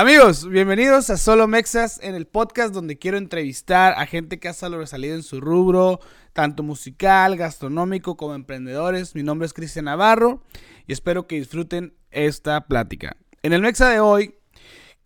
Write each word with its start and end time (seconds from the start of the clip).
Amigos, 0.00 0.46
bienvenidos 0.46 1.08
a 1.08 1.16
Solo 1.16 1.46
Mexas, 1.48 1.98
en 2.02 2.14
el 2.14 2.26
podcast 2.26 2.74
donde 2.74 2.98
quiero 2.98 3.16
entrevistar 3.16 3.94
a 3.96 4.04
gente 4.04 4.38
que 4.38 4.48
ha 4.48 4.52
sobresalido 4.52 5.14
en 5.14 5.22
su 5.22 5.40
rubro, 5.40 6.00
tanto 6.34 6.62
musical, 6.62 7.36
gastronómico 7.36 8.14
como 8.18 8.34
emprendedores. 8.34 9.14
Mi 9.14 9.22
nombre 9.22 9.46
es 9.46 9.54
Cristian 9.54 9.86
Navarro 9.86 10.42
y 10.86 10.92
espero 10.92 11.26
que 11.26 11.36
disfruten 11.36 11.94
esta 12.10 12.66
plática. 12.66 13.16
En 13.42 13.54
el 13.54 13.62
Mexa 13.62 13.88
de 13.88 14.00
hoy, 14.00 14.34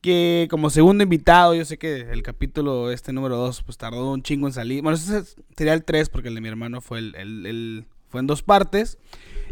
que 0.01 0.49
como 0.51 0.71
segundo 0.71 1.05
invitado, 1.05 1.55
yo 1.55 1.65
sé 1.65 1.79
que 1.79 2.01
el 2.11 2.25
capítulo 2.25 2.91
este 2.91 3.13
número 3.13 3.37
2 3.37 3.63
pues 3.63 3.79
tardó 3.79 4.11
un 4.11 4.25
chingo 4.25 4.49
en 4.49 4.55
salir. 4.55 4.83
Bueno, 4.83 4.97
ese 4.97 5.23
sería 5.57 5.75
el 5.75 5.85
3 5.85 6.09
porque 6.09 6.31
el 6.31 6.35
de 6.35 6.41
mi 6.41 6.49
hermano 6.49 6.81
fue, 6.81 6.99
el, 6.99 7.15
el- 7.15 7.47
el- 7.47 7.85
fue 8.09 8.19
en 8.23 8.27
dos 8.27 8.43
partes. 8.43 8.99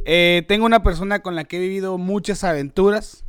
Eh, 0.04 0.42
tengo 0.48 0.66
una 0.66 0.82
persona 0.82 1.20
con 1.22 1.36
la 1.36 1.44
que 1.44 1.58
he 1.58 1.60
vivido 1.60 1.96
muchas 1.96 2.42
aventuras 2.42 3.24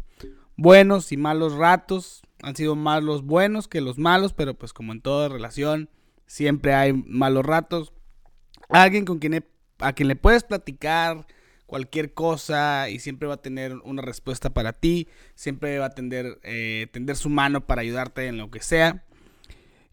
buenos 0.59 1.11
y 1.11 1.17
malos 1.17 1.53
ratos. 1.53 2.21
Han 2.41 2.55
sido 2.55 2.75
más 2.75 3.03
los 3.03 3.23
buenos 3.23 3.67
que 3.67 3.81
los 3.81 3.97
malos, 3.97 4.33
pero 4.33 4.53
pues 4.53 4.73
como 4.73 4.93
en 4.93 5.01
toda 5.01 5.29
relación, 5.29 5.89
siempre 6.25 6.73
hay 6.73 6.93
malos 6.93 7.45
ratos. 7.45 7.93
Alguien 8.69 9.05
con 9.05 9.19
quien 9.19 9.45
a 9.79 9.93
quien 9.93 10.07
le 10.07 10.15
puedes 10.15 10.43
platicar 10.43 11.25
cualquier 11.65 12.13
cosa 12.13 12.89
y 12.89 12.99
siempre 12.99 13.27
va 13.27 13.35
a 13.35 13.41
tener 13.41 13.75
una 13.83 14.01
respuesta 14.01 14.49
para 14.49 14.73
ti. 14.73 15.07
Siempre 15.35 15.79
va 15.79 15.87
a 15.87 15.89
tender, 15.91 16.39
eh, 16.43 16.87
tender 16.91 17.15
su 17.15 17.29
mano 17.29 17.65
para 17.65 17.81
ayudarte 17.81 18.27
en 18.27 18.37
lo 18.37 18.51
que 18.51 18.61
sea. 18.61 19.05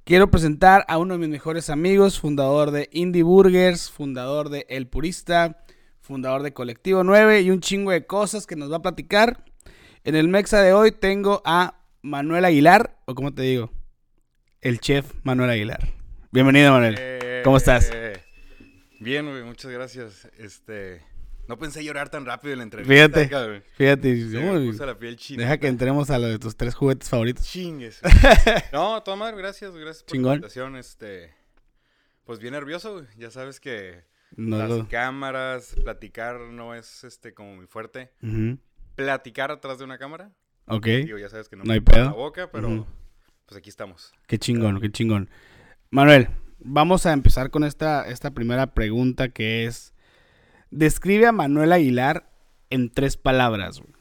Quiero 0.04 0.30
presentar 0.30 0.84
a 0.88 0.98
uno 0.98 1.14
de 1.14 1.18
mis 1.18 1.28
mejores 1.28 1.68
amigos, 1.68 2.20
fundador 2.20 2.70
de 2.70 2.88
Indie 2.92 3.24
Burgers, 3.24 3.90
fundador 3.90 4.50
de 4.50 4.64
El 4.68 4.86
Purista, 4.86 5.64
fundador 6.00 6.42
de 6.42 6.52
Colectivo 6.52 7.02
9 7.02 7.40
y 7.40 7.50
un 7.50 7.60
chingo 7.60 7.90
de 7.90 8.06
cosas 8.06 8.46
que 8.46 8.56
nos 8.56 8.70
va 8.70 8.76
a 8.76 8.82
platicar. 8.82 9.44
En 10.06 10.14
el 10.14 10.28
Mexa 10.28 10.62
de 10.62 10.72
hoy 10.72 10.92
tengo 10.92 11.42
a 11.44 11.82
Manuel 12.02 12.44
Aguilar, 12.44 12.96
o 13.06 13.14
como 13.16 13.34
te 13.34 13.42
digo, 13.42 13.72
el 14.60 14.78
chef 14.80 15.12
Manuel 15.24 15.50
Aguilar. 15.50 15.80
Bienvenido, 16.30 16.72
Manuel. 16.72 17.42
¿Cómo 17.42 17.56
estás? 17.56 17.90
Eh, 17.92 18.22
Bien, 19.00 19.28
güey, 19.28 19.42
muchas 19.42 19.70
gracias. 19.72 20.28
Este, 20.38 21.02
no 21.48 21.58
pensé 21.58 21.82
llorar 21.84 22.08
tan 22.08 22.24
rápido 22.24 22.52
en 22.52 22.58
la 22.58 22.62
entrevista. 22.64 22.94
Fíjate. 22.94 23.62
Fíjate, 23.76 24.30
Se 24.30 24.36
me 24.38 24.66
puso 24.70 24.86
la 24.86 24.96
piel 24.98 25.16
china. 25.16 25.42
deja 25.42 25.58
que 25.58 25.66
entremos 25.66 26.08
a 26.10 26.18
lo 26.20 26.28
de 26.28 26.38
tus 26.38 26.56
tres 26.56 26.74
juguetes 26.76 27.08
favoritos. 27.08 27.44
Chingues. 27.44 28.00
no, 28.72 29.02
madre, 29.16 29.36
gracias, 29.36 29.74
gracias 29.74 30.04
por 30.04 30.12
Chingón. 30.12 30.30
la 30.30 30.34
invitación. 30.36 30.76
Este, 30.76 31.34
pues 32.24 32.38
bien 32.38 32.52
nervioso, 32.52 32.92
güey. 32.94 33.06
Ya 33.18 33.30
sabes 33.32 33.58
que 33.60 34.04
No 34.36 34.56
las 34.56 34.68
lo- 34.70 34.88
cámaras, 34.88 35.74
platicar 35.82 36.38
no 36.40 36.74
es 36.76 37.02
este 37.04 37.34
como 37.34 37.56
muy 37.56 37.66
fuerte. 37.66 38.12
Ujú. 38.22 38.58
Platicar 38.96 39.50
atrás 39.50 39.78
de 39.78 39.84
una 39.84 39.98
cámara. 39.98 40.32
Ok, 40.66 40.86
Digo, 40.86 41.18
ya 41.18 41.28
sabes 41.28 41.48
que 41.48 41.54
no, 41.56 41.62
No 41.64 41.72
hay 41.72 41.78
me 41.80 41.84
puedo 41.84 41.98
pedo. 41.98 42.10
la 42.10 42.16
boca, 42.16 42.50
pero 42.50 42.68
Ujú. 42.68 42.86
pues 43.46 43.58
aquí 43.58 43.68
estamos. 43.70 44.12
qué 44.26 44.38
chingón, 44.38 44.80
qué 44.80 44.90
chingón. 44.90 45.30
Manuel, 45.90 46.28
vamos 46.58 47.06
a 47.06 47.12
empezar 47.12 47.50
con 47.50 47.62
esta, 47.62 48.08
esta 48.08 48.32
primera 48.32 48.74
pregunta 48.74 49.28
que 49.28 49.66
es, 49.66 49.94
describe 50.70 51.26
a 51.26 51.32
Manuel 51.32 51.72
Aguilar 51.72 52.28
en 52.70 52.90
tres 52.90 53.16
palabras. 53.16 53.78
güey. 53.80 53.92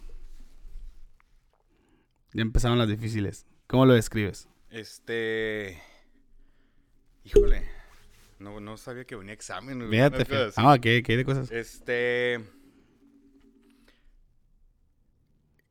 Ya 2.34 2.42
empezaron 2.42 2.78
las 2.80 2.88
difíciles. 2.88 3.46
¿Cómo 3.68 3.86
lo 3.86 3.94
describes? 3.94 4.50
Este, 4.72 5.80
híjole, 7.24 7.64
no, 8.40 8.60
no 8.60 8.76
sabía 8.78 9.06
que 9.06 9.16
venía 9.16 9.34
examen. 9.34 9.88
Fíjate, 9.90 10.26
fíjate. 10.26 10.54
Ah, 10.58 10.78
¿qué, 10.82 11.02
qué 11.04 11.16
de 11.16 11.24
cosas? 11.26 11.50
Este. 11.52 12.44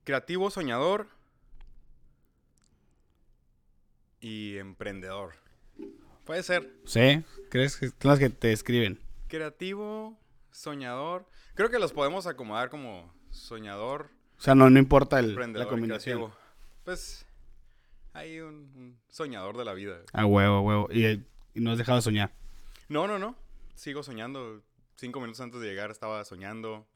Creativo, 0.04 0.50
soñador. 0.50 1.08
Y 4.20 4.56
emprendedor. 4.58 5.34
Puede 6.24 6.42
ser. 6.42 6.72
¿Sí? 6.86 7.22
¿Crees 7.50 7.76
que 7.76 7.88
son 7.88 7.96
las 8.02 8.18
que 8.18 8.30
te 8.30 8.48
describen? 8.48 9.00
Creativo, 9.28 10.18
soñador. 10.50 11.26
Creo 11.54 11.68
que 11.70 11.78
los 11.78 11.92
podemos 11.92 12.26
acomodar 12.26 12.70
como 12.70 13.12
soñador, 13.30 14.10
O 14.38 14.40
sea, 14.40 14.54
no, 14.54 14.70
no 14.70 14.78
importa 14.78 15.18
el- 15.18 15.30
emprendedor 15.30 15.66
la 15.66 15.70
combinación. 15.70 16.18
creativo. 16.18 16.40
Pues 16.84 17.26
hay 18.12 18.40
un, 18.40 18.54
un 18.74 19.00
soñador 19.08 19.56
de 19.56 19.64
la 19.64 19.74
vida. 19.74 20.00
A 20.12 20.24
huevo, 20.26 20.56
a 20.56 20.60
huevo. 20.60 20.88
Y, 20.90 21.06
y 21.06 21.60
no 21.60 21.72
has 21.72 21.78
dejado 21.78 21.96
de 21.98 22.02
soñar. 22.02 22.32
No, 22.88 23.06
no, 23.06 23.18
no. 23.18 23.36
Sigo 23.74 24.02
soñando. 24.02 24.62
Cinco 24.96 25.20
minutos 25.20 25.40
antes 25.40 25.60
de 25.60 25.66
llegar 25.68 25.90
estaba 25.90 26.24
soñando. 26.24 26.86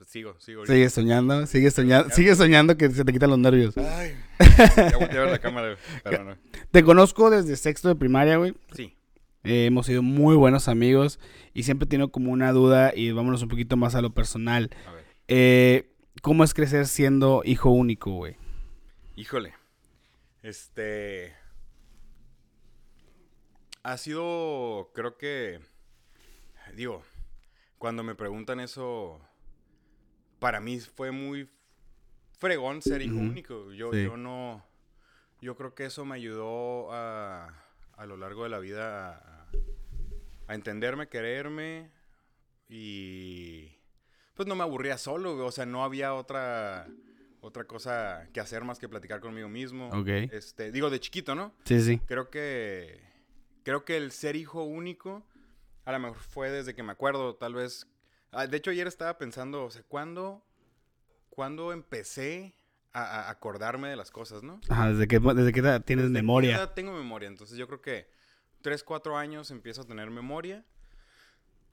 Pues 0.00 0.08
sigo, 0.08 0.34
sigo. 0.40 0.64
Sigues 0.64 0.94
soñando, 0.94 1.46
sigues 1.46 1.74
soñando, 1.74 2.08
sigues 2.08 2.38
soñando 2.38 2.74
que 2.78 2.88
se 2.88 3.04
te 3.04 3.12
quitan 3.12 3.28
los 3.28 3.38
nervios. 3.38 3.76
Ay, 3.76 4.16
ya 4.78 4.96
volteé 4.96 5.18
a 5.18 5.20
ver 5.24 5.30
la 5.32 5.38
cámara, 5.38 5.76
pero 6.02 6.24
no. 6.24 6.38
Te 6.70 6.82
conozco 6.82 7.28
desde 7.28 7.54
sexto 7.54 7.88
de 7.88 7.96
primaria, 7.96 8.38
güey. 8.38 8.54
Sí. 8.72 8.96
Eh, 9.44 9.66
hemos 9.66 9.84
sido 9.84 10.02
muy 10.02 10.36
buenos 10.36 10.68
amigos 10.68 11.20
y 11.52 11.64
siempre 11.64 11.84
he 11.84 11.88
tenido 11.90 12.10
como 12.10 12.32
una 12.32 12.50
duda 12.50 12.94
y 12.96 13.12
vámonos 13.12 13.42
un 13.42 13.50
poquito 13.50 13.76
más 13.76 13.94
a 13.94 14.00
lo 14.00 14.14
personal. 14.14 14.70
A 14.86 14.92
ver. 14.92 15.04
Eh, 15.28 15.92
¿Cómo 16.22 16.44
es 16.44 16.54
crecer 16.54 16.86
siendo 16.86 17.42
hijo 17.44 17.68
único, 17.68 18.10
güey? 18.10 18.36
Híjole. 19.16 19.52
Este. 20.42 21.34
Ha 23.82 23.98
sido. 23.98 24.92
Creo 24.94 25.18
que. 25.18 25.60
Digo. 26.74 27.02
Cuando 27.76 28.02
me 28.02 28.14
preguntan 28.14 28.60
eso. 28.60 29.20
Para 30.40 30.58
mí 30.60 30.80
fue 30.80 31.12
muy 31.12 31.48
fregón 32.38 32.82
ser 32.82 33.02
hijo 33.02 33.14
único. 33.16 33.70
Yo, 33.72 33.92
Sí. 33.92 34.02
yo 34.04 34.16
no. 34.16 34.66
Yo 35.40 35.54
creo 35.56 35.74
que 35.74 35.84
eso 35.84 36.04
me 36.04 36.16
ayudó 36.16 36.92
a. 36.92 37.54
A 37.96 38.06
lo 38.06 38.16
largo 38.16 38.44
de 38.44 38.48
la 38.48 38.58
vida 38.58 39.14
a, 39.16 39.46
a 40.48 40.54
entenderme, 40.54 41.08
quererme. 41.08 41.90
Y. 42.68 43.76
Pues 44.34 44.48
no 44.48 44.54
me 44.54 44.62
aburría 44.62 44.96
solo, 44.96 45.36
o 45.44 45.52
sea, 45.52 45.66
no 45.66 45.84
había 45.84 46.14
otra 46.14 46.88
otra 47.42 47.64
cosa 47.64 48.28
que 48.34 48.40
hacer 48.40 48.64
más 48.64 48.78
que 48.78 48.88
platicar 48.88 49.20
conmigo 49.20 49.48
mismo. 49.48 49.88
Ok. 49.90 50.08
Este, 50.32 50.70
digo 50.72 50.88
de 50.90 51.00
chiquito, 51.00 51.34
¿no? 51.34 51.52
Sí, 51.64 51.80
sí. 51.80 51.98
Creo 52.06 52.30
que 52.30 53.00
creo 53.64 53.84
que 53.84 53.96
el 53.98 54.12
ser 54.12 54.36
hijo 54.36 54.62
único 54.62 55.26
a 55.84 55.92
lo 55.92 55.98
mejor 55.98 56.18
fue 56.18 56.50
desde 56.50 56.74
que 56.74 56.82
me 56.82 56.92
acuerdo, 56.92 57.34
tal 57.36 57.54
vez 57.54 57.86
ah, 58.32 58.46
de 58.46 58.56
hecho 58.56 58.70
ayer 58.70 58.86
estaba 58.86 59.18
pensando, 59.18 59.64
o 59.64 59.70
sea, 59.70 59.82
¿cuándo 59.88 60.42
cuándo 61.30 61.72
empecé 61.72 62.54
a, 62.92 63.02
a 63.02 63.30
acordarme 63.30 63.88
de 63.88 63.96
las 63.96 64.10
cosas, 64.10 64.42
¿no? 64.42 64.60
Ajá, 64.68 64.90
desde 64.90 65.06
que, 65.08 65.18
desde 65.20 65.52
que 65.52 65.60
edad 65.60 65.82
tienes 65.84 66.06
Desde 66.06 66.14
memoria. 66.14 66.56
edad 66.56 66.74
tengo 66.74 66.92
memoria, 66.92 67.28
entonces 67.28 67.56
yo 67.56 67.66
creo 67.66 67.80
que 67.80 68.10
3, 68.62 68.82
4 68.82 69.16
años 69.16 69.50
empiezo 69.50 69.82
a 69.82 69.86
tener 69.86 70.10
memoria. 70.10 70.64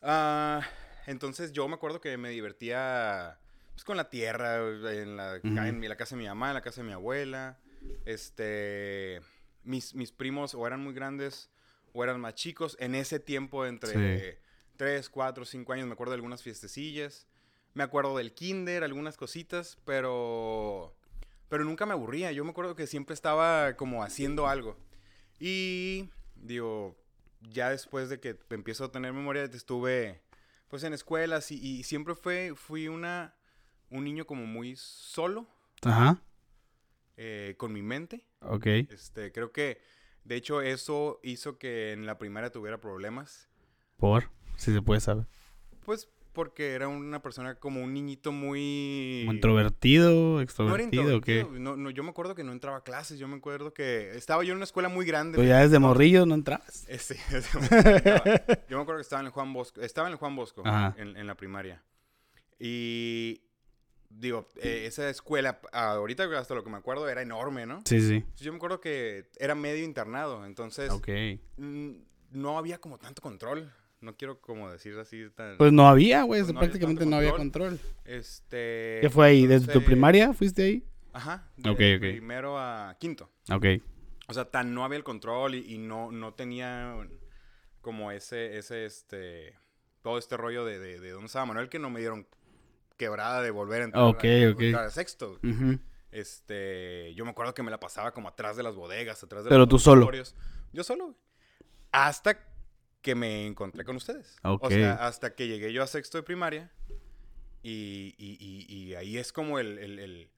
Ah, 0.02 0.62
entonces 1.08 1.52
yo 1.52 1.68
me 1.68 1.76
acuerdo 1.76 2.00
que 2.02 2.16
me 2.18 2.30
divertía 2.30 3.40
pues, 3.74 3.84
con 3.84 3.98
la 3.98 4.10
tierra, 4.10 4.58
en 4.92 5.18
la, 5.18 5.38
Ujú. 5.44 5.58
en 5.58 5.80
mi- 5.80 5.88
la 5.88 5.96
casa 5.98 6.16
de 6.16 6.22
mi 6.22 6.28
mamá, 6.28 6.50
en 6.50 6.54
la 6.54 6.62
casa 6.62 6.82
de 6.82 6.88
mi 6.88 6.94
abuela. 6.94 7.58
Este, 8.06 9.22
mis, 9.64 9.94
mis 9.96 10.12
primos 10.12 10.54
o 10.54 10.66
eran 10.68 10.82
muy 10.82 10.94
grandes 10.94 11.50
o 11.94 12.04
eran 12.04 12.20
más 12.22 12.36
chicos. 12.36 12.78
En 12.80 12.96
ese 12.96 13.20
tiempo, 13.20 13.66
entre 13.66 14.40
3, 14.78 15.10
4, 15.10 15.46
5 15.46 15.74
años, 15.74 15.88
me 15.88 15.94
acuerdo 15.94 16.12
de 16.12 16.16
algunas 16.16 16.42
fiestecillas. 16.44 17.28
Me 17.74 17.84
acuerdo 17.84 18.18
del 18.18 18.34
kinder, 18.34 18.84
algunas 18.84 19.18
cositas, 19.18 19.78
pero... 19.86 20.96
Pero 21.50 21.64
nunca 21.64 21.86
me 21.86 21.94
aburría. 21.94 22.32
Yo 22.32 22.44
me 22.44 22.52
acuerdo 22.52 22.76
que 22.76 22.88
siempre 22.88 23.14
estaba 23.14 23.76
como 23.76 24.04
haciendo 24.04 24.48
algo. 24.48 24.78
Y 25.40 26.10
digo, 26.36 26.98
ya 27.42 27.70
después 27.70 28.10
de 28.10 28.20
que 28.20 28.38
empiezo 28.50 28.86
a 28.86 28.92
tener 28.92 29.14
memoria, 29.14 29.44
estuve 29.44 30.22
pues 30.68 30.84
en 30.84 30.94
escuelas 30.94 31.52
y, 31.52 31.56
y 31.56 31.84
siempre 31.84 32.16
fue, 32.16 32.54
fui 32.56 32.88
una, 32.88 33.36
un 33.90 34.04
niño 34.04 34.26
como 34.26 34.46
muy 34.46 34.76
solo 34.76 35.48
Ajá. 35.84 36.22
eh, 37.16 37.56
con 37.58 37.72
mi 37.72 37.82
mente. 37.82 38.28
Ok. 38.42 38.66
Este, 38.66 39.32
creo 39.32 39.52
que, 39.52 39.80
de 40.24 40.36
hecho, 40.36 40.62
eso 40.62 41.20
hizo 41.24 41.58
que 41.58 41.94
en 41.94 42.06
la 42.06 42.18
primaria 42.18 42.52
tuviera 42.52 42.82
problemas. 42.82 43.50
Por, 43.96 44.30
si 44.58 44.74
se 44.74 44.82
puede 44.82 45.00
saber. 45.00 45.26
Pues 45.86 46.10
porque 46.34 46.74
era 46.74 46.88
una 46.88 47.20
persona 47.22 47.56
como 47.56 47.82
un 47.84 47.96
niñito 47.96 48.32
muy... 48.32 49.22
¿Como 49.26 49.34
¿Introvertido, 49.34 50.12
No 50.12 50.36
era 50.36 50.44
extrovertido 50.44 51.18
o 51.18 51.22
qué? 51.22 51.48
No, 51.50 51.76
no, 51.76 51.90
yo 51.90 52.04
me 52.04 52.12
acuerdo 52.12 52.36
que 52.36 52.44
no 52.44 52.52
entraba 52.52 52.78
a 52.78 52.84
clases. 52.84 53.18
Yo 53.18 53.28
me 53.28 53.38
acuerdo 53.38 53.74
que 53.74 54.12
estaba 54.16 54.44
yo 54.44 54.52
en 54.52 54.58
una 54.58 54.66
escuela 54.66 54.88
muy 54.88 55.04
grande. 55.08 55.38
Tú 55.40 55.44
ya 55.44 55.62
desde 55.62 55.80
morrillo 55.80 56.28
no 56.28 56.36
entrabas. 56.36 56.86
Eh, 56.90 57.00
sí, 57.00 57.16
estaba- 57.34 57.66
yo 58.70 58.78
me 58.78 58.82
acuerdo 58.84 58.98
que 58.98 59.02
estaba 59.02 59.22
en 59.22 59.26
el 59.28 59.32
Juan 59.32 59.52
Bosco. 59.52 59.82
Estaba 59.82 60.10
en 60.10 60.12
el 60.12 60.20
Juan 60.20 60.36
Bosco 60.36 60.62
en, 60.98 61.18
en 61.18 61.26
la 61.26 61.34
primaria. 61.36 61.84
Y 62.60 63.42
digo, 64.10 64.48
eh, 64.62 64.84
esa 64.86 65.10
escuela, 65.10 65.60
ahorita 65.72 66.26
hasta 66.38 66.54
lo 66.56 66.64
que 66.64 66.70
me 66.70 66.78
acuerdo, 66.78 67.08
era 67.10 67.22
enorme, 67.22 67.66
¿no? 67.66 67.82
Sí, 67.86 68.00
sí. 68.00 68.24
Yo 68.38 68.52
me 68.52 68.58
acuerdo 68.58 68.80
que 68.80 69.30
era 69.40 69.56
medio 69.56 69.84
internado. 69.84 70.46
Entonces, 70.46 70.92
Ok. 70.92 71.08
no 71.58 72.58
había 72.60 72.80
como 72.80 72.98
tanto 72.98 73.22
control. 73.22 73.72
No 74.00 74.16
quiero 74.16 74.40
como 74.40 74.72
decir 74.72 74.98
así 75.00 75.30
tan... 75.36 75.58
Pues 75.58 75.72
no 75.74 75.88
había, 75.88 76.24
güey. 76.24 76.42
Pues 76.42 76.54
no 76.54 76.60
había 76.60 76.70
prácticamente 76.70 77.00
tanto 77.02 77.10
no 77.10 77.18
había 77.18 77.32
control. 77.32 77.80
este... 78.06 79.00
¿Qué 79.02 79.10
fue 79.10 79.28
ahí? 79.28 79.48
¿Desde 79.48 79.74
tu 79.74 79.84
primaria 79.84 80.34
fuiste 80.34 80.64
ahí? 80.64 80.84
Ajá. 81.14 81.50
De 81.58 81.70
Ok, 81.70 81.80
ok. 81.96 82.00
primero 82.12 82.60
a 82.60 82.96
quinto. 83.00 83.32
Ok. 83.52 83.66
O 84.28 84.34
sea, 84.34 84.46
tan 84.46 84.74
no 84.74 84.84
había 84.86 84.98
el 84.98 85.04
control 85.04 85.56
y, 85.56 85.74
y 85.74 85.78
no, 85.80 86.12
no 86.12 86.34
tenía 86.36 86.96
como 87.82 88.12
ese, 88.12 88.58
ese, 88.58 88.86
este, 88.86 89.56
todo 90.04 90.18
este 90.18 90.38
rollo 90.38 90.64
de, 90.66 90.78
de, 90.80 91.00
de 91.00 91.10
dónde 91.12 91.26
estaba 91.28 91.46
Manuel 91.46 91.70
que 91.70 91.80
no 91.80 91.90
me 91.90 92.00
dieron 92.02 92.28
quebrada 92.98 93.42
de 93.42 93.52
volver 93.52 93.82
a 93.82 93.86
entrar, 93.86 94.04
Ok, 94.04 94.24
a, 94.26 94.52
ok. 94.52 94.62
entrar 94.62 94.86
a 94.86 94.90
sexto. 94.92 95.40
Ujú. 95.44 95.80
Este, 96.12 97.14
yo 97.16 97.26
me 97.26 97.32
acuerdo 97.32 97.54
que 97.54 97.64
me 97.64 97.72
la 97.72 97.80
pasaba 97.80 98.12
como 98.12 98.28
atrás 98.28 98.58
de 98.58 98.64
las 98.64 98.76
bodegas, 98.76 99.24
atrás 99.24 99.44
de 99.44 99.50
Pero 99.50 99.62
los 99.62 99.70
tú 99.70 99.80
solo. 99.80 100.10
Yo 100.74 100.84
solo. 100.84 101.06
güey. 101.06 101.16
Hasta 101.92 102.40
que 103.08 103.16
me 103.16 103.48
encontré 103.48 103.86
con 103.86 103.96
ustedes. 103.96 104.36
O 104.44 104.70
sea, 104.70 105.08
hasta 105.08 105.34
que 105.34 105.48
llegué 105.48 105.72
yo 105.72 105.82
a 105.82 105.88
sexto 105.88 106.18
de 106.18 106.24
primaria. 106.24 106.70
Y, 107.64 108.14
y- 108.18 108.38
y- 108.38 108.66
y 108.90 108.96
ahí 108.96 109.18
es 109.18 109.32
como 109.32 109.60
el, 109.60 109.78
el- 109.80 110.00
el- 110.00 110.30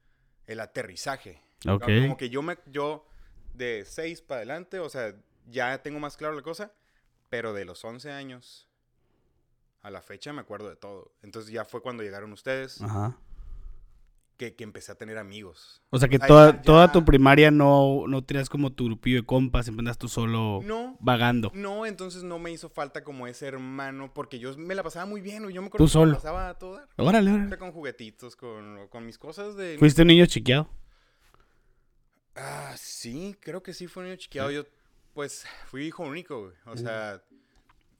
el 0.46 0.60
aterrizaje. 0.60 1.42
Ok. 1.68 1.82
Como 2.02 2.16
que 2.16 2.30
yo 2.30 2.42
me, 2.42 2.58
yo 2.66 3.04
de 3.54 3.84
6 3.84 4.22
para 4.22 4.38
adelante, 4.38 4.78
o 4.78 4.88
sea, 4.88 5.16
ya 5.48 5.82
tengo 5.82 5.98
más 5.98 6.16
claro 6.16 6.36
la 6.36 6.42
cosa, 6.42 6.72
pero 7.28 7.52
de 7.54 7.64
los 7.64 7.84
11 7.84 8.12
años 8.12 8.68
a 9.82 9.90
la 9.90 10.00
fecha 10.00 10.32
me 10.32 10.40
acuerdo 10.42 10.68
de 10.68 10.76
todo. 10.76 11.12
Entonces 11.22 11.50
ya 11.50 11.64
fue 11.64 11.82
cuando 11.82 12.04
llegaron 12.04 12.32
ustedes 12.32 12.80
Ajá. 12.82 13.16
Que, 14.40 14.54
que 14.54 14.64
empecé 14.64 14.90
a 14.90 14.94
tener 14.94 15.18
amigos. 15.18 15.82
O 15.90 15.98
sea 15.98 16.08
que 16.08 16.18
toda, 16.18 16.52
ya- 16.56 16.62
toda 16.62 16.90
tu 16.92 17.04
primaria 17.04 17.50
no, 17.50 18.04
no 18.08 18.24
tenías 18.24 18.48
como 18.48 18.72
tu 18.72 18.86
grupillo 18.86 19.18
de 19.20 19.26
compas, 19.26 19.66
siempre 19.66 19.82
andas 19.82 19.98
tú 19.98 20.08
solo 20.08 20.60
No, 20.64 20.96
vagando. 20.98 21.52
no, 21.54 21.84
entonces 21.84 22.22
no 22.22 22.38
me 22.38 22.50
hizo 22.50 22.70
falta 22.70 23.04
como 23.04 23.26
ese 23.26 23.46
hermano, 23.46 24.12
porque 24.14 24.38
yo 24.38 24.56
me 24.56 24.74
la 24.74 24.82
pasaba 24.82 25.04
muy 25.04 25.20
bien. 25.20 25.42
Yo 25.50 25.60
me 25.60 25.68
acuerdo 25.68 25.84
Tú 25.84 25.92
que 25.92 25.98
me 25.98 26.02
solo. 26.04 26.12
la 26.12 26.16
pasaba 26.16 26.48
a. 26.48 26.58
Órale, 26.96 27.30
órale. 27.32 27.58
con 27.58 27.70
juguetitos, 27.72 28.34
con, 28.34 28.88
con 28.88 29.04
mis 29.04 29.18
cosas 29.18 29.56
de... 29.56 29.76
Fuiste 29.78 30.00
un 30.02 30.08
niño 30.08 30.24
chiqueado. 30.24 30.68
Ah, 32.34 32.74
sí, 32.78 33.36
creo 33.40 33.62
que 33.62 33.74
sí 33.74 33.86
fue 33.86 34.02
un 34.02 34.08
niño 34.08 34.16
chiqueado. 34.18 34.50
Yo, 34.50 34.64
pues, 35.12 35.44
fui 35.66 35.84
hijo 35.86 36.02
único, 36.04 36.44
güey. 36.44 36.54
O 36.64 36.76
sea, 36.76 37.22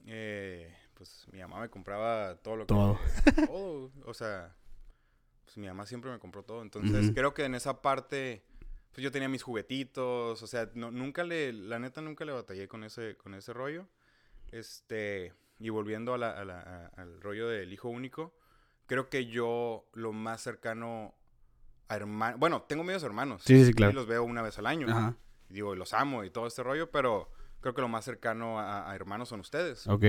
eh, 0.07 0.73
pues 0.95 1.27
mi 1.31 1.39
mamá 1.39 1.59
me 1.59 1.69
compraba 1.69 2.35
todo 2.37 2.55
lo 2.55 2.63
que... 2.65 2.73
Todo. 2.73 2.99
todo. 3.45 3.91
O 4.05 4.13
sea, 4.15 4.55
pues 5.53 5.57
mi 5.57 5.67
mamá 5.67 5.85
siempre 5.85 6.09
me 6.09 6.17
compró 6.19 6.43
todo. 6.43 6.61
Entonces, 6.61 7.05
Ujú. 7.07 7.13
creo 7.13 7.33
que 7.33 7.43
en 7.43 7.55
esa 7.55 7.81
parte, 7.81 8.41
pues 8.93 9.03
yo 9.03 9.11
tenía 9.11 9.27
mis 9.27 9.43
juguetitos. 9.43 10.41
O 10.41 10.47
sea, 10.47 10.69
no, 10.75 10.91
nunca 10.91 11.25
le, 11.25 11.51
la 11.51 11.77
neta, 11.77 11.99
nunca 12.01 12.23
le 12.23 12.31
batallé 12.31 12.69
con 12.69 12.85
ese, 12.85 13.17
con 13.17 13.33
ese 13.33 13.51
rollo. 13.51 13.85
Este, 14.51 15.33
y 15.59 15.69
volviendo 15.69 16.13
a 16.13 16.17
la- 16.17 16.31
a 16.31 16.45
la- 16.45 16.61
a- 16.61 17.01
al 17.01 17.21
rollo 17.21 17.47
del 17.49 17.71
hijo 17.73 17.89
único, 17.89 18.33
creo 18.87 19.09
que 19.09 19.25
yo 19.27 19.85
lo 19.93 20.13
más 20.13 20.41
cercano 20.41 21.13
a 21.87 21.95
hermanos, 21.95 22.39
bueno, 22.39 22.61
tengo 22.63 22.83
medios 22.83 23.03
hermanos. 23.03 23.43
Sí, 23.45 23.65
sí, 23.65 23.73
claro. 23.73 23.91
Y 23.91 23.95
los 23.95 24.07
veo 24.07 24.23
una 24.23 24.41
vez 24.41 24.57
al 24.57 24.65
año. 24.67 24.87
Ajá. 24.89 25.15
Y 25.49 25.55
digo, 25.55 25.75
los 25.75 25.93
amo 25.93 26.23
y 26.23 26.29
todo 26.29 26.47
este 26.47 26.63
rollo, 26.63 26.89
pero 26.91 27.29
creo 27.59 27.73
que 27.73 27.81
lo 27.81 27.89
más 27.89 28.05
cercano 28.05 28.59
a, 28.59 28.89
a 28.89 28.95
hermanos 28.95 29.29
son 29.29 29.41
ustedes. 29.41 29.85
Ok. 29.87 30.03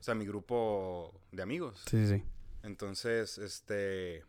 O 0.00 0.02
sea, 0.02 0.14
mi 0.14 0.26
grupo 0.26 1.20
de 1.32 1.42
amigos. 1.42 1.82
Sí, 1.86 2.06
sí. 2.06 2.22
Entonces, 2.62 3.38
este, 3.38 4.24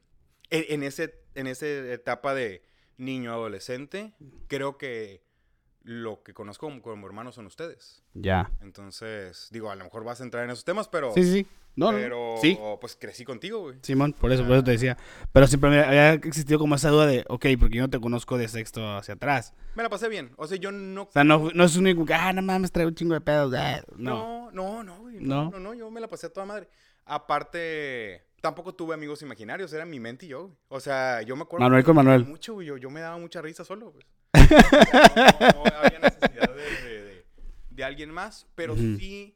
en, 0.50 0.66
en 0.69 0.84
ese, 0.84 1.16
en 1.36 1.48
esa 1.48 1.66
etapa 1.68 2.34
de 2.34 2.63
niño 2.98 3.31
adolescente, 3.31 4.13
creo 4.48 4.78
que 4.78 5.24
lo 5.84 6.22
que 6.24 6.34
conozco 6.34 6.68
como, 6.68 6.81
como 6.81 7.07
hermanos 7.07 7.36
son 7.36 7.46
ustedes. 7.46 8.04
Ya. 8.13 8.51
Entonces, 8.62 9.48
digo, 9.51 9.72
a 9.72 9.75
lo 9.75 9.86
mejor 9.86 10.04
vas 10.04 10.22
a 10.22 10.24
entrar 10.24 10.44
en 10.44 10.51
esos 10.51 10.66
temas, 10.66 10.88
pero, 10.88 11.13
Sí, 11.13 11.24
sí. 11.24 11.48
No, 11.75 11.94
no, 11.94 11.98
no. 11.98 12.04
pero, 12.04 12.36
Sí, 12.42 12.60
pues 12.81 12.98
crecí 12.98 13.24
contigo, 13.24 13.62
güey. 13.62 13.78
Simón, 13.84 14.12
por 14.12 14.34
eso, 14.34 14.44
por 14.44 14.54
eso 14.56 14.63
te 14.66 14.72
decía. 14.72 14.98
Pero 15.31 15.48
siempre 15.48 15.69
me 15.69 15.80
había 15.80 16.13
existido 16.13 16.60
como 16.60 16.75
esa 16.75 16.90
duda 16.90 17.06
de, 17.06 17.24
ok, 17.30 17.46
porque 17.57 17.78
yo 17.78 17.84
no 17.84 17.90
te 17.90 18.01
conozco 18.01 18.38
de 18.38 18.50
sexto 18.50 18.86
hacia 18.98 19.13
atrás. 19.13 19.54
Me 19.75 19.84
la 19.84 19.90
pasé 19.90 20.10
bien. 20.10 20.31
O 20.36 20.46
sea, 20.46 20.57
yo 20.57 20.72
no 20.74 21.04
O 21.04 21.12
sea, 21.12 21.24
no, 21.24 21.50
no 21.54 21.63
es 21.63 21.75
un 21.78 21.84
único 21.86 22.04
que, 22.06 22.13
ah, 22.13 22.34
no 22.34 22.42
mames, 22.42 22.72
traigo 22.74 22.90
un 22.90 22.96
chingo 22.96 23.13
de 23.13 23.22
pedos. 23.22 23.54
ah, 23.56 23.81
No. 23.96 24.51
No, 24.51 24.84
no, 24.84 24.84
no, 24.84 25.00
güey. 25.04 25.22
¿No? 25.22 25.46
No, 25.46 25.51
no, 25.51 25.60
no, 25.60 25.74
yo 25.74 25.90
me 25.90 26.01
la 26.01 26.10
pasé 26.10 26.25
a 26.28 26.34
toda 26.34 26.46
madre. 26.46 26.68
Aparte, 27.06 28.25
tampoco 28.41 28.74
tuve 28.74 28.94
amigos 28.94 29.21
imaginarios, 29.21 29.71
era 29.74 29.86
mi 29.86 30.00
mente 30.00 30.25
y 30.25 30.30
yo, 30.30 30.44
güey. 30.44 30.57
O 30.69 30.80
sea, 30.80 31.21
yo 31.21 31.36
me 31.36 31.44
acuerdo. 31.44 31.63
Manuel 31.65 31.83
con 31.83 31.95
Manuel. 31.95 32.25
Mucho, 32.25 32.53
güey. 32.56 32.68
Yo, 32.68 32.77
yo 32.77 32.89
me 32.89 33.00
daba 33.01 33.18
mucha 33.18 33.41
risa 33.41 33.63
solo, 33.63 33.91
güey. 33.91 34.06
No, 35.53 35.63
no 35.63 35.77
había 35.77 36.00
necesidad 36.00 36.56
de, 36.56 36.63
de- 36.63 37.03
de- 37.03 37.25
de 37.71 37.83
alguien 37.83 38.12
más, 38.12 38.45
pero 38.56 38.75
sí, 38.75 39.36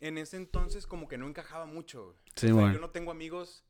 en 0.00 0.18
ese 0.18 0.36
entonces, 0.36 0.86
como 0.86 1.06
que 1.08 1.18
no 1.18 1.26
encajaba 1.28 1.66
mucho, 1.66 2.04
güey. 2.06 2.16
Sí, 2.34 2.46
O 2.46 2.48
sea, 2.48 2.54
bueno. 2.54 2.72
yo 2.74 2.80
no 2.80 2.90
tengo 2.90 3.10
amigos 3.10 3.64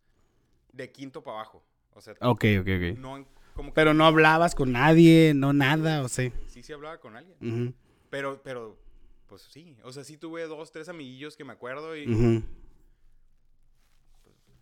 de 0.73 0.91
quinto 0.91 1.23
para 1.23 1.39
abajo. 1.39 1.63
O 1.93 2.01
sea, 2.01 2.15
Ok, 2.21 2.45
ok, 2.61 2.67
ok. 2.69 2.99
no, 2.99 3.17
en- 3.19 3.27
como 3.55 3.71
que 3.71 3.75
Pero 3.75 3.95
no 3.95 4.05
hablabas 4.07 4.55
con 4.55 4.73
nadie, 4.73 5.33
no 5.35 5.53
nada, 5.53 6.03
o 6.03 6.09
sea. 6.09 6.31
sí, 6.49 6.63
sí 6.63 6.73
hablaba 6.73 6.99
con 7.01 7.17
alguien. 7.17 7.75
Pero, 8.11 8.43
pero, 8.43 8.79
pues 9.27 9.43
sí. 9.43 9.77
O 9.83 9.93
sea, 9.93 10.05
sí 10.05 10.17
tuve 10.17 10.47
dos, 10.47 10.71
tres 10.73 10.89
amiguillos 10.89 11.37
que 11.37 11.45
me 11.45 11.53
acuerdo 11.53 11.97
y. 11.97 12.43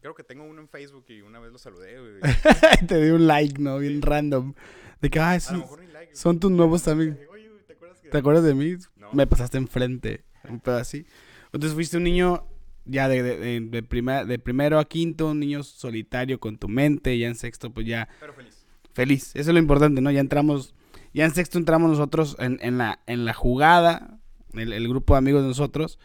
creo 0.04 0.14
que 0.14 0.22
tengo 0.22 0.44
uno 0.44 0.60
en 0.60 0.68
Facebook 0.68 1.06
y 1.08 1.22
una 1.22 1.40
vez 1.40 1.50
lo 1.50 1.56
saludé, 1.56 1.98
güey. 1.98 2.20
te 2.86 3.02
di 3.02 3.08
un 3.10 3.26
like, 3.26 3.58
¿no? 3.58 3.78
Bien 3.78 4.02
random. 4.02 4.52
De 5.00 5.08
que, 5.08 5.18
ah, 5.18 5.40
son, 5.40 5.64
like. 5.94 6.12
tus 6.12 6.50
nuevos 6.50 6.86
amigos. 6.88 7.16
Oye, 7.32 7.48
¿te 7.66 7.72
acuerdas 7.72 8.00
que...? 8.00 8.10
¿Te 8.10 8.18
acuerdas 8.18 8.44
de 8.44 8.54
mí? 8.54 8.74
No. 8.98 9.10
Me 9.14 9.26
pasaste 9.26 9.56
enfrente, 9.56 10.22
un 10.46 10.60
pedo 10.60 10.76
así. 10.76 11.06
Entonces 11.54 11.72
fuiste 11.72 11.96
un 11.96 12.02
niño 12.04 12.46
ya 12.84 13.08
de, 13.08 13.22
de, 13.22 13.38
de, 13.38 13.60
de 13.62 13.82
prima- 13.82 14.26
de 14.26 14.38
primero 14.38 14.78
a 14.78 14.84
quinto, 14.84 15.30
un 15.30 15.40
niño 15.40 15.62
solitario 15.62 16.38
con 16.38 16.58
tu 16.58 16.68
mente, 16.68 17.16
ya 17.18 17.26
en 17.28 17.34
sexto 17.34 17.70
pues 17.72 17.86
ya 17.86 18.06
Pero 18.20 18.34
feliz. 18.34 18.66
feliz. 18.92 19.30
Eso 19.34 19.50
es 19.52 19.54
lo 19.54 19.58
importante, 19.58 20.02
¿no? 20.02 20.10
Ya 20.10 20.20
entramos, 20.20 20.74
ya 21.14 21.24
en 21.24 21.30
sexto 21.32 21.56
entramos 21.56 21.88
nosotros 21.90 22.36
en, 22.40 22.58
en 22.60 22.76
la, 22.76 23.00
en 23.06 23.24
la 23.24 23.32
jugada, 23.32 24.18
el, 24.52 24.74
el 24.74 24.86
grupo 24.86 25.14
de 25.14 25.18
amigos 25.18 25.40
de 25.40 25.48
nosotros. 25.48 25.98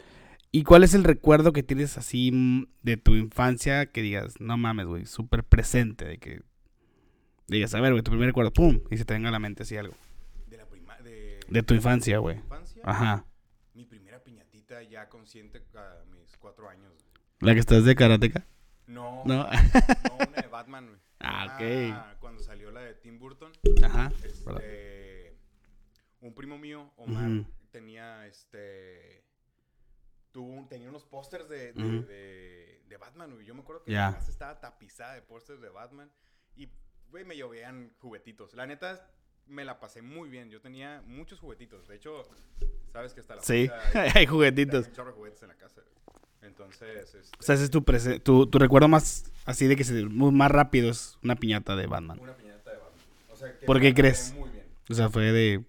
¿Y 0.51 0.63
cuál 0.63 0.83
es 0.83 0.93
el 0.95 1.03
recuerdo 1.03 1.53
que 1.53 1.61
tienes 1.63 1.97
así 1.97 2.31
mm, 2.31 2.65
de 2.81 2.97
tu 2.97 3.15
infancia 3.15 3.85
que 3.91 4.01
digas, 4.01 4.39
no 4.39 4.57
mames, 4.57 4.87
güey, 4.87 5.05
súper 5.05 5.43
presente, 5.43 6.05
de 6.05 6.17
que 6.17 6.41
digas, 7.47 7.73
a 7.75 7.81
ver, 7.81 7.91
güey, 7.91 8.03
tu 8.03 8.11
primer 8.11 8.27
recuerdo, 8.27 8.51
pum, 8.51 8.79
y 8.89 8.97
se 8.97 9.05
te 9.05 9.13
venga 9.13 9.29
a 9.29 9.31
la 9.31 9.39
mente 9.39 9.63
así 9.63 9.77
algo. 9.77 9.93
De 10.47 10.57
la 10.57 10.65
prima... 10.65 10.97
De, 10.97 11.39
De 11.47 11.63
tu 11.63 11.73
infancia, 11.75 12.17
güey. 12.17 12.41
Ajá. 12.83 13.25
Mi 13.75 13.85
primera 13.85 14.23
piñatita 14.23 14.81
ya 14.83 15.07
consciente 15.09 15.61
a 15.75 16.03
mis 16.11 16.35
cuatro 16.37 16.67
años. 16.69 16.91
güey. 16.93 17.05
La 17.41 17.53
que 17.53 17.59
estás 17.59 17.85
de 17.85 17.95
karateca. 17.95 18.45
No. 18.87 19.23
No. 19.25 19.43
No, 19.43 19.49
una 19.49 20.41
de 20.41 20.47
Batman, 20.47 20.87
güey. 20.87 20.99
Ah, 21.21 21.57
Ah, 21.61 22.15
Cuando 22.21 22.41
salió 22.41 22.71
la 22.71 22.79
de 22.81 22.93
Tim 22.95 23.19
Burton. 23.19 23.51
Ajá. 23.83 24.11
Este, 24.23 25.35
un 26.21 26.33
primo 26.33 26.57
mío, 26.57 26.91
Omar, 26.95 27.29
Ujú. 27.29 27.45
tenía 27.71 28.25
este. 28.25 29.25
Tuvo, 30.31 30.47
un- 30.47 30.67
tenía 30.67 30.89
unos 30.89 31.03
pósters 31.05 31.49
de, 31.49 31.73
de, 31.73 32.01
de- 32.03 32.81
de 32.87 32.97
Batman, 32.97 33.33
güey. 33.33 33.45
Yo 33.45 33.53
me 33.55 33.61
acuerdo 33.61 33.83
que 33.83 33.91
Ya. 33.91 34.11
la 34.11 34.15
casa 34.17 34.31
estaba 34.31 34.59
tapizada 34.59 35.13
de 35.15 35.21
pósters 35.21 35.61
de 35.61 35.69
Batman. 35.69 36.11
Y, 36.55 36.69
güey, 37.11 37.25
me 37.25 37.35
llovían 37.37 37.91
juguetitos. 37.99 38.53
La 38.53 38.65
neta, 38.67 39.07
me 39.47 39.65
la 39.65 39.79
pasé 39.79 40.01
muy 40.01 40.29
bien. 40.29 40.49
Yo 40.49 40.61
tenía 40.61 41.01
muchos 41.05 41.39
juguetitos. 41.39 41.87
De 41.87 41.95
hecho, 41.95 42.23
sabes 42.91 43.13
que 43.13 43.21
hasta 43.21 43.35
la 43.35 43.41
Sí, 43.41 43.69
hay 44.15 44.25
juguetitos. 44.27 44.87
un 44.87 44.93
chorro 44.93 45.11
de 45.11 45.17
juguetes 45.17 45.41
en 45.43 45.47
la 45.49 45.55
casa. 45.55 45.81
güey. 45.81 46.19
Entonces, 46.41 47.13
este, 47.13 47.35
O 47.37 47.41
sea, 47.41 47.55
ese 47.55 47.65
es 47.65 47.69
tu, 47.71 47.81
tu, 48.23 48.47
tu 48.47 48.59
recuerdo 48.59 48.87
más 48.87 49.29
así 49.45 49.67
de 49.67 49.75
que 49.75 49.83
se, 49.83 50.05
más 50.05 50.49
rápido 50.51 50.89
es 50.89 51.17
una 51.21 51.35
piñata 51.35 51.75
de 51.75 51.85
Batman. 51.85 52.17
una 52.19 52.33
piñata 52.37 52.71
de 52.71 52.77
Batman. 52.77 52.99
O 53.31 53.35
sea, 53.35 53.57
que 53.59 53.65
¿Por 53.65 53.81
qué 53.81 53.93
crees? 53.93 54.33
Muy 54.35 54.49
bien. 54.49 54.65
O 54.89 54.93
sea, 54.93 55.09
fue 55.09 55.31
de, 55.33 55.65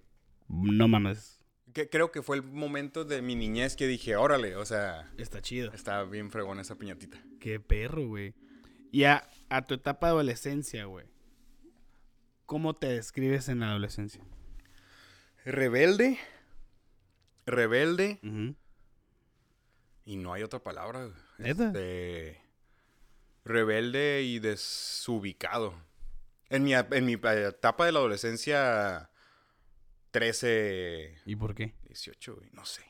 no 0.47 0.87
mames. 0.87 1.40
Que, 1.73 1.89
creo 1.89 2.11
que 2.11 2.21
fue 2.21 2.35
el 2.37 2.43
momento 2.43 3.05
de 3.05 3.21
mi 3.21 3.35
niñez 3.35 3.75
que 3.75 3.87
dije, 3.87 4.15
órale, 4.15 4.55
o 4.55 4.65
sea, 4.65 5.09
Está 5.17 5.41
chido. 5.41 5.71
está 5.73 6.03
bien 6.03 6.31
fregón 6.31 6.59
esa 6.59 6.75
piñatita. 6.75 7.21
Qué 7.39 7.59
perro, 7.59 8.07
güey. 8.07 8.33
Y 8.91 9.05
a, 9.05 9.29
a 9.49 9.65
tu 9.65 9.73
etapa 9.75 10.07
de 10.07 10.11
adolescencia, 10.11 10.85
güey. 10.85 11.05
¿Cómo 12.45 12.73
te 12.73 12.87
describes 12.87 13.47
en 13.47 13.61
la 13.61 13.69
adolescencia? 13.69 14.21
Rebelde, 15.45 16.19
rebelde, 17.45 18.19
y 20.05 20.17
no 20.17 20.33
hay 20.33 20.43
otra 20.43 20.59
palabra. 20.59 21.09
Este, 21.39 22.41
rebelde 23.45 24.23
y 24.23 24.39
desubicado. 24.39 25.73
En 26.49 26.63
mi, 26.63 26.73
en 26.73 27.05
mi 27.05 27.13
etapa 27.13 27.85
de 27.85 27.91
la 27.93 27.99
adolescencia, 27.99 29.09
13, 30.11 31.15
¿Y 31.25 31.35
por 31.35 31.55
qué? 31.55 31.73
18, 31.87 32.35
güey, 32.35 32.49
no 32.53 32.65
sé. 32.65 32.83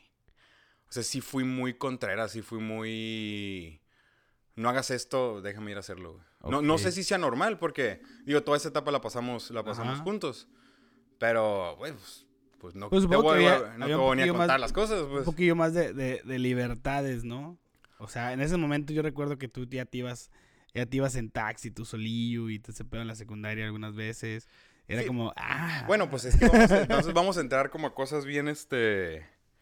O 0.90 0.92
sea, 0.92 1.04
sí 1.04 1.22
fui 1.22 1.44
muy 1.44 1.74
contrera, 1.76 2.28
sí 2.28 2.42
fui 2.42 2.60
muy... 2.60 3.82
No 4.56 4.68
hagas 4.70 4.92
esto, 4.92 5.42
déjame 5.42 5.72
ir 5.72 5.78
a 5.78 5.80
hacerlo. 5.80 6.14
güey. 6.14 6.52
No, 6.52 6.62
no 6.62 6.78
sé 6.78 6.92
si 6.92 7.04
sea 7.04 7.18
normal, 7.18 7.58
porque, 7.58 8.02
digo, 8.26 8.44
toda 8.44 8.58
esa 8.58 8.70
etapa 8.70 8.92
la 8.92 9.00
pasamos, 9.00 9.50
la 9.52 9.64
pasamos 9.64 9.96
Ajá. 9.96 10.04
juntos. 10.04 10.50
Pero, 11.20 11.76
güey, 11.78 11.94
pues, 11.94 12.26
pues 12.60 12.76
no, 12.76 12.90
Pues 12.90 13.02
te 13.04 13.04
supongo 13.04 13.24
voy, 13.24 13.40
que 13.40 13.48
a- 13.48 13.56
había- 13.56 13.78
no 13.78 13.84
había 13.86 13.96
te 13.96 14.02
un 14.02 14.02
voy 14.08 14.16
ni 14.18 14.22
a 14.24 14.26
poquillo 14.26 14.34
más- 14.34 14.42
contar 14.42 14.60
las 14.60 14.74
cosas, 14.74 15.02
Un 15.04 15.10
pues. 15.12 15.24
poquillo 15.26 15.56
más 15.56 15.74
de, 15.74 15.94
de- 15.94 16.22
de 16.26 16.40
libertades, 16.40 17.24
¿no? 17.24 17.58
O 18.00 18.08
sea, 18.10 18.34
en 18.34 18.42
ese 18.42 18.58
momento 18.58 18.92
yo 18.92 19.02
recuerdo 19.04 19.38
que 19.38 19.48
tú 19.48 19.66
ya 19.70 19.86
te 19.86 20.00
ibas, 20.00 20.32
ya 20.74 20.86
te 20.86 20.98
ibas 20.98 21.16
en 21.16 21.30
taxi, 21.30 21.72
tú 21.72 21.86
solillo, 21.86 22.50
y 22.50 22.60
te 22.60 22.74
se 22.74 22.84
en 22.92 23.08
la 23.08 23.16
secundaria 23.16 23.66
algunas 23.66 23.96
veces. 23.96 24.48
Era 24.92 25.02
Sí. 25.02 25.08
como, 25.08 25.34
ah. 25.36 25.84
Bueno, 25.88 26.10
pues 26.10 26.26
es 26.26 26.38
que 26.38 26.48
vamos 26.48 26.72
a- 26.72 26.82
entonces 26.82 27.14
vamos 27.14 27.38
a 27.38 27.42
entrar 27.42 27.70
como 27.70 27.88
a 27.88 27.96
cosas 27.96 28.26
bien, 28.26 28.48
este... 28.48 29.20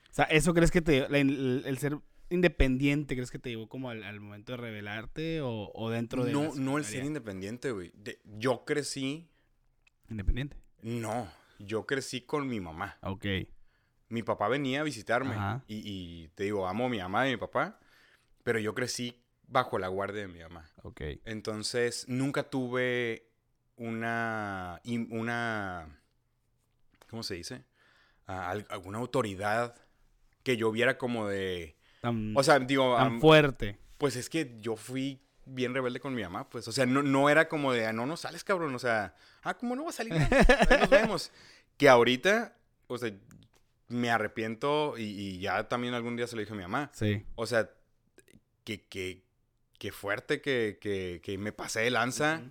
O 0.09 0.13
sea, 0.13 0.25
¿eso 0.25 0.53
crees 0.53 0.71
que 0.71 0.81
te... 0.81 1.07
la- 1.09 1.19
el, 1.19 1.63
el 1.65 1.77
ser 1.77 1.98
independiente, 2.31 3.15
¿crees 3.15 3.31
que 3.31 3.39
te 3.39 3.50
llevó 3.50 3.67
como 3.69 3.89
al, 3.89 4.03
al 4.03 4.19
momento 4.19 4.51
de 4.53 4.57
revelarte 4.57 5.41
o, 5.41 5.71
o 5.74 5.89
dentro 5.89 6.24
de... 6.25 6.31
No, 6.31 6.53
no 6.55 6.77
el 6.77 6.86
ser 6.86 7.03
independiente, 7.03 7.71
güey. 7.71 7.91
De- 7.95 8.19
Yo 8.25 8.65
crecí... 8.65 9.27
Independiente. 10.09 10.57
No, 10.81 11.27
yo 11.59 11.86
crecí 11.86 12.21
con 12.21 12.48
mi 12.48 12.59
mamá. 12.59 12.98
Ok. 13.01 13.25
Mi 14.09 14.24
papá 14.24 14.48
venía 14.48 14.81
a 14.81 14.83
visitarme 14.83 15.36
y 15.67 16.27
te 16.29 16.45
digo, 16.45 16.67
amo 16.67 16.86
a 16.88 16.89
mi 16.89 16.98
mamá 16.98 17.25
y 17.27 17.29
a 17.29 17.33
mi 17.33 17.38
papá, 17.38 17.79
pero 18.43 18.57
yo 18.59 18.74
crecí 18.74 19.21
bajo 19.48 19.77
la 19.77 19.88
guardia 19.88 20.21
de 20.21 20.27
mi 20.27 20.39
mamá. 20.39 20.67
Ok. 20.83 21.01
Entonces, 21.25 22.05
nunca 22.07 22.50
tuve 22.50 23.28
una, 23.79 24.81
una, 25.09 25.88
¿cómo 27.09 27.24
se 27.24 27.36
dice? 27.36 27.63
Ah, 28.27 28.51
al- 28.51 28.67
alguna 28.69 29.00
autoridad 29.00 29.75
que 30.43 30.57
yo 30.57 30.71
viera 30.71 30.98
como 30.98 31.27
de, 31.27 31.75
Tan, 32.01 32.36
o 32.38 32.43
sea, 32.43 32.59
digo, 32.59 32.95
tan 32.95 33.19
fuerte. 33.19 33.77
pues 33.98 34.15
es 34.15 34.29
que 34.29 34.57
yo 34.59 34.75
fui 34.75 35.19
bien 35.45 35.74
rebelde 35.74 36.00
con 36.00 36.13
mi 36.13 36.21
mamá, 36.21 36.48
pues, 36.50 36.67
o 36.67 36.71
sea, 36.71 36.86
no, 36.86 37.01
no 37.01 37.29
era 37.29 37.48
como 37.48 37.74
de, 37.74 37.88
ah, 37.88 37.93
no, 37.93 38.05
no 38.05 38.17
sales, 38.17 38.43
cabrón, 38.43 38.75
o 38.75 38.79
sea, 38.79 39.15
ah, 39.41 39.55
¿cómo 39.55 39.75
no 39.75 39.83
va 39.86 39.89
a 39.89 39.93
salir? 39.93 40.13
Ahí 40.69 40.79
nos 40.79 40.89
vemos. 40.89 41.31
Que 41.77 41.89
ahorita, 41.89 42.55
o 42.88 42.98
sea, 42.98 43.12
me 43.88 44.12
arrepiento 44.12 44.98
y, 44.98 45.03
y 45.03 45.39
ya 45.39 45.67
también 45.67 45.93
algún 45.95 46.15
día 46.15 46.27
se 46.27 46.36
lo 46.36 46.41
dije 46.41 46.53
a 46.53 46.57
mi 46.57 46.62
mamá. 46.63 46.91
Sí. 46.93 47.25
O 47.36 47.48
sea, 47.48 47.69
que, 48.63 48.86
que, 48.86 49.24
que 49.79 49.91
fuerte 49.91 50.41
que, 50.41 50.77
que, 50.79 51.21
que 51.24 51.38
me 51.39 51.51
pasé 51.53 51.79
de 51.81 51.89
lanza. 51.89 52.41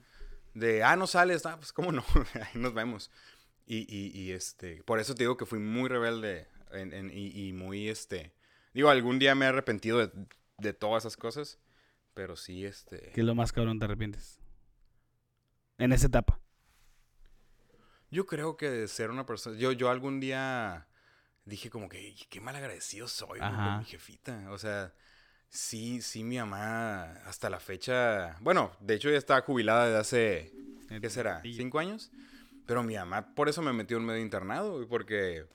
De, 0.54 0.82
ah, 0.82 0.96
no 0.96 1.06
sales, 1.06 1.46
ah, 1.46 1.56
pues 1.56 1.72
cómo 1.72 1.92
no, 1.92 2.04
ahí 2.34 2.60
nos 2.60 2.74
vemos. 2.74 3.10
Y, 3.66 3.78
y, 3.94 4.10
y, 4.18 4.32
este, 4.32 4.82
por 4.84 4.98
eso 4.98 5.14
te 5.14 5.22
digo 5.24 5.36
que 5.36 5.46
fui 5.46 5.58
muy 5.58 5.88
rebelde 5.88 6.48
en- 6.72 6.92
en- 6.94 7.10
y, 7.12 7.48
y 7.48 7.52
muy, 7.52 7.88
este, 7.88 8.32
digo, 8.72 8.88
algún 8.90 9.18
día 9.18 9.34
me 9.34 9.44
he 9.44 9.48
arrepentido 9.48 9.98
de, 10.06 10.10
de 10.58 10.72
todas 10.72 11.02
esas 11.04 11.16
cosas, 11.16 11.58
pero 12.14 12.34
sí, 12.36 12.64
este, 12.64 13.10
¿Qué 13.14 13.20
es 13.20 13.26
lo 13.26 13.34
más 13.34 13.52
cabrón 13.52 13.78
te 13.78 13.84
arrepientes? 13.84 14.40
En 15.78 15.92
esa 15.92 16.06
etapa. 16.06 16.40
yo 18.10 18.26
creo 18.26 18.56
que 18.56 18.70
de 18.70 18.88
ser 18.88 19.10
una 19.10 19.26
persona, 19.26 19.56
yo, 19.58 19.72
yo 19.72 19.90
algún 19.90 20.18
día 20.18 20.88
dije 21.44 21.70
como 21.70 21.88
que, 21.88 22.14
qué 22.30 22.40
mal 22.40 22.56
agradecido 22.56 23.06
soy 23.06 23.38
con 23.38 23.78
mi 23.78 23.84
jefita, 23.84 24.50
o 24.50 24.58
sea, 24.58 24.94
sí, 25.48 26.00
sí, 26.02 26.24
mi 26.24 26.38
mamá, 26.38 27.12
hasta 27.26 27.50
la 27.50 27.60
fecha, 27.60 28.36
bueno, 28.40 28.72
de 28.80 28.94
hecho 28.94 29.10
ya 29.10 29.16
estaba 29.18 29.40
jubilada 29.42 29.86
desde 29.86 29.98
hace 29.98 30.52
¿qué 31.00 31.10
será? 31.10 31.42
¿Cinco 31.42 31.78
años? 31.78 32.10
Pero 32.66 32.82
mi 32.82 32.94
mamá, 32.96 33.34
por 33.34 33.48
eso 33.48 33.62
me 33.62 33.72
metió 33.72 33.96
en 33.96 34.04
medio 34.04 34.20
internado, 34.20 34.86
porque, 34.88 35.46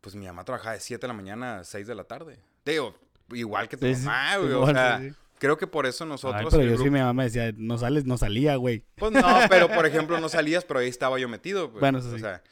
pues 0.00 0.14
mi 0.14 0.26
mamá 0.26 0.44
trabajaba 0.44 0.74
de 0.74 0.80
7 0.80 1.00
de 1.00 1.08
la 1.08 1.14
mañana 1.14 1.58
a 1.58 1.64
6 1.64 1.86
de 1.86 1.94
la 1.96 2.04
tarde. 2.04 2.38
Digo, 2.64 2.94
igual 3.32 3.68
que 3.68 3.76
tu 3.76 3.86
Sí, 3.86 4.02
mamá, 4.04 4.36
güey, 4.36 4.52
o 4.52 4.66
sea, 4.66 5.00
sí, 5.00 5.12
creo 5.38 5.56
que 5.58 5.66
por 5.66 5.86
eso 5.86 6.04
Ay, 6.04 6.10
nosotros... 6.10 6.54
pero 6.54 6.62
yo 6.62 6.76
sí, 6.78 6.84
mi 6.84 7.00
mamá 7.00 7.12
me 7.12 7.24
decía, 7.24 7.52
no 7.56 7.76
sales, 7.78 8.04
no 8.04 8.16
salía, 8.18 8.54
güey. 8.56 8.84
Pues 8.94 9.10
no, 9.10 9.20
pero 9.50 9.68
por 9.68 9.84
ejemplo 9.86 10.20
no 10.20 10.28
salías, 10.28 10.64
pero 10.64 10.78
ahí 10.80 10.88
estaba 10.88 11.18
yo 11.18 11.28
metido. 11.28 11.70
pues. 11.72 11.80
Bueno, 11.80 11.98
eso 11.98 12.08
O 12.10 12.14
sí. 12.14 12.20
sea, 12.20 12.42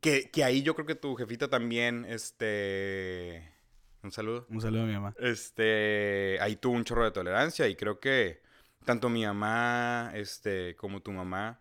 que, 0.00 0.30
que 0.30 0.42
ahí 0.42 0.62
yo 0.62 0.74
creo 0.74 0.86
que 0.86 0.94
tu 0.94 1.14
jefita 1.14 1.48
también, 1.48 2.06
este... 2.08 3.51
Un 4.02 4.10
saludo. 4.12 4.46
Un 4.50 4.60
saludo 4.60 4.82
a 4.82 4.86
mi 4.86 4.92
mamá. 4.94 5.14
Este, 5.18 6.38
ahí 6.40 6.56
tuvo 6.56 6.74
un 6.74 6.84
chorro 6.84 7.04
de 7.04 7.10
tolerancia 7.12 7.68
y 7.68 7.76
creo 7.76 8.00
que 8.00 8.42
tanto 8.84 9.08
mi 9.08 9.24
mamá, 9.24 10.10
este, 10.14 10.74
como 10.76 11.00
tu 11.00 11.12
mamá, 11.12 11.60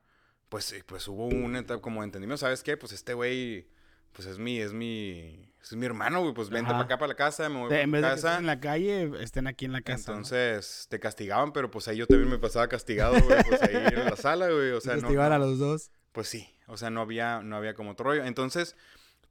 pues, 0.49 0.73
eh, 0.73 0.83
pues 0.85 1.07
hubo 1.07 1.27
una 1.27 1.59
etapa 1.59 1.81
como 1.81 2.01
de 2.01 2.05
entendimiento, 2.05 2.39
¿sabes 2.39 2.63
qué? 2.63 2.77
Pues 2.77 2.93
este 2.93 3.13
güey, 3.13 3.67
pues 4.11 4.27
es 4.27 4.39
mi, 4.39 4.59
es 4.59 4.73
mi, 4.73 5.53
es 5.61 5.73
mi 5.73 5.85
hermano, 5.85 6.21
güey, 6.21 6.33
pues 6.33 6.49
vente 6.49 6.71
Ajá. 6.71 6.79
para 6.79 6.85
acá, 6.85 6.97
para 6.97 7.07
la 7.09 7.15
casa, 7.15 7.47
me 7.47 7.59
voy 7.59 7.63
De- 7.69 7.75
para 7.75 7.81
en 7.83 7.91
vez 7.91 8.01
de 8.01 8.07
que 8.07 8.13
casa. 8.15 8.27
estén 8.31 8.39
en 8.41 8.47
la 8.47 8.59
calle, 8.59 9.11
estén 9.23 9.47
aquí 9.47 9.65
en 9.65 9.73
la 9.73 9.81
casa. 9.81 10.11
¿no? 10.11 10.17
Entonces, 10.17 10.87
te 10.89 10.99
castigaban, 10.99 11.53
pero 11.53 11.69
pues 11.69 11.87
ahí 11.87 11.97
yo 11.97 12.07
también 12.07 12.29
me 12.29 12.39
pasaba 12.39 12.67
castigado, 12.67 13.13
güey, 13.21 13.43
pues 13.47 13.61
ahí 13.61 13.75
en 13.75 14.05
la 14.05 14.15
sala, 14.15 14.49
güey, 14.49 14.71
o 14.71 14.81
sea, 14.81 14.95
no, 14.95 15.01
Castigar 15.01 15.31
a 15.31 15.37
los 15.37 15.59
dos. 15.59 15.91
pues 16.11 16.27
sí, 16.27 16.49
o 16.67 16.75
sea, 16.75 16.89
no 16.89 17.01
había, 17.01 17.41
no 17.43 17.55
había 17.55 17.75
como 17.75 17.91
otro 17.91 18.05
rollo. 18.05 18.25
Entonces, 18.25 18.75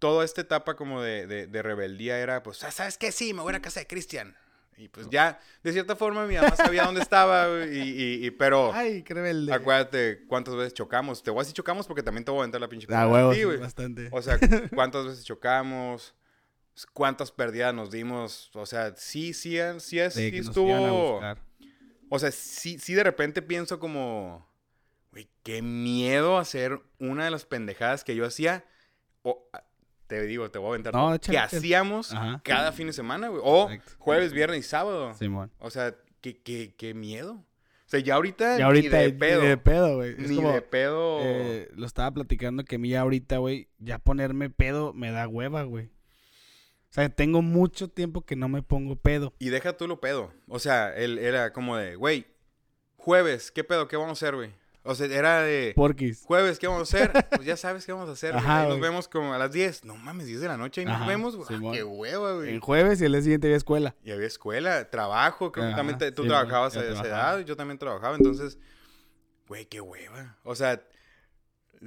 toda 0.00 0.24
esta 0.24 0.40
etapa 0.40 0.74
como 0.74 1.00
de, 1.00 1.28
de, 1.28 1.46
de 1.46 1.62
rebeldía 1.62 2.18
era, 2.18 2.42
pues, 2.42 2.64
"Ah, 2.64 2.72
¿sabes 2.72 2.98
qué? 2.98 3.12
Sí, 3.12 3.32
me 3.32 3.42
voy 3.42 3.50
a 3.50 3.52
la 3.58 3.62
casa 3.62 3.78
de 3.78 3.86
Cristian. 3.86 4.36
Y 4.76 4.88
pues 4.88 5.08
ya, 5.10 5.38
de 5.62 5.72
cierta 5.72 5.94
forma, 5.94 6.26
mi 6.26 6.36
mamá 6.36 6.56
sabía 6.56 6.84
dónde 6.84 7.02
estaba, 7.02 7.66
y, 7.66 7.78
y, 7.78 8.26
y- 8.26 8.30
pero 8.30 8.72
Ay, 8.72 9.02
qué 9.02 9.12
rebelde. 9.12 9.52
acuérdate 9.52 10.24
cuántas 10.26 10.56
veces 10.56 10.72
chocamos. 10.72 11.22
Te 11.22 11.30
voy 11.30 11.40
a 11.40 11.42
decir 11.42 11.54
chocamos 11.54 11.86
porque 11.86 12.02
también 12.02 12.24
te 12.24 12.30
voy 12.30 12.38
a 12.38 12.42
aventar 12.44 12.60
la 12.62 12.68
pinche 12.68 12.86
Ah, 12.90 13.06
huevos, 13.06 13.36
güey. 13.44 13.58
bastante. 13.58 14.08
O 14.10 14.22
sea, 14.22 14.38
cuántas 14.74 15.04
veces 15.04 15.24
chocamos, 15.26 16.14
cuántas 16.94 17.30
pérdidas 17.30 17.74
nos 17.74 17.90
dimos. 17.90 18.50
O 18.54 18.64
sea, 18.64 18.94
sí, 18.96 19.34
sí, 19.34 19.58
sí, 19.80 19.98
es, 20.00 20.14
sí 20.14 20.32
a 20.34 20.40
estuvo... 20.40 21.20
O 22.08 22.18
sea, 22.18 22.30
sí, 22.32 22.78
sí 22.78 22.94
de 22.94 23.04
repente 23.04 23.42
pienso 23.42 23.78
como, 23.78 24.48
güey, 25.12 25.28
qué 25.42 25.60
miedo 25.62 26.38
hacer 26.38 26.80
una 26.98 27.24
de 27.26 27.30
las 27.30 27.44
pendejadas 27.44 28.02
que 28.02 28.16
yo 28.16 28.24
hacía. 28.24 28.64
O, 29.22 29.46
ah, 29.52 29.62
te 30.10 30.26
digo, 30.26 30.50
te 30.50 30.58
voy 30.58 30.66
a 30.66 30.70
aventar. 30.70 30.92
No, 30.92 31.16
que 31.18 31.38
hacíamos 31.38 32.12
Ajá. 32.12 32.40
cada 32.44 32.72
fin 32.72 32.88
de 32.88 32.92
semana, 32.92 33.28
güey. 33.28 33.40
O 33.44 33.70
Exacto. 33.70 33.92
jueves, 33.98 34.32
viernes 34.32 34.58
y 34.58 34.62
sábado. 34.64 35.14
Simón. 35.14 35.52
O 35.60 35.70
sea, 35.70 35.94
qué, 36.20 36.36
qué, 36.42 36.74
qué 36.76 36.92
miedo. 36.94 37.34
O 37.34 37.90
sea, 37.90 38.00
ya 38.00 38.16
ahorita, 38.16 38.58
Y 38.58 38.62
ahorita 38.62 38.96
ni 38.98 39.02
de 39.04 39.12
ni 39.12 39.18
pedo. 39.18 39.40
de 39.42 39.56
pedo, 39.56 39.96
güey. 39.96 40.14
Ni 40.18 40.36
como, 40.36 40.52
de 40.52 40.62
pedo. 40.62 41.20
eh, 41.22 41.68
lo 41.74 41.86
estaba 41.86 42.10
platicando 42.12 42.64
que 42.64 42.74
a 42.76 42.78
mí 42.78 42.88
ya 42.90 43.00
ahorita, 43.02 43.38
güey, 43.38 43.68
ya 43.78 43.98
ponerme 43.98 44.50
pedo 44.50 44.92
me 44.92 45.10
da 45.12 45.26
hueva, 45.28 45.62
güey. 45.62 45.86
O 45.86 46.92
sea, 46.92 47.08
tengo 47.08 47.40
mucho 47.40 47.88
tiempo 47.88 48.22
que 48.22 48.34
no 48.34 48.48
me 48.48 48.62
pongo 48.62 48.96
pedo. 48.96 49.32
Y 49.38 49.50
deja 49.50 49.76
tú 49.76 49.86
lo 49.86 50.00
pedo. 50.00 50.32
O 50.48 50.58
sea, 50.58 50.92
él 50.94 51.18
era 51.18 51.52
como 51.52 51.76
de, 51.76 51.94
güey, 51.94 52.26
jueves, 52.96 53.50
¿qué 53.52 53.62
pedo? 53.64 53.86
¿Qué 53.88 53.96
vamos 53.96 54.10
a 54.10 54.24
hacer, 54.24 54.34
güey? 54.34 54.50
O 54.82 54.94
sea, 54.94 55.06
era 55.06 55.42
de... 55.42 55.72
Porquis. 55.76 56.22
Jueves, 56.24 56.58
¿qué 56.58 56.66
vamos 56.66 56.92
a 56.94 56.96
hacer? 56.96 57.12
Pues 57.30 57.44
ya 57.46 57.56
sabes 57.56 57.84
qué 57.84 57.92
vamos 57.92 58.08
a 58.08 58.12
hacer. 58.12 58.34
Ajá, 58.34 58.64
nos 58.66 58.80
vemos 58.80 59.08
como 59.08 59.34
a 59.34 59.38
las 59.38 59.52
10. 59.52 59.84
No 59.84 59.94
mames, 59.96 60.26
10 60.26 60.40
de 60.40 60.48
la 60.48 60.56
noche 60.56 60.82
y 60.82 60.84
nos 60.86 60.94
Ajá, 60.96 61.06
vemos. 61.06 61.36
güey. 61.36 61.48
Ah, 61.50 61.70
qué 61.72 61.84
hueva, 61.84 62.32
güey. 62.34 62.54
En 62.54 62.60
jueves 62.60 63.00
y 63.00 63.04
el 63.04 63.12
día 63.12 63.20
siguiente 63.22 63.46
había 63.46 63.58
escuela. 63.58 63.94
Y 64.02 64.10
había 64.10 64.26
escuela, 64.26 64.88
trabajo. 64.88 65.52
Creo 65.52 65.64
que 65.66 65.68
Ajá, 65.72 65.76
también 65.76 65.98
te- 65.98 66.12
tú 66.12 66.22
sí, 66.22 66.28
trabajabas 66.28 66.76
a 66.76 66.84
esa 66.84 67.02
edad. 67.04 67.40
Yo 67.40 67.56
también 67.56 67.78
trabajaba. 67.78 68.16
Entonces, 68.16 68.58
güey, 69.48 69.66
qué 69.66 69.82
hueva. 69.82 70.38
O 70.44 70.54
sea, 70.54 70.82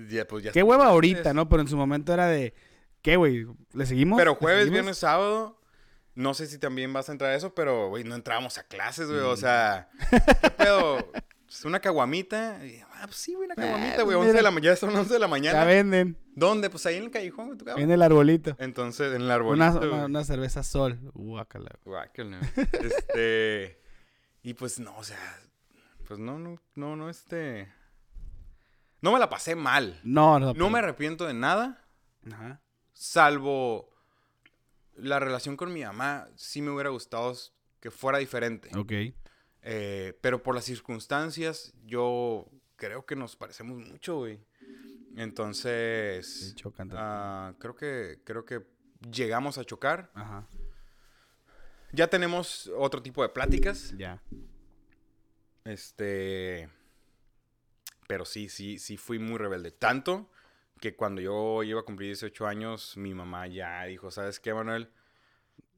ya, 0.09 0.27
pues 0.27 0.43
ya 0.43 0.51
Qué 0.51 0.62
hueva 0.62 0.85
ahorita, 0.88 1.33
¿no? 1.33 1.50
Pero 1.50 1.62
en 1.63 1.67
su 1.67 1.77
momento 1.77 2.13
era 2.13 2.27
de, 2.27 2.53
¿qué, 3.01 3.15
güey? 3.15 3.47
¿Le 3.73 3.85
seguimos? 3.88 4.17
Pero 4.19 4.31
¿Le 4.33 4.38
jueves, 4.38 4.59
seguimos? 4.65 4.73
viernes, 4.75 4.97
sábado. 5.00 5.59
No 6.15 6.35
sé 6.35 6.45
si 6.45 6.59
también 6.59 6.93
vas 6.93 7.09
a 7.09 7.12
entrar 7.12 7.31
a 7.31 7.35
eso, 7.35 7.55
pero, 7.55 7.89
güey, 7.89 8.03
no 8.03 8.13
entrábamos 8.13 8.59
a 8.59 8.63
clases, 8.63 9.07
güey. 9.07 9.19
O 9.21 9.33
Mm. 9.33 9.38
sea, 9.38 9.89
¿qué 10.41 10.50
pedo? 10.51 11.12
Pues, 11.53 11.65
Una 11.65 11.79
caguamita. 11.79 12.65
y, 12.65 12.79
ah, 12.95 13.03
pues 13.05 13.17
sí, 13.17 13.33
güey, 13.36 13.45
una 13.45 13.53
Eh, 13.53 13.57
caguamita, 13.67 13.93
pues 13.98 14.05
güey. 14.05 14.15
11 14.17 14.27
de 14.27 14.33
mira. 14.33 14.41
la 14.43 14.51
mañana, 14.51 14.75
son 14.75 14.95
11 14.95 15.13
de 15.13 15.19
la 15.19 15.25
Ya 15.27 15.29
mañana. 15.29 15.65
venden. 15.65 16.17
¿Dónde? 16.36 16.69
Pues 16.72 16.83
ahí 16.88 16.95
en 16.95 17.03
el 17.03 17.12
callejón, 17.12 17.45
güey, 17.45 17.57
tu 17.60 17.65
cabrón. 17.65 17.83
En 17.83 17.91
el 17.91 18.01
arbolito. 18.01 18.55
Entonces, 18.57 19.13
en 19.13 19.22
el 19.22 19.29
arbolito. 19.31 20.05
una 20.05 20.24
cerveza 20.24 20.63
sol. 20.63 20.98
Guácala. 21.13 21.72
Guácala. 21.86 22.39
Este. 22.81 23.79
Y 24.41 24.55
pues 24.55 24.79
no, 24.79 24.98
o 24.98 25.03
sea. 25.03 25.19
Pues 26.07 26.19
no, 26.19 26.39
no, 26.39 26.60
no, 26.75 26.95
no, 26.95 27.10
este. 27.10 27.72
No 29.01 29.12
me 29.13 29.19
la 29.19 29.29
pasé 29.29 29.53
mal. 29.55 30.00
No, 30.03 30.39
no. 30.39 30.53
No 30.55 30.69
me 30.72 30.79
arrepiento 30.79 31.27
de 31.27 31.33
nada. 31.36 31.86
Ajá. 32.31 32.62
Salvo 32.93 33.93
la 34.95 35.19
relación 35.19 35.55
con 35.55 35.72
mi 35.72 35.83
mamá. 35.83 36.27
Sí 36.36 36.62
me 36.63 36.72
hubiera 36.72 36.89
gustado 36.89 37.33
que 37.79 37.91
fuera 37.91 38.17
diferente. 38.17 38.69
Ok. 38.77 38.91
Eh, 39.63 40.17
pero 40.22 40.43
por 40.43 40.55
las 40.55 40.65
circunstancias, 40.65 41.74
yo 41.86 42.46
creo 42.75 43.05
que 43.05 43.15
nos 43.15 43.36
parecemos 43.36 43.77
mucho, 43.77 44.17
güey. 44.17 44.39
Entonces. 45.15 46.27
Sí, 46.50 46.55
chocan 46.55 46.89
tanto. 46.89 47.03
ah, 47.03 47.53
creo 47.60 47.75
que. 47.75 48.20
Creo 48.24 48.46
que 48.46 48.62
llegamos 49.10 49.58
a 49.58 49.63
chocar. 49.63 50.12
Ajá. 50.13 50.48
Ya 51.91 52.08
tenemos 52.08 52.72
otro 52.75 53.01
tipo 53.01 53.22
de 53.22 53.29
pláticas. 53.29 53.93
Ya. 53.98 54.22
Este. 55.63 56.70
Pero 58.08 58.25
sí, 58.25 58.50
sí, 58.50 58.79
sí 58.79 58.98
fui 58.98 59.17
muy 59.20 59.38
rebelde. 59.38 59.72
Tanto 59.72 60.29
que 60.82 60.96
cuando 60.96 61.22
yo 61.22 61.63
iba 61.63 61.79
a 61.79 61.84
cumplir 61.84 62.10
18 62.10 62.48
años, 62.48 62.98
mi 62.98 63.13
mamá 63.13 63.48
ya 63.48 63.86
dijo: 63.86 64.12
¿Sabes 64.12 64.39
qué, 64.39 64.53
Manuel? 64.53 64.89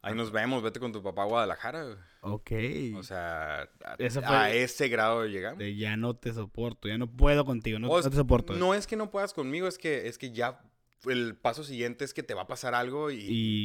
Ahí 0.05 0.15
nos 0.15 0.31
vemos, 0.31 0.62
vete 0.63 0.79
con 0.79 0.91
tu 0.91 1.01
papá 1.01 1.24
a 1.24 1.25
Guadalajara. 1.25 1.83
güey". 1.83 1.95
Ok. 2.21 2.51
O 2.97 3.03
sea, 3.03 3.62
a, 3.83 3.95
Esa 3.97 4.21
fue- 4.21 4.35
a 4.35 4.51
ese 4.53 4.88
grado 4.88 5.25
llegamos. 5.25 5.59
De 5.59 5.75
ya 5.75 5.97
no 5.97 6.15
te 6.15 6.33
soporto, 6.33 6.88
ya 6.88 6.97
no 6.97 7.07
puedo 7.07 7.43
contigo, 7.45 7.79
no, 7.79 7.89
O 7.89 8.01
no 8.01 8.09
te 8.09 8.15
soporto. 8.15 8.53
No 8.53 8.74
es 8.74 8.88
que 8.88 8.95
no 8.95 9.09
puedas 9.12 9.33
conmigo, 9.33 9.67
es 9.67 9.77
que, 9.77 10.07
es 10.07 10.17
que 10.17 10.31
ya 10.31 10.62
el 11.05 11.35
paso 11.35 11.63
siguiente 11.63 12.03
es 12.05 12.13
que 12.13 12.24
te 12.24 12.33
va 12.33 12.43
a 12.43 12.47
pasar 12.47 12.74
algo 12.74 13.12
y... 13.12 13.19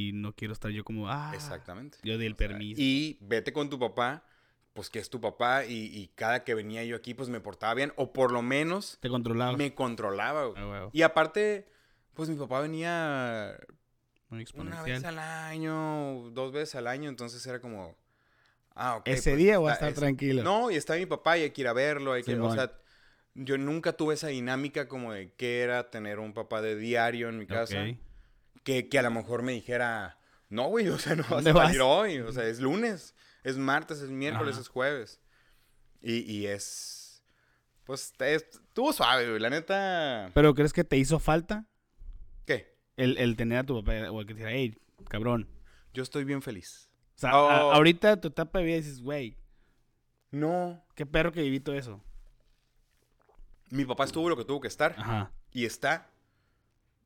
Y 0.08 0.12
no 0.14 0.34
quiero 0.34 0.52
estar 0.52 0.70
yo 0.70 0.84
como, 0.84 1.08
ah. 1.08 1.32
Exactamente. 1.34 1.98
Yo 2.02 2.18
di 2.18 2.26
el 2.26 2.34
O 2.34 2.36
sea, 2.36 2.48
permiso. 2.48 2.80
y 2.82 3.18
vete 3.22 3.52
con 3.52 3.70
tu 3.70 3.78
papá 3.78 4.24
pues 4.72 4.88
que 4.88 4.98
es 5.00 5.10
tu 5.10 5.20
papá 5.20 5.64
y, 5.64 5.72
y 5.86 6.08
cada 6.14 6.44
que 6.44 6.54
venía 6.54 6.84
yo 6.84 6.94
aquí, 6.96 7.12
pues 7.12 7.28
me 7.28 7.40
portaba 7.40 7.74
bien, 7.74 7.92
o 7.96 8.12
por 8.12 8.30
lo 8.30 8.40
menos 8.40 8.98
Te 9.00 9.08
controlaba. 9.08 9.56
me 9.56 9.74
controlaba, 9.74 10.44
güey. 10.46 10.62
Ah, 10.62 10.68
huevo. 10.68 10.90
Y 10.92 11.02
aparte, 11.02 11.66
pues 12.14 12.28
mi 12.30 12.36
papá 12.36 12.60
venía 12.60 13.56
Muy 14.30 14.46
una 14.54 14.82
vez 14.82 15.04
al 15.04 15.18
año, 15.18 16.30
dos 16.30 16.52
veces 16.52 16.76
al 16.76 16.86
año, 16.86 17.08
entonces 17.08 17.44
era 17.46 17.60
como, 17.60 17.96
ah, 18.74 18.96
ok. 18.96 19.08
Ese 19.08 19.30
pues, 19.30 19.38
día 19.38 19.58
voy 19.58 19.70
a 19.70 19.74
estar 19.74 19.90
es- 19.90 19.96
tranquilo. 19.96 20.42
No, 20.42 20.70
y 20.70 20.76
está 20.76 20.94
mi 20.94 21.06
papá 21.06 21.36
y 21.36 21.42
hay 21.42 21.50
que 21.50 21.60
ir 21.62 21.68
a 21.68 21.72
verlo, 21.72 22.12
hay 22.12 22.22
que, 22.22 22.38
o 22.38 22.52
sea, 22.54 22.72
yo 23.34 23.58
nunca 23.58 23.92
tuve 23.92 24.14
esa 24.14 24.28
dinámica 24.28 24.88
como 24.88 25.12
de 25.12 25.32
qué 25.34 25.60
era 25.62 25.90
tener 25.90 26.18
un 26.18 26.32
papá 26.32 26.62
de 26.62 26.76
diario 26.76 27.28
en 27.28 27.38
mi 27.38 27.46
casa, 27.46 27.86
que, 28.62 28.88
que 28.88 28.98
a 28.98 29.02
lo 29.02 29.10
mejor 29.10 29.42
me 29.42 29.52
dijera, 29.52 30.18
no, 30.48 30.68
güey, 30.68 30.88
o 30.88 30.98
sea, 30.98 31.14
no 31.16 31.22
vas 31.22 31.30
¿Dónde 31.30 31.50
a 31.50 31.54
vas? 31.54 31.66
salir 31.68 31.80
hoy, 31.82 32.18
o 32.20 32.32
sea, 32.32 32.44
es 32.46 32.60
lunes, 32.60 33.14
es 33.42 33.56
martes, 33.56 34.00
es 34.00 34.10
miércoles, 34.10 34.52
Ajá. 34.54 34.62
es 34.62 34.68
jueves. 34.68 35.20
Y, 36.02 36.18
y 36.30 36.46
es, 36.46 37.22
pues, 37.84 38.12
es- 38.20 38.42
estuvo 38.52 38.92
suave, 38.92 39.28
güey, 39.28 39.40
la 39.40 39.50
neta, 39.50 40.30
¿Pero 40.34 40.54
crees 40.54 40.72
que 40.72 40.84
te 40.84 40.96
hizo 40.96 41.18
falta. 41.18 41.66
El, 43.02 43.18
el 43.18 43.36
tener 43.36 43.58
a 43.58 43.64
tu 43.64 43.82
papá 43.82 44.10
o 44.10 44.20
el 44.20 44.26
que 44.26 44.34
te 44.34 44.38
dijera, 44.40 44.52
hey, 44.56 44.76
cabrón? 45.08 45.48
Yo 45.94 46.02
estoy 46.02 46.24
bien 46.24 46.42
feliz. 46.42 46.90
O 47.16 47.20
sea, 47.20 47.36
Oh. 47.36 47.48
a- 47.50 47.74
ahorita 47.76 48.20
tu 48.20 48.28
etapa 48.28 48.58
de 48.58 48.64
vida 48.64 48.76
dices, 48.76 49.00
güey, 49.02 49.36
No, 50.30 50.82
qué 50.94 51.04
perro 51.06 51.32
que 51.32 51.42
viví 51.42 51.58
todo 51.60 51.74
eso. 51.74 52.00
mi 53.70 53.84
papá 53.84 54.04
estuvo 54.04 54.28
lo 54.28 54.36
que 54.36 54.44
tuvo 54.44 54.60
que 54.60 54.68
estar. 54.68 54.94
Ajá. 54.98 55.32
y 55.52 55.64
está, 55.64 56.08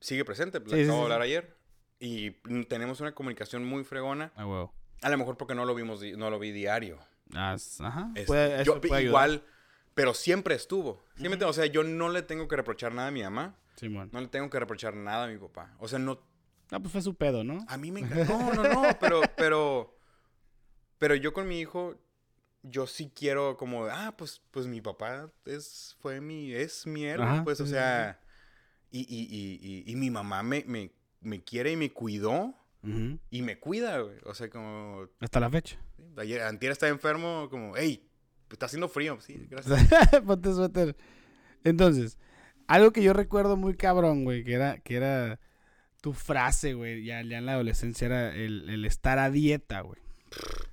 sigue 0.00 0.22
presente, 0.24 0.58
Sí, 0.58 0.64
sí, 0.66 0.70
acabo 0.82 0.82
de 0.82 0.86
sí, 0.98 1.02
hablar 1.04 1.22
ayer. 1.22 1.56
Y 1.98 2.32
tenemos 2.64 3.00
una 3.00 3.14
comunicación 3.14 3.64
muy 3.64 3.84
fregona. 3.84 4.32
A 4.36 4.46
huevo. 4.46 4.74
A 5.00 5.08
lo 5.08 5.16
mejor 5.16 5.38
porque 5.38 5.54
no 5.54 5.64
lo 5.64 5.74
vimos, 5.74 6.02
no 6.16 6.28
lo 6.28 6.38
vi 6.38 6.50
diario. 6.52 6.98
As- 7.34 7.80
Ajá. 7.80 8.10
Este, 8.14 8.26
Puede- 8.26 8.54
eso 8.60 8.74
yo- 8.74 8.80
puede 8.82 8.96
ayudar. 9.00 9.08
igual, 9.30 9.44
pero 9.94 10.12
siempre 10.12 10.54
estuvo. 10.54 11.02
O 11.46 11.52
sea, 11.54 11.64
yo 11.66 11.82
no 11.84 12.10
le 12.10 12.20
tengo 12.22 12.46
que 12.48 12.56
reprochar 12.56 12.92
nada 12.92 13.08
a 13.08 13.12
mi 13.12 13.22
mamá. 13.22 13.56
Simón. 13.76 14.10
No 14.12 14.20
le 14.20 14.28
tengo 14.28 14.48
que 14.50 14.58
reprochar 14.60 14.94
nada 14.94 15.24
a 15.24 15.28
mi 15.28 15.38
papá. 15.38 15.74
O 15.78 15.88
sea, 15.88 15.98
no. 15.98 16.20
Ah, 16.70 16.80
pues 16.80 16.92
fue 16.92 17.02
su 17.02 17.14
pedo, 17.14 17.44
¿no? 17.44 17.64
A 17.68 17.76
mí 17.76 17.90
me 17.90 18.00
encanta. 18.00 18.24
No, 18.26 18.52
no, 18.54 18.62
no. 18.64 18.82
Pero, 19.00 19.20
pero. 19.36 19.96
Pero 20.98 21.14
yo 21.14 21.32
con 21.32 21.46
mi 21.48 21.60
hijo. 21.60 22.00
Yo 22.66 22.86
sí 22.86 23.12
quiero 23.14 23.58
como, 23.58 23.84
ah, 23.86 24.14
pues, 24.16 24.40
pues 24.50 24.66
mi 24.66 24.80
papá 24.80 25.30
es, 25.44 25.94
fue 26.00 26.22
mi, 26.22 26.50
es 26.54 26.86
mi 26.86 27.04
héroe, 27.04 27.26
Ajá, 27.26 27.44
pues, 27.44 27.58
sí, 27.58 27.64
o 27.64 27.66
sí, 27.66 27.72
sea, 27.72 28.18
y, 28.90 29.00
y, 29.00 29.04
y, 29.30 29.84
y, 29.86 29.92
y 29.92 29.96
mi 29.96 30.08
mamá 30.10 30.42
me, 30.42 30.64
me, 30.66 30.90
me 31.20 31.44
quiere 31.44 31.72
y 31.72 31.76
me 31.76 31.92
cuidó 31.92 32.54
Ujú. 32.82 33.18
y 33.28 33.42
me 33.42 33.58
cuida, 33.58 33.98
güey. 33.98 34.16
O 34.24 34.32
sea, 34.34 34.48
como, 34.48 35.06
Hasta 35.20 35.40
la 35.40 35.50
fecha. 35.50 35.76
ayer, 36.16 36.40
antier 36.40 36.72
estaba 36.72 36.88
enfermo, 36.88 37.48
como, 37.50 37.76
hey, 37.76 38.08
está 38.50 38.64
haciendo 38.64 38.88
frío. 38.88 39.20
Sí, 39.20 39.46
gracias. 39.50 39.86
Ponte 40.26 40.50
suéter. 40.54 40.96
Entonces, 41.64 42.16
algo 42.66 42.92
que 42.92 43.02
yo 43.02 43.12
recuerdo 43.12 43.56
muy 43.56 43.74
cabrón, 43.74 44.24
güey, 44.24 44.44
que 44.44 44.54
era, 44.54 44.78
que 44.78 44.96
era 44.96 45.40
tu 46.00 46.12
frase, 46.12 46.74
güey, 46.74 47.04
ya, 47.04 47.22
ya 47.22 47.38
en 47.38 47.46
la 47.46 47.52
adolescencia 47.54 48.06
era 48.06 48.34
el, 48.34 48.68
el 48.68 48.84
estar 48.84 49.18
a 49.18 49.30
dieta, 49.30 49.80
güey. 49.80 50.00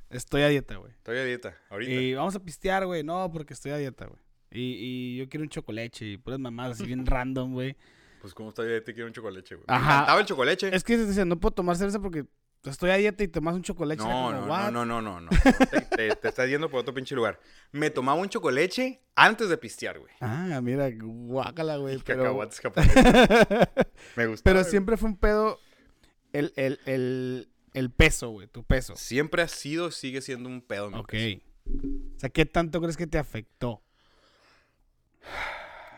Estoy 0.09 0.41
a 0.41 0.49
dieta, 0.49 0.75
güey. 0.75 0.91
Estoy 0.91 1.17
a 1.17 1.23
dieta, 1.23 1.57
ahorita. 1.69 1.91
Y 1.91 2.13
vamos 2.13 2.35
a 2.35 2.39
pistear, 2.43 2.85
güey. 2.85 3.03
No, 3.03 3.31
porque 3.31 3.53
estoy 3.53 3.71
a 3.71 3.77
dieta, 3.77 4.07
güey. 4.07 4.19
Y, 4.51 4.75
y 4.79 5.17
yo 5.17 5.29
quiero 5.29 5.43
un 5.43 5.49
chocolate 5.49 6.05
y 6.05 6.17
puras 6.17 6.39
mamadas 6.39 6.73
así 6.77 6.85
bien 6.85 7.05
random, 7.05 7.53
güey. 7.53 7.77
Pues, 8.19 8.33
¿cómo 8.33 8.49
estoy 8.49 8.67
a 8.67 8.71
dieta? 8.71 8.91
Quiero 8.93 9.07
un 9.07 9.13
chocolate, 9.13 9.55
güey. 9.55 9.65
Me 9.67 9.73
Ajá. 9.73 9.93
encantaba 9.93 10.19
el 10.19 10.25
chocolate. 10.25 10.75
Es 10.75 10.83
que 10.83 10.97
dices, 10.97 11.25
no 11.25 11.39
puedo 11.39 11.53
tomar 11.53 11.77
cerveza 11.77 11.99
porque 12.01 12.25
estoy 12.69 12.91
a 12.91 12.95
dieta 12.97 13.23
y 13.23 13.27
tomas 13.27 13.55
un 13.55 13.63
chocolate. 13.63 14.01
No, 14.03 14.31
no, 14.31 14.45
no, 14.45 14.71
no, 14.71 14.85
no, 14.85 15.01
no, 15.01 15.21
no. 15.21 15.29
Te, 15.71 15.81
te- 15.81 16.15
te 16.15 16.27
estás 16.27 16.47
yendo 16.49 16.69
por 16.69 16.81
otro 16.81 16.93
pinche 16.93 17.15
lugar. 17.15 17.39
Me 17.71 17.89
tomaba 17.89 18.19
un 18.21 18.29
chocolate 18.29 19.01
antes 19.15 19.49
de 19.49 19.57
pistear, 19.57 19.97
güey. 19.99 20.13
Ah, 20.21 20.59
mira, 20.61 20.89
guácala, 20.95 21.77
güey. 21.77 21.97
Pero, 22.05 22.19
Cacahuates 22.23 22.59
japoneses. 22.61 23.03
Me 24.15 24.27
gustaba. 24.27 24.43
pero 24.43 24.59
güey. 24.59 24.69
siempre 24.69 24.97
fue 24.97 25.09
un 25.09 25.17
pedo 25.17 25.59
el, 26.33 26.53
el, 26.55 26.79
el, 26.85 27.49
el 27.73 27.89
peso, 27.91 28.29
güey, 28.29 28.47
tu 28.47 28.63
peso. 28.63 28.95
Siempre 28.95 29.41
ha 29.41 29.47
sido, 29.47 29.89
sigue 29.91 30.21
siendo 30.21 30.47
un 30.49 30.61
pedo. 30.61 30.91
mi 30.91 30.97
Ok. 30.99 31.09
peso. 31.11 31.41
O 32.15 32.19
sea, 32.19 32.29
¿qué 32.29 32.45
tanto 32.45 32.79
crees 32.81 32.97
que 32.97 33.07
te 33.07 33.17
afectó 33.17 33.81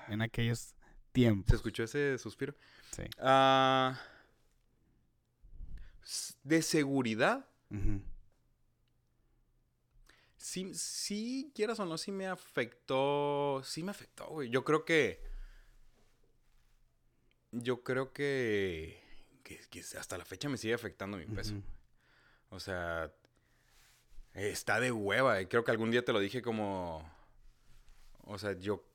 en 0.10 0.22
aquellos 0.22 0.60
¿Se 0.60 0.76
tiempos? 1.12 1.54
escuchó 1.54 1.84
ese 1.84 2.18
suspiro? 2.18 2.54
Sí. 2.92 3.04
Ah, 3.20 4.00
de 6.44 6.62
seguridad, 6.62 7.46
Ujú. 7.70 8.02
sí, 10.38 10.74
sí, 10.74 11.52
quieras 11.56 11.80
o 11.80 11.86
no, 11.86 11.98
sí 11.98 12.12
me 12.12 12.28
afectó. 12.28 13.62
Sí 13.64 13.84
me 13.84 13.92
afectó, 13.92 14.28
güey. 14.28 14.50
Yo 14.50 14.64
creo 14.64 14.86
que. 14.86 15.22
Yo 17.52 17.84
creo 17.84 18.12
que. 18.14 19.02
Que, 19.44 19.60
que 19.70 19.80
hasta 19.98 20.18
la 20.18 20.26
fecha 20.26 20.50
me 20.50 20.58
sigue 20.58 20.74
afectando 20.74 21.18
mi 21.18 21.26
peso. 21.26 21.56
O 22.50 22.60
sea, 22.60 23.12
está 24.34 24.80
de 24.80 24.92
hueva. 24.92 25.42
y 25.42 25.48
Creo 25.48 25.64
que 25.64 25.72
algún 25.72 25.92
día 25.92 26.06
te 26.06 26.14
lo 26.14 26.20
dije 26.20 26.42
como... 26.42 27.04
O 28.26 28.38
sea, 28.38 28.54
yo... 28.54 28.86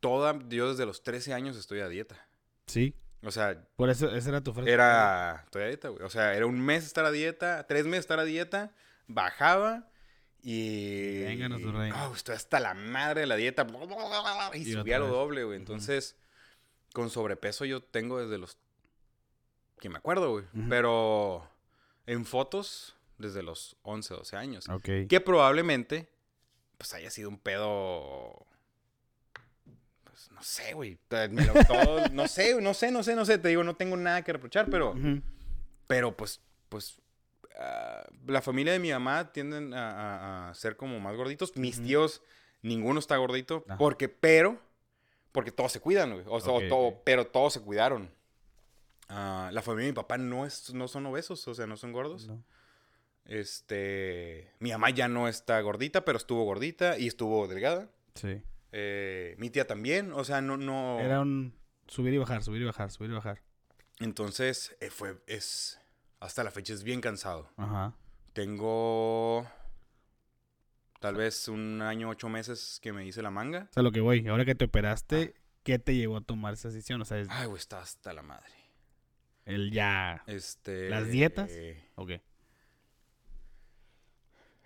Toda... 0.00 0.38
Yo 0.48 0.70
desde 0.70 0.86
los 0.86 1.02
13 1.02 1.34
años 1.34 1.56
estoy 1.56 1.80
a 1.80 1.88
dieta. 1.88 2.26
Sí, 2.66 2.94
O 3.24 3.30
sea, 3.30 3.64
por 3.76 3.90
eso 3.90 4.14
esa 4.14 4.28
era 4.28 4.40
tu 4.42 4.52
frase. 4.52 4.70
era... 4.70 5.42
Estoy 5.44 5.62
a 5.62 5.66
dieta, 5.66 5.88
güey. 5.88 6.02
O 6.04 6.10
sea, 6.10 6.34
era 6.34 6.46
un 6.46 6.60
mes 6.60 6.84
estar 6.84 7.04
a 7.04 7.10
dieta, 7.10 7.66
tres 7.66 7.86
meses 7.86 8.00
estar 8.00 8.18
a 8.18 8.24
dieta, 8.24 8.72
bajaba 9.06 9.88
y... 10.42 11.22
Vénganos, 11.24 11.62
tu 11.62 11.72
reina. 11.72 11.94
Ah, 11.96 12.12
estoy 12.14 12.34
hasta 12.34 12.60
la 12.60 12.74
madre 12.74 13.22
de 13.22 13.26
la 13.26 13.36
dieta. 13.36 13.66
Y, 14.52 14.58
Y 14.58 14.72
subía 14.72 14.98
lo 14.98 15.08
doble, 15.08 15.44
güey. 15.44 15.56
Entonces, 15.56 16.16
con 16.92 17.08
sobrepeso 17.10 17.64
yo 17.64 17.82
tengo 17.82 18.20
desde 18.20 18.38
los... 18.38 18.58
Que 19.80 19.88
me 19.88 19.96
acuerdo, 19.98 20.30
güey. 20.30 20.44
Pero 20.68 21.48
en 22.06 22.26
fotos 22.26 22.94
desde 23.18 23.42
los 23.42 23.76
11, 23.82 24.14
12 24.14 24.36
años. 24.36 24.68
Ok. 24.68 25.08
Que 25.08 25.20
probablemente, 25.24 26.10
pues 26.76 26.92
haya 26.94 27.10
sido 27.10 27.30
un 27.30 27.38
pedo... 27.38 28.46
Pues 30.26 30.32
no 30.32 30.42
sé, 30.42 30.72
güey. 30.74 30.98
no 32.12 32.26
sé, 32.28 32.60
no 32.60 32.74
sé, 32.74 32.90
no 32.90 33.02
sé, 33.02 33.14
no 33.14 33.24
sé. 33.24 33.38
Te 33.38 33.48
digo, 33.48 33.62
no 33.64 33.74
tengo 33.76 33.96
nada 33.96 34.22
que 34.22 34.32
reprochar, 34.32 34.68
pero... 34.70 34.94
Pero 35.86 36.16
pues, 36.16 36.40
pues, 36.70 37.00
ah, 37.58 38.04
la 38.26 38.40
familia 38.40 38.72
de 38.72 38.78
mi 38.78 38.90
mamá 38.90 39.32
tienden 39.32 39.74
a, 39.74 39.90
a- 39.90 40.50
a 40.50 40.54
ser 40.54 40.76
como 40.76 40.98
más 41.00 41.14
gorditos. 41.16 41.54
Mis 41.56 41.82
tíos, 41.82 42.22
ninguno 42.62 42.98
está 43.00 43.16
gordito. 43.18 43.64
Ajá. 43.68 43.76
Porque, 43.76 44.08
pero, 44.08 44.58
porque 45.32 45.52
todos 45.52 45.72
se 45.72 45.80
cuidan, 45.80 46.12
güey. 46.14 46.24
O 46.28 46.40
sea, 46.40 46.52
todo- 46.68 47.02
pero 47.04 47.26
todos 47.26 47.52
se 47.52 47.60
cuidaron. 47.60 48.10
Ah, 49.08 49.50
la 49.52 49.60
familia 49.60 49.86
de 49.86 49.92
mi 49.92 49.96
papá 49.96 50.16
no, 50.16 50.46
es, 50.46 50.72
no 50.72 50.88
son 50.88 51.04
obesos, 51.06 51.46
o 51.46 51.54
sea, 51.54 51.66
no 51.66 51.76
son 51.76 51.92
gordos. 51.92 52.26
No. 52.26 52.42
Este, 53.26 54.50
mi 54.58 54.70
mamá 54.72 54.90
ya 54.90 55.08
no 55.08 55.28
está 55.28 55.60
gordita, 55.60 56.04
pero 56.04 56.16
estuvo 56.18 56.44
gordita 56.44 56.98
y 56.98 57.06
estuvo 57.08 57.46
delgada. 57.46 57.90
Sí. 58.14 58.40
Eh, 58.76 59.36
mi 59.38 59.50
tía 59.50 59.66
también, 59.68 60.12
o 60.12 60.24
sea, 60.24 60.40
no, 60.40 60.56
no. 60.56 60.98
Era 60.98 61.20
un 61.20 61.54
subir 61.86 62.12
y 62.14 62.18
bajar, 62.18 62.42
subir 62.42 62.62
y 62.62 62.64
bajar, 62.64 62.90
subir 62.90 63.10
y 63.10 63.14
bajar. 63.14 63.40
Entonces, 64.00 64.76
eh, 64.80 64.90
fue, 64.90 65.16
es, 65.28 65.80
hasta 66.18 66.42
la 66.42 66.50
fecha 66.50 66.72
es 66.74 66.82
bien 66.82 67.00
cansado. 67.00 67.48
Ajá. 67.56 67.94
Tengo 68.32 69.46
tal 70.98 71.14
vez 71.14 71.46
un 71.46 71.82
año, 71.82 72.08
ocho 72.08 72.28
meses 72.28 72.80
que 72.82 72.92
me 72.92 73.06
hice 73.06 73.22
la 73.22 73.30
manga. 73.30 73.68
O 73.70 73.74
sea, 73.74 73.82
lo 73.84 73.92
que 73.92 74.00
voy, 74.00 74.26
ahora 74.26 74.44
que 74.44 74.56
te 74.56 74.64
operaste, 74.64 75.36
¿qué 75.62 75.78
te 75.78 75.94
llevó 75.94 76.16
a 76.16 76.20
tomar 76.22 76.54
esa 76.54 76.66
decisión? 76.68 77.00
O 77.00 77.04
sea, 77.04 77.18
es 77.20 77.28
Ay, 77.30 77.46
güey, 77.46 77.58
está 77.60 77.80
hasta 77.80 78.12
la 78.12 78.22
madre. 78.22 78.52
el 79.44 79.70
ya. 79.70 80.24
Este. 80.26 80.88
¿Las 80.88 81.06
dietas? 81.06 81.48
eh, 81.52 81.80
Ok. 81.94 82.10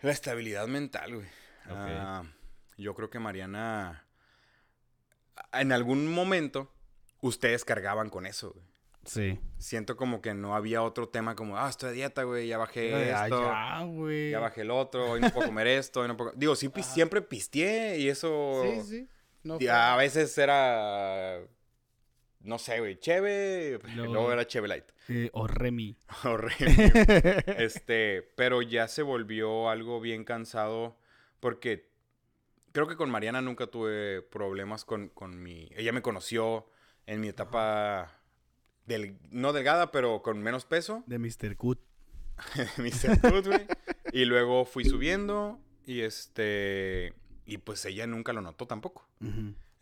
la 0.01 0.13
estabilidad 0.13 0.67
mental, 0.69 1.17
güey. 1.17 1.27
Ah, 1.67 2.23
yo 2.79 2.95
creo 2.95 3.11
que 3.11 3.19
Mariana. 3.19 4.07
En 5.53 5.73
algún 5.73 6.13
momento, 6.13 6.73
ustedes 7.21 7.65
cargaban 7.65 8.11
con 8.11 8.27
eso, 8.27 8.53
güey. 8.53 8.67
Sí. 9.05 9.41
Siento 9.57 9.97
como 9.97 10.21
que 10.21 10.35
no 10.35 10.55
había 10.55 10.83
otro 10.83 11.09
tema 11.09 11.35
como, 11.35 11.57
ah, 11.57 11.69
estoy 11.71 11.89
a 11.89 11.93
dieta, 11.93 12.25
güey, 12.25 12.47
ya 12.49 12.59
bajé 12.59 13.11
esto. 13.11 13.43
ya, 13.43 13.81
güey. 13.83 14.31
Ya 14.31 14.39
bajé 14.39 14.61
el 14.63 14.71
otro, 14.71 15.13
hoy 15.13 15.21
no 15.21 15.31
puedo 15.31 15.47
comer 15.47 15.67
esto, 15.67 16.01
hoy 16.01 16.09
no 16.09 16.17
puedo... 16.17 16.33
Digo, 16.37 16.55
sí, 16.55 16.71
siempre 16.83 17.23
pisteé 17.23 17.99
y 17.99 18.09
eso... 18.11 18.63
Sí, 18.65 18.83
sí. 18.83 19.09
No 19.45 19.59
a 19.71 19.97
veces 19.97 20.37
era... 20.37 21.39
No 22.41 22.59
sé, 22.59 22.81
güey, 22.81 22.99
cheve, 22.99 23.79
Luego- 23.97 24.13
luego 24.13 24.33
era 24.33 24.47
cheve 24.47 24.69
light. 24.69 24.85
Eh, 25.09 25.31
o 25.33 25.47
Remy. 25.47 25.97
Horrible. 26.25 26.93
este, 27.57 28.31
pero 28.37 28.61
ya 28.61 28.89
se 28.89 29.01
volvió 29.01 29.71
algo 29.71 30.01
bien 30.03 30.25
cansado 30.25 30.99
porque 31.41 31.88
creo 32.73 32.87
que 32.89 32.97
con 32.97 33.11
Mariana 33.11 33.41
nunca 33.41 33.67
tuve 33.67 34.23
problemas 34.23 34.85
con, 34.85 35.09
con 35.09 35.43
mi... 35.43 35.69
Ella 35.77 35.93
me 35.93 36.03
conoció 36.03 36.67
en 37.07 37.21
mi 37.21 37.29
etapa... 37.29 38.15
Del, 38.87 39.19
no 39.31 39.53
delgada, 39.53 39.91
pero 39.93 40.23
con 40.23 40.43
menos 40.43 40.65
peso. 40.65 41.05
De 41.07 41.19
Mr. 41.19 41.57
Cut. 41.57 41.79
Mr. 42.79 43.19
Food, 43.21 43.47
güey. 43.49 43.67
Y 44.13 44.25
luego 44.25 44.65
fui 44.65 44.85
subiendo 44.87 45.61
Y 45.85 46.01
este. 46.01 47.13
Y 47.45 47.59
pues 47.59 47.85
ella 47.85 48.07
nunca 48.07 48.33
lo 48.33 48.41
notó 48.41 48.67
tampoco. 48.67 49.07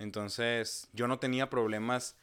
Entonces, 0.01 0.88
yo 0.92 1.07
no 1.07 1.18
tenía 1.20 1.49
problemas 1.51 2.16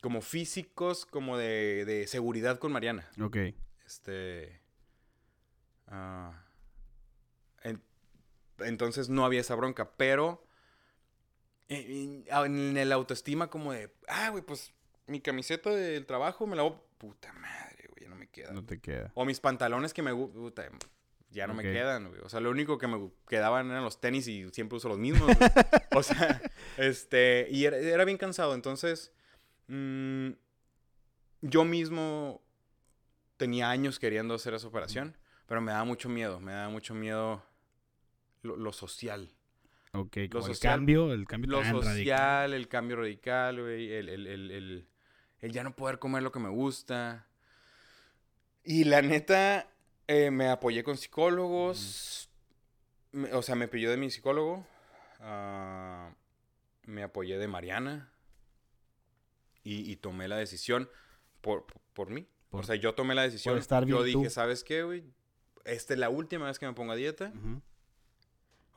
como 0.00 0.20
físicos, 0.20 1.04
como 1.04 1.36
de, 1.36 1.84
de 1.84 2.06
seguridad 2.06 2.58
con 2.60 2.70
Mariana. 2.72 3.08
Ok. 3.20 3.36
Este. 3.84 4.60
ah, 5.88 6.44
en- 6.48 6.49
entonces 8.64 9.08
no 9.08 9.24
había 9.24 9.40
esa 9.40 9.54
bronca, 9.54 9.92
pero. 9.96 10.44
En, 11.68 12.76
el 12.76 12.92
autoestima, 12.92 13.48
como 13.48 13.72
de. 13.72 13.94
Ah, 14.08 14.30
güey, 14.30 14.42
pues 14.42 14.72
mi 15.06 15.20
camiseta 15.20 15.70
del 15.70 16.06
trabajo 16.06 16.46
me 16.46 16.56
la 16.56 16.62
voy. 16.62 16.74
Puta 16.98 17.32
madre, 17.32 17.88
güey, 17.88 18.04
ya 18.04 18.08
no 18.10 18.16
me 18.16 18.28
queda. 18.28 18.52
No 18.52 18.64
te 18.64 18.80
queda. 18.80 19.10
O 19.14 19.24
mis 19.24 19.40
pantalones 19.40 19.94
que 19.94 20.02
me 20.02 20.12
gu- 20.12 20.32
puta, 20.32 20.68
ya 21.30 21.46
no 21.46 21.54
me 21.54 21.62
quedan, 21.62 22.08
güey. 22.08 22.20
O 22.22 22.28
sea, 22.28 22.40
lo 22.40 22.50
único 22.50 22.76
que 22.76 22.88
me 22.88 23.10
quedaban 23.28 23.70
eran 23.70 23.84
los 23.84 24.00
tenis 24.00 24.26
y 24.26 24.48
siempre 24.50 24.76
uso 24.76 24.88
los 24.88 24.98
mismos. 24.98 25.26
güey. 25.26 25.36
o 25.94 26.02
sea, 26.02 26.42
este, 26.76 27.46
y 27.50 27.64
era, 27.64 27.78
era 27.78 28.04
bien 28.04 28.18
cansado. 28.18 28.54
Entonces, 28.54 29.12
mm, 29.68 30.30
yo 31.42 31.64
mismo 31.64 32.42
tenía 33.36 33.70
años 33.70 33.98
queriendo 33.98 34.34
hacer 34.34 34.54
esa 34.54 34.66
operación, 34.66 35.16
pero 35.46 35.60
me 35.60 35.72
daba 35.72 35.84
mucho 35.84 36.08
miedo, 36.08 36.40
me 36.40 36.52
daba 36.52 36.68
mucho 36.68 36.94
miedo 36.94 37.42
lo, 38.42 38.56
lo 38.56 38.72
social. 38.72 39.30
Ok, 39.92 40.16
el 40.18 40.30
social- 40.32 40.74
cambio, 40.74 41.12
el 41.12 41.26
cambio 41.26 41.50
Lo 41.50 41.64
social, 41.64 41.82
radical. 41.84 42.54
el 42.54 42.68
cambio 42.68 42.96
radical, 42.96 43.60
güey, 43.60 43.92
el, 43.92 44.08
el, 44.08 44.26
el, 44.26 44.50
el- 44.50 44.88
el 45.40 45.52
ya 45.52 45.64
no 45.64 45.74
poder 45.74 45.98
comer 45.98 46.22
lo 46.22 46.30
que 46.32 46.38
me 46.38 46.48
gusta. 46.50 47.26
Y 48.62 48.84
la 48.84 49.02
neta, 49.02 49.68
eh, 50.06 50.30
me 50.30 50.48
apoyé 50.48 50.84
con 50.84 50.96
psicólogos. 50.96 52.28
Me- 53.12 53.32
o 53.32 53.42
sea, 53.42 53.54
me 53.56 53.66
pidió 53.68 53.90
de 53.90 53.96
mi 53.96 54.10
psicólogo. 54.10 54.66
ah, 55.20 56.14
me 56.84 57.02
apoyé 57.02 57.38
de 57.38 57.48
Mariana. 57.48 58.12
Y, 59.62 59.90
y 59.90 59.96
tomé 59.96 60.28
la 60.28 60.36
decisión 60.36 60.88
por, 61.40 61.66
por 61.92 62.10
mí. 62.10 62.26
Por- 62.48 62.60
o 62.60 62.62
sea, 62.64 62.76
yo 62.76 62.94
tomé 62.94 63.14
la 63.14 63.22
decisión. 63.22 63.58
estar 63.58 63.84
yo 63.86 64.02
bien 64.02 64.12
tú. 64.14 64.18
dije, 64.20 64.30
¿sabes 64.30 64.64
qué, 64.64 64.82
güey? 64.82 65.04
Esta 65.64 65.92
es 65.94 65.98
la 66.00 66.08
última 66.10 66.46
vez 66.46 66.58
que 66.58 66.66
me 66.66 66.72
pongo 66.72 66.92
a 66.92 66.96
dieta. 66.96 67.32
Ujú. 67.36 67.60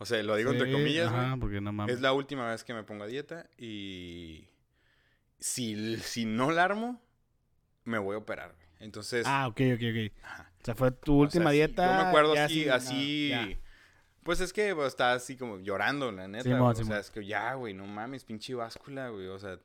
O 0.03 0.05
sea, 0.05 0.21
lo 0.21 0.35
digo 0.35 0.51
entre 0.51 0.67
Sí, 0.67 0.73
comillas. 0.73 1.07
Ajá, 1.07 1.37
porque 1.39 1.61
no 1.61 1.71
mames. 1.71 1.95
Es 1.95 2.01
la 2.01 2.11
última 2.11 2.49
vez 2.49 2.63
que 2.65 2.73
me 2.73 2.83
pongo 2.83 3.05
a 3.05 3.07
dieta 3.07 3.49
y 3.57 4.49
si, 5.39 5.95
si 5.97 6.25
no 6.25 6.51
la 6.51 6.65
armo, 6.65 7.01
me 7.85 7.97
voy 7.99 8.15
a 8.15 8.17
operar. 8.19 8.53
güey. 8.53 8.67
Entonces, 8.81 9.25
Ah, 9.25 9.47
ok, 9.47 9.61
ok, 9.75 9.81
ok. 9.81 10.13
ajá. 10.23 10.51
O 10.61 10.65
sea, 10.65 10.75
fue 10.75 10.91
tu 10.91 11.13
O 11.13 11.15
sea, 11.15 11.21
última 11.39 11.51
sí, 11.51 11.55
dieta. 11.55 11.85
Yo 11.97 12.03
me 12.03 12.09
acuerdo 12.09 12.33
así, 12.33 12.67
así. 12.67 13.57
Pues 14.23 14.39
es 14.41 14.51
que 14.51 14.75
pues, 14.75 14.87
estaba 14.89 15.13
así 15.13 15.37
como 15.37 15.59
llorando, 15.59 16.11
la 16.11 16.27
neta. 16.27 16.49
Güey. 16.49 16.61
o 16.61 16.75
sea, 16.75 16.99
es 16.99 17.09
que 17.09 17.25
ya, 17.25 17.53
güey, 17.53 17.73
no 17.73 17.85
mames, 17.87 18.25
pinche 18.25 18.53
báscula, 18.55 19.07
güey. 19.09 19.27
O 19.27 19.39
sea, 19.39 19.57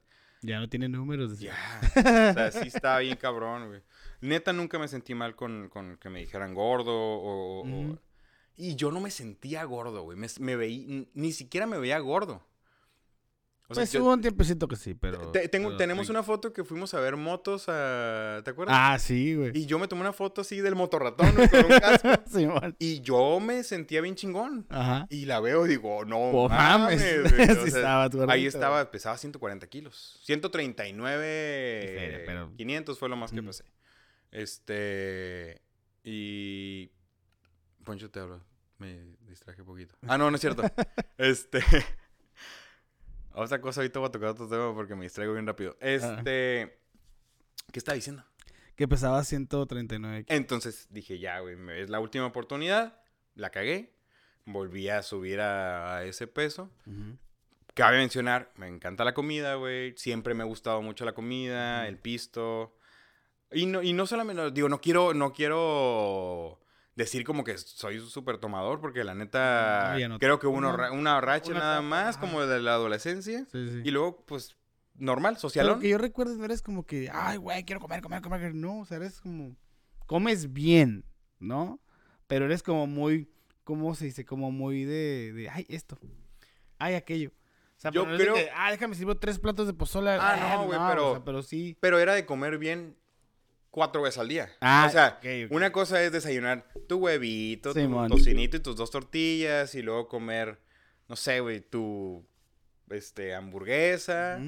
Ya 0.43 0.61
no 0.61 0.69
tiene 0.69 0.89
números. 0.89 1.41
ya. 1.41 1.55
o 1.97 2.35
sea, 2.35 2.53
sí 2.53 2.69
estaba 2.69 3.01
bien 3.01 3.17
cabrón, 3.17 3.69
güey. 3.69 3.83
Neta, 4.21 4.53
nunca 4.53 4.79
me 4.79 4.87
sentí 4.89 5.15
mal 5.15 5.35
con, 5.37 5.69
con 5.69 5.97
que 5.97 6.09
me 6.11 6.21
dijeran 6.21 6.55
gordo 6.55 6.93
o... 6.95 7.61
o- 7.61 7.63
Ujú. 7.63 7.99
Y 8.59 8.75
yo 8.75 8.91
no 8.91 9.01
me 9.01 9.11
sentía 9.11 9.63
gordo, 9.65 10.03
güey. 10.03 10.19
Me, 10.19 10.27
me 10.41 10.57
veí, 10.57 11.09
ni 11.15 11.33
siquiera 11.33 11.67
me 11.67 11.79
veía 11.79 11.99
gordo. 12.01 12.45
O 13.71 13.75
sea, 13.75 13.83
pues 13.83 13.93
yo- 13.93 14.03
hubo 14.03 14.15
un 14.15 14.21
tiempecito 14.23 14.67
que 14.67 14.77
sí, 14.77 14.95
pero. 14.95 15.31
te- 15.31 15.47
tengo- 15.49 15.69
pero 15.69 15.77
tenemos 15.77 16.09
una 16.09 16.23
foto 16.23 16.53
que 16.55 16.65
fuimos 16.65 16.95
a 16.95 17.01
ver 17.01 17.17
motos 17.17 17.67
a... 17.69 18.41
¿Te 18.43 18.51
acuerdas? 18.51 18.75
Ah, 18.79 18.99
sí, 18.99 19.35
güey. 19.35 19.51
Y 19.55 19.67
yo 19.67 19.79
me 19.79 19.87
tomé 19.87 20.01
una 20.01 20.15
foto 20.15 20.41
así 20.41 20.61
del 20.63 20.75
motorratón 20.75 21.35
güey, 21.37 21.49
con 21.51 21.67
un 21.67 21.79
casco. 21.79 22.09
Simón. 22.33 22.75
y 22.79 23.01
yo 23.03 23.39
me 23.41 23.63
sentía 23.63 24.01
bien 24.01 24.15
chingón. 24.15 24.67
Ajá. 24.71 25.07
Y 25.11 25.27
la 25.27 25.39
veo 25.41 25.67
y 25.67 25.69
digo, 25.69 26.05
no 26.07 26.17
Oh, 26.19 26.49
mames. 26.49 26.99
mames. 26.99 27.31
güey. 27.37 27.51
O 27.59 27.65
Sí 27.67 27.71
sea, 27.71 27.79
estaba 27.81 28.09
tu 28.11 28.31
ahí 28.31 28.47
estaba, 28.47 28.91
pesaba 28.91 29.19
140 29.19 29.67
kilos. 29.69 30.19
139, 30.25 31.81
Y 31.85 31.87
feria, 31.95 32.23
pero- 32.27 32.53
500 32.57 32.99
fue 32.99 33.09
lo 33.11 33.17
más 33.17 33.33
que 33.33 33.43
Mm. 33.43 33.47
pesé. 33.47 33.65
Este. 34.33 35.61
Te 38.11 38.21
hablo. 38.21 38.43
Me 38.79 39.17
distraje 39.27 39.63
un 39.63 39.67
poquito. 39.67 39.97
Ah, 40.07 40.17
no, 40.19 40.31
no 40.31 40.37
es 40.37 40.41
cierto. 40.41 40.63
este... 41.19 41.61
Otra 43.33 43.61
cosa, 43.61 43.81
ahorita 43.81 43.99
voy 44.01 44.09
a 44.09 44.13
tocar 44.13 44.31
otro 44.31 44.49
tema 44.49 44.75
porque 44.75 44.97
me 44.97 45.05
distraigo 45.05 45.33
bien 45.33 45.47
rápido. 45.47 45.77
Este... 45.81 46.77
¿Qué 47.71 47.79
estaba 47.79 47.95
diciendo? 47.95 48.25
Que 48.75 48.89
pesaba 48.89 49.23
139 49.23 50.25
kilos. 50.25 50.37
Entonces 50.37 50.89
dije, 50.91 51.19
ya, 51.19 51.39
güey, 51.41 51.57
es 51.81 51.91
la 51.91 52.01
última 52.01 52.27
oportunidad. 52.27 53.01
La 53.35 53.51
cagué. 53.51 53.95
Volví 54.45 54.89
a 54.89 55.03
subir 55.03 55.41
a, 55.41 55.99
a 55.99 56.05
ese 56.05 56.27
peso. 56.27 56.71
Cabe 57.75 57.99
mencionar, 57.99 58.51
me 58.57 58.67
encanta 58.67 59.05
la 59.05 59.15
comida, 59.15 59.55
güey. 59.55 59.95
Siempre 59.97 60.35
me 60.35 60.43
ha 60.43 60.47
gustado 60.47 60.83
mucho 60.83 61.05
la 61.05 61.13
comida, 61.13 61.87
el 61.87 61.99
pisto. 61.99 62.75
Y 63.53 63.67
no, 63.67 63.83
y 63.83 63.93
no 63.93 64.07
solamente, 64.07 64.51
digo, 64.51 64.69
no 64.69 64.81
quiero, 64.81 65.15
no 65.15 65.33
quiero 65.33 66.59
decir 66.99 67.25
como 67.25 67.45
que 67.45 67.57
soy 67.57 68.01
súper 68.01 68.39
tomador, 68.39 68.81
porque 68.81 69.05
la 69.05 69.15
neta, 69.15 69.97
No, 70.01 70.09
no. 70.09 70.19
creo 70.19 70.39
que 70.39 70.47
hubo 70.49 70.57
una, 70.59 70.69
Una- 70.69 70.77
ra- 70.77 70.93
una 70.93 71.21
racha 71.21 71.51
una 71.53 71.61
nada 71.61 71.81
más, 71.81 72.17
ajá. 72.17 72.21
como 72.21 72.45
de 72.45 72.61
la 72.61 72.73
adolescencia. 72.75 73.47
Sí, 73.53 73.69
sí. 73.71 73.81
Y 73.85 73.91
luego, 73.91 74.25
pues, 74.27 74.57
normal, 74.97 75.39
socialón. 75.39 75.81
que 75.81 75.89
yo 75.89 75.97
recuerdo, 75.99 76.35
no 76.37 76.45
eres 76.45 76.61
como 76.61 76.85
que, 76.85 77.09
ay, 77.13 77.37
güey, 77.39 77.65
quiero 77.65 77.81
comer, 77.81 78.03
comer, 78.03 78.21
comer. 78.21 78.55
No, 78.55 78.81
o 78.81 78.85
sea, 78.85 78.97
eres 78.99 79.21
como, 79.21 79.57
comes 80.07 80.53
bien, 80.53 81.05
¿no? 81.39 81.81
Pero 82.27 82.45
eres 82.47 82.63
como 82.65 82.87
muy, 82.89 83.31
¿cómo 83.65 83.95
se 83.95 84.05
dice? 84.07 84.25
Como 84.27 84.51
muy 84.51 84.85
de, 84.85 85.33
de 85.33 85.49
ay, 85.49 85.65
esto, 85.69 85.97
ay, 86.79 86.95
aquello. 86.95 87.31
O 87.31 87.81
sea, 87.81 87.93
Yo 87.93 88.03
pero 88.03 88.07
no 88.07 88.13
es 88.15 88.19
de 88.19 88.25
creo- 88.25 88.35
que, 88.35 88.51
ah, 88.57 88.73
déjame 88.73 88.97
sirvo 88.97 89.17
tres 89.19 89.39
platos 89.39 89.69
de 89.69 89.73
pozole. 89.73 90.11
Ah, 90.11 90.57
no, 90.57 90.67
güey, 90.67 90.81
pero- 90.89 91.11
O 91.11 91.15
sea, 91.15 91.25
pero 91.25 91.43
sí. 91.45 91.77
Pero 91.81 92.01
era 92.01 92.13
de 92.15 92.27
comer 92.27 92.59
bien 92.59 92.97
cuatro 93.79 94.03
veces 94.03 94.19
al 94.19 94.27
día. 94.27 94.51
Ah, 94.61 94.87
o 94.89 94.91
sea, 94.91 95.21
una 95.51 95.71
cosa 95.71 96.03
es 96.03 96.11
desayunar 96.11 96.67
tu 96.89 96.97
huevito, 96.99 97.73
tu 97.73 98.09
tocinito 98.09 98.57
y 98.57 98.61
tus 98.61 98.75
dos 98.75 98.91
tortillas 98.91 99.73
y 99.77 99.83
luego 99.83 100.09
comer, 100.09 100.59
no 101.09 101.15
sé, 101.15 101.39
güey, 101.39 101.61
tu 101.61 102.27
este, 102.91 103.37
hamburguesa. 103.37 104.41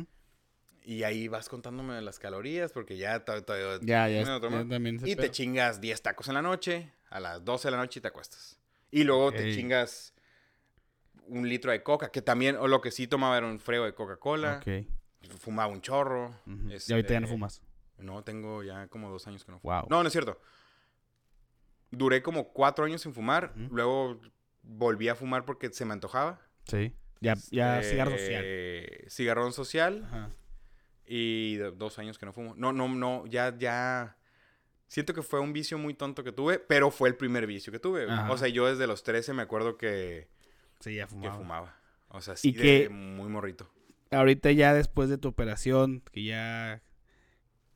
Y 0.82 1.04
ahí 1.04 1.28
vas 1.28 1.48
contándome 1.48 2.00
las 2.02 2.18
calorías 2.18 2.72
porque 2.72 2.96
ya... 2.96 3.24
to- 3.24 3.44
to- 3.44 3.80
Ya, 3.82 4.08
ya, 4.08 4.40
también 4.40 5.00
Y 5.04 5.14
te 5.14 5.30
chingas 5.30 5.80
10 5.80 6.02
tacos 6.02 6.26
en 6.26 6.34
la 6.34 6.42
noche, 6.42 6.90
a 7.08 7.20
las 7.20 7.44
12 7.44 7.68
de 7.68 7.72
la 7.72 7.76
noche 7.76 8.00
y 8.00 8.02
te 8.02 8.08
acuestas. 8.08 8.58
Y 8.90 9.04
luego 9.04 9.30
te 9.30 9.54
chingas 9.54 10.12
un 11.28 11.48
litro 11.48 11.70
de 11.70 11.84
coca, 11.84 12.10
que 12.10 12.20
también, 12.20 12.56
o 12.56 12.66
lo 12.66 12.80
que 12.80 12.90
sí 12.90 13.06
tomaba 13.06 13.38
era 13.38 13.46
un 13.46 13.60
frego 13.60 13.84
de 13.84 13.94
Coca-Cola. 13.94 14.60
Ok. 14.60 14.86
Fumaba 15.38 15.72
un 15.72 15.82
chorro. 15.82 16.34
Y 16.46 16.92
ahorita 16.92 17.14
ya 17.14 17.20
no 17.20 17.26
este, 17.26 17.26
fumas. 17.28 17.62
No, 18.02 18.22
tengo 18.24 18.62
ya 18.62 18.86
como 18.88 19.10
dos 19.10 19.26
años 19.26 19.44
que 19.44 19.52
no 19.52 19.58
fumo. 19.60 19.72
Wow. 19.74 19.86
No, 19.90 20.02
no 20.02 20.06
es 20.06 20.12
cierto. 20.12 20.40
Duré 21.90 22.22
como 22.22 22.52
cuatro 22.52 22.84
años 22.84 23.02
sin 23.02 23.12
fumar. 23.12 23.52
Luego 23.70 24.20
volví 24.62 25.08
a 25.08 25.14
fumar 25.14 25.44
porque 25.44 25.70
se 25.72 25.84
me 25.84 25.92
antojaba. 25.92 26.40
Sí. 26.66 26.94
Ya, 27.20 27.34
ya 27.50 27.80
Este, 27.80 27.90
cigarro 27.92 28.10
social. 28.12 28.44
Cigarrón 29.10 29.52
social. 29.52 30.04
Ajá. 30.06 30.30
Y 31.06 31.56
dos 31.56 31.98
años 31.98 32.18
que 32.18 32.26
no 32.26 32.32
fumo. 32.32 32.54
No, 32.56 32.72
no, 32.72 32.88
no. 32.88 33.26
Ya, 33.26 33.56
ya. 33.58 34.16
Siento 34.86 35.14
que 35.14 35.22
fue 35.22 35.40
un 35.40 35.52
vicio 35.52 35.78
muy 35.78 35.94
tonto 35.94 36.22
que 36.24 36.32
tuve, 36.32 36.58
pero 36.60 36.90
fue 36.90 37.08
el 37.08 37.16
primer 37.16 37.46
vicio 37.46 37.72
que 37.72 37.78
tuve. 37.80 38.08
Ajá. 38.10 38.30
O 38.32 38.36
sea, 38.38 38.48
yo 38.48 38.66
desde 38.66 38.86
los 38.86 39.02
13 39.02 39.32
me 39.34 39.42
acuerdo 39.42 39.76
que, 39.76 40.28
Sí, 40.80 40.94
ya 40.94 41.04
que 41.06 41.10
fumaba. 41.10 41.34
fumaba. 41.36 41.76
O 42.08 42.20
sea, 42.20 42.36
sí, 42.36 42.48
¿Y 42.48 42.52
de 42.52 42.62
qué- 42.62 42.88
muy 42.88 43.28
morrito. 43.28 43.70
ahorita 44.10 44.50
ya 44.52 44.74
después 44.74 45.08
de 45.08 45.18
tu 45.18 45.28
operación, 45.28 46.02
que 46.12 46.24
ya 46.24 46.82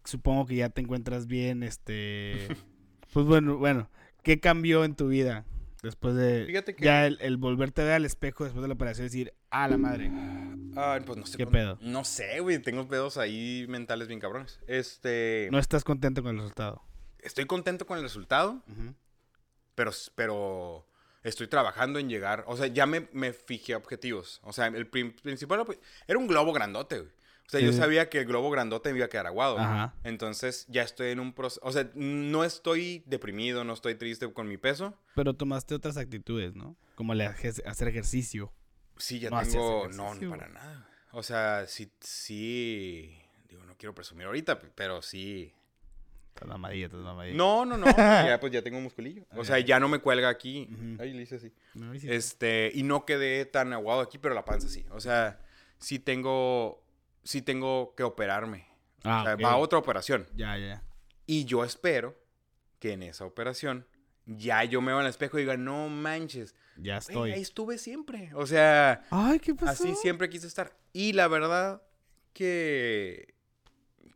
supongo 0.04 0.46
que 0.46 0.56
ya 0.56 0.68
te 0.70 0.80
encuentras 0.80 1.26
bien, 1.26 1.62
este, 1.62 2.48
pues 3.12 3.26
bueno, 3.26 3.56
bueno, 3.58 3.88
¿qué 4.22 4.40
cambió 4.40 4.84
en 4.84 4.94
tu 4.94 5.08
vida 5.08 5.44
después 5.82 6.14
de 6.14 6.44
Fíjate 6.46 6.74
que- 6.74 6.84
ya 6.84 7.06
el, 7.06 7.18
el 7.20 7.36
volverte 7.36 7.82
a 7.82 7.84
ver 7.84 7.94
al 7.94 8.04
espejo 8.04 8.44
después 8.44 8.62
de 8.62 8.68
la 8.68 8.74
operación 8.74 9.04
y 9.06 9.08
decir, 9.08 9.34
ah, 9.50 9.68
la 9.68 9.76
madre, 9.76 10.10
Ah, 10.76 10.98
pues 11.06 11.18
no 11.18 11.24
sé. 11.26 11.36
¿Qué 11.36 11.46
pedo? 11.46 11.78
No 11.82 12.04
sé, 12.04 12.40
güey. 12.40 12.58
Tengo 12.58 12.88
pedos 12.88 13.16
ahí 13.16 13.64
mentales 13.68 14.08
bien 14.08 14.18
cabrones. 14.18 14.58
Este. 14.66 15.48
no 15.52 15.58
estás 15.60 15.84
contento 15.84 16.20
con 16.22 16.32
el 16.32 16.38
resultado? 16.38 16.82
Estoy 17.20 17.44
contento 17.46 17.86
con 17.86 17.96
el 17.98 18.02
resultado. 18.02 18.60
pero, 19.76 19.92
pero 20.16 20.86
estoy 21.22 21.46
trabajando 21.46 21.98
en 22.00 22.08
llegar. 22.08 22.42
O 22.48 22.56
sea, 22.56 22.66
ya 22.66 22.86
me, 22.86 23.08
me 23.12 23.32
fijé 23.32 23.76
objetivos. 23.76 24.40
O 24.42 24.52
sea, 24.52 24.66
el 24.66 24.86
principal 24.88 25.64
era 26.08 26.18
un 26.18 26.26
globo 26.26 26.52
grandote, 26.52 26.98
güey. 27.00 27.12
O 27.46 27.50
sea, 27.50 27.60
Sí, 27.60 27.66
yo 27.66 27.72
sabía 27.72 28.08
que 28.08 28.20
el 28.20 28.24
globo 28.26 28.50
grandote 28.50 28.90
me 28.90 28.98
iba 28.98 29.06
a 29.06 29.08
quedar 29.10 29.26
aguado. 29.26 29.58
Ajá. 29.58 29.94
Entonces, 30.02 30.66
ya 30.68 30.82
estoy 30.82 31.10
en 31.10 31.20
un 31.20 31.34
proceso. 31.34 31.60
O 31.62 31.72
sea, 31.72 31.90
no 31.94 32.42
estoy 32.44 33.02
deprimido, 33.06 33.64
no 33.64 33.74
estoy 33.74 33.94
triste 33.96 34.32
con 34.32 34.48
mi 34.48 34.56
peso. 34.56 34.94
Pero 35.14 35.34
tomaste 35.34 35.74
otras 35.74 35.96
actitudes, 35.96 36.54
¿no? 36.54 36.76
Como 36.94 37.12
el 37.12 37.20
hacer 37.20 37.88
ejercicio. 37.88 38.52
Sí, 38.96 39.18
ya 39.20 39.30
No 39.30 39.42
tengo. 39.42 39.88
No, 39.88 40.04
ejercicio. 40.06 40.30
para 40.30 40.48
nada. 40.48 40.88
O 41.12 41.22
sea, 41.22 41.66
sí, 41.66 41.90
sí. 42.00 43.16
Digo, 43.48 43.64
no 43.64 43.76
quiero 43.76 43.94
presumir 43.94 44.26
ahorita, 44.26 44.58
pero 44.74 45.02
sí. 45.02 45.52
Estás 46.28 46.48
mamadilla, 46.48 46.86
estás 46.86 47.00
mamadilla. 47.00 47.36
No, 47.36 47.64
no, 47.64 47.76
no. 47.76 47.86
ya, 47.96 48.38
pues 48.40 48.52
ya 48.52 48.62
tengo 48.62 48.78
un 48.78 48.84
musculillo. 48.84 49.24
O 49.36 49.44
sea, 49.44 49.58
ya 49.60 49.78
no 49.78 49.88
me 49.88 49.98
cuelga 50.00 50.28
aquí. 50.28 50.68
Ujú. 50.72 51.02
Ay, 51.02 51.12
le 51.12 51.22
hice 51.22 51.36
así. 51.36 51.52
No, 51.74 51.96
sí. 51.98 52.08
Este, 52.10 52.72
y 52.74 52.82
no 52.82 53.04
quedé 53.04 53.44
tan 53.44 53.72
aguado 53.72 54.00
aquí, 54.00 54.18
pero 54.18 54.34
la 54.34 54.44
panza 54.44 54.68
sí. 54.68 54.84
O 54.90 55.00
sea, 55.00 55.40
sí 55.78 55.98
tengo, 56.00 56.83
sí 57.24 57.42
tengo 57.42 57.94
que 57.96 58.02
operarme. 58.04 58.66
Ah, 59.02 59.20
o 59.22 59.24
sea, 59.24 59.34
ok. 59.34 59.44
va 59.44 59.50
a 59.52 59.56
otra 59.56 59.78
operación. 59.78 60.26
Ya, 60.36 60.56
ya, 60.56 60.66
ya. 60.66 60.82
Y 61.26 61.44
yo 61.46 61.64
espero 61.64 62.16
que 62.78 62.92
en 62.92 63.02
esa 63.02 63.24
operación 63.24 63.86
ya 64.26 64.64
yo 64.64 64.80
me 64.80 64.88
veo 64.92 65.00
en 65.00 65.06
el 65.06 65.10
espejo 65.10 65.38
y 65.38 65.42
diga, 65.42 65.56
no 65.56 65.88
manches, 65.88 66.54
Ya 66.76 66.98
estoy. 66.98 67.32
ahí 67.32 67.42
estuve 67.42 67.76
siempre. 67.78 68.30
O 68.34 68.46
sea, 68.46 69.02
Ay, 69.10 69.38
¿qué 69.40 69.54
pasó? 69.54 69.84
así 69.84 69.94
siempre 69.96 70.28
quise 70.30 70.46
estar. 70.46 70.74
Y 70.92 71.12
la 71.12 71.28
verdad 71.28 71.82
que, 72.32 73.34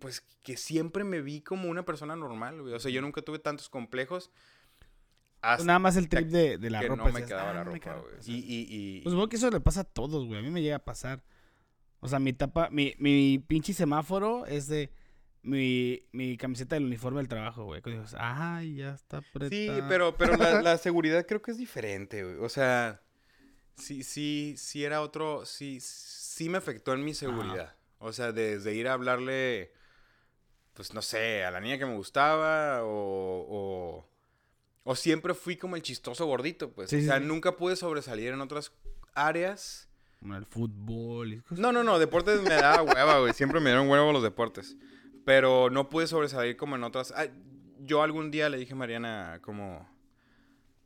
pues, 0.01 0.21
que 0.43 0.57
siempre 0.57 1.05
me 1.05 1.21
vi 1.21 1.41
como 1.41 1.69
una 1.69 1.85
persona 1.85 2.17
normal, 2.17 2.63
güey. 2.63 2.75
O 2.75 2.81
sea, 2.81 2.91
yo 2.91 3.01
nunca 3.03 3.23
tuve 3.23 3.39
tantos 3.39 3.69
complejos. 3.69 4.31
Pues 4.79 5.53
Hasta 5.53 5.65
nada 5.65 5.79
más 5.79 5.97
el 5.97 6.09
trip 6.09 6.29
de, 6.29 6.59
de 6.59 6.71
la 6.71 6.81
que 6.81 6.89
ropa. 6.89 7.05
no 7.05 7.13
me 7.13 7.25
quedaba 7.25 7.51
"Ah, 7.51 7.55
la 7.55 7.65
ropa, 7.65 7.79
queda". 7.79 7.97
güey. 7.97 8.15
Y, 8.27 8.35
y, 8.35 8.67
y... 8.69 9.01
Pues 9.03 9.13
supongo 9.13 9.29
que 9.29 9.37
eso 9.37 9.51
le 9.51 9.61
pasa 9.61 9.83
a 9.83 9.85
todos, 9.85 10.27
güey. 10.27 10.39
A 10.41 10.43
mí 10.43 10.51
me 10.51 10.63
llega 10.63 10.77
a 10.77 10.85
pasar. 10.85 11.23
O 12.01 12.09
sea, 12.09 12.19
mi 12.19 12.33
tapa, 12.33 12.69
mi, 12.71 12.95
mi 12.99 13.39
pinche 13.39 13.73
semáforo 13.73 14.47
es 14.47 14.69
de 14.69 14.91
mi, 15.43 16.03
mi 16.13 16.37
camiseta 16.37 16.77
del 16.77 16.85
uniforme 16.85 17.19
del 17.19 17.29
trabajo, 17.29 17.65
güey. 17.65 17.81
Cuando 17.81 18.03
dices, 18.03 18.17
ay, 18.21 18.77
ya 18.77 18.95
está 18.95 19.19
apretada. 19.19 19.51
Sí, 19.51 19.69
pero, 19.89 20.17
pero 20.17 20.37
la, 20.37 20.63
la 20.63 20.79
seguridad 20.79 21.27
creo 21.27 21.43
que 21.43 21.51
es 21.51 21.59
diferente, 21.59 22.23
güey. 22.23 22.37
O 22.37 22.49
sea, 22.49 23.03
sí, 23.77 24.03
sí, 24.03 24.55
sí 24.57 24.85
era 24.85 25.01
otro, 25.01 25.45
sí, 25.45 25.79
sí 25.81 26.49
me 26.49 26.59
afectó 26.59 26.93
en 26.93 27.05
mi 27.05 27.15
seguridad. 27.15 27.77
O 27.99 28.13
sea, 28.13 28.33
desde 28.33 28.75
ir 28.75 28.89
a 28.89 28.93
hablarle, 28.93 29.73
pues 30.75 30.95
no 30.95 31.03
sé, 31.03 31.45
a 31.45 31.51
la 31.51 31.61
niña 31.61 31.79
que 31.79 31.87
me 31.87 31.97
gustaba 31.97 32.85
o, 32.85 33.47
o, 33.49 34.09
o 34.85 34.97
siempre 34.97 35.35
fui 35.35 35.57
como 35.57 35.77
el 35.77 35.83
chistoso 35.83 36.27
gordito, 36.27 36.73
pues. 36.73 36.91
Sí, 36.91 36.97
o 36.97 37.03
sea, 37.03 37.19
sí. 37.19 37.25
nunca 37.25 37.57
pude 37.57 37.75
sobresalir 37.75 38.33
en 38.33 38.41
otras 38.41 38.73
áreas. 39.15 39.88
Como 40.21 40.37
el 40.37 40.45
fútbol 40.47 41.33
y 41.35 41.41
cosas. 41.41 41.59
No, 41.59 41.71
no, 41.73 41.85
no, 41.85 41.99
deportes 41.99 42.43
me 42.43 42.51
daba 42.55 42.83
hueva, 42.83 43.21
güey. 43.21 43.33
Siempre 43.35 43.61
me 43.61 43.71
dieron 43.71 43.89
hueva 43.89 44.13
los 44.13 44.23
deportes. 44.23 44.77
Pero 45.25 45.71
no 45.71 45.89
pude 45.91 46.07
sobresalir 46.07 46.57
como 46.57 46.75
en 46.77 46.85
otras. 46.85 47.13
Ah, 47.17 47.27
yo 47.81 48.03
algún 48.03 48.31
día 48.31 48.49
le 48.49 48.59
dije 48.59 48.73
a 48.73 48.77
Mariana 48.77 49.39
como... 49.43 49.89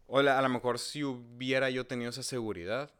O 0.06 0.20
la- 0.20 0.38
a 0.38 0.42
lo 0.42 0.48
mejor 0.50 0.78
si 0.78 1.02
hubiera 1.04 1.70
yo 1.70 1.86
tenido 1.86 2.10
esa 2.10 2.22
seguridad, 2.22 2.90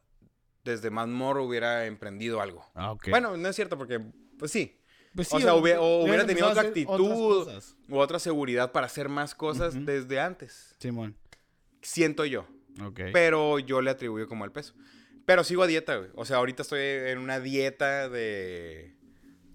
desde 0.65 0.91
más 0.91 1.09
morro 1.09 1.45
hubiera 1.45 1.85
emprendido 1.85 2.41
algo. 2.41 2.65
Ah, 2.75 2.93
ok. 2.93 3.09
Bueno, 3.11 3.37
no 3.37 3.49
es 3.49 3.55
cierto 3.57 3.77
porque, 3.77 4.01
pues 4.39 4.51
sí. 4.51 4.79
Pues 5.15 5.31
o 5.35 5.39
sea, 5.41 5.55
hubiera- 5.55 5.81
o 5.83 6.05
hubiera 6.05 6.25
tenido 6.25 6.49
otra 6.49 6.63
actitud. 6.63 7.47
U 7.91 7.99
otra 7.99 8.19
seguridad 8.19 8.73
para 8.73 8.87
hacer 8.87 9.11
más 9.11 9.35
cosas 9.35 9.75
desde 9.85 10.19
antes. 10.21 10.75
Simón. 10.79 11.15
Siento 11.83 12.25
yo. 12.25 12.47
Ok. 12.83 13.01
Pero 13.13 13.59
yo 13.59 13.83
le 13.83 13.91
atribuyo 13.91 14.27
como 14.27 14.47
el 14.47 14.53
peso. 14.53 14.73
Pero 15.27 15.45
sigo 15.45 15.63
a 15.63 15.67
dieta, 15.67 15.97
güey. 15.97 16.11
O 16.15 16.25
sea, 16.25 16.39
ahorita 16.39 16.63
estoy 16.63 16.81
en 16.81 17.19
una 17.19 17.41
dieta 17.41 18.09
de... 18.09 18.95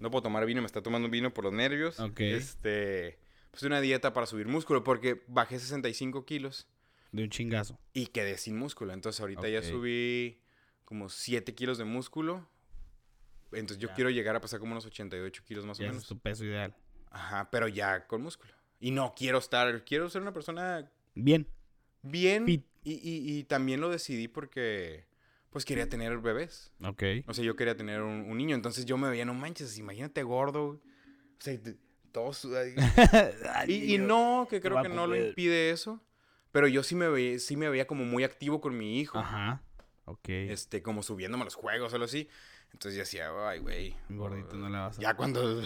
No 0.00 0.10
puedo 0.10 0.22
tomar 0.22 0.46
vino, 0.46 0.60
me 0.62 0.66
está 0.66 0.82
tomando 0.82 1.08
vino 1.08 1.32
por 1.34 1.44
los 1.44 1.52
nervios. 1.52 1.98
Ok. 2.00 2.20
Este... 2.20 3.18
Pues 3.50 3.62
una 3.64 3.80
dieta 3.80 4.12
para 4.12 4.26
subir 4.26 4.46
músculo 4.46 4.84
porque 4.84 5.22
bajé 5.26 5.58
65 5.58 6.24
kilos 6.24 6.68
De 7.12 7.24
un 7.24 7.30
chingazo. 7.30 7.78
y 7.92 8.06
quedé 8.06 8.36
sin 8.38 8.56
músculo. 8.56 8.92
Entonces 8.92 9.20
ahorita 9.20 9.48
ya 9.48 9.62
subí 9.62 10.40
como 10.84 11.08
7 11.08 11.54
kilos 11.54 11.78
de 11.78 11.84
músculo. 11.84 12.48
Entonces 13.52 13.78
yo 13.78 13.88
Ya. 13.88 13.94
quiero 13.94 14.10
llegar 14.10 14.36
a 14.36 14.40
pasar 14.40 14.60
como 14.60 14.72
unos 14.72 14.86
88 14.86 15.42
kilos 15.44 15.64
más 15.66 15.78
o 15.80 15.82
Ya 15.82 15.88
menos. 15.88 16.02
es 16.02 16.08
tu 16.08 16.18
peso 16.18 16.44
ideal. 16.44 16.76
Ajá, 17.10 17.50
pero 17.50 17.66
ya 17.68 18.06
con 18.06 18.22
músculo. 18.22 18.52
Y 18.80 18.90
no 18.92 19.14
quiero 19.16 19.38
estar... 19.38 19.84
Quiero 19.84 20.08
ser 20.10 20.22
una 20.22 20.32
persona 20.32 20.90
Bien. 21.14 21.46
bien. 22.02 22.44
Fit. 22.44 22.64
Y, 22.84 22.92
y- 22.92 23.38
y 23.38 23.44
también 23.44 23.80
lo 23.80 23.88
decidí 23.90 24.28
porque... 24.28 25.06
Pues 25.50 25.64
quería 25.64 25.88
tener 25.88 26.18
bebés. 26.18 26.72
Ok. 26.84 27.02
O 27.26 27.34
sea, 27.34 27.44
yo 27.44 27.56
quería 27.56 27.76
tener 27.76 28.02
un, 28.02 28.30
un 28.30 28.36
niño, 28.36 28.54
entonces 28.54 28.84
yo 28.84 28.98
me 28.98 29.08
veía, 29.08 29.24
no 29.24 29.34
manches, 29.34 29.78
imagínate 29.78 30.22
gordo. 30.22 30.64
O 30.66 30.80
sea, 31.40 31.60
te- 31.60 31.76
todo 32.12 32.32
sudado. 32.32 32.66
y, 33.66 33.94
y 33.94 33.98
no, 33.98 34.46
que 34.50 34.60
creo 34.60 34.82
que 34.82 34.88
no 34.88 35.06
lo 35.06 35.16
impide 35.16 35.70
eso. 35.70 36.02
Pero 36.52 36.66
yo 36.68 36.82
sí 36.82 36.94
me 36.94 37.08
veía, 37.08 37.38
sí 37.38 37.56
me 37.56 37.68
veía 37.68 37.86
como 37.86 38.04
muy 38.04 38.24
activo 38.24 38.60
con 38.60 38.76
mi 38.76 39.00
hijo. 39.00 39.18
Ajá. 39.18 39.62
Ok. 40.06 40.28
Este, 40.28 40.82
como 40.82 41.02
subiéndome 41.02 41.42
a 41.42 41.44
los 41.44 41.54
juegos 41.54 41.92
o 41.92 41.96
algo 41.96 42.06
así. 42.06 42.28
Entonces 42.72 42.96
yo 42.96 43.00
decía, 43.00 43.48
ay, 43.48 43.60
güey. 43.60 43.94
Gordito, 44.10 44.56
no 44.56 44.68
le 44.68 44.76
vas 44.78 44.98
a... 44.98 45.02
Ya 45.02 45.14
cuando 45.14 45.62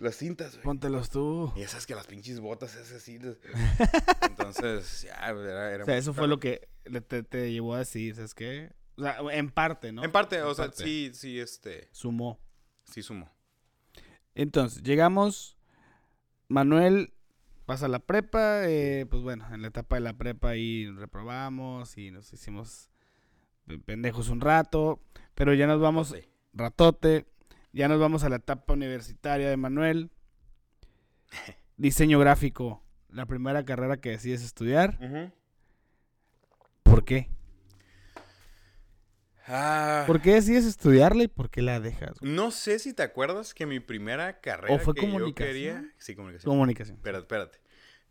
las 0.00 0.16
cintas, 0.16 0.52
güey. 0.54 0.64
Póntelos 0.64 1.10
tú. 1.10 1.52
Y 1.56 1.62
esas 1.62 1.86
que 1.86 1.94
las 1.96 2.06
pinches 2.06 2.38
botas 2.40 2.76
es 2.76 2.92
así. 2.92 3.18
Entonces, 4.22 5.02
ya, 5.02 5.14
era, 5.30 5.72
era 5.72 5.82
O 5.82 5.86
sea, 5.86 5.96
eso 5.96 6.14
fue 6.14 6.28
lo 6.28 6.38
que 6.38 6.68
te, 7.08 7.22
te 7.22 7.52
llevó 7.52 7.74
a 7.74 7.80
decir, 7.80 8.14
¿sabes 8.14 8.34
qué? 8.34 8.72
O 8.96 9.02
sea, 9.02 9.18
en 9.32 9.50
parte, 9.50 9.92
¿no? 9.92 10.04
En 10.04 10.12
parte, 10.12 10.42
o 10.42 10.54
sea, 10.54 10.70
sí, 10.72 11.10
sí, 11.14 11.38
este, 11.40 11.88
Sumó. 11.92 12.38
sí 12.84 13.02
sumó. 13.02 13.30
Entonces, 14.34 14.82
llegamos. 14.82 15.56
Manuel 16.48 17.12
pasa 17.66 17.88
la 17.88 17.98
prepa. 18.00 18.68
eh, 18.68 19.06
pues 19.08 19.22
bueno, 19.22 19.46
en 19.54 19.62
la 19.62 19.68
etapa 19.68 19.96
de 19.96 20.00
la 20.02 20.12
prepa 20.18 20.50
ahí 20.50 20.86
reprobamos 20.90 21.96
y 21.96 22.10
nos 22.10 22.32
hicimos 22.32 22.88
pe- 23.66 23.78
pendejos 23.78 24.28
un 24.28 24.40
rato. 24.40 25.00
Pero 25.34 25.54
ya 25.54 25.66
nos 25.66 25.80
vamos, 25.80 26.08
Sí. 26.08 26.28
ratote. 26.52 27.26
Ya 27.72 27.88
nos 27.88 27.98
vamos 27.98 28.22
a 28.24 28.28
la 28.28 28.36
etapa 28.36 28.74
universitaria 28.74 29.48
de 29.48 29.56
Manuel. 29.56 30.10
Diseño 31.78 32.18
gráfico. 32.18 32.82
La 33.08 33.24
primera 33.26 33.64
carrera 33.64 33.96
que 33.98 34.10
decides 34.10 34.42
estudiar. 34.42 34.98
Ujú. 35.00 35.32
¿Por 36.82 37.04
qué? 37.04 37.30
Ah. 39.46 40.04
¿Por 40.06 40.20
qué 40.20 40.34
decides 40.34 40.64
estudiarla 40.64 41.24
y 41.24 41.28
por 41.28 41.50
qué 41.50 41.62
la 41.62 41.80
dejas? 41.80 42.18
güey? 42.20 42.32
No 42.32 42.50
sé 42.50 42.78
si 42.78 42.92
te 42.94 43.02
acuerdas 43.02 43.54
que 43.54 43.66
mi 43.66 43.80
primera 43.80 44.40
carrera 44.40 44.74
¿O 44.74 44.78
fue 44.78 44.94
que 44.94 45.02
yo 45.02 45.12
comunicación? 45.12 45.46
quería... 45.52 45.84
Sí, 45.98 46.14
comunicación. 46.14 46.50
Comunicación. 46.52 46.96
Espérate, 46.96 47.22
espérate. 47.22 47.58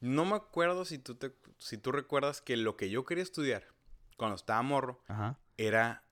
No 0.02 0.26
me 0.26 0.36
acuerdo 0.36 0.84
si 0.86 0.98
tú, 0.98 1.16
te, 1.16 1.32
si 1.60 1.78
tú 1.78 1.92
recuerdas 1.92 2.42
que 2.42 2.58
lo 2.58 2.76
que 2.76 2.90
yo 2.90 3.06
quería 3.06 3.24
estudiar 3.24 3.68
cuando 4.18 4.36
estaba 4.36 4.62
morro 4.62 5.02
Ajá. 5.08 5.38
era 5.58 6.04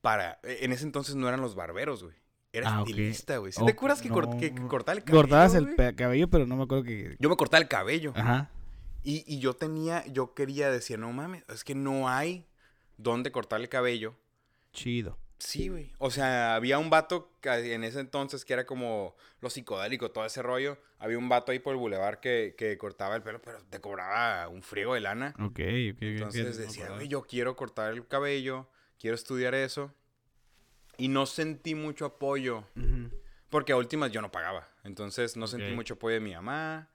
para... 0.00 0.40
e, 0.42 0.64
En 0.64 0.72
ese 0.72 0.84
entonces 0.84 1.14
no 1.14 1.28
eran 1.28 1.40
los 1.40 1.54
barberos, 1.54 2.02
güey. 2.04 2.16
Era 2.52 2.76
Ah, 2.78 2.80
estilista, 2.80 3.36
güey. 3.38 3.52
¿Sí 3.52 3.60
Ok, 3.60 3.66
¿Te 3.66 3.72
acuerdas 3.72 4.00
que, 4.02 4.08
no. 4.08 4.38
que 4.38 4.54
cortaba 4.54 4.96
el 4.96 5.04
cabello, 5.04 5.20
Cortabas 5.22 5.54
el 5.54 5.74
güey? 5.74 5.94
cabello, 5.94 6.28
pero 6.30 6.46
no 6.46 6.56
me 6.56 6.64
acuerdo 6.64 6.84
que. 6.84 7.16
Yo 7.18 7.28
me 7.28 7.36
cortaba 7.36 7.60
el 7.62 7.68
cabello. 7.68 8.12
Ajá. 8.16 8.50
Y, 9.02 9.24
y 9.26 9.38
yo 9.40 9.54
tenía... 9.54 10.04
Yo 10.06 10.34
quería 10.34 10.70
decir, 10.70 10.98
no 10.98 11.12
mames, 11.12 11.44
es 11.48 11.64
que 11.64 11.74
no 11.74 12.08
hay 12.08 12.46
dónde 12.96 13.30
cortar 13.32 13.60
el 13.60 13.68
cabello. 13.68 14.14
Chido. 14.72 15.18
Sí, 15.38 15.68
güey. 15.68 15.92
O 15.98 16.10
sea, 16.10 16.54
había 16.54 16.78
un 16.78 16.88
vato 16.88 17.30
que 17.42 17.74
en 17.74 17.84
ese 17.84 18.00
entonces 18.00 18.44
que 18.46 18.54
era 18.54 18.64
como 18.64 19.16
lo 19.40 19.50
psicodélico, 19.50 20.10
todo 20.10 20.24
ese 20.24 20.40
rollo. 20.42 20.78
Había 20.98 21.18
un 21.18 21.28
vato 21.28 21.52
ahí 21.52 21.58
por 21.58 21.72
el 21.74 21.78
bulevar 21.78 22.20
que, 22.20 22.54
que 22.56 22.78
cortaba 22.78 23.14
el 23.16 23.22
pelo, 23.22 23.42
pero 23.42 23.62
te 23.68 23.80
cobraba 23.80 24.48
un 24.48 24.62
friego 24.62 24.94
de 24.94 25.00
lana. 25.00 25.34
Ok, 25.38 25.60
ok. 25.92 26.02
Entonces 26.02 26.58
me 26.58 26.64
decía, 26.64 26.88
güey, 26.90 27.08
yo 27.08 27.22
quiero 27.22 27.54
cortar 27.54 27.92
el 27.92 28.06
cabello, 28.06 28.66
quiero 28.98 29.14
estudiar 29.14 29.54
eso. 29.54 29.92
Y 30.96 31.08
no 31.08 31.26
sentí 31.26 31.74
mucho 31.74 32.06
apoyo, 32.06 32.64
porque 33.50 33.72
a 33.72 33.76
últimas 33.76 34.10
yo 34.12 34.22
no 34.22 34.32
pagaba. 34.32 34.66
Entonces 34.84 35.36
no 35.36 35.46
sentí 35.46 35.70
mucho 35.74 35.94
apoyo 35.94 36.14
de 36.14 36.20
mi 36.20 36.32
mamá. 36.34 36.88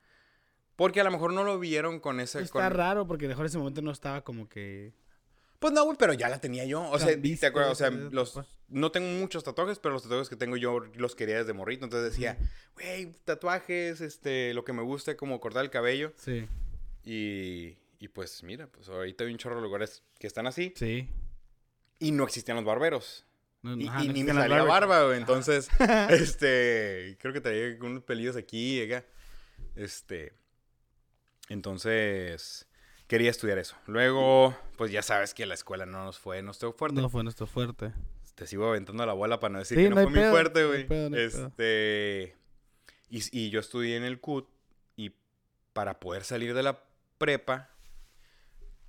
Porque 0.76 1.00
a 1.00 1.04
lo 1.04 1.12
mejor 1.12 1.32
no 1.32 1.44
lo 1.44 1.60
vieron 1.60 2.00
con 2.00 2.20
ese... 2.20 2.42
Está 2.42 2.68
con- 2.70 2.72
raro 2.74 3.06
porque 3.06 3.28
mejor 3.28 3.44
en 3.46 3.50
ese 3.50 3.60
momento 3.60 3.84
no 3.84 3.92
estaba 3.92 4.24
como 4.24 4.50
que. 4.50 4.94
Pues 5.62 5.76
no, 5.76 5.86
güey, 5.86 5.96
pero 5.96 6.14
ya 6.14 6.28
la 6.28 6.42
tenía 6.42 6.66
yo. 6.66 6.90
O 6.90 6.98
sea, 6.98 7.16
¿te 7.22 7.46
acuerdas? 7.46 7.74
O 7.74 7.76
sea, 7.76 7.92
los, 7.92 8.32
papá. 8.32 8.48
no 8.68 8.92
tengo 8.92 9.08
muchos 9.20 9.44
tatuajes, 9.44 9.78
pero 9.78 9.94
los 9.94 10.02
tatuajes 10.02 10.28
que 10.28 10.36
tengo 10.36 10.58
yo 10.58 10.80
los 10.96 11.14
quería 11.14 11.38
desde 11.38 11.54
morrito. 11.54 11.86
Entonces 11.86 12.14
decía, 12.14 12.36
güey, 12.74 13.14
tatuajes, 13.26 14.02
este, 14.02 14.56
lo 14.56 14.66
que 14.66 14.74
me 14.74 14.82
gusta, 14.82 15.16
como 15.16 15.40
cortar 15.40 15.64
el 15.64 15.70
cabello. 15.70 16.14
Sí. 16.18 16.48
Y, 17.06 17.78
y 18.00 18.08
pues 18.08 18.42
mira, 18.42 18.66
pues 18.66 18.90
ahorita 18.90 19.24
hay 19.24 19.32
un 19.32 19.38
chorro 19.38 19.58
de 19.58 19.62
lugares 19.62 20.02
que 20.18 20.26
están 20.26 20.48
así. 20.48 20.74
Sí. 20.76 21.08
Y 22.00 22.12
no 22.12 22.24
existían 22.24 22.56
los 22.58 22.66
barberos. 22.66 23.28
No, 23.62 23.78
Y, 23.78 23.88
ajá, 23.88 24.04
y 24.04 24.08
no 24.08 24.14
ni 24.14 24.24
me 24.24 24.34
salía 24.34 24.64
barba, 24.64 25.04
güey. 25.04 25.20
Entonces, 25.20 25.70
este, 26.10 27.18
creo 27.20 27.34
que 27.34 27.42
traía 27.42 27.78
unos 27.82 28.02
pelillos 28.02 28.36
aquí 28.36 28.80
y 28.80 28.92
acá. 28.92 29.06
Este, 29.76 30.34
entonces, 31.50 32.68
quería 33.12 33.30
estudiar 33.30 33.58
eso. 33.58 33.76
Luego, 33.88 34.56
pues 34.78 34.90
ya 34.90 35.02
sabes 35.02 35.34
que 35.34 35.46
la 35.46 35.54
escuela 35.54 35.86
no 35.86 36.06
nos 36.06 36.18
fue, 36.18 36.42
no 36.42 36.52
estuvo 36.52 36.72
fuerte. 36.72 37.02
No 37.02 37.10
fue 37.10 37.24
nuestro 37.24 37.46
fuerte. 37.46 37.92
Te 38.36 38.48
sigo 38.48 38.70
aventando 38.70 39.06
la 39.06 39.12
bola 39.12 39.42
para 39.42 39.52
no 39.52 39.60
decir 39.60 39.78
Sí, 39.78 39.84
que 39.84 39.90
no, 39.90 39.98
no 39.98 40.04
fue 40.04 40.14
pedo, 40.14 40.32
fuerte, 40.32 40.62
no 40.64 40.72
hay 40.72 40.84
güey. 40.86 41.10
no 41.10 41.12
pedo. 41.12 41.18
este, 41.18 42.36
y, 43.10 43.38
y 43.38 43.50
yo 43.50 43.60
estudié 43.60 43.98
en 43.98 44.04
el 44.06 44.22
CUT 44.22 44.48
y 44.96 45.14
para 45.74 46.00
poder 46.00 46.24
salir 46.24 46.54
de 46.54 46.64
la 46.64 46.84
prepa 47.18 47.70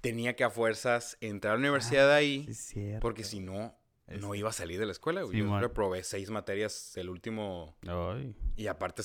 tenía 0.00 0.36
que 0.36 0.44
a 0.44 0.50
fuerzas 0.50 1.18
entrar 1.20 1.54
a 1.54 1.56
la 1.56 1.60
universidad 1.60 2.06
de 2.08 2.14
ahí 2.14 2.46
Ah, 2.48 2.54
Sí, 2.54 2.92
porque 3.00 3.24
si 3.24 3.40
no, 3.40 3.74
no 4.06 4.34
iba 4.36 4.50
a 4.50 4.52
salir 4.52 4.78
de 4.78 4.86
la 4.86 4.92
escuela, 4.92 5.22
güey. 5.22 5.34
Sí, 5.40 5.44
yo 5.44 5.58
reprobé 5.58 6.04
seis 6.04 6.30
materias 6.30 6.96
el 6.96 7.08
último 7.10 7.76
Ay. 7.88 8.36
y 8.56 8.68
aparte 8.68 9.02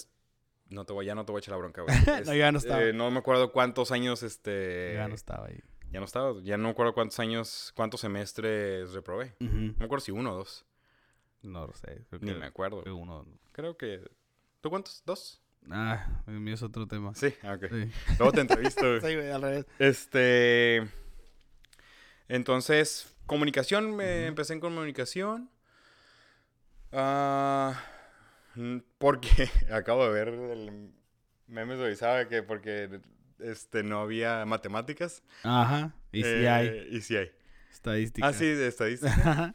no 0.69 0.86
te 0.86 0.93
voy, 0.93 1.06
ya 1.06 1.15
no 1.15 1.25
te 1.25 1.32
voy 1.32 1.39
a 1.39 1.41
echar 1.41 1.51
la 1.53 1.58
bronca, 1.58 1.82
güey. 1.84 1.95
No, 2.25 2.34
ya 2.34 2.51
no 2.51 2.58
estaba. 2.58 2.84
eh, 2.84 2.93
no 2.93 3.10
me 3.12 3.19
acuerdo 3.19 3.51
cuántos 3.51 3.91
años, 3.91 4.23
este... 4.23 4.93
Ya 4.95 5.08
no 5.08 5.15
estaba 5.15 5.47
ahí. 5.47 5.60
Ya 5.91 5.99
no 5.99 6.06
estaba, 6.06 6.34
ya 6.43 6.58
no 6.58 6.63
me 6.65 6.69
acuerdo 6.71 6.93
cuántos 6.93 7.19
años, 7.19 7.71
cuántos 7.75 8.01
semestres 8.01 8.91
reprobé. 8.93 9.36
No 9.39 9.73
me 9.77 9.86
acuerdo 9.86 10.03
si 10.03 10.12
uno 10.12 10.34
o 10.34 10.36
dos. 10.36 10.65
No 11.41 11.65
lo 11.67 11.73
sé. 11.73 12.06
Creo 12.10 12.19
Ni 12.21 12.34
que, 12.34 12.39
me 12.39 12.45
acuerdo. 12.45 12.82
creo 12.84 12.95
uno. 12.97 13.25
Creo 13.53 13.77
que... 13.77 14.01
¿Tú 14.62 14.69
cuántos? 14.69 15.01
¿Dos? 15.06 15.41
Ah, 15.69 16.21
mío 16.27 16.53
es 16.56 16.63
otro 16.63 16.88
tema. 16.88 17.13
Sí, 17.15 17.34
ah, 17.43 17.53
ok. 17.53 17.65
Sí. 17.69 17.91
Luego 18.19 18.32
te 18.34 18.41
entrevisto, 18.41 18.82
güey. 18.99 19.01
Sí, 19.01 19.15
güey, 19.15 19.32
al 19.32 19.41
revés. 19.41 19.65
Este. 19.80 20.88
Entonces, 22.27 23.15
comunicación, 23.25 23.95
me 23.95 24.25
empecé 24.27 24.53
en 24.53 24.60
comunicación. 24.60 25.49
Ah, 26.91 27.82
porque 28.98 29.50
acabo 29.72 30.06
de 30.06 30.13
ver 30.13 30.28
el 30.30 30.91
meme 31.48 31.76
de 31.76 31.84
Orizaba 31.84 32.28
que 32.28 32.43
porque 32.43 33.00
este 33.39 33.84
no 33.84 34.02
había 34.02 34.46
matemáticas. 34.46 35.24
Ajá. 35.43 35.93
Y 36.12 36.24
sí 36.24 36.30
Eh, 36.30 36.50
hay 36.50 36.88
Y 36.91 37.02
sí 37.02 37.17
hay. 37.17 37.32
estadística. 37.72 38.28
Ah, 38.28 38.34
sí, 38.34 38.46
de 38.46 38.67
estadística. 38.67 39.12
Ajá. 39.13 39.54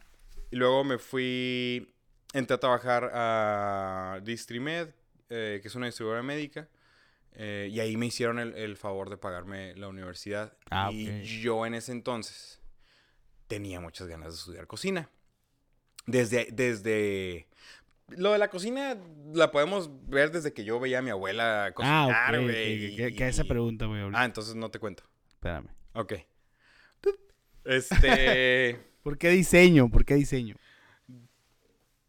y 0.51 0.55
luego 0.55 0.83
me 0.83 0.97
fui. 0.97 1.93
Entré 2.33 2.55
a 2.55 2.59
trabajar 2.59 3.11
a 3.13 4.19
Distrimed, 4.23 4.89
eh, 5.29 5.59
que 5.61 5.67
es 5.67 5.75
una 5.75 5.85
distribuidora 5.87 6.23
médica. 6.23 6.67
eh, 7.35 7.67
y 7.71 7.79
ahí 7.79 7.95
me 7.97 8.05
hicieron 8.07 8.39
el, 8.39 8.55
el 8.55 8.77
favor 8.77 9.09
de 9.09 9.17
pagarme 9.17 9.75
la 9.75 9.87
universidad. 9.87 10.55
Ah, 10.71 10.89
y 10.91 11.23
yo 11.23 11.65
en 11.65 11.73
ese 11.75 11.91
entonces 11.91 12.59
tenía 13.47 13.79
muchas 13.79 14.07
ganas 14.07 14.33
de 14.33 14.37
estudiar 14.39 14.65
cocina. 14.67 15.09
Desde, 16.05 16.47
desde... 16.51 17.47
Lo 18.09 18.31
de 18.33 18.37
la 18.37 18.49
cocina 18.49 18.97
la 19.33 19.49
podemos 19.51 19.89
ver 20.07 20.31
desde 20.31 20.53
que 20.53 20.63
yo 20.65 20.79
veía 20.79 20.99
a 20.99 21.01
mi 21.01 21.09
abuela 21.09 21.67
Ah, 21.67 21.73
cocinar, 21.73 22.41
güey. 22.41 22.91
ok. 22.91 22.97
¿Qué, 22.97 23.15
qué 23.15 23.27
esa 23.27 23.43
y- 23.43 23.47
pregunta, 23.47 23.85
güey? 23.85 24.01
Ah, 24.13 24.25
entonces 24.25 24.55
no 24.55 24.69
te 24.69 24.79
cuento. 24.79 25.03
Espérame. 25.29 25.67
Ok. 25.93 26.13
Este... 27.65 28.79
¿Por 29.03 29.17
qué 29.17 29.29
diseño? 29.29 29.89
¿Por 29.89 30.05
qué 30.05 30.15
diseño? 30.15 30.55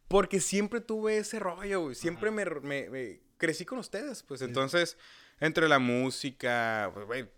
Porque 0.09 0.41
siempre 0.41 0.81
tuve 0.81 1.19
ese 1.19 1.39
rollo, 1.41 1.83
güey. 1.83 1.95
Siempre 1.95 2.31
me, 2.31 2.45
me- 2.45 2.89
me- 2.91 3.21
crecí 3.37 3.65
con 3.65 3.79
ustedes, 3.79 4.23
pues. 4.23 4.43
Entonces, 4.43 4.97
entre 5.41 5.69
la 5.69 5.79
música, 5.81 6.91
pues, 6.95 7.07
güey, 7.07 7.29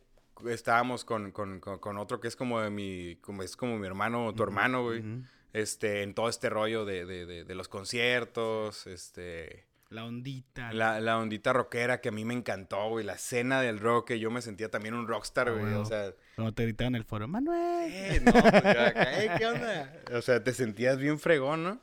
estábamos 0.52 1.04
con, 1.04 1.30
con- 1.32 1.60
con- 1.60 1.78
con 1.78 1.96
otro 1.98 2.20
que 2.20 2.28
es 2.28 2.36
como 2.36 2.60
de 2.60 2.70
mi, 2.70 3.16
como 3.22 3.42
es 3.42 3.56
como 3.56 3.78
mi 3.78 3.86
hermano, 3.86 4.34
tu 4.34 4.42
hermano, 4.42 4.82
güey. 4.84 5.00
Ujú. 5.00 5.22
Este, 5.56 6.02
en 6.02 6.12
todo 6.14 6.28
este 6.28 6.50
rollo 6.50 6.84
de, 6.84 7.06
de- 7.06 7.24
de- 7.26 7.44
de 7.44 7.54
los 7.54 7.68
conciertos, 7.68 8.86
este... 8.86 9.64
La 9.88 10.04
ondita. 10.04 10.72
La, 10.72 11.00
la 11.00 11.16
ondita 11.16 11.52
rockera 11.52 12.00
que 12.00 12.08
a 12.08 12.12
mí 12.12 12.24
me 12.24 12.34
encantó, 12.34 12.88
güey. 12.88 13.04
La 13.06 13.12
escena 13.14 13.62
del 13.62 13.78
rock, 13.78 14.08
que 14.08 14.18
yo 14.18 14.32
me 14.32 14.42
sentía 14.42 14.68
también 14.68 14.94
un 14.94 15.06
rockstar, 15.06 15.48
Ah, 15.48 15.52
güey. 15.52 15.74
O 15.74 15.84
sea, 15.84 16.12
Cuando 16.34 16.52
te 16.52 16.64
gritaban 16.64 16.94
en 16.96 17.00
el 17.00 17.04
foro, 17.04 17.28
Manuel. 17.28 17.90
eh, 17.92 18.20
no, 18.20 18.32
pues, 18.32 18.44
acá, 18.52 19.22
eh, 19.22 19.30
¿qué 19.38 19.46
onda? 19.46 20.02
O 20.12 20.20
sea, 20.22 20.42
te 20.42 20.52
sentías 20.54 20.98
bien 20.98 21.20
fregón, 21.20 21.62
¿no? 21.62 21.80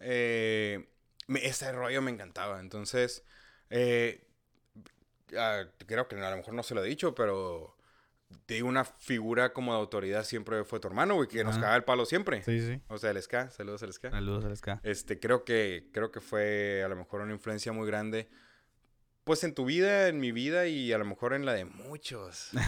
Eh, 0.00 0.88
me- 1.28 1.46
ese 1.46 1.70
rollo 1.70 2.02
me 2.02 2.10
encantaba. 2.10 2.58
Entonces, 2.58 3.24
eh, 3.70 4.26
ah, 5.38 5.62
creo 5.86 6.08
que 6.08 6.16
a 6.16 6.30
lo 6.30 6.36
mejor 6.38 6.52
no 6.54 6.64
se 6.64 6.74
lo 6.74 6.84
he 6.84 6.88
dicho, 6.88 7.14
pero 7.14 7.75
digo, 8.48 8.68
una 8.68 8.84
figura 8.84 9.52
como 9.52 9.72
de 9.72 9.78
autoridad 9.78 10.24
siempre 10.24 10.64
fue 10.64 10.80
tu 10.80 10.88
hermano, 10.88 11.14
güey, 11.14 11.28
que 11.28 11.42
nos 11.44 11.52
Ajá. 11.54 11.60
cagaba 11.60 11.76
el 11.76 11.84
palo 11.84 12.04
siempre. 12.06 12.42
Sí, 12.42 12.60
sí. 12.60 12.80
O 12.88 12.98
sea, 12.98 13.10
el 13.10 13.22
ska, 13.22 13.50
saludos 13.50 13.82
al 13.82 13.92
ska. 13.92 14.10
Saludos 14.10 14.44
al 14.44 14.56
SK. 14.56 14.80
Este, 14.82 15.18
creo 15.20 15.44
que, 15.44 15.88
creo 15.92 16.10
que 16.10 16.20
fue 16.20 16.82
a 16.84 16.88
lo 16.88 16.96
mejor 16.96 17.20
una 17.20 17.32
influencia 17.32 17.72
muy 17.72 17.86
grande. 17.86 18.28
Pues 19.24 19.42
en 19.42 19.54
tu 19.54 19.64
vida, 19.64 20.06
en 20.08 20.20
mi 20.20 20.30
vida 20.30 20.66
y 20.68 20.92
a 20.92 20.98
lo 20.98 21.04
mejor 21.04 21.34
en 21.34 21.44
la 21.44 21.52
de 21.54 21.64
muchos. 21.64 22.50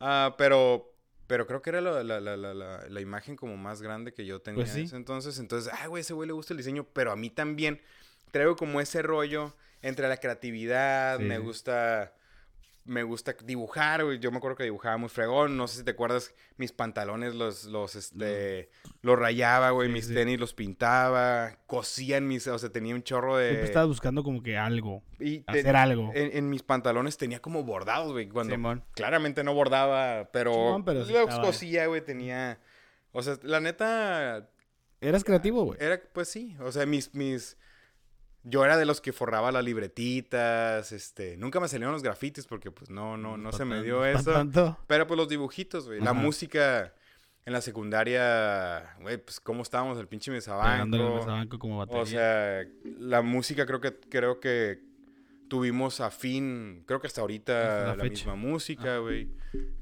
Ah, 0.00 0.34
pero, 0.38 0.92
pero 1.26 1.46
creo 1.46 1.62
que 1.62 1.70
era 1.70 1.80
la, 1.80 2.02
la, 2.02 2.20
la, 2.20 2.36
la, 2.36 2.54
la- 2.54 2.86
la 2.88 3.00
imagen 3.00 3.36
como 3.36 3.56
más 3.56 3.80
grande 3.82 4.12
que 4.12 4.26
yo 4.26 4.40
tenía 4.40 4.62
Pues 4.64 4.72
sí. 4.72 4.80
en 4.80 4.86
ese 4.86 4.96
entonces. 4.96 5.38
Entonces, 5.38 5.72
ah, 5.72 5.86
güey, 5.86 6.00
ese 6.00 6.14
güey 6.14 6.26
le 6.26 6.32
gusta 6.32 6.52
el 6.52 6.58
diseño, 6.58 6.84
pero 6.92 7.12
a 7.12 7.16
mí 7.16 7.30
también 7.30 7.80
traigo 8.32 8.56
como 8.56 8.80
ese 8.80 9.02
rollo 9.02 9.54
entre 9.82 10.08
la 10.08 10.16
creatividad, 10.16 11.18
Sí, 11.18 11.24
me 11.24 11.38
gusta... 11.38 12.14
Me 12.84 13.04
gusta 13.04 13.36
dibujar, 13.44 14.04
güey. 14.04 14.18
Yo 14.18 14.30
me 14.30 14.38
acuerdo 14.38 14.56
que 14.56 14.64
dibujaba 14.64 14.96
muy 14.96 15.08
fregón. 15.08 15.56
No 15.56 15.68
sé 15.68 15.78
si 15.78 15.84
te 15.84 15.92
acuerdas, 15.92 16.34
mis 16.56 16.72
pantalones 16.72 17.34
los, 17.34 17.64
los, 17.66 17.94
este, 17.94 18.70
los 19.02 19.18
rayaba, 19.18 19.70
güey. 19.70 19.88
Sí, 19.88 19.92
mis 19.94 20.06
sí. 20.06 20.14
tenis 20.14 20.40
los 20.40 20.52
pintaba. 20.52 21.58
Cosía 21.66 22.16
en 22.16 22.26
mis, 22.26 22.46
o 22.48 22.58
sea, 22.58 22.70
tenía 22.70 22.94
un 22.94 23.02
chorro 23.02 23.36
de... 23.36 23.48
Siempre 23.48 23.66
estabas 23.68 23.88
buscando 23.88 24.24
como 24.24 24.42
que 24.42 24.58
algo. 24.58 25.02
y 25.20 25.44
Hacer 25.46 25.76
algo. 25.76 26.10
en, 26.14 26.36
en 26.36 26.50
mis 26.50 26.62
pantalones 26.62 27.16
tenía 27.16 27.40
como 27.40 27.62
bordados, 27.62 28.12
güey. 28.12 28.28
Cuando 28.28 28.54
Simón. 28.54 28.84
claramente 28.94 29.44
no 29.44 29.54
bordaba, 29.54 30.30
pero, 30.32 30.52
Simón, 30.52 30.84
pero 30.84 31.04
sí 31.04 31.14
estaba. 31.14 31.42
cosía, 31.42 31.86
güey, 31.86 32.00
tenía... 32.04 32.58
O 33.12 33.22
sea, 33.22 33.38
la 33.42 33.60
neta, 33.60 34.48
Eras 35.00 35.24
creativo, 35.24 35.64
güey. 35.64 35.78
era, 35.80 36.00
pues 36.12 36.28
sí, 36.28 36.56
o 36.60 36.72
sea, 36.72 36.86
mis, 36.86 37.14
mis... 37.14 37.56
Yo 38.44 38.64
era 38.64 38.76
de 38.76 38.84
los 38.84 39.00
que 39.00 39.12
forraba 39.12 39.52
las 39.52 39.64
libretitas, 39.64 40.90
este... 40.92 41.36
Nunca 41.36 41.60
me 41.60 41.68
salieron 41.68 41.92
los 41.92 42.02
grafitis 42.02 42.46
porque, 42.46 42.70
pues, 42.70 42.90
no, 42.90 43.16
no, 43.16 43.36
no 43.36 43.50
Pa' 43.50 43.56
se 43.56 43.64
me 43.64 43.82
dio 43.82 44.04
eso. 44.04 44.32
tanto. 44.32 44.78
Pero, 44.86 45.06
pues, 45.06 45.16
los 45.16 45.28
dibujitos, 45.28 45.86
güey. 45.86 46.00
La 46.00 46.12
música 46.12 46.92
en 47.44 47.52
la 47.52 47.60
secundaria, 47.60 48.96
güey, 49.00 49.18
pues, 49.18 49.40
cómo 49.40 49.62
estábamos, 49.62 49.98
el 49.98 50.06
pinche 50.06 50.30
Pegándole 50.30 51.02
al 51.02 51.08
mesabanco. 51.08 51.26
mesabanco 51.26 51.58
como 51.58 51.78
batería. 51.78 52.02
O 52.02 52.06
sea, 52.06 52.64
la 52.98 53.22
música 53.22 53.66
creo 53.66 53.80
que 53.80 53.98
creo 54.08 54.38
que 54.38 54.80
tuvimos 55.48 56.00
a 56.00 56.10
fin, 56.10 56.84
creo 56.86 57.00
que 57.00 57.08
hasta 57.08 57.20
ahorita 57.20 57.96
la, 57.96 58.04
misma 58.04 58.36
música, 58.36 58.98
güey. 58.98 59.28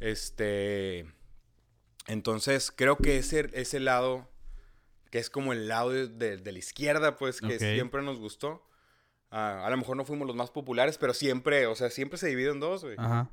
Este 0.00 1.06
entonces 2.06 2.72
creo 2.74 2.96
que 2.96 3.18
ese 3.18 3.50
ese 3.52 3.78
lado 3.78 4.28
que 5.10 5.18
es 5.18 5.28
como 5.30 5.52
el 5.52 5.68
lado 5.68 5.90
de, 5.90 6.08
de- 6.08 6.36
de 6.38 6.52
la 6.52 6.58
izquierda, 6.58 7.16
pues 7.16 7.40
que 7.40 7.58
siempre 7.58 8.02
nos 8.02 8.18
gustó. 8.18 8.66
Ah, 9.30 9.64
a 9.66 9.70
lo 9.70 9.76
mejor 9.76 9.96
no 9.96 10.04
fuimos 10.04 10.26
los 10.26 10.34
más 10.36 10.50
populares, 10.50 10.98
pero 10.98 11.14
siempre, 11.14 11.66
o 11.66 11.74
sea, 11.76 11.90
siempre 11.90 12.18
se 12.18 12.28
divide 12.28 12.50
en 12.50 12.60
dos, 12.60 12.82
güey. 12.84 12.96
Ajá. 12.98 13.30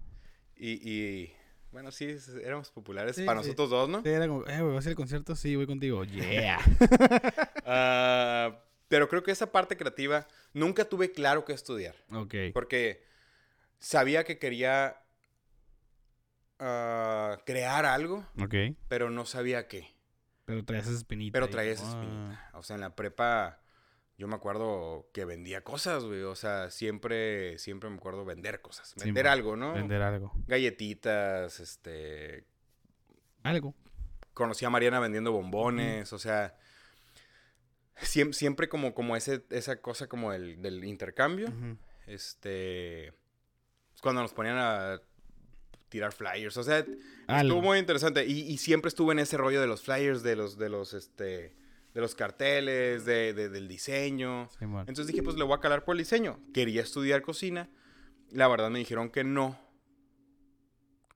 Y, 0.55 0.73
y, 0.87 1.33
bueno, 1.71 1.91
sí, 1.91 2.15
éramos 2.43 2.69
populares 2.71 3.15
Sí, 3.15 3.23
para 3.25 3.41
sí. 3.41 3.47
nosotros 3.49 3.69
dos, 3.69 3.89
¿no? 3.89 4.01
Sí, 4.03 4.09
era 4.09 4.27
como, 4.27 4.45
eh, 4.47 4.61
güey, 4.61 4.73
¿vas 4.75 4.85
a 4.85 4.89
ir 4.89 4.91
al 4.91 4.95
concierto? 4.95 5.35
Sí, 5.35 5.55
voy 5.55 5.65
contigo. 5.67 6.03
Yeah. 6.03 6.59
Ah, 7.65 8.59
pero 8.87 9.09
creo 9.09 9.23
que 9.23 9.31
esa 9.31 9.51
parte 9.51 9.75
creativa 9.75 10.25
nunca 10.53 10.85
tuve 10.85 11.11
claro 11.11 11.43
qué 11.45 11.53
estudiar. 11.53 11.95
ok. 12.11 12.33
Porque 12.53 13.03
sabía 13.79 14.23
que 14.23 14.37
quería 14.39 15.01
ah, 16.59 17.37
crear 17.45 17.85
algo, 17.85 18.25
Ok. 18.41 18.55
pero 18.87 19.09
no 19.09 19.25
sabía 19.25 19.67
qué. 19.67 19.93
Pero 20.47 20.63
traías 20.63 20.87
esa 20.87 20.95
espinita. 20.95 21.33
Pero 21.33 21.45
ahí, 21.45 21.51
traía 21.51 21.71
esa 21.73 21.83
como, 21.83 21.97
ah. 21.97 22.01
espinita. 22.01 22.51
O 22.53 22.63
sea, 22.63 22.75
en 22.75 22.81
la 22.81 22.95
prepa 22.95 23.59
yo 24.17 24.27
me 24.29 24.35
acuerdo 24.35 25.09
que 25.13 25.25
vendía 25.25 25.61
cosas, 25.61 26.05
güey. 26.05 26.23
O 26.23 26.35
sea, 26.35 26.71
siempre, 26.71 27.59
siempre 27.59 27.89
me 27.89 27.97
acuerdo 27.97 28.23
vender 28.23 28.61
cosas. 28.61 28.95
Vender 28.95 29.27
algo, 29.27 29.57
¿no? 29.57 29.73
Vender 29.73 30.01
algo. 30.01 30.31
Galletitas, 30.47 31.59
este... 31.59 32.45
Algo. 33.43 33.75
Conocí 34.33 34.63
a 34.63 34.69
Mariana 34.69 35.01
vendiendo 35.01 35.33
bombones, 35.33 36.13
o 36.13 36.17
sea... 36.17 36.55
siem- 37.97 38.31
Siempre, 38.31 38.69
como, 38.69 38.93
como 38.95 39.17
ese, 39.17 39.45
esa 39.49 39.81
cosa 39.81 40.07
como 40.07 40.31
el, 40.31 40.61
del 40.61 40.83
intercambio. 40.85 41.51
Este. 42.07 43.13
pues, 43.89 44.01
Cuando 44.01 44.21
nos 44.21 44.33
ponían 44.33 44.57
a 44.57 45.01
tirar 45.89 46.11
flyers. 46.13 46.57
O 46.57 46.63
sea, 46.63 46.85
Algo. 47.27 47.41
estuvo 47.53 47.61
muy 47.61 47.77
interesante. 47.79 48.25
Y, 48.25 48.41
y 48.41 48.57
siempre 48.57 48.89
estuve 48.89 49.13
en 49.13 49.19
ese 49.19 49.37
rollo 49.37 49.61
de 49.61 49.67
los 49.67 49.81
flyers, 49.81 50.23
de 50.23 50.35
los, 50.35 50.57
de 50.57 50.69
los, 50.69 50.93
este. 50.93 51.55
De 51.93 52.01
los 52.01 52.13
carteles, 52.13 53.05
de, 53.05 53.33
de- 53.33 53.49
del 53.49 53.67
diseño. 53.67 54.49
Entonces 54.61 55.07
dije, 55.07 55.23
pues 55.23 55.35
le 55.35 55.43
voy 55.43 55.55
a 55.55 55.59
calar 55.59 55.83
por 55.83 55.95
el 55.95 55.99
diseño. 55.99 56.39
Quería 56.53 56.81
estudiar 56.81 57.23
cocina. 57.23 57.69
La 58.31 58.47
verdad 58.47 58.69
me 58.69 58.77
dijeron 58.77 59.09
que 59.09 59.23
no. 59.23 59.57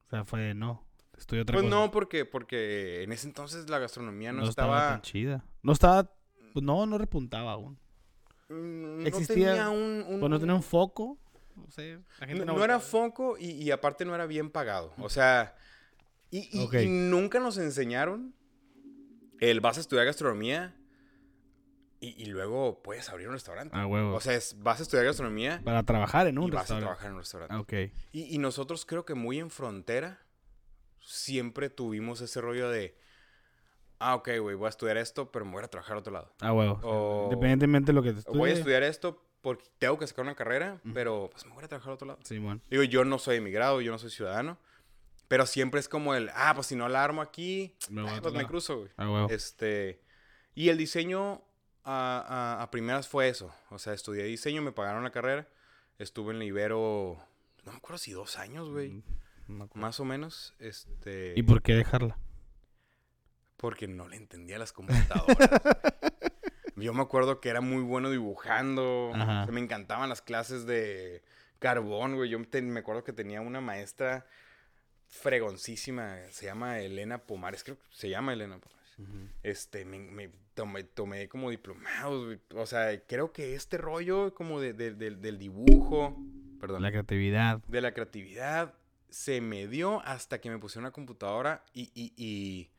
O 0.07 0.10
sea, 0.10 0.25
fue 0.25 0.39
de 0.41 0.53
no. 0.55 0.84
Estudié 1.17 1.43
otra 1.43 1.53
Pues 1.53 1.65
cosa. 1.65 1.75
no, 1.75 1.91
porque, 1.91 2.25
porque 2.25 3.03
en 3.03 3.12
ese 3.12 3.27
entonces 3.27 3.69
la 3.69 3.77
gastronomía 3.77 4.31
no, 4.31 4.41
no 4.41 4.49
estaba. 4.49 4.78
estaba 4.78 4.91
tan 4.93 5.01
chida. 5.03 5.45
No 5.61 5.72
estaba. 5.74 6.11
Pues 6.53 6.65
no, 6.65 6.86
no 6.88 6.97
repuntaba 6.97 7.51
aún. 7.51 7.78
mm, 8.49 9.01
no 9.01 9.05
Existía- 9.05 9.49
tenía 9.49 9.69
un. 9.69 10.03
un- 10.07 10.19
Pues 10.19 10.30
no 10.32 10.39
tenía 10.39 10.55
un 10.55 10.63
foco. 10.63 11.19
No 11.56 11.70
sé. 11.72 11.99
La 12.20 12.28
gente 12.28 12.45
No, 12.45 12.54
no, 12.54 12.60
no 12.60 12.64
era 12.66 12.80
foco 12.80 13.38
y, 13.38 13.52
y 13.52 13.72
aparte 13.72 14.06
no 14.06 14.14
era 14.16 14.26
bien 14.26 14.49
pagado. 14.49 14.93
O 14.97 15.10
sea, 15.10 15.56
y, 16.30 16.49
y- 16.58 16.64
Ok. 16.64 16.74
y 16.76 16.88
nunca 16.89 17.39
nos 17.39 17.58
enseñaron 17.58 18.34
el 19.39 19.60
vas 19.60 19.78
a 19.78 19.82
estudiar 19.82 20.06
gastronomía 20.06 20.76
y, 21.99 22.10
y 22.22 22.26
luego 22.28 22.82
puedes 22.84 23.10
abrir 23.10 23.28
un 23.28 23.34
restaurante. 23.34 23.76
Ah, 23.78 23.86
huevo. 23.86 24.14
O 24.16 24.20
sea, 24.22 24.34
es, 24.34 24.56
vas 24.62 24.80
a 24.80 24.84
estudiar 24.84 25.06
gastronomía 25.06 25.62
Para 25.64 25.84
trabajar 25.84 26.26
en 26.28 26.36
y 26.36 26.38
un 26.39 26.49
vas 26.49 26.60
a 26.72 26.76
restaurante. 26.76 26.86
trabajar 26.86 27.08
en 27.08 27.14
un 27.14 27.20
restaurante. 27.20 27.56
Ok. 27.56 27.74
Y, 28.12 28.36
y 28.36 28.38
nosotros 28.39 28.86
creo 28.86 29.06
que 29.06 29.14
muy 29.14 29.39
en 29.39 29.49
frontera 29.52 30.20
siempre 30.99 31.70
tuvimos 31.70 32.22
ese 32.22 32.41
rollo 32.41 32.70
de, 32.70 32.97
ah, 33.99 34.16
ok, 34.16 34.30
güey, 34.39 34.56
voy 34.56 34.66
a 34.68 34.70
estudiar 34.70 34.97
esto, 34.97 35.32
pero 35.32 35.45
me 35.45 35.52
voy 35.52 35.64
a 35.64 35.68
trabajar 35.68 35.95
a 35.95 35.99
otro 35.99 36.14
lado. 36.14 36.34
Ah, 36.39 36.54
huevo. 36.54 36.80
O- 36.84 37.24
Independientemente 37.26 37.88
de 37.91 37.93
lo 37.93 38.02
que 38.04 38.14
te 38.14 38.22
O 38.30 38.34
voy 38.34 38.52
a 38.52 38.54
estudiar 38.54 38.84
esto, 38.84 39.24
porque 39.41 39.63
tengo 39.79 39.97
que 39.97 40.05
sacar 40.07 40.23
una 40.25 40.35
carrera, 40.35 40.79
pero 40.93 41.29
pues 41.31 41.45
me 41.45 41.53
voy 41.53 41.63
a 41.63 41.67
trabajar 41.67 41.91
a 41.91 41.95
otro 41.95 42.07
lado. 42.07 42.19
Sí, 42.23 42.37
bueno. 42.37 42.61
Digo, 42.69 42.83
yo 42.83 43.03
no 43.05 43.17
soy 43.19 43.37
emigrado, 43.37 43.81
yo 43.81 43.91
no 43.91 43.97
soy 43.97 44.09
ciudadano, 44.11 44.57
pero 45.27 45.45
siempre 45.45 45.79
es 45.79 45.87
como 45.89 46.13
el, 46.13 46.29
ah, 46.35 46.53
pues 46.55 46.67
si 46.67 46.75
no 46.75 46.87
la 46.89 47.03
armo 47.03 47.21
aquí, 47.21 47.75
Me 47.89 48.01
voy 48.01 48.09
a 48.11 48.13
otro 48.13 48.23
pues 48.31 48.33
me 48.35 48.45
cruzo, 48.47 48.77
güey. 48.79 48.91
Ah, 48.97 49.09
huevo. 49.09 49.29
Este, 49.29 49.99
y 50.55 50.69
el 50.69 50.77
diseño 50.77 51.41
a, 51.83 52.57
a- 52.59 52.61
a 52.61 52.71
primeras 52.71 53.07
fue 53.07 53.29
eso. 53.29 53.53
O 53.69 53.79
sea, 53.79 53.93
estudié 53.93 54.23
diseño, 54.25 54.61
me 54.61 54.71
pagaron 54.71 55.03
la 55.03 55.11
carrera. 55.11 55.47
Estuve 55.97 56.33
en 56.33 56.39
la 56.39 56.45
Ibero, 56.45 57.17
no 57.65 57.71
me 57.71 57.77
acuerdo 57.77 57.97
si 57.97 58.11
dos 58.11 58.37
años, 58.37 58.69
güey. 58.69 59.03
No 59.47 59.55
me 59.55 59.63
acuerdo. 59.65 59.81
Más 59.81 59.99
o 59.99 60.05
menos. 60.05 60.53
Este, 60.59 61.33
¿Y 61.35 61.43
por 61.43 61.61
qué 61.61 61.73
dejarla? 61.73 62.17
porque 63.57 63.87
no 63.87 64.07
le 64.07 64.15
entendía 64.17 64.57
las 64.57 64.73
computadoras. 64.73 65.37
Yo 66.82 66.93
me 66.93 67.01
acuerdo 67.01 67.39
que 67.39 67.49
era 67.49 67.61
muy 67.61 67.82
bueno 67.84 68.09
dibujando. 68.09 69.11
Ajá. 69.13 69.41
O 69.43 69.45
sea, 69.45 69.53
me 69.53 69.61
encantaban 69.61 70.09
las 70.09 70.21
clases 70.21 70.65
de 70.65 71.21
carbón, 71.59 72.15
güey. 72.15 72.29
Yo 72.29 72.43
te- 72.47 72.61
me 72.61 72.79
acuerdo 72.82 73.03
que 73.03 73.13
tenía 73.13 73.41
una 73.41 73.61
maestra 73.61 74.25
fregoncísima. 75.07 76.17
Se 76.32 76.45
llama 76.45 76.79
Elena 76.79 77.19
Pomares. 77.19 77.63
Creo 77.63 77.77
que 77.77 77.86
se 77.91 78.09
llama 78.09 78.34
Elena 78.34 78.57
Pomares. 78.57 78.82
Este, 79.41 79.84
me, 79.84 79.97
me 79.99 80.29
tomé, 80.53 80.84
tomé 80.84 81.27
como 81.27 81.49
diplomados, 81.49 82.25
güey. 82.25 82.39
O 82.55 82.65
sea, 82.67 82.99
creo 83.07 83.32
que 83.34 83.55
este 83.55 83.77
rollo 83.77 84.34
como 84.34 84.59
de, 84.59 84.73
de- 84.73 84.93
del- 84.93 85.21
del 85.21 85.39
dibujo, 85.39 86.15
perdón, 86.59 86.82
La 86.84 86.91
creatividad. 86.91 87.59
de 87.67 87.82
la 87.82 87.93
creatividad, 87.93 88.73
se 89.09 89.41
me 89.41 89.67
dio 89.67 90.01
hasta 90.05 90.39
que 90.39 90.49
me 90.51 90.59
puse 90.59 90.77
una 90.79 90.91
computadora 90.91 91.63
y, 91.73 91.91
y, 91.95 92.13
y, 92.15 92.69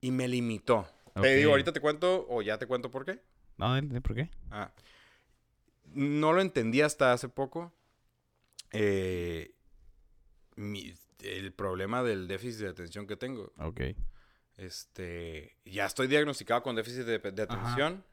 y 0.00 0.10
me 0.10 0.26
limitó. 0.26 0.88
Ok. 1.14 1.22
Te 1.22 1.36
digo, 1.36 1.50
ahorita 1.50 1.72
te 1.72 1.80
cuento, 1.80 2.26
o 2.28 2.42
ya 2.42 2.58
te 2.58 2.66
cuento 2.66 2.90
por 2.90 3.04
qué. 3.04 3.20
No, 3.58 3.74
¿de- 3.74 3.82
de 3.82 4.00
¿por 4.00 4.14
qué? 4.14 4.30
Ah, 4.50 4.72
no 5.92 6.32
lo 6.32 6.40
entendí 6.40 6.80
hasta 6.82 7.12
hace 7.12 7.28
poco. 7.28 7.72
Eh, 8.72 9.54
mi- 10.56 10.94
el 11.22 11.52
problema 11.52 12.02
del 12.02 12.28
déficit 12.28 12.60
de 12.62 12.68
atención 12.68 13.06
que 13.06 13.16
tengo. 13.16 13.52
Ok. 13.58 13.80
Este, 14.56 15.56
ya 15.64 15.86
estoy 15.86 16.06
diagnosticado 16.06 16.62
con 16.62 16.76
déficit 16.76 17.04
de, 17.04 17.18
de 17.18 17.42
Ajá. 17.42 17.54
atención, 17.54 18.04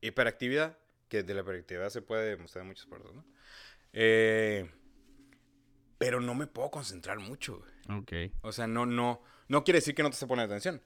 hiperactividad, 0.00 0.78
que 1.08 1.22
de 1.22 1.34
la 1.34 1.40
hiperactividad 1.40 1.88
se 1.90 2.02
puede 2.02 2.30
demostrar 2.30 2.62
en 2.62 2.68
muchas 2.68 2.86
partes, 2.86 3.12
¿no? 3.12 3.24
Eh, 3.92 4.70
pero 5.98 6.20
no 6.20 6.34
me 6.34 6.46
puedo 6.46 6.70
concentrar 6.70 7.18
mucho. 7.18 7.58
güey. 7.86 7.98
Ok. 8.00 8.32
O 8.42 8.52
sea, 8.52 8.66
no, 8.66 8.84
no, 8.86 9.22
no 9.48 9.64
quiere 9.64 9.78
decir 9.78 9.94
que 9.94 10.02
no 10.02 10.10
te 10.10 10.16
se 10.16 10.26
pone 10.26 10.42
atención, 10.42 10.82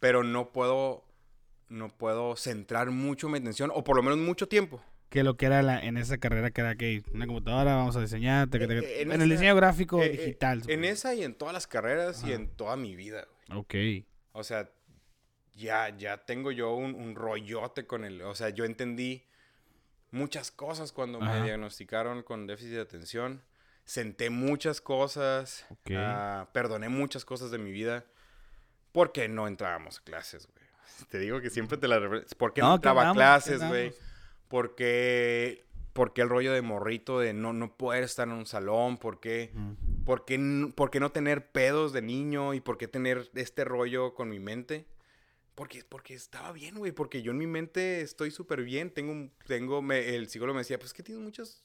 pero 0.00 0.24
no 0.24 0.50
puedo, 0.52 1.04
no 1.68 1.88
puedo 1.96 2.34
centrar 2.36 2.90
mucho 2.90 3.28
mi 3.28 3.38
atención, 3.38 3.70
o 3.74 3.84
por 3.84 3.96
lo 3.96 4.02
menos 4.02 4.18
mucho 4.18 4.48
tiempo. 4.48 4.82
Que 5.08 5.22
lo 5.24 5.36
que 5.36 5.46
era 5.46 5.62
la- 5.62 5.80
en 5.80 5.96
esa 5.96 6.18
carrera 6.18 6.50
que 6.52 6.60
era 6.60 6.76
que 6.76 7.02
una 7.12 7.26
computadora, 7.26 7.74
vamos 7.76 7.96
a 7.96 8.00
diseñar. 8.00 8.48
taca, 8.48 8.66
taca. 8.68 8.80
Eh, 8.80 9.02
en 9.02 9.12
en 9.12 9.20
el 9.22 9.30
esa- 9.32 9.40
diseño 9.40 9.56
gráfico 9.56 10.00
Eh, 10.02 10.06
eh, 10.06 10.10
digital. 10.10 10.62
en 10.68 10.84
esa 10.84 11.14
y 11.14 11.22
en 11.24 11.34
todas 11.34 11.52
las 11.54 11.66
carreras 11.66 12.22
y 12.22 12.26
Ajá. 12.26 12.34
en 12.34 12.48
toda 12.56 12.76
mi 12.76 12.94
vida. 12.96 13.26
güey. 13.48 13.60
Ok. 14.02 14.06
O 14.32 14.44
sea, 14.44 14.70
ya, 15.54 15.88
ya 15.96 16.18
tengo 16.24 16.52
yo 16.52 16.74
un, 16.74 16.94
un 16.94 17.16
rollote 17.16 17.86
con 17.86 18.04
el... 18.04 18.22
O 18.22 18.34
sea, 18.36 18.50
yo 18.50 18.64
entendí 18.64 19.24
muchas 20.12 20.50
cosas 20.52 20.92
cuando 20.92 21.20
Ajá. 21.20 21.40
me 21.40 21.44
diagnosticaron 21.44 22.22
con 22.22 22.46
déficit 22.46 22.74
de 22.74 22.80
atención. 22.80 23.42
Senté 23.84 24.30
muchas 24.30 24.80
cosas. 24.80 25.66
Ok. 25.70 25.90
ah, 25.96 26.48
perdoné 26.52 26.88
muchas 26.88 27.24
cosas 27.24 27.50
de 27.50 27.58
mi 27.58 27.72
vida. 27.72 28.04
Porque 28.92 29.28
no 29.28 29.46
entrábamos 29.46 29.98
a 29.98 30.02
clases, 30.02 30.46
güey. 30.46 30.66
Te 31.10 31.18
digo 31.18 31.40
que 31.40 31.50
siempre 31.50 31.78
te 31.78 31.88
la... 31.88 31.98
¿Por 32.36 32.52
qué 32.52 32.60
no, 32.60 32.68
No, 32.68 32.72
¿qué 32.74 32.76
entraba 32.76 33.10
a 33.10 33.12
clases, 33.14 33.60
¿Qué 33.60 33.68
güey? 33.68 33.94
Porque... 34.48 35.64
Porque 35.92 36.22
el 36.22 36.28
rollo 36.28 36.52
de 36.52 36.62
morrito 36.62 37.18
de 37.18 37.32
no, 37.32 37.52
no 37.52 37.76
poder 37.76 38.04
estar 38.04 38.28
en 38.28 38.34
un 38.34 38.46
salón, 38.46 38.96
porque... 38.98 39.50
Ujú. 39.54 40.04
¿Por 40.04 40.24
qué, 40.24 40.72
por 40.74 40.90
qué 40.90 40.98
no 41.00 41.10
tener 41.12 41.50
pedos 41.52 41.92
de 41.92 42.02
niño 42.02 42.54
y 42.54 42.60
por 42.60 42.78
qué 42.78 42.88
tener 42.88 43.30
este 43.34 43.64
rollo 43.64 44.14
con 44.14 44.28
mi 44.28 44.38
mente? 44.38 44.86
Porque, 45.54 45.84
porque 45.88 46.14
estaba 46.14 46.52
bien, 46.52 46.76
güey. 46.76 46.92
Porque 46.92 47.22
yo 47.22 47.32
en 47.32 47.38
mi 47.38 47.46
mente 47.46 48.00
estoy 48.00 48.30
súper 48.30 48.62
bien. 48.62 48.90
Tengo, 48.90 49.30
tengo 49.46 49.82
me- 49.82 50.14
el 50.16 50.28
psicólogo 50.28 50.54
me 50.54 50.60
decía, 50.60 50.78
pues 50.78 50.92
que 50.92 51.02
tienes 51.02 51.22
muchas... 51.22 51.64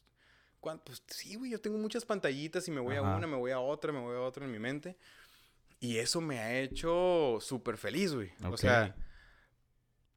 Pues 0.83 1.03
sí, 1.07 1.35
güey, 1.35 1.51
yo 1.51 1.61
tengo 1.61 1.77
muchas 1.77 2.05
pantallitas 2.05 2.67
y 2.67 2.71
me 2.71 2.79
voy 2.81 2.95
Ajá. 2.95 3.13
a 3.13 3.17
una, 3.17 3.27
me 3.27 3.35
voy 3.37 3.51
a 3.51 3.59
otra, 3.59 3.91
me 3.91 3.99
voy 3.99 4.15
a 4.15 4.21
otra 4.21 4.45
en 4.45 4.51
mi 4.51 4.57
mente. 4.57 4.97
Y 5.79 5.97
eso 5.97 6.21
me 6.21 6.39
ha 6.39 6.59
hecho 6.59 7.37
súper 7.41 7.77
feliz, 7.77 8.13
güey. 8.13 8.31
O 8.43 8.49
Ok. 8.49 8.57
sea, 8.59 8.95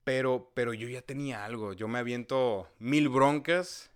pero, 0.04 0.52
pero 0.54 0.72
yo 0.72 0.88
ya 0.88 1.02
tenía 1.02 1.44
algo. 1.44 1.72
Yo 1.74 1.88
me 1.88 1.98
aviento 1.98 2.68
mil 2.78 3.08
broncas 3.08 3.90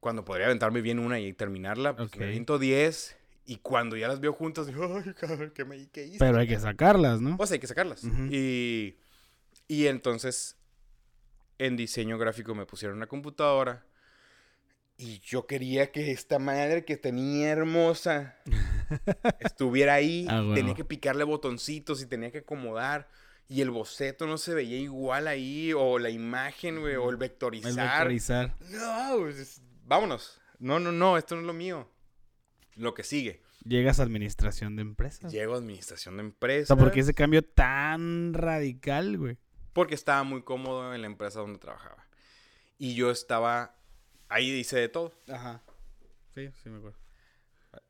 cuando 0.00 0.24
podría 0.24 0.46
aventarme 0.46 0.80
bien 0.82 0.98
una 0.98 1.18
y 1.18 1.32
terminarla. 1.32 1.96
Pues 1.96 2.10
Ok. 2.10 2.16
me 2.18 2.26
aviento 2.26 2.58
diez 2.58 3.16
y 3.44 3.56
cuando 3.56 3.96
ya 3.96 4.08
las 4.08 4.20
veo 4.20 4.32
juntas, 4.32 4.66
digo, 4.66 5.02
ay, 5.04 5.14
cabrón, 5.14 5.52
¿qué, 5.54 5.64
me, 5.64 5.88
qué 5.90 6.04
hice? 6.06 6.18
Pero 6.18 6.38
hay 6.38 6.46
que 6.46 6.58
sacarlas, 6.60 7.20
¿no? 7.20 7.36
Pues 7.36 7.50
hay 7.52 7.58
que 7.58 7.66
sacarlas. 7.66 8.04
Ujú. 8.04 8.28
y, 8.30 8.96
y 9.68 9.86
entonces 9.86 10.56
en 11.58 11.76
diseño 11.76 12.18
gráfico 12.18 12.54
me 12.54 12.66
pusieron 12.66 12.98
una 12.98 13.06
computadora 13.06 13.84
y 14.98 15.20
yo 15.20 15.46
quería 15.46 15.92
que 15.92 16.10
esta 16.10 16.38
madre 16.38 16.84
que 16.84 16.96
tenía 16.96 17.50
hermosa 17.50 18.36
estuviera 19.40 19.94
ahí. 19.94 20.26
Ah, 20.30 20.42
tenía 20.54 20.74
que 20.74 20.84
picarle 20.84 21.24
botoncitos 21.24 22.02
y 22.02 22.06
tenía 22.06 22.30
que 22.30 22.38
acomodar. 22.38 23.08
Y 23.48 23.60
el 23.60 23.70
boceto 23.70 24.26
no 24.26 24.38
se 24.38 24.54
veía 24.54 24.78
igual 24.78 25.28
ahí. 25.28 25.72
O 25.72 25.98
la 25.98 26.10
imagen, 26.10 26.80
güey. 26.80 26.96
O 26.96 27.04
el 27.08 27.14
El 27.14 27.16
vectorizar. 27.18 27.74
vectorizar. 27.74 28.54
No, 28.70 29.18
pues, 29.18 29.38
es- 29.38 29.62
vámonos. 29.84 30.40
No, 30.58 30.80
no, 30.80 30.90
no. 30.92 31.16
Esto 31.16 31.34
no 31.36 31.42
es 31.42 31.46
lo 31.46 31.52
mío. 31.52 31.88
Lo 32.74 32.94
que 32.94 33.02
sigue. 33.04 33.42
Llegas 33.64 34.00
a 34.00 34.02
administración 34.04 34.76
de 34.76 34.82
empresas. 34.82 35.32
Llego 35.32 35.54
a 35.54 35.58
administración 35.58 36.16
de 36.16 36.22
O 36.22 36.26
empresas. 36.26 36.68
sea, 36.68 36.76
¿por 36.76 36.90
qué 36.92 37.00
ese 37.00 37.14
cambio 37.14 37.42
tan 37.44 38.32
radical, 38.34 39.16
güey? 39.18 39.38
Porque 39.72 39.94
estaba 39.94 40.22
muy 40.24 40.42
cómodo 40.42 40.94
en 40.94 41.00
la 41.02 41.06
empresa 41.06 41.40
donde 41.40 41.58
trabajaba. 41.58 42.06
Y 42.78 42.94
yo 42.94 43.10
estaba... 43.10 43.75
Ahí 44.28 44.50
hice 44.50 44.76
de 44.78 44.88
todo. 44.88 45.12
Ajá. 45.28 45.62
Sí, 46.34 46.48
sí 46.62 46.68
me 46.70 46.78
acuerdo. 46.78 46.98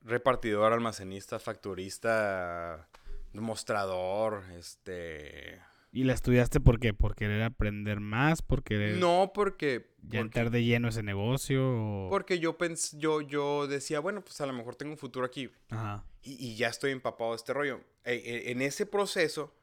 repartidor, 0.03 0.73
almacenista, 0.73 1.39
facturista, 1.39 2.89
mostrador, 3.33 4.43
este... 4.57 5.61
¿Y 5.93 6.05
la 6.05 6.13
estudiaste 6.13 6.61
por 6.61 6.79
qué? 6.79 6.93
¿Por 6.93 7.15
querer 7.15 7.43
aprender 7.43 8.01
más? 8.01 8.43
¿Por 8.43 8.63
querer 8.63 8.99
No 8.99 9.31
porque... 9.35 9.95
ya 10.03 10.03
porque, 10.03 10.19
entrar 10.19 10.51
de 10.51 10.63
lleno 10.63 10.89
ese 10.89 11.03
negocio? 11.03 11.63
o- 11.65 12.11
porque 12.11 12.39
yo, 12.39 12.59
pens 12.59 12.93
yo, 12.99 13.23
yo 13.23 13.67
decía, 13.67 14.01
bueno, 14.01 14.21
pues 14.23 14.39
a 14.43 14.47
lo 14.47 14.53
mejor 14.53 14.77
tengo 14.77 14.93
un 14.93 14.99
futuro 14.99 15.25
aquí. 15.25 15.51
Ajá. 15.71 16.05
Y, 16.23 16.33
y 16.49 16.57
ya 16.57 16.69
estoy 16.69 16.91
empapado 16.93 17.31
de 17.31 17.37
este 17.37 17.55
rollo. 17.55 17.79
Eh, 18.05 18.23
eh, 18.27 18.51
en 18.51 18.61
ese 18.61 18.85
proceso, 18.85 19.55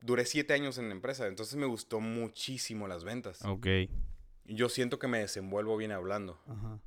duré 0.00 0.26
siete 0.26 0.52
años 0.54 0.78
en 0.78 0.86
la 0.88 0.94
empresa. 0.94 1.26
Entonces 1.26 1.56
me 1.56 1.66
gustó 1.66 1.98
muchísimo 2.00 2.86
las 2.86 3.02
ventas. 3.02 3.44
Ok. 3.44 3.66
Yo 4.54 4.68
siento 4.68 4.98
que 4.98 5.06
me 5.08 5.18
desenvuelvo 5.18 5.76
bien 5.76 5.92
hablando. 5.92 6.40
Ajá. 6.46 6.78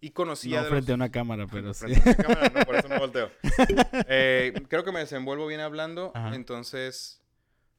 Y 0.00 0.10
conocía 0.10 0.58
No 0.58 0.64
de 0.64 0.70
frente 0.70 0.86
los- 0.86 0.92
a 0.92 0.94
una 0.96 1.10
cámara, 1.12 1.46
pero 1.46 1.72
sí. 1.74 1.86
Frente 1.86 2.10
a 2.10 2.12
la 2.12 2.16
cámara, 2.16 2.52
no, 2.54 2.64
por 2.64 2.74
eso 2.76 2.88
no 2.88 2.98
volteo. 2.98 3.30
Eh, 4.08 4.52
creo 4.68 4.82
que 4.84 4.90
me 4.92 4.98
desenvuelvo 5.00 5.46
bien 5.46 5.60
hablando. 5.60 6.10
Ajá. 6.14 6.34
Entonces 6.34 7.22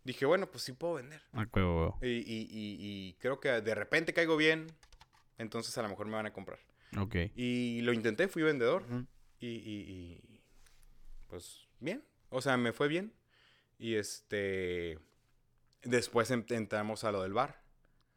dije, 0.06 0.26
bueno, 0.26 0.50
pues 0.50 0.64
sí 0.64 0.72
puedo 0.72 0.94
vender. 0.96 1.22
Huevo. 1.54 1.98
Y, 2.02 2.08
y- 2.08 2.48
y- 2.50 2.78
y 2.80 3.14
creo 3.20 3.40
que 3.40 3.50
de 3.50 3.76
repente 3.76 4.14
caigo 4.14 4.38
bien. 4.38 4.68
Entonces 5.38 5.78
a 5.78 5.82
lo 5.82 5.90
mejor 5.90 6.06
me 6.08 6.14
van 6.14 6.26
a 6.28 6.32
comprar. 6.34 6.60
Ok. 6.98 7.16
Y 7.36 7.82
lo 7.82 7.92
intenté, 7.92 8.28
fui 8.28 8.44
vendedor. 8.44 8.84
Ujú. 8.84 9.06
Y, 9.40 9.48
y- 9.48 10.22
y, 10.30 10.42
pues 11.28 11.68
bien. 11.80 12.06
O 12.30 12.42
sea, 12.42 12.56
me 12.58 12.72
fue 12.72 12.88
bien. 12.88 13.14
Y 13.80 13.96
este. 13.96 14.98
Después 15.82 16.32
en- 16.32 16.46
entramos 16.50 17.04
a 17.04 17.12
lo 17.12 17.24
del 17.24 17.34
bar. 17.34 17.63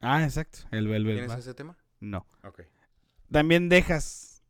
Ah, 0.01 0.23
exacto. 0.25 0.59
El 0.71 0.89
Velvet 0.89 1.19
¿Tienes 1.19 1.39
ese 1.39 1.55
tema? 1.55 1.77
No. 2.01 2.27
Ok. 2.45 2.63
También 3.31 3.69
dejas 3.69 4.43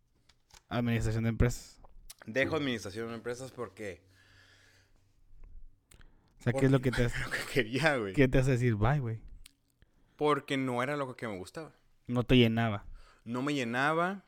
administración 0.68 1.24
de 1.24 1.30
empresas. 1.30 1.80
Dejo 2.26 2.57
administración 2.57 3.09
de 3.09 3.14
empresas 3.14 3.53
porque. 3.53 4.03
O 6.40 6.42
sea, 6.42 6.53
¿qué 6.53 6.66
es 6.66 6.72
lo 6.72 6.80
que 6.80 6.90
te 6.90 7.05
hace, 7.05 7.18
Lo 7.24 7.30
que 7.30 7.38
quería, 7.53 7.97
güey. 7.97 8.12
qué 8.12 8.28
te 8.28 8.38
hace 8.38 8.53
decir 8.53 8.74
bye, 8.76 8.99
güey? 9.01 9.20
Porque 10.16 10.57
no 10.57 10.82
era 10.82 10.97
lo 10.97 11.16
que 11.16 11.26
me 11.28 11.36
gustaba. 11.38 11.72
No 12.07 12.22
te 12.24 12.36
llenaba. 12.36 12.84
no 13.24 13.42
me 13.42 13.55
llenaba. 13.55 14.24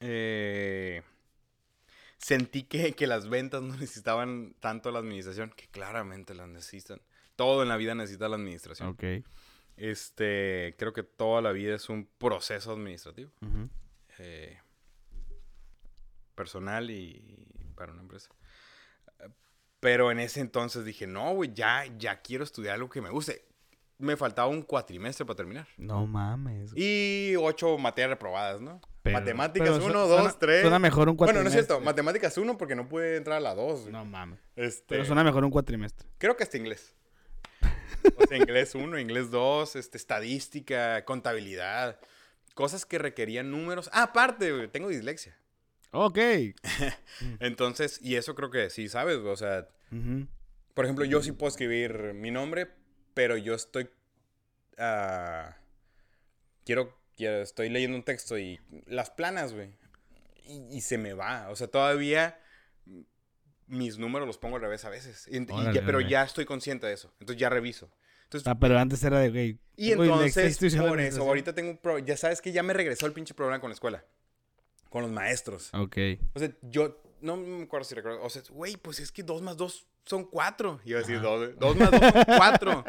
eh, 0.00 1.02
sentí 2.18 2.62
que, 2.64 2.92
que 2.92 3.06
las 3.06 3.28
ventas 3.28 3.62
no 3.62 3.74
necesitaban 3.76 4.54
tanto 4.60 4.90
la 4.90 4.98
administración, 4.98 5.52
que 5.56 5.66
claramente 5.68 6.34
las 6.34 6.48
necesitan. 6.48 7.00
Todo 7.36 7.62
en 7.62 7.68
la 7.68 7.76
vida 7.76 7.94
necesita 7.94 8.28
la 8.28 8.36
administración. 8.36 8.88
Ok. 8.88 9.04
Este, 9.80 10.74
creo 10.78 10.92
que 10.92 11.02
toda 11.02 11.40
la 11.40 11.52
vida 11.52 11.74
es 11.74 11.88
un 11.88 12.06
proceso 12.18 12.72
administrativo, 12.72 13.30
eh, 14.18 14.58
personal 16.34 16.90
y 16.90 17.46
para 17.74 17.92
una 17.92 18.02
empresa. 18.02 18.28
Pero 19.80 20.10
en 20.10 20.20
ese 20.20 20.40
entonces 20.40 20.84
dije, 20.84 21.06
no, 21.06 21.32
güey, 21.32 21.54
ya, 21.54 21.84
ya 21.96 22.20
quiero 22.20 22.44
estudiar 22.44 22.74
algo 22.74 22.90
que 22.90 23.00
me 23.00 23.08
guste. 23.10 23.46
me 23.98 24.16
faltaba 24.16 24.48
un 24.48 24.62
cuatrimestre 24.62 25.26
para 25.26 25.36
terminar. 25.36 25.68
No 25.76 26.06
mames. 26.06 26.72
Y 26.74 27.34
ocho 27.38 27.76
materias 27.76 28.08
reprobadas, 28.08 28.58
¿no? 28.62 28.80
Pero- 29.02 29.18
matemáticas 29.18 29.68
pero 29.68 29.80
su- 29.82 29.86
1, 29.90 30.06
suena- 30.06 30.22
2, 30.22 30.38
3. 30.38 30.60
Suena 30.62 30.78
mejor 30.78 31.10
un 31.10 31.16
Bueno, 31.18 31.40
no 31.42 31.46
es 31.48 31.52
cierto. 31.52 31.74
cuatrimestre. 31.74 31.84
Matemáticas 31.84 32.38
1 32.38 32.56
porque 32.56 32.74
no 32.74 32.88
pude 32.88 33.16
entrar 33.18 33.36
a 33.36 33.40
la 33.40 33.54
2. 33.54 33.88
No 33.88 34.06
mames. 34.06 34.38
Este, 34.56 34.86
Pero 34.88 35.04
suena 35.04 35.22
mejor 35.22 35.44
un 35.44 35.50
cuatrimestre. 35.50 36.08
Creo 36.16 36.34
que 36.34 36.44
hasta 36.44 36.56
inglés. 36.56 36.94
O 38.22 38.26
sea, 38.26 38.36
inglés 38.36 38.74
1, 38.74 38.98
inglés 38.98 39.30
2, 39.30 39.76
este, 39.76 39.96
estadística, 39.98 41.04
contabilidad. 41.04 41.98
Cosas 42.54 42.84
que 42.86 42.98
requerían 42.98 43.50
números. 43.50 43.88
Ah, 43.92 44.04
aparte, 44.04 44.68
tengo 44.68 44.88
dislexia. 44.88 45.36
Ok. 45.92 46.18
Entonces, 47.40 47.98
y 48.02 48.16
eso 48.16 48.34
creo 48.34 48.50
que 48.50 48.70
sí, 48.70 48.88
¿sabes? 48.88 49.16
O 49.18 49.36
sea, 49.36 49.68
por 50.74 50.84
ejemplo, 50.84 51.04
yo 51.04 51.22
sí 51.22 51.32
puedo 51.32 51.48
escribir 51.48 52.14
mi 52.14 52.30
nombre, 52.30 52.68
pero 53.14 53.36
yo 53.36 53.54
estoy... 53.54 53.88
ah, 54.78 55.56
quiero, 56.64 56.96
quiero, 57.16 57.42
estoy 57.42 57.68
leyendo 57.70 57.96
un 57.96 58.04
texto 58.04 58.38
y 58.38 58.60
las 58.86 59.10
planas, 59.10 59.52
güey. 59.52 59.70
Y, 60.46 60.76
y 60.76 60.80
se 60.80 60.98
me 60.98 61.12
va. 61.14 61.48
O 61.50 61.56
sea, 61.56 61.68
todavía 61.68 62.38
mis 63.66 63.98
números 63.98 64.26
los 64.26 64.38
pongo 64.38 64.56
al 64.56 64.62
revés 64.62 64.84
a 64.84 64.90
veces. 64.90 65.26
Y- 65.28 65.36
y 65.36 65.46
ya- 65.46 65.54
Órale, 65.54 65.82
pero 65.82 66.00
ya 66.00 66.22
estoy 66.24 66.44
consciente 66.44 66.86
de 66.86 66.92
eso. 66.94 67.12
Entonces 67.20 67.40
ya 67.40 67.48
reviso. 67.48 67.90
Entonces, 68.30 68.46
Ah, 68.46 68.56
pero 68.60 68.78
antes 68.78 69.02
era 69.02 69.18
de, 69.18 69.28
güey. 69.30 69.58
y 69.76 69.90
entonces, 69.90 70.56
por 70.78 71.00
eso, 71.00 71.22
ahorita 71.22 71.52
tengo 71.52 71.70
un 71.70 71.78
pro- 71.78 71.98
Ya 71.98 72.16
sabes 72.16 72.40
que 72.40 72.52
ya 72.52 72.62
me 72.62 72.72
regresó 72.72 73.06
el 73.06 73.12
pinche 73.12 73.34
problema 73.34 73.60
con 73.60 73.70
la 73.70 73.74
escuela. 73.74 74.04
Con 74.88 75.02
los 75.02 75.10
maestros. 75.10 75.70
Ok. 75.74 75.96
O 76.34 76.38
sea, 76.38 76.52
yo 76.62 77.02
no 77.20 77.36
me 77.36 77.64
acuerdo 77.64 77.84
si 77.84 77.94
recuerdo. 77.96 78.22
O 78.22 78.30
sea, 78.30 78.42
güey, 78.50 78.76
pues 78.76 79.00
es 79.00 79.10
que 79.10 79.24
dos 79.24 79.42
más 79.42 79.56
dos 79.56 79.88
son 80.04 80.24
cuatro. 80.24 80.80
Iba 80.84 80.98
a 80.98 81.02
decir 81.02 81.20
dos. 81.20 81.58
Dos 81.58 81.76
más 81.76 81.90
dos 81.90 82.00
son 82.00 82.24
cuatro. 82.36 82.84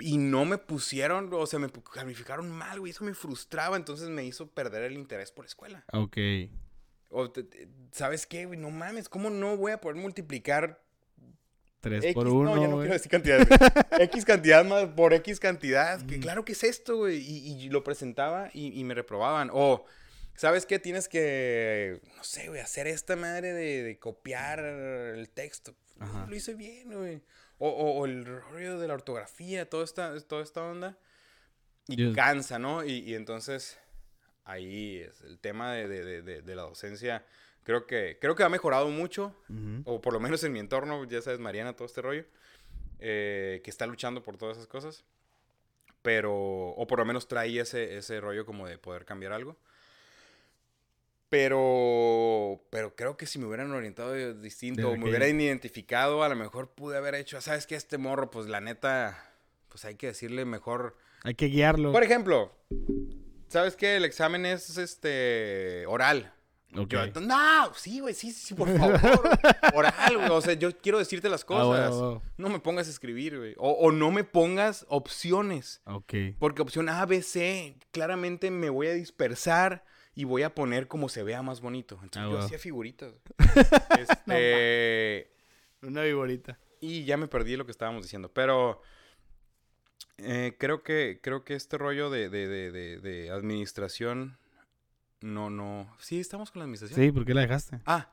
Y 0.00 0.18
no 0.18 0.44
me 0.44 0.58
pusieron, 0.58 1.28
o 1.32 1.46
sea, 1.46 1.58
me 1.58 1.68
calificaron 1.92 2.50
mal, 2.50 2.78
güey. 2.78 2.90
Eso 2.92 3.04
me 3.04 3.14
frustraba. 3.14 3.76
Entonces 3.78 4.08
me 4.10 4.22
hizo 4.24 4.48
perder 4.50 4.82
el 4.84 4.92
interés 4.98 5.32
por 5.32 5.44
la 5.44 5.48
escuela. 5.48 5.84
Ok. 5.94 6.16
O, 7.08 7.32
¿sabes 7.92 8.26
qué, 8.26 8.44
güey? 8.44 8.58
No 8.58 8.70
mames, 8.70 9.08
¿cómo 9.08 9.30
no 9.30 9.56
voy 9.56 9.72
a 9.72 9.80
poder 9.80 9.96
multiplicar 9.96 10.82
3 11.80 12.04
X? 12.04 12.14
por 12.14 12.26
no, 12.26 12.32
1. 12.34 12.62
ya 12.62 12.68
no 12.68 12.76
quiero 12.78 12.92
decir 12.92 13.10
cantidad. 13.10 13.38
X 14.00 14.24
cantidad 14.24 14.64
más 14.64 14.86
por 14.88 15.12
X 15.14 15.38
cantidad. 15.40 16.04
Que 16.06 16.18
claro 16.20 16.44
que 16.44 16.52
es 16.52 16.64
esto, 16.64 16.96
güey. 16.96 17.18
Y, 17.18 17.64
y 17.64 17.68
lo 17.70 17.84
presentaba 17.84 18.50
y, 18.52 18.78
y 18.78 18.84
me 18.84 18.94
reprobaban. 18.94 19.50
O, 19.52 19.84
¿sabes 20.34 20.66
qué? 20.66 20.78
Tienes 20.78 21.08
que, 21.08 22.00
no 22.16 22.24
sé, 22.24 22.48
güey, 22.48 22.60
hacer 22.60 22.86
esta 22.86 23.14
madre 23.16 23.52
de, 23.52 23.82
de 23.82 23.98
copiar 23.98 24.58
el 24.60 25.28
texto. 25.28 25.74
Ajá. 26.00 26.26
Lo 26.28 26.34
hice 26.36 26.54
bien, 26.54 26.92
güey. 26.92 27.22
O, 27.58 27.68
o- 27.68 27.98
o 28.00 28.06
el 28.06 28.24
rollo 28.24 28.78
de 28.78 28.86
la 28.88 28.94
ortografía, 28.94 29.68
toda 29.68 29.84
esta, 29.84 30.18
toda 30.20 30.42
esta 30.42 30.62
onda. 30.62 30.96
Y 31.88 32.12
cansa, 32.12 32.58
¿no? 32.58 32.84
Y, 32.84 32.98
y 32.98 33.14
entonces, 33.14 33.78
ahí 34.44 34.98
es 34.98 35.20
el 35.22 35.38
tema 35.38 35.72
de- 35.74 35.88
de- 36.22 36.42
de 36.42 36.54
la 36.54 36.62
docencia. 36.62 37.24
Creo 37.68 37.86
que, 37.86 38.16
creo 38.18 38.34
que 38.34 38.42
ha 38.42 38.48
mejorado 38.48 38.88
mucho 38.88 39.36
Ujú. 39.50 39.82
o 39.84 40.00
por 40.00 40.14
lo 40.14 40.20
menos 40.20 40.42
en 40.42 40.54
mi 40.54 40.58
entorno, 40.58 41.04
ya 41.04 41.20
sabes, 41.20 41.38
Mariana, 41.38 41.76
todo 41.76 41.84
este 41.84 42.00
rollo, 42.00 42.24
eh, 42.98 43.60
que 43.62 43.68
está 43.68 43.86
luchando 43.86 44.22
por 44.22 44.38
todas 44.38 44.56
esas 44.56 44.66
cosas, 44.66 45.04
pero, 46.00 46.34
o 46.34 46.86
por 46.86 46.98
lo 46.98 47.04
menos 47.04 47.28
trae 47.28 47.60
ese, 47.60 47.98
ese 47.98 48.22
rollo 48.22 48.46
como 48.46 48.66
de 48.66 48.78
poder 48.78 49.04
cambiar 49.04 49.34
algo. 49.34 49.58
Pero, 51.28 52.64
pero 52.70 52.96
creo 52.96 53.18
que 53.18 53.26
si 53.26 53.38
me 53.38 53.44
hubieran 53.44 53.70
orientado 53.70 54.14
distinto, 54.32 54.96
me 54.96 55.04
hubieran 55.10 55.38
identificado, 55.38 56.22
a 56.22 56.30
lo 56.30 56.36
mejor 56.36 56.70
pude 56.70 56.96
haber 56.96 57.16
hecho, 57.16 57.38
¿sabes 57.42 57.66
qué? 57.66 57.74
Este 57.74 57.98
morro, 57.98 58.30
pues 58.30 58.46
la 58.46 58.62
neta, 58.62 59.30
pues 59.68 59.84
hay 59.84 59.96
que 59.96 60.06
decirle 60.06 60.46
mejor. 60.46 60.96
Hay 61.22 61.34
que 61.34 61.48
guiarlo. 61.48 61.92
Por 61.92 62.02
ejemplo, 62.02 62.50
¿sabes 63.48 63.76
qué? 63.76 63.96
El 63.96 64.06
examen 64.06 64.46
es 64.46 64.78
este 64.78 65.84
oral. 65.86 66.32
Yo, 66.70 67.06
no, 67.22 67.72
sí, 67.74 68.00
güey, 68.00 68.12
sí, 68.14 68.30
sí, 68.30 68.54
por 68.54 68.68
favor. 68.76 69.00
Oral, 69.74 70.16
güey. 70.16 70.28
O 70.30 70.40
sea, 70.40 70.52
yo 70.52 70.76
quiero 70.76 70.98
decirte 70.98 71.28
las 71.30 71.42
Ah, 71.42 71.46
cosas. 71.46 72.22
No 72.36 72.48
me 72.50 72.58
pongas 72.60 72.86
a 72.86 72.90
escribir, 72.90 73.38
güey. 73.38 73.54
O, 73.56 73.70
o 73.72 73.90
no 73.90 74.10
me 74.10 74.22
pongas 74.22 74.84
opciones. 74.88 75.80
Ok. 75.86 76.12
Porque 76.38 76.60
opción 76.62 76.88
A, 76.90 77.06
B, 77.06 77.22
C, 77.22 77.74
claramente 77.90 78.50
me 78.50 78.68
voy 78.70 78.88
a 78.88 78.92
dispersar 78.92 79.84
y 80.14 80.24
voy 80.24 80.42
a 80.42 80.54
poner 80.54 80.88
como 80.88 81.08
se 81.08 81.22
vea 81.22 81.42
más 81.42 81.60
bonito. 81.62 81.98
Entonces 82.02 82.30
Ah, 82.30 82.32
yo 82.32 82.38
hacía 82.44 82.58
figuritas. 82.58 83.12
este, 83.98 85.30
Una 85.82 86.02
viborita. 86.02 86.58
y 86.80 87.04
ya 87.04 87.16
me 87.16 87.28
perdí 87.28 87.56
lo 87.56 87.64
que 87.64 87.72
estábamos 87.72 88.02
diciendo. 88.02 88.30
Pero 88.32 88.82
eh, 90.18 90.54
creo 90.58 90.82
que 90.82 91.20
creo 91.22 91.44
que 91.44 91.54
este 91.54 91.78
rollo 91.78 92.10
de, 92.10 92.28
de, 92.28 92.46
de, 92.48 93.00
de 93.00 93.30
administración. 93.30 94.36
No, 95.20 95.50
no. 95.50 95.92
Sí, 95.98 96.20
estamos 96.20 96.50
con 96.50 96.60
la 96.60 96.64
administración. 96.64 97.00
Sí, 97.00 97.10
¿por 97.12 97.24
qué 97.24 97.34
la 97.34 97.40
dejaste? 97.42 97.80
Ah, 97.86 98.10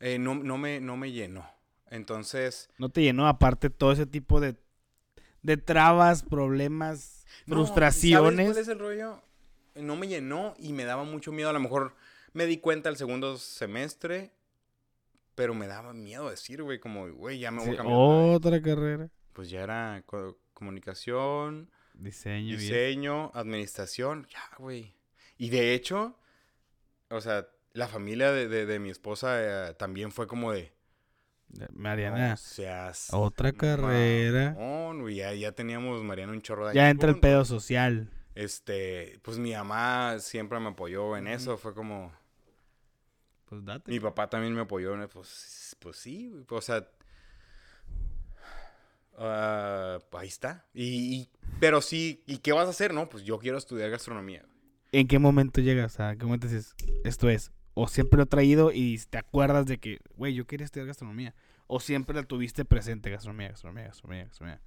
eh, 0.00 0.18
no, 0.18 0.34
no, 0.34 0.58
me, 0.58 0.80
no 0.80 0.96
me 0.96 1.12
llenó. 1.12 1.46
Entonces. 1.90 2.68
No 2.78 2.88
te 2.88 3.02
llenó 3.02 3.26
aparte 3.28 3.70
todo 3.70 3.92
ese 3.92 4.06
tipo 4.06 4.40
de, 4.40 4.56
de 5.42 5.56
trabas, 5.56 6.22
problemas, 6.22 7.24
no, 7.46 7.54
frustraciones. 7.56 8.34
¿Sabes 8.36 8.50
cuál 8.52 8.62
es 8.62 8.68
el 8.68 8.78
rollo? 8.78 9.22
No 9.76 9.96
me 9.96 10.08
llenó 10.08 10.54
y 10.58 10.72
me 10.72 10.84
daba 10.84 11.04
mucho 11.04 11.32
miedo. 11.32 11.48
A 11.48 11.52
lo 11.52 11.60
mejor 11.60 11.94
me 12.32 12.46
di 12.46 12.58
cuenta 12.58 12.88
el 12.88 12.96
segundo 12.96 13.38
semestre, 13.38 14.32
pero 15.34 15.54
me 15.54 15.66
daba 15.68 15.92
miedo 15.94 16.28
decir, 16.28 16.62
güey, 16.62 16.80
como, 16.80 17.08
güey, 17.12 17.38
ya 17.38 17.50
me 17.52 17.58
voy 17.58 17.68
Sí, 17.68 17.74
a 17.74 17.76
cambiar. 17.76 17.96
otra 17.98 18.60
carrera. 18.60 19.08
Pues 19.32 19.48
ya 19.50 19.60
era 19.62 20.02
co- 20.04 20.36
comunicación, 20.52 21.70
Diseño. 21.94 22.48
bien. 22.48 22.58
diseño, 22.58 23.30
administración, 23.34 24.26
ya, 24.30 24.42
güey. 24.58 24.94
Y 25.36 25.50
de 25.50 25.74
hecho, 25.74 26.16
o 27.10 27.20
sea, 27.20 27.48
la 27.72 27.88
familia 27.88 28.32
de, 28.32 28.48
de- 28.48 28.66
de 28.66 28.78
mi 28.78 28.90
esposa 28.90 29.68
eh, 29.70 29.74
también 29.74 30.12
fue 30.12 30.26
como 30.26 30.52
de... 30.52 30.72
Mariana. 31.72 32.30
No 32.30 32.36
seas 32.36 33.08
Otra 33.12 33.52
carrera. 33.52 34.52
mamón, 34.52 35.08
ya, 35.10 35.32
ya 35.32 35.52
teníamos, 35.52 36.02
Mariana, 36.02 36.32
un 36.32 36.42
chorro 36.42 36.68
de 36.68 36.74
Ya 36.74 36.90
entra 36.90 37.08
el 37.10 37.20
pedo 37.20 37.44
social. 37.44 38.10
Este, 38.34 39.18
pues 39.22 39.38
mi 39.38 39.52
mamá 39.52 40.18
siempre 40.20 40.60
me 40.60 40.68
apoyó 40.68 41.16
en 41.16 41.26
eso. 41.26 41.56
Fue 41.56 41.74
como. 41.74 42.12
Pues 43.46 43.64
date. 43.64 43.90
Mi 43.90 43.98
papá 43.98 44.28
también 44.28 44.52
me 44.54 44.60
apoyó 44.60 44.94
en 44.94 45.08
Pues, 45.08 45.74
pues 45.80 45.96
sí, 45.96 46.32
o 46.50 46.60
sea. 46.60 46.86
ah, 49.16 49.98
ahí 50.12 50.28
está. 50.28 50.66
Y, 50.74 51.16
y- 51.16 51.30
pero 51.60 51.80
sí, 51.80 52.22
¿y 52.26 52.38
qué 52.38 52.52
vas 52.52 52.66
a 52.66 52.70
hacer? 52.70 52.92
No, 52.94 53.08
pues 53.08 53.24
yo 53.24 53.38
quiero 53.38 53.58
estudiar 53.58 53.90
gastronomía. 53.90 54.44
¿En 54.92 55.06
qué 55.06 55.18
momento 55.18 55.60
llegas? 55.60 56.00
¿A 56.00 56.16
qué 56.16 56.24
momento 56.24 56.46
dices, 56.46 56.74
esto 57.04 57.28
es? 57.28 57.52
O 57.74 57.88
siempre 57.88 58.16
lo 58.16 58.24
he 58.24 58.26
traído 58.26 58.72
y 58.72 58.98
te 59.10 59.18
acuerdas 59.18 59.66
de 59.66 59.78
que, 59.78 60.00
güey, 60.16 60.34
yo 60.34 60.46
quería 60.46 60.64
estudiar 60.64 60.86
gastronomía. 60.86 61.34
O 61.66 61.80
siempre 61.80 62.16
la 62.16 62.22
tuviste 62.22 62.64
presente, 62.64 63.10
gastronomía, 63.10 63.50
gastronomía, 63.50 63.84
gastronomía, 63.84 64.24
gastronomía. 64.24 64.62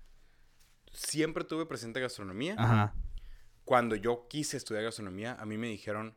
Siempre 0.92 1.44
tuve 1.44 1.66
presente 1.66 2.00
gastronomía. 2.00 2.56
Ajá. 2.58 2.94
Cuando 3.66 3.96
yo 3.96 4.28
quise 4.30 4.58
estudiar 4.58 4.84
gastronomía, 4.84 5.36
a 5.40 5.46
mí 5.46 5.58
me 5.58 5.68
dijeron 5.68 6.16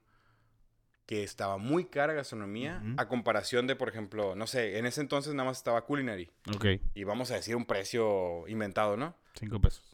que 1.06 1.22
estaba 1.22 1.58
muy 1.58 1.84
cara 1.84 2.14
gastronomía 2.14 2.82
a 2.96 3.08
comparación 3.08 3.66
de, 3.66 3.76
por 3.76 3.88
ejemplo, 3.88 4.34
no 4.34 4.46
sé, 4.46 4.78
en 4.78 4.86
ese 4.86 5.00
entonces 5.00 5.34
nada 5.34 5.48
más 5.48 5.58
estaba 5.58 5.84
culinary. 5.84 6.30
Ok. 6.54 6.66
Y 6.94 7.04
vamos 7.04 7.30
a 7.30 7.34
decir 7.34 7.56
un 7.56 7.66
precio 7.66 8.48
inventado, 8.48 8.96
¿no? 8.96 9.14
Cinco 9.34 9.60
pesos. 9.60 9.93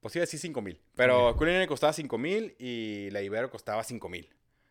Pues 0.00 0.16
iba 0.16 0.22
a 0.22 0.24
decir 0.26 0.40
5 0.40 0.62
mil. 0.62 0.80
Pero 0.96 1.28
Ok. 1.28 1.38
Culinary 1.38 1.66
costaba 1.66 1.92
5 1.92 2.16
mil 2.18 2.54
y 2.58 3.10
la 3.10 3.20
Ibero 3.22 3.50
costaba 3.50 3.84
5 3.84 4.08
mil. 4.08 4.28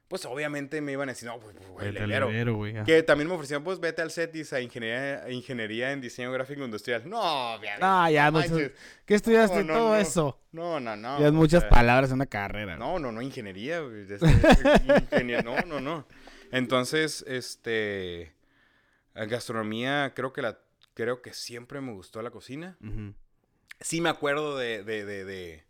Pues 0.07 0.25
obviamente 0.25 0.81
me 0.81 0.91
iban 0.93 1.07
a 1.07 1.11
decir, 1.11 1.27
no, 1.27 1.39
pues, 1.39 1.55
pues, 1.55 1.69
güey, 1.69 1.91
la 1.91 2.03
Ibero. 2.05 2.55
güey. 2.55 2.83
Que 2.83 3.03
también 3.03 3.27
me 3.27 3.35
ofrecían, 3.35 3.63
pues 3.63 3.79
vete 3.79 4.01
al 4.01 4.09
CETIS 4.09 4.53
a 4.53 4.59
ingeniería, 4.59 5.23
a 5.23 5.29
ingeniería 5.29 5.91
en 5.91 6.01
diseño 6.01 6.31
gráfico 6.31 6.65
industrial. 6.65 7.07
No, 7.07 7.61
ya, 7.61 8.09
ya, 8.09 8.31
no 8.31 8.39
muchas-. 8.39 8.71
¿Qué 9.05 9.13
estudiaste? 9.13 9.57
No, 9.63 9.63
no, 9.65 9.73
Todo 9.79 9.89
no. 9.89 9.95
eso. 9.97 10.39
No, 10.51 10.79
no, 10.79 10.95
no. 10.95 11.19
Ya 11.19 11.27
es 11.27 11.31
muchas 11.33 11.61
sea, 11.61 11.69
palabras 11.69 12.09
en 12.09 12.15
una 12.15 12.25
carrera. 12.25 12.75
No, 12.75 12.97
no, 12.97 13.11
no, 13.11 13.21
ingeniería. 13.21 13.81
güey, 13.81 14.01
es- 14.01 14.09
es- 14.09 14.21
ingenier- 14.23 15.43
no, 15.43 15.57
no, 15.67 15.79
no. 15.79 16.07
Entonces, 16.51 17.23
este, 17.27 18.33
gastronomía, 19.13 20.13
creo 20.15 20.33
que 20.33 20.41
la, 20.41 20.57
creo 20.95 21.21
que 21.21 21.33
siempre 21.33 21.81
me 21.81 21.93
gustó 21.93 22.21
la 22.23 22.31
cocina. 22.31 22.77
Ujú. 22.81 23.13
Sí 23.79 24.01
me 24.01 24.09
acuerdo 24.09 24.57
de, 24.57 24.83
de, 24.83 25.05
de, 25.05 25.25
de, 25.25 25.63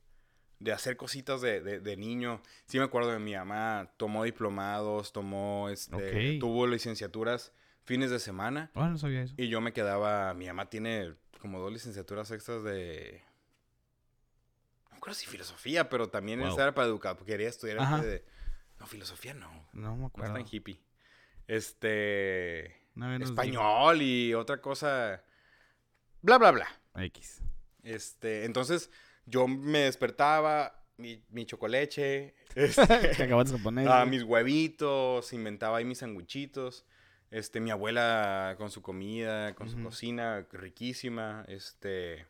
de 0.59 0.71
hacer 0.73 0.97
cositas 0.97 1.41
de, 1.41 1.95
niño. 1.97 2.41
Sí 2.65 2.77
me 2.79 2.85
acuerdo 2.85 3.11
de 3.11 3.19
mi 3.19 3.35
mamá. 3.35 3.91
Tomó 3.97 4.23
diplomados, 4.23 5.11
tomó, 5.13 5.69
este, 5.69 6.37
tuvo 6.39 6.67
licenciaturas 6.67 7.51
fines 7.85 8.11
de 8.11 8.19
semana. 8.19 8.71
Ah, 8.75 8.87
no 8.89 8.97
sabía 8.97 9.23
eso. 9.23 9.33
Y 9.37 9.47
yo 9.49 9.61
me 9.61 9.73
quedaba, 9.73 10.33
mi 10.33 10.47
mamá 10.47 10.69
tiene 10.69 11.15
como 11.41 11.59
dos 11.59 11.71
licenciaturas 11.71 12.29
extras 12.31 12.63
de... 12.63 13.23
No 14.91 14.99
creo 14.99 15.13
si 15.15 15.25
filosofía, 15.25 15.89
pero 15.89 16.09
también 16.09 16.39
Wow. 16.41 16.59
era 16.59 16.73
para 16.75 16.87
educar, 16.87 17.15
porque 17.15 17.31
quería 17.31 17.47
estudiar 17.49 17.79
Ajá. 17.79 18.01
de... 18.01 18.23
No, 18.79 18.85
filosofía 18.85 19.33
no. 19.33 19.49
No 19.73 19.93
me 19.95 20.01
No 20.01 20.07
acuerdo. 20.07 20.37
es 20.37 20.43
tan 20.43 20.53
hippie. 20.53 20.81
Este... 21.47 22.77
Español 23.21 24.01
y 24.01 24.33
otra 24.33 24.61
cosa... 24.61 25.23
Bla, 26.21 26.37
bla, 26.37 26.51
bla. 26.51 26.67
X. 26.97 27.41
Este, 27.83 28.45
entonces, 28.45 28.89
yo 29.25 29.47
me 29.47 29.79
despertaba, 29.79 30.83
mi, 30.97 31.23
mi 31.29 31.45
chocoleche, 31.45 32.35
este, 32.55 33.23
acabas 33.23 33.51
de 33.51 33.57
poner. 33.59 33.87
ah, 33.91 34.05
mis 34.05 34.23
huevitos, 34.23 35.33
inventaba 35.33 35.77
ahí 35.77 35.85
mis 35.85 35.99
sanguichitos. 35.99 36.85
Este, 37.31 37.59
mi 37.59 37.69
abuela 37.69 38.55
con 38.57 38.71
su 38.71 38.81
comida, 38.81 39.53
con 39.53 39.69
su 39.69 39.81
cocina 39.83 40.47
riquísima, 40.51 41.45
este... 41.47 42.25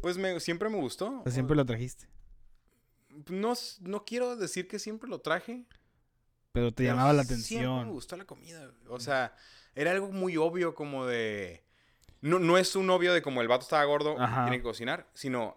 Pues 0.00 0.16
me, 0.16 0.38
siempre 0.38 0.68
me 0.68 0.78
gustó. 0.78 1.20
O 1.20 1.22
sea, 1.24 1.32
siempre 1.32 1.56
lo 1.56 1.66
trajiste. 1.66 2.06
No, 3.28 3.54
no 3.80 4.04
quiero 4.04 4.36
decir 4.36 4.68
que 4.68 4.78
siempre 4.78 5.10
lo 5.10 5.20
traje. 5.20 5.66
Pero 6.52 6.70
te 6.70 6.84
pero 6.84 6.90
llamaba 6.90 7.12
la 7.12 7.24
Siempre 7.24 7.36
me 7.36 7.64
atención. 7.72 7.90
gustó 7.90 8.16
la 8.16 8.24
comida. 8.24 8.70
O 8.88 9.00
sea, 9.00 9.34
era 9.74 9.90
algo 9.90 10.12
muy 10.12 10.36
obvio 10.36 10.74
como 10.74 11.06
de... 11.06 11.64
No, 12.22 12.38
no 12.38 12.56
es 12.56 12.74
un 12.76 12.88
obvio 12.88 13.12
de 13.12 13.20
como 13.20 13.42
el 13.42 13.48
vato 13.48 13.64
estaba 13.64 13.84
gordo, 13.84 14.18
Ajá. 14.18 14.44
tiene 14.44 14.56
que 14.58 14.62
cocinar, 14.62 15.08
sino... 15.12 15.56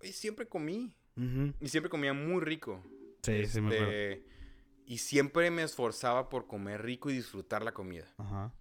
"Güey, 0.00 0.12
siempre 0.12 0.48
comí. 0.48 0.92
Y 1.60 1.68
siempre 1.68 1.90
comía 1.90 2.12
muy 2.14 2.40
rico. 2.40 2.82
Sí, 3.22 3.46
sí, 3.46 3.60
me 3.60 3.68
acuerdo. 3.76 3.92
Este, 3.92 4.24
y 4.86 4.98
siempre 4.98 5.50
me 5.50 5.62
esforzaba 5.62 6.28
por 6.30 6.46
comer 6.46 6.82
rico 6.82 7.10
y 7.10 7.12
disfrutar 7.14 7.62
la 7.62 7.72
comida. 7.72 8.06
Ajá. 8.16 8.52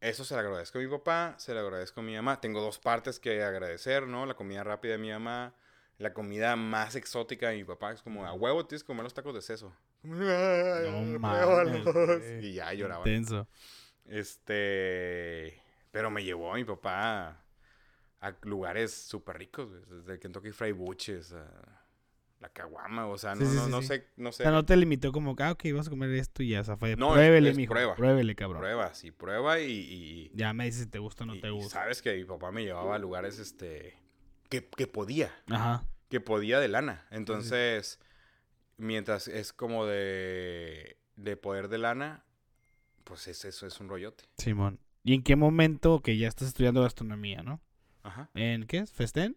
Eso 0.00 0.24
se 0.24 0.34
lo 0.34 0.40
agradezco 0.40 0.78
a 0.78 0.82
mi 0.82 0.88
papá, 0.88 1.36
se 1.38 1.54
lo 1.54 1.60
agradezco 1.60 2.00
a 2.00 2.02
mi 2.02 2.16
mamá. 2.16 2.40
Tengo 2.40 2.60
dos 2.60 2.80
partes 2.80 3.20
que 3.20 3.40
agradecer, 3.44 4.08
¿no? 4.08 4.26
La 4.26 4.34
comida 4.34 4.64
rápida 4.64 4.92
de 4.94 4.98
mi 4.98 5.10
mamá, 5.10 5.54
la 5.98 6.12
comida 6.12 6.56
más 6.56 6.96
exótica 6.96 7.50
de 7.50 7.56
mi 7.58 7.64
papá. 7.64 7.92
Es 7.92 8.02
como, 8.02 8.26
a 8.26 8.32
huevo 8.32 8.66
tienes 8.66 8.82
que 8.82 8.88
comer 8.88 9.04
los 9.04 9.14
tacos 9.14 9.32
de 9.32 9.42
seso. 9.42 9.72
No 10.02 11.18
mames. 11.20 11.86
Y 12.42 12.54
ya 12.54 12.72
lloraba. 12.74 13.08
Intenso. 13.08 13.46
Este... 14.06 15.61
Pero 15.92 16.10
me 16.10 16.24
llevó 16.24 16.52
a 16.52 16.56
mi 16.56 16.64
papá 16.64 17.44
a 18.20 18.34
lugares 18.42 18.92
súper 18.92 19.38
ricos, 19.38 19.68
güey, 19.68 19.82
Desde 20.00 20.18
Kentucky 20.18 20.50
Fried 20.50 20.74
Buches 20.74 21.32
a 21.32 21.46
la 22.40 22.48
caguama. 22.48 23.06
O 23.06 23.16
sea, 23.18 23.36
Sí, 23.36 23.44
no, 23.44 23.50
sí, 23.50 23.56
no, 23.56 23.68
no 23.68 23.80
sí. 23.82 23.86
sé, 23.88 24.08
no 24.16 24.28
O 24.30 24.32
sé. 24.32 24.42
sea, 24.42 24.50
no 24.52 24.64
te 24.64 24.74
limitó 24.76 25.12
como 25.12 25.36
que, 25.36 25.42
ah, 25.44 25.52
ok, 25.52 25.64
vas 25.74 25.86
a 25.86 25.90
comer 25.90 26.10
esto 26.14 26.42
y 26.42 26.48
ya. 26.48 26.62
O 26.62 26.64
sea, 26.64 26.76
fue, 26.76 26.96
No, 26.96 27.08
es- 27.10 27.12
pruébele, 27.14 27.50
es 27.50 27.56
mijo. 27.56 27.72
prueba. 27.72 27.94
Pruébele, 27.94 28.34
cabrón. 28.34 28.60
Prueba, 28.62 28.92
sí, 28.94 29.10
prueba 29.12 29.60
y... 29.60 29.70
y- 29.70 30.30
Ya 30.34 30.52
me 30.52 30.64
dices 30.64 30.82
si 30.84 30.86
te 30.88 30.98
gusta 30.98 31.22
o 31.24 31.26
no 31.28 31.34
y- 31.36 31.40
te 31.40 31.48
y 31.48 31.50
gusta. 31.50 31.80
sabes 31.80 32.02
que 32.02 32.14
mi 32.16 32.24
papá 32.24 32.50
me 32.50 32.64
llevaba 32.64 32.96
a 32.96 32.98
lugares, 32.98 33.38
este... 33.38 33.96
Que, 34.48 34.66
que 34.68 34.86
podía. 34.86 35.32
Ajá. 35.48 35.86
que 36.10 36.20
podía 36.20 36.58
de 36.60 36.68
lana. 36.68 37.06
Entonces, 37.10 37.98
mientras 38.76 39.28
es 39.28 39.52
como 39.54 39.86
de, 39.86 40.98
de 41.16 41.36
poder 41.38 41.68
de 41.68 41.78
lana, 41.78 42.24
pues 43.04 43.28
es, 43.28 43.44
eso 43.46 43.66
es 43.66 43.80
un 43.80 43.88
rollote. 43.88 44.24
Simón. 44.38 44.78
¿Y 45.04 45.14
en 45.14 45.22
qué 45.22 45.36
momento 45.36 46.00
que 46.00 46.16
ya 46.16 46.28
estás 46.28 46.48
estudiando 46.48 46.82
gastronomía, 46.82 47.42
no? 47.42 47.60
Ajá. 48.02 48.30
¿En 48.34 48.66
qué 48.66 48.78
es? 48.78 48.92
¿Festén? 48.92 49.36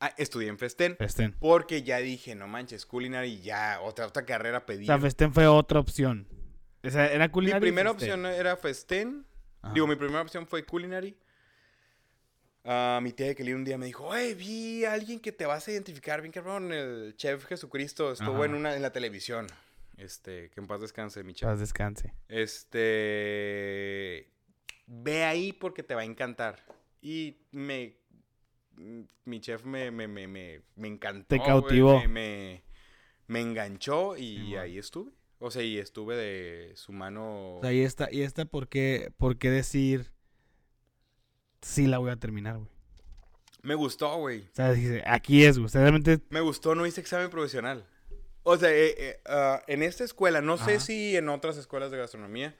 Ah, 0.00 0.12
estudié 0.18 0.48
en 0.48 0.58
Festén. 0.58 0.96
Festén. 0.96 1.34
Porque 1.40 1.82
ya 1.82 1.98
dije, 1.98 2.34
no 2.34 2.46
manches, 2.46 2.86
culinary 2.86 3.40
ya, 3.40 3.80
otra, 3.80 4.06
otra 4.06 4.24
carrera 4.24 4.58
O 4.58 4.66
pedí. 4.66 4.86
sea, 4.86 4.98
Festén 4.98 5.32
fue 5.32 5.46
otra 5.46 5.80
opción. 5.80 6.28
O 6.84 6.90
sea, 6.90 7.06
era 7.12 7.26
mi 7.26 7.32
culinaria. 7.32 7.58
y 7.58 7.62
primera 7.62 7.90
opción 7.90 8.26
era 8.26 8.56
Festén. 8.56 9.26
Ajá. 9.62 9.74
Digo, 9.74 9.86
mi 9.86 9.96
primera 9.96 10.20
opción 10.22 10.46
fue 10.46 10.64
culinary. 10.64 11.16
Ah, 12.64 13.00
mi 13.02 13.12
tía 13.12 13.26
de 13.28 13.34
Kelly 13.36 13.52
un 13.54 13.64
día 13.64 13.78
me 13.78 13.86
dijo, 13.86 14.14
hey, 14.14 14.34
vi 14.34 14.84
a 14.84 14.92
alguien 14.92 15.18
que 15.20 15.32
te 15.32 15.46
vas 15.46 15.66
a 15.66 15.70
identificar 15.72 16.20
bien 16.20 16.32
cabrón, 16.32 16.72
el 16.72 17.14
chef 17.16 17.44
Jesucristo 17.46 18.12
estuvo 18.12 18.36
Ajá. 18.36 18.44
en 18.46 18.54
una 18.54 18.74
en 18.76 18.82
la 18.82 18.92
televisión. 18.92 19.46
Este, 19.96 20.50
que 20.50 20.60
en 20.60 20.66
paz 20.66 20.80
descanse, 20.80 21.22
mi 21.24 21.32
chef. 21.32 21.48
Paz 21.48 21.58
descanse. 21.60 22.12
Este. 22.28 24.30
Ve 24.86 25.24
ahí 25.24 25.52
porque 25.52 25.82
te 25.82 25.94
va 25.94 26.02
a 26.02 26.04
encantar. 26.04 26.64
Y 27.02 27.38
me. 27.50 27.96
mm, 28.76 29.00
Mi 29.24 29.40
chef 29.40 29.64
me, 29.64 29.90
me, 29.90 30.08
me, 30.08 30.26
me, 30.26 30.62
me 30.76 30.88
encantó. 30.88 31.26
Te 31.28 31.40
cautivó. 31.40 31.98
Me, 32.00 32.08
me, 32.08 32.64
me 33.26 33.40
enganchó 33.40 34.16
y 34.16 34.56
ahí 34.56 34.78
estuve. 34.78 35.12
O 35.38 35.50
sea, 35.50 35.62
y 35.62 35.78
estuve 35.78 36.16
de 36.16 36.72
su 36.76 36.92
mano. 36.92 37.56
O 37.56 37.60
sea, 37.60 37.72
y 37.72 37.80
esta, 37.80 38.08
y 38.10 38.22
esta 38.22 38.46
¿por 38.46 38.68
qué, 38.68 39.12
por 39.18 39.36
qué 39.36 39.50
decir 39.50 40.12
sí 41.60 41.86
la 41.86 41.98
voy 41.98 42.10
a 42.10 42.16
terminar, 42.16 42.56
güey? 42.56 42.70
Me 43.62 43.74
gustó, 43.74 44.16
güey. 44.16 44.42
O 44.42 44.54
sea, 44.54 44.72
dice, 44.72 45.02
aquí 45.06 45.44
es, 45.44 45.58
güey. 45.58 45.66
O 45.66 45.68
sea, 45.68 45.80
realmente 45.82 46.20
Me 46.30 46.40
gustó, 46.40 46.74
no 46.74 46.86
hice 46.86 47.00
examen 47.00 47.30
profesional. 47.30 47.84
O 48.44 48.56
sea, 48.56 48.70
eh, 48.70 48.94
eh, 48.96 49.20
ah, 49.26 49.62
en 49.66 49.82
esta 49.82 50.04
escuela, 50.04 50.40
no 50.40 50.56
sé 50.56 50.78
si 50.78 51.16
en 51.16 51.28
otras 51.28 51.56
escuelas 51.56 51.90
de 51.90 51.98
gastronomía, 51.98 52.56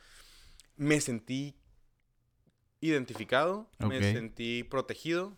me 0.77 1.01
sentí 1.01 1.57
identificado, 2.81 3.69
me 3.79 4.01
sentí 4.13 4.65
protegido. 4.65 5.37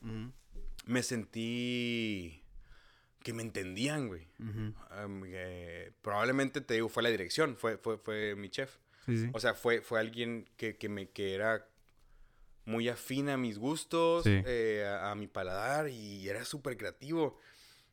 Me 0.86 1.02
sentí 1.02 2.42
que 3.22 3.32
me 3.32 3.42
entendían, 3.42 4.08
güey. 4.08 4.26
eh, 5.26 5.92
probablemente 6.02 6.60
te 6.60 6.74
digo, 6.74 6.88
fue 6.88 7.02
la 7.02 7.10
dirección, 7.10 7.56
fue, 7.56 7.76
fue, 7.76 7.98
fue 7.98 8.34
mi 8.36 8.48
chef. 8.48 8.76
Sí, 9.06 9.16
sí. 9.18 9.30
O 9.32 9.40
sea, 9.40 9.54
fue, 9.54 9.80
fue 9.80 10.00
alguien 10.00 10.48
que, 10.56 10.76
que 10.76 10.88
me, 10.88 11.08
que 11.10 11.34
era 11.34 11.66
muy 12.64 12.88
afín 12.88 13.28
a 13.30 13.36
mis 13.36 13.58
gustos, 13.58 14.24
Sí. 14.24 14.42
eh, 14.44 14.84
a, 14.86 15.10
a 15.10 15.14
mi 15.14 15.26
paladar 15.26 15.88
y 15.88 16.28
era 16.28 16.44
súper 16.44 16.76
creativo. 16.76 17.38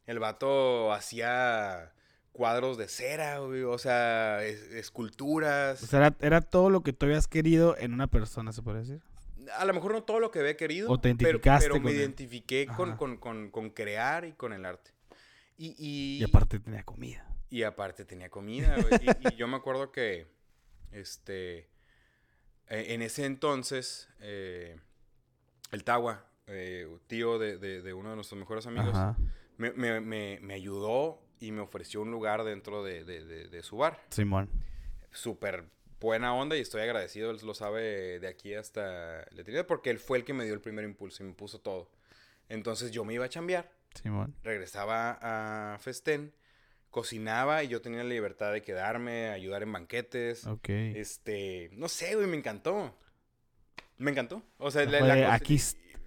El 0.05 0.19
vato 0.19 0.91
hacía 0.93 1.93
cuadros 2.33 2.77
de 2.77 2.87
cera, 2.89 3.39
güey, 3.39 3.63
o 3.63 3.77
sea, 3.77 4.43
es- 4.43 4.71
esculturas. 4.73 5.81
O 5.81 5.87
sea, 5.87 5.99
era, 6.07 6.15
era 6.19 6.41
todo 6.41 6.69
lo 6.69 6.81
que 6.81 6.91
tú 6.93 7.05
habías 7.05 7.27
querido 7.27 7.77
en 7.77 7.93
una 7.93 8.07
persona, 8.07 8.51
se 8.51 8.61
puede 8.61 8.79
decir. 8.79 9.01
A 9.57 9.65
lo 9.65 9.73
mejor 9.73 9.91
no 9.93 10.03
todo 10.03 10.19
lo 10.19 10.31
que 10.31 10.39
había 10.39 10.55
querido, 10.57 10.89
O 10.91 10.97
te 10.99 11.13
pero, 11.15 11.29
identificaste 11.29 11.69
pero 11.69 11.79
me 11.81 11.91
identifiqué 11.91 12.67
con, 12.67 12.95
con, 12.97 13.17
con, 13.17 13.49
con 13.51 13.69
crear 13.69 14.25
y 14.25 14.33
con 14.33 14.53
el 14.53 14.65
arte. 14.65 14.91
Y, 15.57 15.75
y, 15.77 16.19
Y 16.21 16.23
aparte 16.23 16.59
tenía 16.59 16.83
comida. 16.83 17.27
y 17.49 17.63
aparte 17.63 18.05
tenía 18.05 18.29
comida. 18.29 18.75
Y, 19.01 19.27
y 19.29 19.35
yo 19.35 19.47
me 19.47 19.55
acuerdo 19.57 19.91
que, 19.91 20.27
este, 20.91 21.69
eh, 22.67 22.87
en 22.93 23.01
ese 23.01 23.25
entonces, 23.25 24.09
eh, 24.19 24.77
el 25.71 25.83
Tawa, 25.83 26.25
eh, 26.47 26.87
tío 27.07 27.39
de, 27.39 27.57
de- 27.57 27.81
de 27.81 27.93
uno 27.93 28.09
de 28.09 28.15
nuestros 28.15 28.39
mejores 28.39 28.65
amigos, 28.67 28.97
me, 29.57 29.71
me- 29.71 30.01
me- 30.01 30.39
me 30.41 30.53
ayudó 30.53 31.21
y 31.39 31.51
me 31.51 31.61
ofreció 31.61 32.01
un 32.01 32.11
lugar 32.11 32.43
dentro 32.43 32.83
de, 32.83 33.03
de- 33.03 33.25
de- 33.25 33.47
de 33.47 33.63
su 33.63 33.77
bar. 33.77 34.01
Simón. 34.09 34.49
Súper 35.11 35.65
buena 36.06 36.34
onda 36.34 36.56
y 36.56 36.62
estoy 36.62 36.82
agradecido, 36.82 37.32
él 37.32 37.39
lo 37.43 37.53
sabe 37.53 38.20
de 38.20 38.28
aquí 38.28 38.53
hasta 38.53 39.26
la 39.32 39.68
porque 39.68 39.89
él 39.89 39.99
fue 39.99 40.20
el 40.20 40.24
que 40.24 40.34
me 40.34 40.45
dio 40.45 40.53
el 40.53 40.62
primer 40.62 40.86
impulso 40.86 41.24
y 41.24 41.26
me 41.28 41.34
puso 41.34 41.60
todo. 41.60 41.89
Entonces 42.47 42.91
yo 42.91 43.03
me 43.03 43.14
iba 43.14 43.26
a 43.26 43.30
chambear 43.30 43.72
Simón. 44.01 44.36
regresaba 44.43 45.18
a 45.22 45.80
Festén, 45.80 46.32
cocinaba 46.91 47.64
y 47.64 47.70
yo 47.70 47.82
tenía 47.82 48.03
la 48.03 48.10
libertad 48.10 48.53
de 48.53 48.62
quedarme, 48.62 49.30
ayudar 49.30 49.64
en 49.64 49.74
banquetes. 49.74 50.45
Ok. 50.45 50.70
Este, 50.70 51.70
no 51.74 51.89
sé, 51.89 52.16
güey, 52.16 52.28
me 52.28 52.38
encantó. 52.38 52.95
Me 53.97 54.12
encantó. 54.12 54.43
O 54.60 54.70
sea, 54.72 54.86
la, 54.86 54.99
la 55.01 55.34
aquí, 55.34 55.60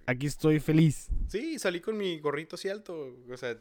aquí 0.05 0.27
estoy 0.27 0.59
feliz. 0.59 1.09
Sí, 1.27 1.59
salí 1.59 1.81
con 1.81 1.97
mi 1.97 2.19
gorrito 2.19 2.55
así 2.55 2.69
alto. 2.69 3.17
O 3.29 3.37
sea, 3.37 3.57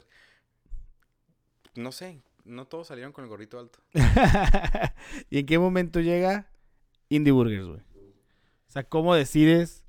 no 1.74 1.90
sé, 1.90 2.20
no 2.48 2.66
todos 2.66 2.86
salieron 2.88 3.12
con 3.12 3.24
el 3.24 3.30
gorrito 3.30 3.58
alto. 3.58 3.78
¿Y 5.30 5.38
en 5.40 5.46
qué 5.46 5.58
momento 5.58 6.00
llega 6.00 6.50
Indie 7.08 7.32
Burgers, 7.32 7.66
güey? 7.66 7.80
O 7.80 8.70
sea, 8.70 8.84
¿cómo 8.84 9.14
decides? 9.14 9.84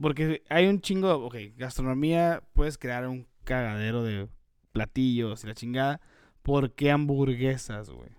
Porque 0.00 0.42
hay 0.48 0.66
un 0.66 0.80
chingo, 0.80 1.14
ok, 1.24 1.36
gastronomía, 1.56 2.42
puedes 2.54 2.78
crear 2.78 3.06
un 3.06 3.28
cagadero 3.44 4.02
de 4.02 4.28
platillos 4.72 5.44
y 5.44 5.46
la 5.46 5.54
chingada. 5.54 6.00
¿Por 6.42 6.72
qué 6.72 6.90
hamburguesas, 6.90 7.90
güey? 7.90 8.10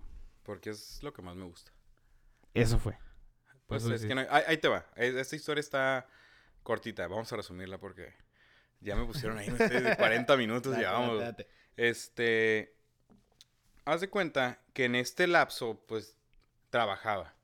Porque 0.44 0.70
es 0.70 1.02
lo 1.02 1.12
que 1.12 1.20
más 1.22 1.36
me 1.36 1.44
gusta. 1.44 1.72
Eso 2.54 2.78
fue. 2.78 2.96
Pues 3.66 3.82
eso 3.82 3.94
es 3.94 4.06
que 4.06 4.14
no- 4.14 4.20
ahí, 4.30 4.42
ahí 4.46 4.56
te 4.58 4.68
va. 4.68 4.86
Esta 4.96 5.36
historia 5.36 5.60
está 5.60 6.06
cortita. 6.62 7.06
Vamos 7.08 7.32
a 7.32 7.36
resumirla 7.36 7.78
porque 7.78 8.14
ya 8.80 8.96
me 8.96 9.04
pusieron 9.04 9.36
ahí. 9.38 9.48
no 9.48 9.56
sé, 9.56 9.68
de 9.80 9.96
40 9.96 10.36
minutos 10.36 10.72
date, 10.76 11.18
date. 11.18 11.48
Este. 11.76 12.76
Haz 13.84 14.00
de 14.00 14.08
cuenta 14.08 14.60
que 14.72 14.84
en 14.86 14.94
este 14.94 15.26
lapso, 15.26 15.80
pues, 15.86 16.16
trabajaba. 16.70 17.34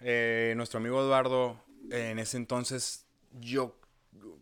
Eh, 0.00 0.54
nuestro 0.56 0.78
amigo 0.78 1.00
Eduardo, 1.00 1.62
eh, 1.90 2.10
en 2.10 2.18
ese 2.18 2.36
entonces, 2.36 3.06
yo 3.32 3.78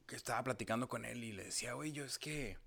que 0.07 0.15
estaba 0.17 0.43
platicando 0.45 0.89
con 0.89 1.05
él 1.05 1.25
y 1.25 1.33
le 1.33 1.45
decía, 1.45 1.75
güey, 1.75 1.93
yo 1.93 2.05
es 2.05 2.19
que 2.19 2.59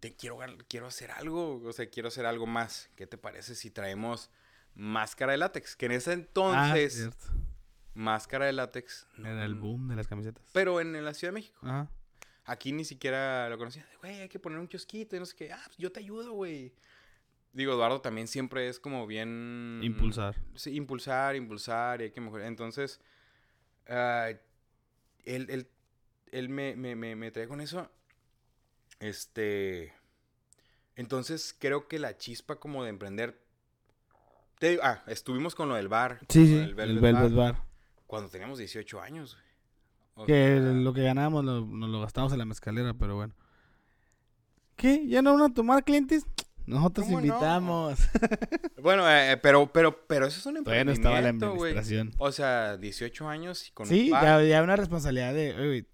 te 0.00 0.14
quiero, 0.14 0.38
quiero 0.68 0.86
hacer 0.86 1.10
algo, 1.10 1.60
o 1.64 1.72
sea, 1.72 1.88
quiero 1.90 2.08
hacer 2.08 2.26
algo 2.26 2.46
más. 2.46 2.90
¿Qué 2.94 3.06
te 3.06 3.18
parece 3.18 3.54
si 3.56 3.70
traemos 3.70 4.30
máscara 4.74 5.32
de 5.32 5.38
látex? 5.38 5.74
Que 5.74 5.86
en 5.86 5.92
ese 5.92 6.10
Ah, 6.12 6.14
entonces, 6.14 6.94
cierto. 6.94 7.26
máscara 7.94 8.46
de 8.46 8.52
látex. 8.52 9.06
no- 9.16 9.28
Era 9.28 9.44
el 9.44 9.56
boom 9.56 9.88
de 9.88 9.96
las 9.96 10.06
camisetas. 10.06 10.44
Pero 10.52 10.80
en, 10.80 10.94
en 10.94 11.04
la 11.04 11.14
Ciudad 11.14 11.32
de 11.32 11.40
México. 11.40 11.58
Ajá. 11.62 11.90
Aquí 12.48 12.72
ni 12.72 12.82
siquiera 12.86 13.46
lo 13.50 13.58
conocía. 13.58 13.86
Güey, 14.00 14.22
hay 14.22 14.28
que 14.30 14.38
poner 14.38 14.58
un 14.58 14.66
kiosquito 14.66 15.14
y 15.14 15.18
no 15.18 15.26
sé 15.26 15.36
qué. 15.36 15.52
Ah, 15.52 15.60
pues 15.66 15.76
yo 15.76 15.92
te 15.92 16.00
ayudo, 16.00 16.32
güey. 16.32 16.72
Digo, 17.52 17.74
Eduardo 17.74 18.00
también 18.00 18.26
siempre 18.26 18.68
es 18.68 18.80
como 18.80 19.06
bien... 19.06 19.80
Impulsar. 19.82 20.34
Sí, 20.54 20.74
impulsar, 20.74 21.36
impulsar 21.36 22.00
y 22.00 22.04
hay 22.04 22.10
que 22.10 22.22
mejorar. 22.22 22.46
Entonces, 22.46 23.02
ah, 23.86 24.30
él, 25.26 25.46
él, 25.50 25.68
él 26.32 26.48
me, 26.48 26.74
me, 26.74 26.96
me, 26.96 27.16
me 27.16 27.30
trae 27.30 27.48
con 27.48 27.60
eso 27.60 27.90
Este. 28.98 29.92
Entonces 30.96 31.54
creo 31.58 31.86
que 31.86 31.98
la 31.98 32.16
chispa 32.16 32.56
como 32.56 32.82
de 32.82 32.88
emprender. 32.88 33.42
Te 34.58 34.70
digo, 34.70 34.82
ah, 34.84 35.04
estuvimos 35.06 35.54
con 35.54 35.68
lo 35.68 35.74
del 35.74 35.88
bar. 35.88 36.20
Sí, 36.30 36.46
sí, 36.46 36.54
el 36.54 36.60
el 36.60 36.74
Velvet 36.74 37.02
Velvet 37.02 37.34
Bar, 37.34 37.54
Bar. 37.54 37.64
Cuando 38.06 38.30
teníamos 38.30 38.58
18 38.58 39.02
años, 39.02 39.34
güey. 39.34 39.47
Que 40.26 40.58
lo 40.60 40.92
que 40.92 41.02
ganamos 41.02 41.44
lo, 41.44 41.64
nos 41.66 41.88
lo 41.90 42.00
gastamos 42.00 42.32
en 42.32 42.38
la 42.38 42.44
mezcalera, 42.44 42.94
pero 42.94 43.16
bueno. 43.16 43.34
¿Qué? 44.76 45.06
¿Ya 45.08 45.22
no 45.22 45.34
van 45.34 45.50
a 45.50 45.54
tomar 45.54 45.84
clientes? 45.84 46.24
Nosotros 46.66 47.06
¿Cómo 47.06 47.20
no? 47.20 47.26
invitamos. 47.26 47.98
Bueno, 48.82 49.10
eh, 49.10 49.36
pero, 49.42 49.72
pero, 49.72 50.06
pero 50.06 50.26
eso 50.26 50.38
es 50.38 50.46
un 50.46 50.62
Bueno, 50.62 50.92
estaba 50.92 51.20
la 51.20 51.30
emprendimiento, 51.30 51.64
administración. 51.64 52.12
O 52.18 52.30
sea, 52.30 52.76
18 52.76 53.28
años 53.28 53.66
y 53.68 53.72
con 53.72 53.86
Sí, 53.86 54.04
un 54.06 54.10
bar. 54.12 54.42
ya, 54.42 54.48
ya 54.48 54.62
una 54.62 54.76
responsabilidad 54.76 55.34
de, 55.34 55.52
"Oye, 55.54 55.66
güey, 55.66 55.86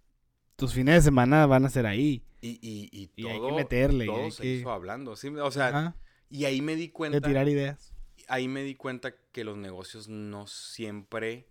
tus 0.56 0.74
fines 0.74 0.96
de 0.96 1.00
semana 1.02 1.46
van 1.46 1.64
a 1.64 1.70
ser 1.70 1.86
ahí. 1.86 2.24
Y, 2.42 2.58
y, 2.60 2.90
y 2.92 3.10
Y 3.16 3.26
hay 3.26 3.40
que 3.40 3.52
meterle, 3.52 4.04
y 4.04 4.08
todo 4.08 4.24
hay 4.24 4.30
se 4.30 4.42
que- 4.42 4.54
hizo 4.56 4.70
hablando. 4.70 5.16
¿sí? 5.16 5.28
O 5.28 5.50
sea, 5.50 5.68
Ajá, 5.68 5.96
y 6.28 6.44
ahí 6.44 6.60
me 6.60 6.76
di 6.76 6.88
de 6.88 6.92
cuenta. 6.92 7.20
tirar 7.22 7.48
ideas. 7.48 7.94
Ahí 8.28 8.48
me 8.48 8.62
di 8.62 8.74
cuenta 8.74 9.14
que 9.32 9.44
los 9.44 9.56
negocios 9.56 10.08
no 10.08 10.46
siempre 10.46 11.48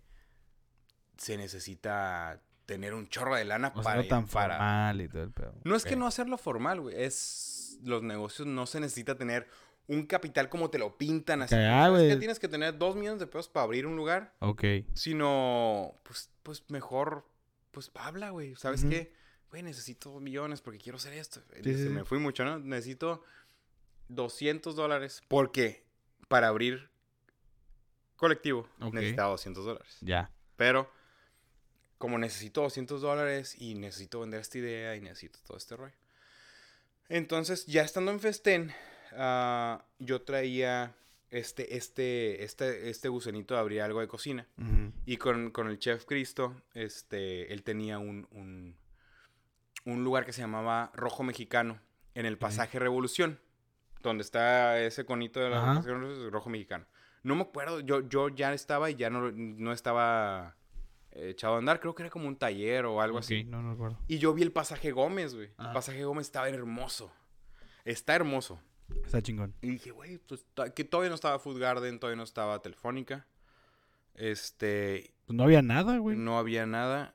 se 1.18 1.36
necesita 1.36 2.40
tener 2.66 2.94
un 2.94 3.08
chorro 3.08 3.34
de 3.36 3.44
lana 3.44 3.68
O 3.74 3.82
sea, 3.82 3.82
para. 3.82 4.02
no 4.02 4.08
tan 4.08 4.26
para- 4.26 4.54
formal 4.56 5.00
y 5.00 5.08
todo 5.08 5.22
el 5.22 5.30
pedo. 5.32 5.54
No 5.64 5.76
es 5.76 5.84
que 5.84 5.96
no 5.96 6.06
hacerlo 6.06 6.38
formal, 6.38 6.80
güey. 6.80 7.02
Es. 7.02 7.78
Los 7.82 8.02
negocios 8.02 8.46
no 8.48 8.66
se 8.66 8.80
necesita 8.80 9.16
tener 9.18 9.46
un 9.88 10.06
capital 10.06 10.48
como 10.48 10.70
te 10.70 10.78
lo 10.78 10.96
pintan 10.96 11.42
así. 11.42 11.54
Que, 11.54 11.60
ah, 11.62 11.88
es 11.88 11.98
que 11.98 12.06
güey. 12.06 12.18
tienes 12.18 12.38
que 12.38 12.48
tener 12.48 12.78
dos 12.78 12.96
millones 12.96 13.20
de 13.20 13.26
pesos 13.26 13.48
para 13.48 13.64
abrir 13.64 13.86
un 13.86 13.96
lugar. 13.96 14.32
Ok. 14.38 14.64
Sino, 14.94 16.00
pues, 16.04 16.30
pues 16.42 16.64
mejor, 16.70 17.26
pues 17.70 17.90
habla, 17.94 18.30
güey. 18.30 18.54
¿Sabes 18.56 18.80
Ujú. 18.82 18.90
qué? 18.90 19.12
Güey, 19.50 19.62
necesito 19.62 20.10
dos 20.10 20.22
millones 20.22 20.62
porque 20.62 20.78
quiero 20.78 20.96
hacer 20.96 21.12
esto. 21.12 21.40
Sí, 21.62 21.74
Se 21.74 21.82
sí, 21.84 21.88
me 21.90 22.04
fui 22.04 22.18
mucho, 22.18 22.44
¿no? 22.44 22.58
Necesito 22.58 23.22
200 24.08 24.74
dólares 24.74 25.22
porque 25.28 25.84
para 26.28 26.48
abrir 26.48 26.88
colectivo 28.16 28.68
Ok. 28.80 28.94
necesitaba 28.94 29.30
200 29.30 29.64
dólares. 29.64 29.98
Ya. 30.00 30.30
Pero 30.56 30.90
como 32.04 32.18
necesito 32.18 32.60
200 32.60 33.00
dólares 33.00 33.56
y 33.58 33.76
necesito 33.76 34.20
vender 34.20 34.42
esta 34.42 34.58
idea 34.58 34.94
y 34.94 35.00
necesito 35.00 35.38
todo 35.42 35.56
este 35.56 35.74
rollo. 35.74 35.94
Entonces, 37.08 37.64
ya 37.64 37.80
estando 37.80 38.10
en 38.10 38.20
Festen, 38.20 38.74
ah, 39.12 39.86
yo 39.98 40.20
traía 40.20 40.94
este, 41.30 41.78
este, 41.78 42.44
este, 42.44 42.90
este 42.90 43.08
gusanito 43.08 43.54
de 43.54 43.60
abrir 43.60 43.80
algo 43.80 44.00
de 44.00 44.06
cocina. 44.08 44.46
Ujú. 44.58 44.92
Y 45.06 45.16
con, 45.16 45.50
con 45.50 45.66
el 45.68 45.78
chef 45.78 46.04
Cristo, 46.04 46.60
este, 46.74 47.50
él 47.54 47.62
tenía 47.62 47.98
un, 47.98 48.28
un, 48.32 48.76
un 49.86 50.04
lugar 50.04 50.26
que 50.26 50.34
se 50.34 50.42
llamaba 50.42 50.92
Rojo 50.92 51.22
Mexicano 51.22 51.80
en 52.12 52.26
el 52.26 52.36
pasaje 52.36 52.78
Revolución, 52.78 53.40
donde 54.02 54.24
está 54.24 54.78
ese 54.78 55.06
conito 55.06 55.40
de 55.40 55.48
la 55.48 55.80
Revolución, 55.80 56.30
Rojo 56.30 56.50
Mexicano. 56.50 56.84
No 57.22 57.34
me 57.34 57.44
acuerdo, 57.44 57.80
yo, 57.80 58.06
yo 58.06 58.28
ya 58.28 58.52
estaba 58.52 58.90
y 58.90 58.96
ya 58.96 59.08
no, 59.08 59.32
no 59.32 59.72
estaba 59.72 60.54
echado 61.14 61.54
a 61.54 61.58
andar, 61.58 61.80
creo 61.80 61.94
que 61.94 62.02
era 62.02 62.10
como 62.10 62.26
un 62.28 62.36
taller 62.36 62.84
o 62.86 63.00
algo 63.00 63.18
Ok, 63.18 63.24
así. 63.24 63.44
no, 63.44 63.62
no 63.62 63.72
recuerdo. 63.72 63.98
Y 64.08 64.18
yo 64.18 64.34
vi 64.34 64.42
el 64.42 64.52
pasaje 64.52 64.90
Gómez, 64.92 65.34
güey. 65.34 65.46
El 65.48 65.54
Ajá. 65.58 65.72
pasaje 65.72 66.04
Gómez 66.04 66.26
estaba 66.26 66.48
hermoso. 66.48 67.12
Está 67.84 68.14
hermoso. 68.14 68.60
Está 69.04 69.22
chingón. 69.22 69.54
Y 69.62 69.70
dije, 69.70 69.90
güey, 69.92 70.18
pues 70.18 70.44
que 70.74 70.84
todavía 70.84 71.08
no 71.08 71.14
estaba 71.14 71.38
Food 71.38 71.58
Garden, 71.58 71.98
todavía 71.98 72.16
no 72.16 72.22
estaba 72.24 72.60
Telefónica. 72.60 73.26
Este, 74.14 75.12
Pues 75.26 75.36
no 75.36 75.44
había 75.44 75.62
nada, 75.62 75.98
güey. 75.98 76.16
no 76.16 76.38
había 76.38 76.66
nada. 76.66 77.14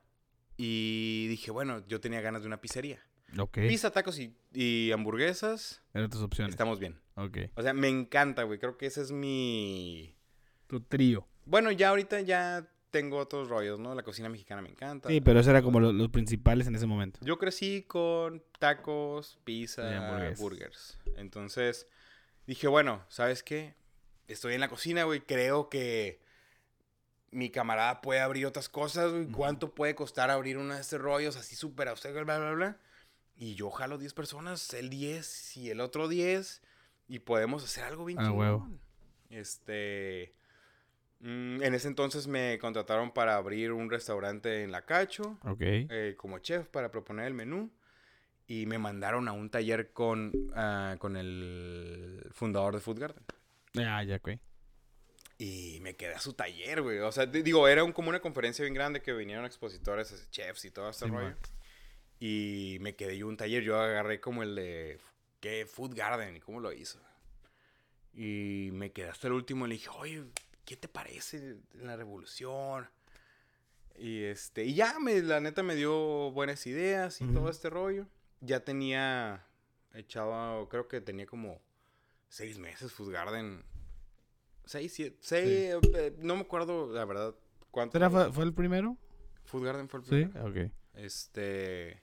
Y 0.56 1.26
dije, 1.28 1.50
bueno, 1.50 1.86
yo 1.86 2.00
tenía 2.00 2.20
ganas 2.20 2.42
de 2.42 2.48
una 2.48 2.60
pizzería. 2.60 3.00
Ok. 3.38 3.58
Pizza, 3.68 3.90
tacos 3.90 4.18
y, 4.18 4.34
y 4.52 4.90
hamburguesas, 4.92 5.82
Eran 5.94 6.10
tus 6.10 6.20
opciones. 6.20 6.52
estamos 6.52 6.78
bien. 6.80 6.98
Ok. 7.14 7.38
O 7.54 7.62
sea, 7.62 7.72
me 7.72 7.88
encanta, 7.88 8.42
güey. 8.42 8.58
Creo 8.58 8.76
que 8.76 8.86
ese 8.86 9.00
es 9.02 9.12
mi... 9.12 10.14
Tu 10.66 10.80
trío. 10.80 11.26
Bueno, 11.46 11.70
ya 11.70 11.88
ahorita 11.90 12.20
ya 12.20 12.68
tengo 12.90 13.16
otros 13.18 13.48
rollos, 13.48 13.78
¿no? 13.78 13.94
La 13.94 14.02
cocina 14.02 14.28
mexicana 14.28 14.62
me 14.62 14.68
encanta. 14.68 15.08
Sí, 15.08 15.20
pero 15.20 15.40
esos 15.40 15.50
eran 15.50 15.62
como 15.62 15.80
lo- 15.80 15.92
los, 15.92 16.08
principales 16.10 16.66
en 16.66 16.74
ese 16.74 16.86
momento. 16.86 17.20
Yo 17.22 17.38
crecí 17.38 17.82
con 17.86 18.42
tacos, 18.58 19.38
pizza, 19.44 19.90
Y 19.90 19.94
hamburguesas. 19.94 20.38
burgers. 20.40 20.98
Entonces, 21.16 21.86
dije, 22.46 22.66
bueno, 22.68 23.04
¿sabes 23.08 23.42
qué? 23.42 23.74
Estoy 24.28 24.54
en 24.54 24.60
la 24.60 24.68
cocina, 24.68 25.04
güey. 25.04 25.20
Creo 25.20 25.68
que 25.68 26.20
mi 27.30 27.50
camarada 27.50 28.00
puede 28.00 28.20
abrir 28.20 28.46
otras 28.46 28.68
cosas, 28.68 29.12
güey. 29.12 29.26
¿Cuánto 29.28 29.74
puede 29.74 29.94
costar 29.94 30.30
abrir 30.30 30.58
uno 30.58 30.74
de 30.74 30.80
estos 30.80 31.00
rollos 31.00 31.36
así 31.36 31.54
súper 31.56 31.88
austero, 31.88 32.24
bla, 32.24 32.38
bla, 32.38 32.52
bla? 32.52 32.78
Y 33.36 33.54
yo 33.54 33.70
jalo 33.70 33.98
10 33.98 34.12
personas, 34.14 34.74
él 34.74 34.90
10 34.90 35.56
y 35.56 35.70
el 35.70 35.80
otro 35.80 36.08
10. 36.08 36.60
Y 37.08 37.20
podemos 37.20 37.64
hacer 37.64 37.84
algo 37.84 38.04
bien 38.04 38.18
Ah, 38.18 38.24
chingón. 38.24 38.38
huevo. 38.38 38.68
Este... 39.30 40.34
mm, 41.20 41.62
en 41.62 41.74
ese 41.74 41.88
entonces 41.88 42.26
me 42.26 42.58
contrataron 42.58 43.12
para 43.12 43.36
abrir 43.36 43.72
un 43.72 43.90
restaurante 43.90 44.62
en 44.62 44.72
La 44.72 44.84
Cacho 44.84 45.38
Ok. 45.44 45.60
eh, 45.62 46.14
como 46.16 46.38
chef 46.38 46.66
para 46.68 46.90
proponer 46.90 47.26
el 47.26 47.34
menú 47.34 47.70
y 48.46 48.66
me 48.66 48.78
mandaron 48.78 49.28
a 49.28 49.32
un 49.32 49.48
taller 49.50 49.92
con, 49.92 50.32
ah, 50.54 50.96
con 50.98 51.16
el 51.16 52.26
fundador 52.32 52.74
de 52.74 52.80
Food 52.80 52.98
Garden. 52.98 53.24
Ah, 53.78 54.02
ya, 54.02 54.16
ok. 54.16 54.30
Y 55.38 55.78
me 55.80 55.94
quedé 55.96 56.14
a 56.14 56.20
su 56.20 56.32
taller, 56.34 56.82
güey. 56.82 56.98
O 56.98 57.12
sea, 57.12 57.24
di- 57.26 57.42
digo, 57.42 57.66
era 57.68 57.82
un- 57.84 57.92
como 57.92 58.08
una 58.10 58.20
conferencia 58.20 58.62
bien 58.64 58.74
grande 58.74 59.00
que 59.00 59.12
vinieron 59.12 59.44
expositores, 59.46 60.28
chefs 60.30 60.64
y 60.66 60.70
todo 60.70 60.90
este 60.90 61.06
Sí, 61.06 61.10
rollo. 61.10 61.28
man. 61.28 61.38
Y 62.18 62.76
me 62.80 62.94
quedé 62.96 63.16
yo 63.16 63.26
un 63.28 63.36
taller. 63.38 63.62
Yo 63.62 63.78
agarré 63.80 64.20
como 64.20 64.42
el 64.42 64.54
de, 64.54 64.98
¿qué? 65.40 65.64
Food 65.64 65.94
Garden. 65.94 66.36
¿Y 66.36 66.40
cómo 66.40 66.60
lo 66.60 66.72
hizo? 66.72 67.00
Y 68.12 68.70
me 68.72 68.90
quedé 68.92 69.08
hasta 69.08 69.28
el 69.28 69.32
último 69.34 69.64
y 69.64 69.68
le 69.70 69.74
dije, 69.76 69.88
oye, 69.96 70.24
¿qué 70.70 70.76
te 70.76 70.86
parece 70.86 71.56
la 71.72 71.96
revolución? 71.96 72.88
Y 73.98 74.22
este, 74.22 74.64
y 74.64 74.74
ya, 74.74 75.00
me, 75.00 75.20
la 75.20 75.40
neta 75.40 75.64
me 75.64 75.74
dio 75.74 76.30
buenas 76.30 76.64
ideas 76.68 77.20
y 77.20 77.26
todo 77.26 77.50
este 77.50 77.68
rollo. 77.70 78.06
Ya 78.40 78.60
tenía 78.60 79.44
echado, 79.94 80.68
creo 80.68 80.86
que 80.86 81.00
tenía 81.00 81.26
como 81.26 81.60
seis 82.28 82.56
meses 82.60 82.92
Food 82.92 83.10
Garden. 83.10 83.64
Seis, 84.64 84.92
siete, 84.94 85.16
seis, 85.20 85.48
eh, 85.96 86.14
no 86.18 86.36
me 86.36 86.42
acuerdo 86.42 86.92
la 86.92 87.04
verdad 87.04 87.34
cuánto. 87.72 87.94
¿Será 87.98 88.08
fue, 88.08 88.32
fue 88.32 88.44
el 88.44 88.54
primero? 88.54 88.96
Food 89.46 89.64
Garden 89.64 89.88
fue 89.88 89.98
el 90.00 90.06
Sí. 90.06 90.10
primero. 90.26 90.46
Ok. 90.46 90.70
Este. 90.94 92.00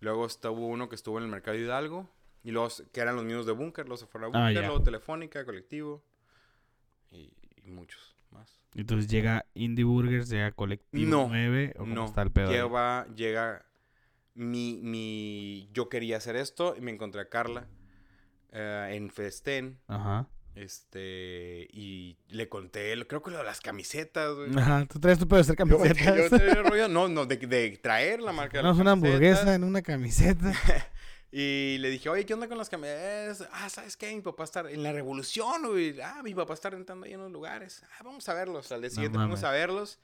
Luego 0.00 0.24
estuvo 0.24 0.66
uno 0.66 0.88
que 0.88 0.94
estuvo 0.94 1.18
en 1.18 1.24
el 1.24 1.30
Mercado 1.30 1.58
Hidalgo. 1.58 2.08
Y 2.42 2.52
los 2.52 2.84
que 2.90 3.00
eran 3.02 3.16
los 3.16 3.24
mismos 3.26 3.44
de 3.44 3.52
Bunker. 3.52 3.86
Los 3.86 4.00
se 4.00 4.06
fueron 4.06 4.34
a 4.34 4.38
Ah, 4.38 4.42
Bunker, 4.46 4.62
ya. 4.62 4.68
luego 4.68 4.82
Telefónica, 4.82 5.44
Colectivo. 5.44 6.02
Y, 7.10 7.30
y 7.62 7.70
muchos 7.70 8.16
más. 8.30 8.60
Entonces 8.74 9.10
llega 9.10 9.44
Indie 9.54 9.84
Burgers, 9.84 10.28
llega 10.28 10.52
Colectivo 10.52 11.10
No, 11.10 11.28
9, 11.28 11.72
o 11.76 11.78
cómo 11.80 11.94
No. 11.94 12.04
está 12.06 12.22
el 12.22 12.30
pedo. 12.30 12.50
Lleva, 12.50 13.06
llega. 13.14 13.64
Mi, 14.34 14.80
mi. 14.82 15.68
Yo 15.74 15.88
quería 15.90 16.16
hacer 16.16 16.36
esto. 16.36 16.74
Y 16.76 16.80
me 16.80 16.90
encontré 16.90 17.20
a 17.20 17.28
Carla. 17.28 17.66
eh, 18.52 18.90
en 18.92 19.10
Festen. 19.10 19.78
Ajá. 19.88 20.26
Este. 20.54 21.66
Y 21.72 22.18
le 22.28 22.48
conté. 22.48 22.94
Creo 23.06 23.22
que 23.22 23.30
lo 23.30 23.38
de 23.38 23.44
las 23.44 23.60
camisetas, 23.60 24.34
güey. 24.34 24.50
Ajá, 24.58 24.86
tú 24.86 24.98
traes 25.00 25.18
tu 25.18 25.26
pedo 25.28 25.38
de 25.38 25.42
hacer 25.42 25.56
Yo- 25.56 25.66
yo 25.66 25.78
camisetas. 26.28 26.56
rollo- 26.66 26.88
no, 26.88 27.08
no, 27.08 27.26
de, 27.26 27.36
de 27.36 27.76
traer 27.82 28.20
la 28.20 28.32
marca 28.32 28.58
de 28.58 28.62
No, 28.62 28.68
las 28.70 28.76
es 28.78 28.80
una 28.80 28.90
camisetas. 28.92 29.12
hamburguesa 29.12 29.54
en 29.54 29.64
una 29.64 29.82
camiseta. 29.82 30.52
Y 31.34 31.78
le 31.78 31.88
dije, 31.88 32.10
oye, 32.10 32.26
¿qué 32.26 32.34
onda 32.34 32.46
con 32.46 32.58
las 32.58 32.68
camisetas? 32.68 33.48
Ah, 33.52 33.70
¿sabes 33.70 33.96
qué? 33.96 34.14
Mi 34.14 34.20
papá 34.20 34.44
está 34.44 34.60
en 34.70 34.82
la 34.82 34.92
revolución, 34.92 35.66
güey. 35.66 35.98
Ah, 36.02 36.20
mi 36.22 36.34
papá 36.34 36.52
está 36.52 36.68
rentando 36.68 37.06
ahí 37.06 37.14
en 37.14 37.20
los 37.20 37.32
lugares. 37.32 37.82
Ah, 37.98 38.02
vamos 38.04 38.28
a 38.28 38.34
verlos. 38.34 38.70
Al 38.70 38.82
día 38.82 38.90
No 38.90 38.94
siguiente 38.94 39.16
vamos 39.18 39.42
a 39.42 39.50
verlos. 39.50 39.98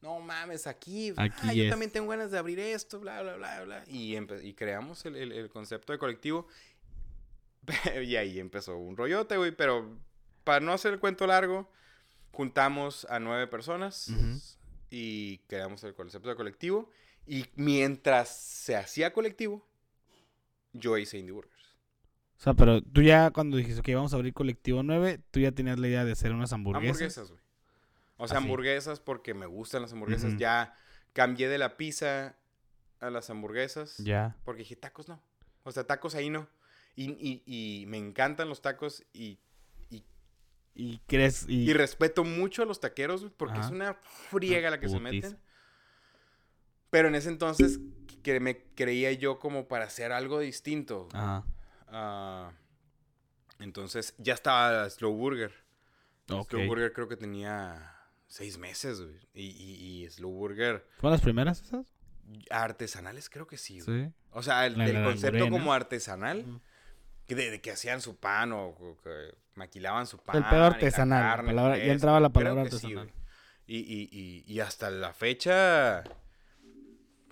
No 0.00 0.20
mames, 0.20 0.68
aquí. 0.68 1.12
Aquí 1.16 1.34
ah, 1.42 1.52
yo 1.52 1.64
es. 1.64 1.70
también 1.70 1.90
tengo 1.90 2.08
ganas 2.08 2.30
de 2.30 2.38
abrir 2.38 2.60
esto, 2.60 3.00
bla, 3.00 3.20
bla, 3.20 3.34
bla, 3.36 3.64
bla. 3.64 3.84
Y, 3.88 4.16
y 4.16 4.54
creamos 4.54 5.04
el, 5.06 5.16
el- 5.16 5.32
el 5.32 5.50
concepto 5.50 5.92
de 5.92 5.98
colectivo. 5.98 6.46
y 8.02 8.14
ahí 8.16 8.38
empezó 8.38 8.76
un 8.76 8.96
rollote, 8.96 9.36
güey. 9.36 9.50
Pero 9.50 9.98
para 10.44 10.60
no 10.60 10.72
hacer 10.72 10.92
el 10.94 11.00
cuento 11.00 11.26
largo, 11.26 11.68
juntamos 12.32 13.06
a 13.10 13.18
nueve 13.18 13.46
personas 13.48 14.08
Ujú. 14.08 14.40
y 14.88 15.38
creamos 15.48 15.82
el 15.84 15.94
concepto 15.94 16.28
de 16.28 16.36
colectivo. 16.36 16.88
Y 17.26 17.46
mientras 17.56 18.28
se 18.34 18.76
hacía 18.76 19.12
colectivo, 19.12 19.66
yo 20.72 20.96
hice 20.98 21.18
Indie 21.18 21.32
Burgers. 21.32 21.54
O 22.38 22.42
sea, 22.42 22.54
pero 22.54 22.80
tú 22.82 23.02
ya 23.02 23.30
cuando 23.32 23.56
dijiste, 23.58 23.80
ok, 23.80 23.88
vamos 23.94 24.12
a 24.12 24.16
abrir 24.16 24.32
Colectivo 24.32 24.82
9, 24.82 25.20
tú 25.30 25.40
ya 25.40 25.52
tenías 25.52 25.78
la 25.78 25.88
idea 25.88 26.04
de 26.04 26.12
hacer 26.12 26.32
unas 26.32 26.52
hamburguesas. 26.52 26.88
Hamburguesas, 26.96 27.28
güey. 27.30 27.40
O 28.16 28.28
sea, 28.28 28.38
Así. 28.38 28.44
hamburguesas 28.46 29.00
porque 29.00 29.34
me 29.34 29.46
gustan 29.46 29.82
las 29.82 29.92
hamburguesas. 29.92 30.36
Ya 30.38 30.74
cambié 31.12 31.48
de 31.48 31.58
la 31.58 31.76
pizza 31.76 32.36
a 33.00 33.10
las 33.10 33.28
hamburguesas. 33.30 33.96
Ya. 33.98 34.36
Porque 34.44 34.60
dije, 34.60 34.76
tacos 34.76 35.08
no. 35.08 35.22
O 35.64 35.72
sea, 35.72 35.84
tacos 35.86 36.14
ahí 36.14 36.30
no. 36.30 36.48
Y, 36.96 37.10
y- 37.12 37.42
y 37.46 37.86
me 37.86 37.98
encantan 37.98 38.48
los 38.48 38.60
tacos 38.62 39.04
y, 39.12 39.38
Y 40.74 40.98
crees. 41.06 41.46
Y, 41.48 41.72
respeto 41.74 42.24
mucho 42.24 42.62
a 42.62 42.64
los 42.66 42.78
taqueros, 42.80 43.22
güey, 43.22 43.32
porque 43.36 43.58
Ajá. 43.58 43.66
es 43.66 43.72
una 43.72 43.94
friega 44.30 44.70
la 44.70 44.78
que 44.80 44.88
se 44.88 45.00
meten. 45.00 45.38
Pero 46.90 47.08
en 47.08 47.14
ese 47.16 47.28
entonces 47.28 47.80
que 48.22 48.40
me 48.40 48.62
creía 48.74 49.12
yo 49.12 49.38
como 49.38 49.68
para 49.68 49.84
hacer 49.84 50.12
algo 50.12 50.40
distinto. 50.40 51.08
Ajá. 51.12 51.44
Ah, 51.88 52.52
entonces 53.58 54.14
ya 54.18 54.34
estaba 54.34 54.88
Slow 54.88 55.12
Burger. 55.14 55.52
Slow 56.26 56.66
Burger 56.66 56.92
creo 56.92 57.08
que 57.08 57.16
tenía 57.16 57.96
seis 58.28 58.56
meses, 58.58 59.00
güey. 59.00 59.16
Y, 59.34 59.46
y, 59.48 60.04
y 60.04 60.10
Slow 60.10 60.30
Burger 60.30 60.86
¿Fueron 60.98 61.12
las 61.12 61.20
primeras 61.20 61.60
esas? 61.62 61.86
artesanales 62.50 63.28
creo 63.28 63.46
que 63.46 63.56
sí, 63.58 63.80
güey. 63.80 64.06
Sí. 64.06 64.12
O 64.30 64.42
sea, 64.42 64.66
el, 64.66 64.78
La- 64.78 64.86
el 64.86 64.94
la 64.94 65.04
concepto 65.04 65.48
como 65.50 65.72
artesanal, 65.72 66.60
que 67.26 67.34
de, 67.34 67.50
de 67.50 67.60
que 67.60 67.72
hacían 67.72 68.00
su 68.00 68.16
pan 68.16 68.52
o, 68.52 68.68
o 68.68 68.96
que 69.02 69.34
maquilaban 69.54 70.06
su 70.06 70.18
pan. 70.18 70.36
El 70.36 70.44
pedo 70.44 70.60
y 70.62 70.66
artesanal, 70.66 71.22
carne 71.22 71.48
palabra- 71.50 71.78
ya 71.78 71.92
entraba 71.92 72.20
la 72.20 72.28
palabra 72.28 72.62
sí, 72.70 72.76
artesanal. 72.76 73.12
y, 73.66 73.78
y, 73.78 74.08
y, 74.12 74.44
y 74.52 74.60
hasta 74.60 74.90
la 74.90 75.12
fecha, 75.12 76.04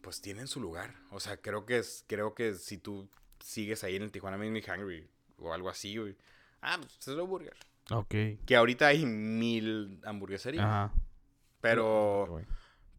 pues 0.08 0.22
tienen 0.22 0.46
su 0.46 0.58
lugar. 0.58 0.94
O 1.10 1.20
sea, 1.20 1.36
creo 1.36 1.66
que 1.66 1.76
es, 1.76 2.02
creo 2.08 2.34
que 2.34 2.54
si 2.54 2.78
tú 2.78 3.10
sigues 3.40 3.84
ahí 3.84 3.96
en 3.96 4.04
el 4.04 4.10
Tijuana 4.10 4.38
Made 4.38 4.50
Me 4.50 4.62
Hungry 4.62 5.06
o 5.36 5.52
algo 5.52 5.68
así, 5.68 5.98
güey. 5.98 6.16
Ah, 6.62 6.78
pues 6.80 6.94
es 6.94 7.04
Slow 7.04 7.26
Burger. 7.26 7.54
Ok. 7.90 8.14
Que 8.46 8.56
ahorita 8.56 8.86
hay 8.86 9.04
mil 9.04 10.00
hamburgueserías. 10.04 10.64
Ajá. 10.64 10.94
Pero, 11.60 12.40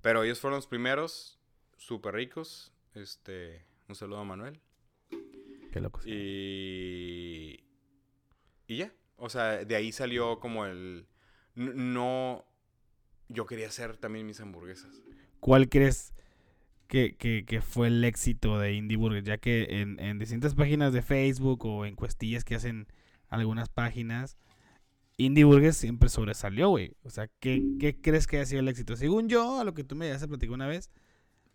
pero 0.03 0.21
ellos 0.21 0.39
fueron 0.39 0.57
los 0.57 0.67
primeros, 0.67 1.39
súper 1.77 2.13
ricos. 2.13 2.71
Este, 2.93 3.65
un 3.87 3.95
saludo 3.95 4.19
a 4.19 4.25
Manuel. 4.25 4.61
Qué 5.71 5.81
loco. 5.81 6.01
Y, 6.05 7.63
y 8.67 8.77
ya. 8.77 8.93
O 9.17 9.31
sea, 9.31 9.65
de 9.65 9.75
ahí 9.75 9.91
salió 9.91 10.39
como 10.39 10.67
el... 10.67 11.07
No... 11.55 12.45
Yo 13.29 13.47
quería 13.47 13.67
hacer 13.67 13.97
también 13.97 14.27
mis 14.27 14.39
hamburguesas. 14.41 15.01
¿Cuál 15.39 15.69
crees 15.69 16.13
que, 16.89 17.15
que- 17.15 17.45
que 17.45 17.61
fue 17.61 17.87
el 17.87 18.03
éxito 18.03 18.59
de 18.59 18.73
Indie 18.73 18.97
Burger? 18.97 19.23
Ya 19.23 19.37
que 19.37 19.67
en, 19.81 19.97
en 20.01 20.19
distintas 20.19 20.55
páginas 20.55 20.91
de 20.91 21.01
Facebook 21.01 21.63
o 21.65 21.85
encuestillas 21.85 22.43
que 22.43 22.55
hacen 22.55 22.87
algunas 23.29 23.69
páginas, 23.69 24.37
Indie 25.17 25.43
Burger 25.45 25.73
siempre 25.73 26.09
sobresalió, 26.09 26.69
güey. 26.69 26.95
O 27.03 27.09
sea, 27.09 27.29
¿qué, 27.39 27.63
qué 27.79 27.99
crees 28.01 28.25
que 28.27 28.37
haya 28.37 28.45
sido 28.45 28.59
el 28.61 28.67
éxito? 28.67 28.97
Según 28.97 29.29
yo, 29.29 29.59
a 29.59 29.63
lo 29.63 29.73
que 29.73 29.83
tú 29.85 29.95
me 29.95 30.07
ya 30.09 30.19
se 30.19 30.27
platicó 30.27 30.53
una 30.53 30.67
vez, 30.67 30.89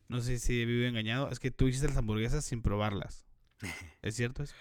no 0.08 0.20
sé 0.20 0.38
si 0.38 0.60
he 0.62 0.64
vivido 0.66 0.86
engañado, 0.88 1.28
es 1.30 1.40
que 1.40 1.50
tú 1.50 1.66
hiciste 1.66 1.88
las 1.88 1.96
hamburguesas 1.96 2.44
sin 2.44 2.62
probarlas. 2.62 3.26
¿Es 4.02 4.14
cierto 4.16 4.42
eso? 4.42 4.54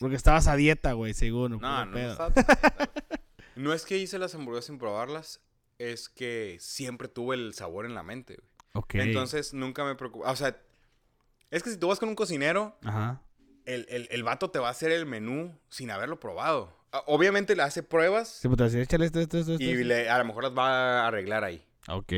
Porque 0.00 0.16
estabas 0.16 0.46
a 0.48 0.56
dieta, 0.56 0.92
güey, 0.92 1.14
según. 1.14 1.58
No, 1.60 1.86
no, 1.86 1.96
no 3.56 3.72
es 3.72 3.84
que 3.84 3.98
hice 3.98 4.18
las 4.18 4.34
hamburguesas 4.34 4.66
sin 4.66 4.78
probarlas, 4.78 5.40
es 5.78 6.08
que 6.08 6.56
siempre 6.60 7.08
tuve 7.08 7.36
el 7.36 7.54
sabor 7.54 7.86
en 7.86 7.94
la 7.94 8.02
mente. 8.02 8.36
güey. 8.36 8.48
Ok. 8.74 8.96
Entonces 8.96 9.54
nunca 9.54 9.84
me 9.84 9.94
preocupé. 9.94 10.26
O 10.28 10.36
sea, 10.36 10.56
es 11.50 11.62
que 11.62 11.70
si 11.70 11.76
tú 11.78 11.88
vas 11.88 11.98
con 11.98 12.08
un 12.08 12.14
cocinero, 12.14 12.76
Ajá. 12.84 13.22
el, 13.64 13.86
el, 13.88 14.08
el 14.10 14.22
vato 14.22 14.50
te 14.50 14.58
va 14.58 14.68
a 14.68 14.70
hacer 14.72 14.90
el 14.90 15.06
menú 15.06 15.56
sin 15.68 15.90
haberlo 15.90 16.18
probado. 16.20 16.76
Ah, 16.92 17.02
Obviamente 17.06 17.56
le 17.56 17.62
hace 17.62 17.82
pruebas 17.82 18.28
Sí, 18.28 18.48
pues 18.48 18.58
te 18.58 18.64
decía, 18.64 18.82
échale 18.82 19.06
esto, 19.06 19.20
esto, 19.20 19.38
esto. 19.38 19.52
esto, 19.54 19.64
y 19.64 19.70
esto". 19.70 19.84
le- 19.84 20.08
a 20.10 20.18
lo 20.18 20.24
mejor 20.24 20.44
las 20.44 20.56
va 20.56 21.02
a 21.02 21.06
arreglar 21.08 21.44
ahí. 21.44 21.64
Ok. 21.88 22.12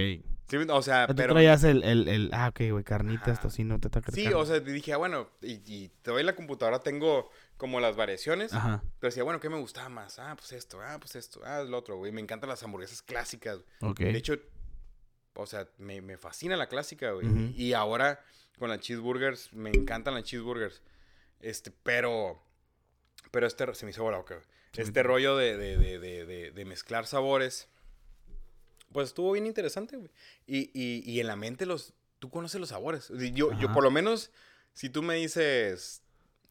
Sí, 0.49 0.57
o 0.69 0.83
sea, 0.83 1.09
Tú 1.09 1.17
pero... 1.17 1.33
traías 1.35 1.65
el, 1.65 1.83
el, 1.83 2.07
el- 2.09 2.31
Ah, 2.33 2.49
ok, 2.49 2.61
güey, 2.71 2.85
carnitas, 2.85 3.41
tocino, 3.41 3.81
te 3.81 3.91
toca 3.91 4.13
Sí, 4.13 4.29
o 4.33 4.47
sea, 4.47 4.61
dije, 4.61 4.93
ah, 4.93 4.97
bueno, 4.97 5.29
y, 5.43 5.55
y 5.67 5.89
te 6.03 6.13
doy 6.13 6.23
la 6.23 6.37
computadora, 6.37 6.79
tengo 6.79 7.29
como 7.57 7.81
las 7.81 7.97
variaciones. 7.97 8.53
Ajá. 8.55 8.81
Pero 9.01 9.09
decía, 9.11 9.25
bueno, 9.25 9.41
¿qué 9.41 9.49
me 9.51 9.59
gustaba 9.59 9.89
más? 9.89 10.21
Ah, 10.21 10.37
pues 10.37 10.53
esto, 10.53 10.81
ah, 10.81 10.99
pues 11.01 11.17
esto, 11.17 11.41
ah, 11.45 11.63
lo 11.65 11.77
otro, 11.79 11.97
güey. 11.97 12.13
Me 12.13 12.21
encantan 12.21 12.49
las 12.49 12.63
hamburguesas 12.63 13.03
clásicas. 13.03 13.59
Ok. 13.81 13.99
De 13.99 14.17
hecho, 14.17 14.35
o 15.37 15.47
sea, 15.47 15.69
me, 15.79 16.01
me 16.01 16.17
fascina 16.17 16.57
la 16.57 16.69
clásica, 16.69 17.13
güey. 17.13 17.53
Y 17.57 17.73
ahora 17.73 18.23
con 18.59 18.71
las 18.71 18.81
cheeseburgers, 18.81 19.53
me 19.53 19.71
encantan 19.71 20.15
las 20.15 20.25
cheeseburgers. 20.25 20.83
Este, 21.41 21.71
pero, 21.83 22.43
pero 23.31 23.47
este, 23.47 23.75
se 23.75 23.85
me 23.85 23.91
hizo 23.91 24.03
bola. 24.03 24.25
Sí, 24.73 24.83
Este 24.83 25.03
rollo 25.03 25.37
de, 25.37 25.57
de, 25.57 25.99
de, 25.99 26.51
de, 26.53 26.65
mezclar 26.65 27.07
sabores, 27.07 27.69
pues 28.93 29.09
estuvo 29.09 29.33
bien 29.33 29.47
interesante, 29.47 29.97
güey. 29.97 30.11
Y, 30.47 30.71
y, 30.73 31.03
y 31.11 31.21
en 31.21 31.27
la 31.27 31.37
mente 31.37 31.67
los, 31.67 31.93
tú 32.19 32.31
conoces 32.31 32.61
los 32.61 32.71
sabores. 32.71 33.09
Yo, 33.33 33.53
yo 33.59 33.73
por 33.73 33.83
lo 33.83 33.91
menos, 33.91 34.31
si 34.73 34.91
tú 34.91 35.03
me 35.03 35.17
dices 35.17 36.03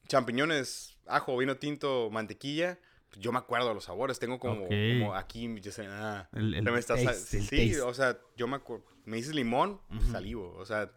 champiñones, 0.07 0.97
ajo, 1.07 1.35
vino 1.37 1.57
tinto, 1.57 2.09
mantequilla, 2.11 2.79
yo 3.17 3.31
me 3.31 3.39
acuerdo 3.39 3.69
de 3.69 3.75
los 3.75 3.85
sabores. 3.85 4.19
Tengo 4.19 4.39
como, 4.39 4.67
aquí, 5.15 5.59
yo 5.61 5.71
sé, 5.71 5.87
ah, 5.87 6.29
El, 6.33 6.53
el 6.53 6.63
te 6.65 6.71
me 6.71 6.81
taste, 6.81 7.13
sí, 7.13 7.75
o 7.79 7.93
sea, 7.93 8.19
yo 8.35 8.47
me 8.47 8.57
acuerdo. 8.57 8.85
Me 9.05 9.17
dices 9.17 9.35
limón, 9.35 9.79
Ujú. 9.89 10.11
salivo. 10.11 10.53
O 10.57 10.65
sea, 10.65 10.91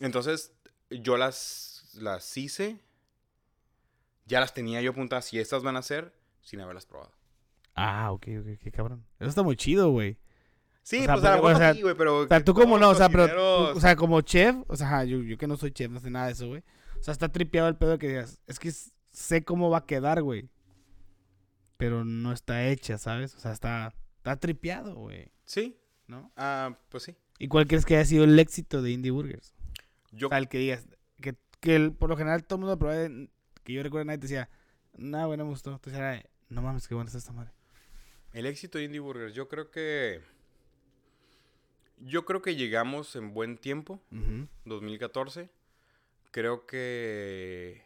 entonces 0.00 0.52
yo 0.90 1.16
las, 1.16 1.90
las 1.94 2.36
hice. 2.36 2.80
Ya 4.26 4.40
las 4.40 4.54
tenía 4.54 4.80
yo 4.80 4.90
apuntadas. 4.90 5.24
Si 5.26 5.38
estas 5.38 5.62
van 5.62 5.76
a 5.76 5.82
ser, 5.82 6.12
sin 6.42 6.60
haberlas 6.60 6.86
probado. 6.86 7.12
Ah, 7.74 8.10
ok, 8.12 8.26
ok, 8.40 8.58
qué 8.60 8.72
cabrón. 8.72 9.04
Eso 9.20 9.28
está 9.28 9.42
muy 9.42 9.56
chido, 9.56 9.90
güey. 9.90 10.18
Sí, 10.82 11.00
O 11.00 11.04
sea, 11.04 11.14
pues 11.14 11.24
a 11.24 11.40
o 11.40 11.56
sea, 11.56 11.74
güey, 11.74 11.94
pero. 11.96 12.18
O 12.20 12.28
sea, 12.28 12.44
tú 12.44 12.54
como 12.54 12.78
no, 12.78 12.90
o 12.90 12.94
sea, 12.94 13.08
pero, 13.08 13.72
o 13.74 13.80
sea, 13.80 13.96
como 13.96 14.20
chef, 14.20 14.56
o 14.68 14.76
sea, 14.76 15.04
yo, 15.04 15.18
yo 15.18 15.36
que 15.36 15.46
no 15.46 15.56
soy 15.56 15.72
chef, 15.72 15.90
no 15.90 16.00
sé 16.00 16.10
nada 16.10 16.26
de 16.26 16.32
eso, 16.32 16.46
güey. 16.48 16.62
O 16.98 17.02
sea, 17.02 17.12
está 17.12 17.28
tripeado 17.28 17.68
el 17.68 17.76
pedo 17.76 17.90
de 17.90 17.98
que 17.98 18.08
digas, 18.08 18.40
es 18.46 18.58
que 18.58 18.70
sé 19.12 19.44
cómo 19.44 19.68
va 19.68 19.78
a 19.78 19.86
quedar, 19.86 20.22
güey. 20.22 20.48
Pero 21.76 22.04
no 22.04 22.32
está 22.32 22.66
hecha, 22.68 22.98
¿sabes? 22.98 23.34
O 23.34 23.38
sea, 23.38 23.52
está, 23.52 23.94
está 24.18 24.36
tripeado, 24.36 24.94
güey, 24.94 25.30
Sí, 25.44 25.76
¿no? 26.06 26.32
ah, 26.36 26.78
pues 26.88 27.02
sí. 27.04 27.14
¿Y 27.38 27.48
cuál 27.48 27.66
crees 27.66 27.84
que 27.84 27.96
haya 27.96 28.04
sido 28.06 28.24
el 28.24 28.38
éxito 28.38 28.80
de 28.82 28.90
Indie 28.92 29.10
Burgers? 29.10 29.54
Yo, 30.12 30.28
O 30.28 30.30
sea, 30.30 30.38
el 30.38 30.48
que 30.48 30.58
digas, 30.58 30.86
que, 31.20 31.36
que 31.60 31.76
el- 31.76 31.92
por 31.92 32.08
lo 32.08 32.16
general 32.16 32.44
todo 32.46 32.56
el 32.56 32.60
mundo 32.60 32.78
probaba, 32.78 33.08
que 33.62 33.72
yo 33.72 33.82
recuerdo 33.82 34.06
nadie 34.06 34.18
te 34.18 34.22
decía, 34.28 34.48
no, 34.96 35.26
güey, 35.26 35.36
no 35.36 35.44
me 35.44 35.50
gustó. 35.50 35.72
Entonces 35.72 35.98
era, 35.98 36.22
no 36.48 36.62
mames, 36.62 36.88
qué 36.88 36.94
buena 36.94 37.08
está 37.08 37.18
esta 37.18 37.32
madre. 37.32 37.52
el 38.32 38.46
éxito 38.46 38.78
de 38.78 38.84
Indie 38.84 39.00
Burgers, 39.00 39.34
yo 39.34 39.48
creo 39.48 39.70
que. 39.70 40.22
Yo 41.98 42.24
creo 42.26 42.42
que 42.42 42.56
llegamos 42.56 43.16
en 43.16 43.32
buen 43.32 43.56
tiempo. 43.58 44.02
Ujú. 44.12 44.48
2014. 44.66 45.50
Creo 46.30 46.66
que 46.66 47.82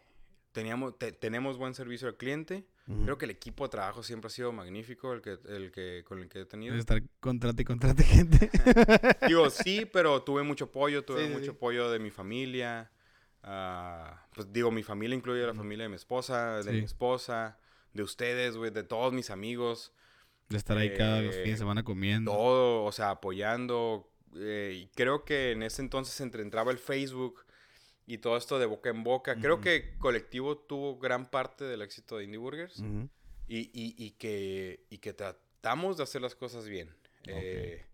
teníamos, 0.52 0.98
te- 0.98 1.12
tenemos 1.12 1.58
buen 1.58 1.74
servicio 1.74 2.08
al 2.08 2.16
cliente. 2.16 2.64
Creo 3.04 3.16
que 3.18 3.24
el 3.26 3.30
equipo 3.30 3.64
de 3.64 3.70
trabajo 3.70 4.02
siempre 4.02 4.26
ha 4.26 4.30
sido 4.30 4.50
magnífico, 4.52 5.12
el 5.12 5.22
que, 5.22 5.38
el 5.48 5.70
que, 5.70 6.02
con 6.04 6.18
el 6.18 6.28
que 6.28 6.40
he 6.40 6.44
tenido. 6.44 6.72
Debe 6.72 6.80
estar 6.80 7.00
contrate 7.20 7.62
y 7.62 7.64
contrate 7.64 8.02
gente. 8.02 8.50
Digo, 9.28 9.48
sí, 9.50 9.86
pero 9.92 10.22
tuve 10.24 10.42
mucho 10.42 10.64
apoyo, 10.64 11.04
tuve 11.04 11.26
Sí, 11.26 11.32
mucho 11.32 11.44
sí. 11.44 11.50
apoyo 11.50 11.90
de 11.90 11.98
mi 12.00 12.10
familia. 12.10 12.90
ah, 13.42 14.26
pues 14.34 14.52
digo, 14.52 14.70
mi 14.70 14.82
familia 14.82 15.16
incluye 15.16 15.42
a 15.44 15.46
la 15.46 15.54
familia 15.54 15.84
de 15.84 15.88
mi 15.88 15.94
esposa, 15.96 16.56
de 16.58 16.62
Sí. 16.64 16.70
mi 16.72 16.84
esposa, 16.84 17.58
de 17.94 18.02
ustedes, 18.02 18.56
güey, 18.56 18.70
de 18.70 18.82
todos 18.82 19.12
mis 19.12 19.30
amigos. 19.30 19.92
De 20.48 20.56
estar 20.56 20.76
ahí 20.76 20.92
cada 20.96 21.20
los 21.22 21.34
Eh, 21.36 21.42
fines 21.44 21.58
de 21.58 21.62
semana 21.62 21.82
comiendo. 21.84 22.32
todo, 22.32 22.84
o 22.84 22.92
sea, 22.92 23.10
apoyando. 23.10 24.10
eh, 24.36 24.82
y 24.84 24.86
creo 24.94 25.24
que 25.24 25.52
en 25.52 25.62
ese 25.62 25.80
entonces 25.82 26.20
entre 26.20 26.42
entraba 26.42 26.70
el 26.70 26.78
Facebook 26.78 27.44
y 28.12 28.18
todo 28.18 28.36
esto 28.36 28.58
de 28.58 28.66
boca 28.66 28.90
en 28.90 29.04
boca. 29.04 29.36
Creo 29.36 29.54
Ujú. 29.54 29.62
que 29.64 29.96
Colectivo 29.98 30.58
tuvo 30.58 30.98
gran 30.98 31.30
parte 31.30 31.64
del 31.64 31.82
éxito 31.82 32.18
de 32.18 32.24
Indie 32.24 32.38
Burgers 32.38 32.78
y, 33.46 33.58
y- 33.72 33.94
y 33.96 34.10
que, 34.12 34.84
y 34.90 34.98
que 34.98 35.12
tratamos 35.12 35.96
de 35.96 36.02
hacer 36.02 36.20
las 36.22 36.34
cosas 36.34 36.66
bien. 36.68 36.94
Eh, 37.26 37.84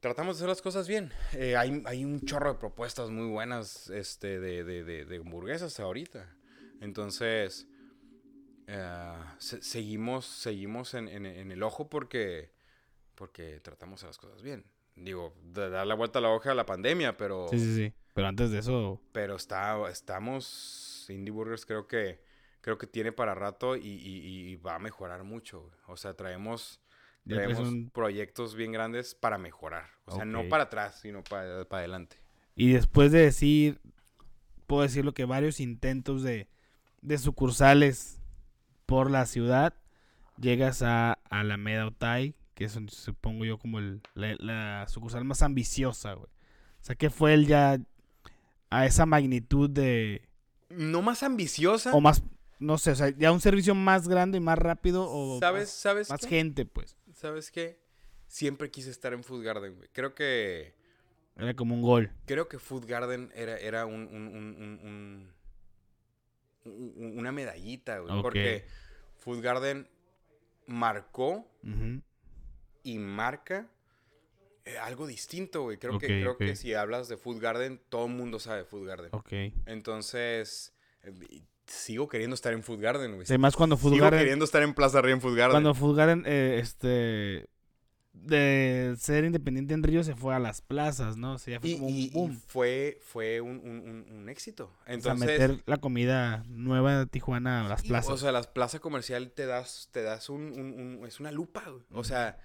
tratamos 0.00 0.36
de 0.36 0.40
hacer 0.40 0.48
las 0.48 0.62
cosas 0.62 0.86
bien. 0.86 1.10
Eh, 1.32 1.56
hay, 1.56 1.82
hay 1.86 2.04
un 2.04 2.24
chorro 2.24 2.52
de 2.52 2.58
propuestas 2.58 3.10
muy 3.10 3.28
buenas 3.30 3.88
este, 3.90 4.38
de, 4.38 4.62
de- 4.64 4.84
de- 4.84 5.04
de 5.04 5.16
hamburguesas 5.16 5.80
ahorita. 5.80 6.36
Entonces, 6.80 7.66
se- 9.38 9.62
seguimos, 9.62 10.26
seguimos 10.26 10.94
en, 10.94 11.08
en- 11.08 11.26
en 11.26 11.52
el 11.52 11.62
ojo 11.62 11.88
porque, 11.88 12.52
porque 13.14 13.60
tratamos 13.60 14.00
de 14.00 14.06
hacer 14.06 14.08
las 14.08 14.18
cosas 14.18 14.42
bien. 14.42 14.64
Digo, 14.96 15.34
dar 15.42 15.86
la 15.86 15.94
vuelta 15.94 16.20
a 16.20 16.22
la 16.22 16.30
hoja 16.30 16.52
a 16.52 16.54
la 16.54 16.66
pandemia, 16.66 17.16
pero, 17.16 17.48
Sí, 17.50 17.58
sí, 17.58 17.74
sí. 17.74 17.92
Pero 18.14 18.28
antes 18.28 18.50
de 18.50 18.60
eso, 18.60 19.00
pero 19.12 19.36
está, 19.36 19.76
estamos, 19.90 21.06
Indie 21.08 21.32
Burgers 21.32 21.66
creo 21.66 21.86
que, 21.86 22.22
creo 22.60 22.78
que 22.78 22.86
tiene 22.86 23.12
para 23.12 23.34
rato 23.34 23.76
y, 23.76 23.80
y- 23.88 24.50
y 24.52 24.56
va 24.56 24.76
a 24.76 24.78
mejorar 24.78 25.24
mucho. 25.24 25.62
güey. 25.62 25.74
O 25.88 25.96
sea, 25.96 26.14
traemos, 26.14 26.80
traemos 27.34 27.58
un- 27.68 27.90
proyectos 27.90 28.54
bien 28.54 28.72
grandes 28.72 29.14
para 29.14 29.36
mejorar. 29.38 29.90
O 30.06 30.14
sea, 30.14 30.24
no 30.24 30.48
para 30.48 30.64
atrás, 30.64 31.00
sino 31.00 31.22
para, 31.24 31.64
para 31.64 31.80
adelante. 31.80 32.16
Y 32.54 32.72
después 32.72 33.10
de 33.10 33.20
decir, 33.22 33.80
puedo 34.66 34.82
decirlo 34.82 35.12
que 35.12 35.24
varios 35.24 35.58
intentos 35.60 36.22
de, 36.22 36.48
de 37.02 37.18
sucursales 37.18 38.20
por 38.86 39.10
la 39.10 39.26
ciudad, 39.26 39.74
llegas 40.38 40.82
a 40.82 41.14
Alameda 41.30 41.86
Otay, 41.88 42.34
que 42.54 42.64
es 42.66 42.78
supongo 42.88 43.44
yo 43.44 43.58
como 43.58 43.80
el- 43.80 44.02
la, 44.14 44.36
la 44.38 44.86
sucursal 44.88 45.24
más 45.24 45.42
ambiciosa, 45.42 46.12
güey. 46.14 46.28
O 46.80 46.84
sea, 46.86 46.94
que 46.94 47.10
fue 47.10 47.34
el 47.34 47.46
ya 47.46 47.78
a 48.78 48.86
esa 48.86 49.06
magnitud 49.06 49.70
de... 49.70 50.28
No 50.70 51.02
más 51.02 51.22
ambiciosa. 51.22 51.94
O 51.94 52.00
más, 52.00 52.22
no 52.58 52.78
sé, 52.78 52.90
o 52.92 52.94
sea, 52.96 53.10
ya 53.10 53.30
un 53.32 53.40
servicio 53.40 53.74
más 53.74 54.08
grande 54.08 54.38
y 54.38 54.40
más 54.40 54.58
rápido 54.58 55.06
o 55.08 55.38
¿Sabes? 55.38 55.62
más, 55.64 55.70
¿Sabes? 55.70 56.10
más 56.10 56.20
qué? 56.20 56.28
gente, 56.28 56.64
pues. 56.66 56.96
¿Sabes 57.12 57.50
qué? 57.50 57.78
Siempre 58.26 58.70
quise 58.70 58.90
estar 58.90 59.12
en 59.12 59.22
Food 59.22 59.44
Garden, 59.44 59.76
güey. 59.76 59.88
Creo 59.92 60.14
que 60.14 60.74
Era 61.36 61.54
como 61.54 61.74
un 61.74 61.82
gol. 61.82 62.10
Creo 62.26 62.48
que 62.48 62.58
Food 62.58 62.86
Garden 62.86 63.30
era, 63.34 63.56
era 63.58 63.86
un, 63.86 63.94
un- 64.08 64.28
un- 64.28 64.56
un- 64.82 65.32
un- 66.64 66.92
un- 66.96 67.18
una 67.18 67.30
medallita, 67.32 67.98
güey. 67.98 68.22
Porque 68.22 68.64
Food 69.18 69.40
Garden 69.42 69.88
marcó 70.66 71.46
y 72.82 72.98
marca 72.98 73.68
eh, 74.64 74.78
algo 74.78 75.06
distinto, 75.06 75.62
güey. 75.62 75.76
Creo, 75.78 75.94
Ok, 75.96 76.00
que, 76.00 76.06
creo 76.06 76.32
ok. 76.32 76.38
que 76.38 76.56
si 76.56 76.74
hablas 76.74 77.08
de 77.08 77.16
Food 77.16 77.40
Garden, 77.40 77.80
todo 77.88 78.06
el 78.06 78.12
mundo 78.12 78.38
sabe 78.38 78.64
Food 78.64 78.86
Garden. 78.86 79.08
Ok. 79.12 79.32
Entonces, 79.66 80.72
eh, 81.02 81.12
sigo 81.66 82.08
queriendo 82.08 82.34
estar 82.34 82.52
en 82.52 82.62
Food 82.62 82.80
Garden, 82.80 83.12
güey. 83.14 83.26
Además, 83.28 83.56
cuando 83.56 83.76
Food 83.76 83.92
Sigo 83.92 84.04
Garden, 84.04 84.20
queriendo 84.20 84.44
estar 84.44 84.62
en 84.62 84.74
Plaza 84.74 85.00
Río 85.02 85.14
en 85.14 85.20
Food 85.20 85.36
Garden. 85.36 85.52
cuando 85.52 85.74
Food 85.74 85.96
Garden, 85.96 86.22
eh, 86.26 86.58
este, 86.62 87.46
de 88.12 88.94
ser 88.98 89.24
independiente 89.24 89.74
en 89.74 89.82
Río 89.82 90.04
se 90.04 90.14
fue 90.14 90.34
a 90.34 90.38
las 90.38 90.62
plazas, 90.62 91.16
¿no? 91.16 91.34
O 91.34 91.38
sea, 91.38 91.54
ya 91.54 91.60
fue 91.60 91.70
y, 91.70 91.74
como 91.74 91.86
un 91.88 91.94
y- 91.94 92.04
y 92.04 92.10
boom. 92.10 92.40
fue, 92.46 93.00
fue 93.02 93.40
un, 93.40 93.56
un- 93.58 94.06
un- 94.10 94.28
éxito. 94.28 94.66
o 94.80 94.84
sea, 94.84 94.94
Entonces, 94.94 95.26
meter 95.26 95.62
la 95.66 95.76
comida 95.78 96.44
nueva 96.48 96.98
de 97.00 97.06
Tijuana 97.06 97.66
a 97.66 97.68
las 97.68 97.82
plazas. 97.82 98.10
O 98.12 98.16
sea, 98.16 98.30
las 98.32 98.46
plazas 98.46 98.80
comercial 98.80 99.30
te 99.32 99.46
das, 99.46 99.88
te 99.92 100.02
das 100.02 100.28
un, 100.30 100.42
un- 100.58 100.98
un- 101.00 101.06
es 101.06 101.18
una 101.20 101.32
lupa, 101.32 101.64
güey. 101.68 101.82
O 101.90 102.04
sea, 102.04 102.38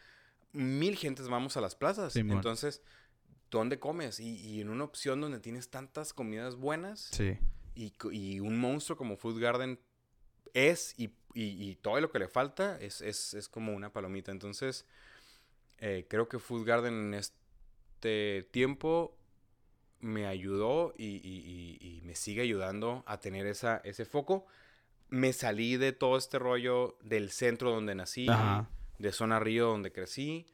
mil 0.51 0.95
gentes 0.95 1.27
vamos 1.27 1.57
a 1.57 1.61
las 1.61 1.75
plazas. 1.75 2.13
Entonces, 2.37 2.81
¿dónde 3.51 3.79
comes? 3.79 4.19
Y, 4.19 4.35
y 4.37 4.61
en 4.61 4.69
una 4.69 4.83
opción 4.83 5.21
donde 5.21 5.39
tienes 5.39 5.69
tantas 5.69 6.13
comidas 6.13 6.55
buenas 6.55 7.09
sí. 7.11 7.37
y, 7.75 8.39
un 8.39 8.59
monstruo 8.59 8.97
como 8.97 9.15
Food 9.17 9.39
Garden 9.39 9.79
es 10.53 10.93
y, 10.97 11.05
y- 11.33 11.69
y 11.69 11.75
todo 11.75 11.99
lo 12.01 12.11
que 12.11 12.19
le 12.19 12.27
falta 12.27 12.77
es, 12.79 13.01
es- 13.01 13.33
es 13.33 13.47
como 13.47 13.73
una 13.73 13.91
palomita. 13.93 14.31
Entonces, 14.31 14.85
eh, 15.77 16.05
creo 16.09 16.27
que 16.27 16.39
Food 16.39 16.65
Garden 16.65 16.93
en 16.93 17.13
este 17.13 18.47
tiempo 18.51 19.15
me 19.99 20.25
ayudó 20.27 20.93
y 20.97 22.01
me 22.05 22.15
sigue 22.15 22.41
ayudando 22.41 23.03
a 23.05 23.19
tener 23.19 23.45
esa, 23.47 23.77
ese 23.83 24.05
foco. 24.05 24.45
Me 25.09 25.33
salí 25.33 25.75
de 25.77 25.91
todo 25.91 26.17
este 26.17 26.39
rollo 26.39 26.97
del 27.01 27.31
centro 27.31 27.71
donde 27.71 27.95
nací, 27.95 28.27
Ajá. 28.29 28.69
De 28.99 29.11
Zona 29.11 29.39
Río 29.39 29.67
donde 29.67 29.91
crecí, 29.91 30.45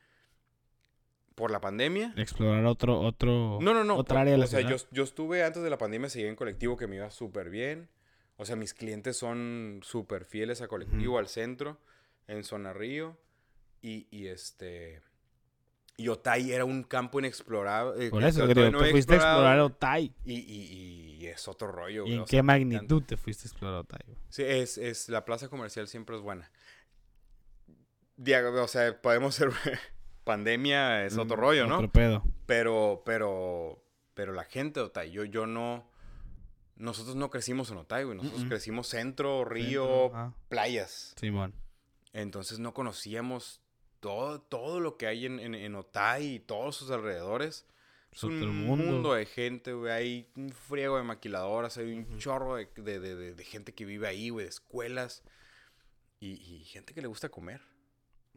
por 1.35 1.51
la 1.51 1.59
pandemia. 1.59 2.13
Explorar 2.15 2.65
otro, 2.65 2.99
otro, 3.01 3.59
No, 3.61 3.73
no, 3.73 3.83
no. 3.83 3.97
otra 3.97 4.21
área 4.21 4.31
de 4.33 4.37
la 4.39 4.45
o 4.45 4.47
sea, 4.47 4.61
yo, 4.61 4.77
yo 4.91 5.03
estuve 5.03 5.43
antes 5.43 5.61
de 5.63 5.69
la 5.69 5.77
pandemia, 5.77 6.07
seguía 6.09 6.29
en 6.29 6.35
colectivo 6.35 6.77
que 6.77 6.87
me 6.87 6.95
iba 6.95 7.09
súper 7.11 7.49
bien. 7.49 7.89
O 8.37 8.45
sea, 8.45 8.55
mis 8.55 8.73
clientes 8.73 9.17
son 9.17 9.79
súper 9.83 10.25
fieles 10.25 10.61
a 10.61 10.67
colectivo, 10.67 11.17
al 11.17 11.27
centro, 11.27 11.77
en 12.27 12.43
Zona 12.43 12.73
Río. 12.73 13.17
Y, 13.81 14.07
y 14.11 14.27
este. 14.27 15.01
Y 15.97 16.09
Otay 16.09 16.51
era 16.51 16.65
un 16.65 16.83
campo 16.83 17.19
inexplorado. 17.19 17.99
eh, 17.99 18.09
Por 18.09 18.23
eso, 18.23 18.45
creo, 18.47 18.69
no 18.71 18.79
te 18.79 18.91
fuiste 18.91 19.13
a 19.13 19.17
explorar 19.17 19.59
Otay. 19.59 20.13
Y, 20.25 20.33
y- 20.33 21.15
y 21.21 21.27
es 21.27 21.47
otro 21.47 21.71
rollo, 21.71 22.05
¿Y 22.05 22.13
en 22.15 22.25
qué 22.25 22.43
magnitud 22.43 23.01
te 23.03 23.15
fuiste 23.15 23.47
a 23.47 23.49
explorar 23.49 23.79
Otay? 23.79 24.01
Sí, 24.29 24.43
es, 24.43 24.77
es, 24.77 25.07
la 25.09 25.23
plaza 25.23 25.47
comercial 25.47 25.87
siempre 25.87 26.15
es 26.17 26.21
buena. 26.21 26.51
O 28.17 28.67
sea, 28.67 29.01
podemos 29.01 29.35
ser... 29.35 29.49
pandemia 30.23 31.05
es 31.05 31.17
otro 31.17 31.37
Mm, 31.37 31.39
rollo, 31.39 31.67
¿no? 31.67 31.75
Otro 31.75 31.91
pedo. 31.91 32.23
Pero, 32.47 33.03
pero, 33.05 33.83
pero 34.15 34.33
la 34.33 34.43
gente 34.43 34.79
de 34.79 34.87
Otay, 34.87 35.11
yo, 35.11 35.23
yo 35.23 35.45
no, 35.45 35.87
nosotros 36.77 37.15
no 37.15 37.29
crecimos 37.29 37.69
en 37.69 37.77
Otay, 37.77 38.05
güey. 38.05 38.17
Nosotros 38.17 38.41
Mm-mm. 38.43 38.49
crecimos 38.49 38.87
centro, 38.87 39.45
río, 39.45 39.85
Centro, 39.85 40.05
ajá. 40.17 40.33
playas. 40.49 41.13
Simón. 41.19 41.53
Entonces 42.11 42.57
no 42.57 42.73
conocíamos 42.73 43.61
todo, 43.99 44.41
todo 44.41 44.79
lo 44.79 44.97
que 44.97 45.05
hay 45.05 45.27
en, 45.27 45.39
en, 45.39 45.53
en 45.53 45.75
Otay 45.75 46.35
y 46.35 46.39
todos 46.39 46.75
sus 46.75 46.89
alrededores. 46.89 47.67
Es 48.11 48.23
un 48.23 48.37
otro 48.37 48.51
mundo. 48.51 48.83
mundo. 48.83 49.13
de 49.13 49.25
gente, 49.27 49.73
güey. 49.73 49.91
Hay 49.91 50.31
un 50.37 50.49
friego 50.49 50.97
de 50.97 51.03
maquiladoras, 51.03 51.77
hay 51.77 51.91
un 51.93 52.17
chorro 52.17 52.55
de, 52.55 52.67
de- 52.77 52.99
de- 52.99 53.15
de- 53.15 53.35
de 53.35 53.43
gente 53.43 53.75
que 53.75 53.85
vive 53.85 54.07
ahí, 54.07 54.29
güey, 54.29 54.45
de 54.45 54.49
escuelas. 54.49 55.21
Y, 56.19 56.31
y 56.41 56.63
gente 56.63 56.93
que 56.95 57.01
le 57.01 57.07
gusta 57.07 57.29
comer. 57.29 57.61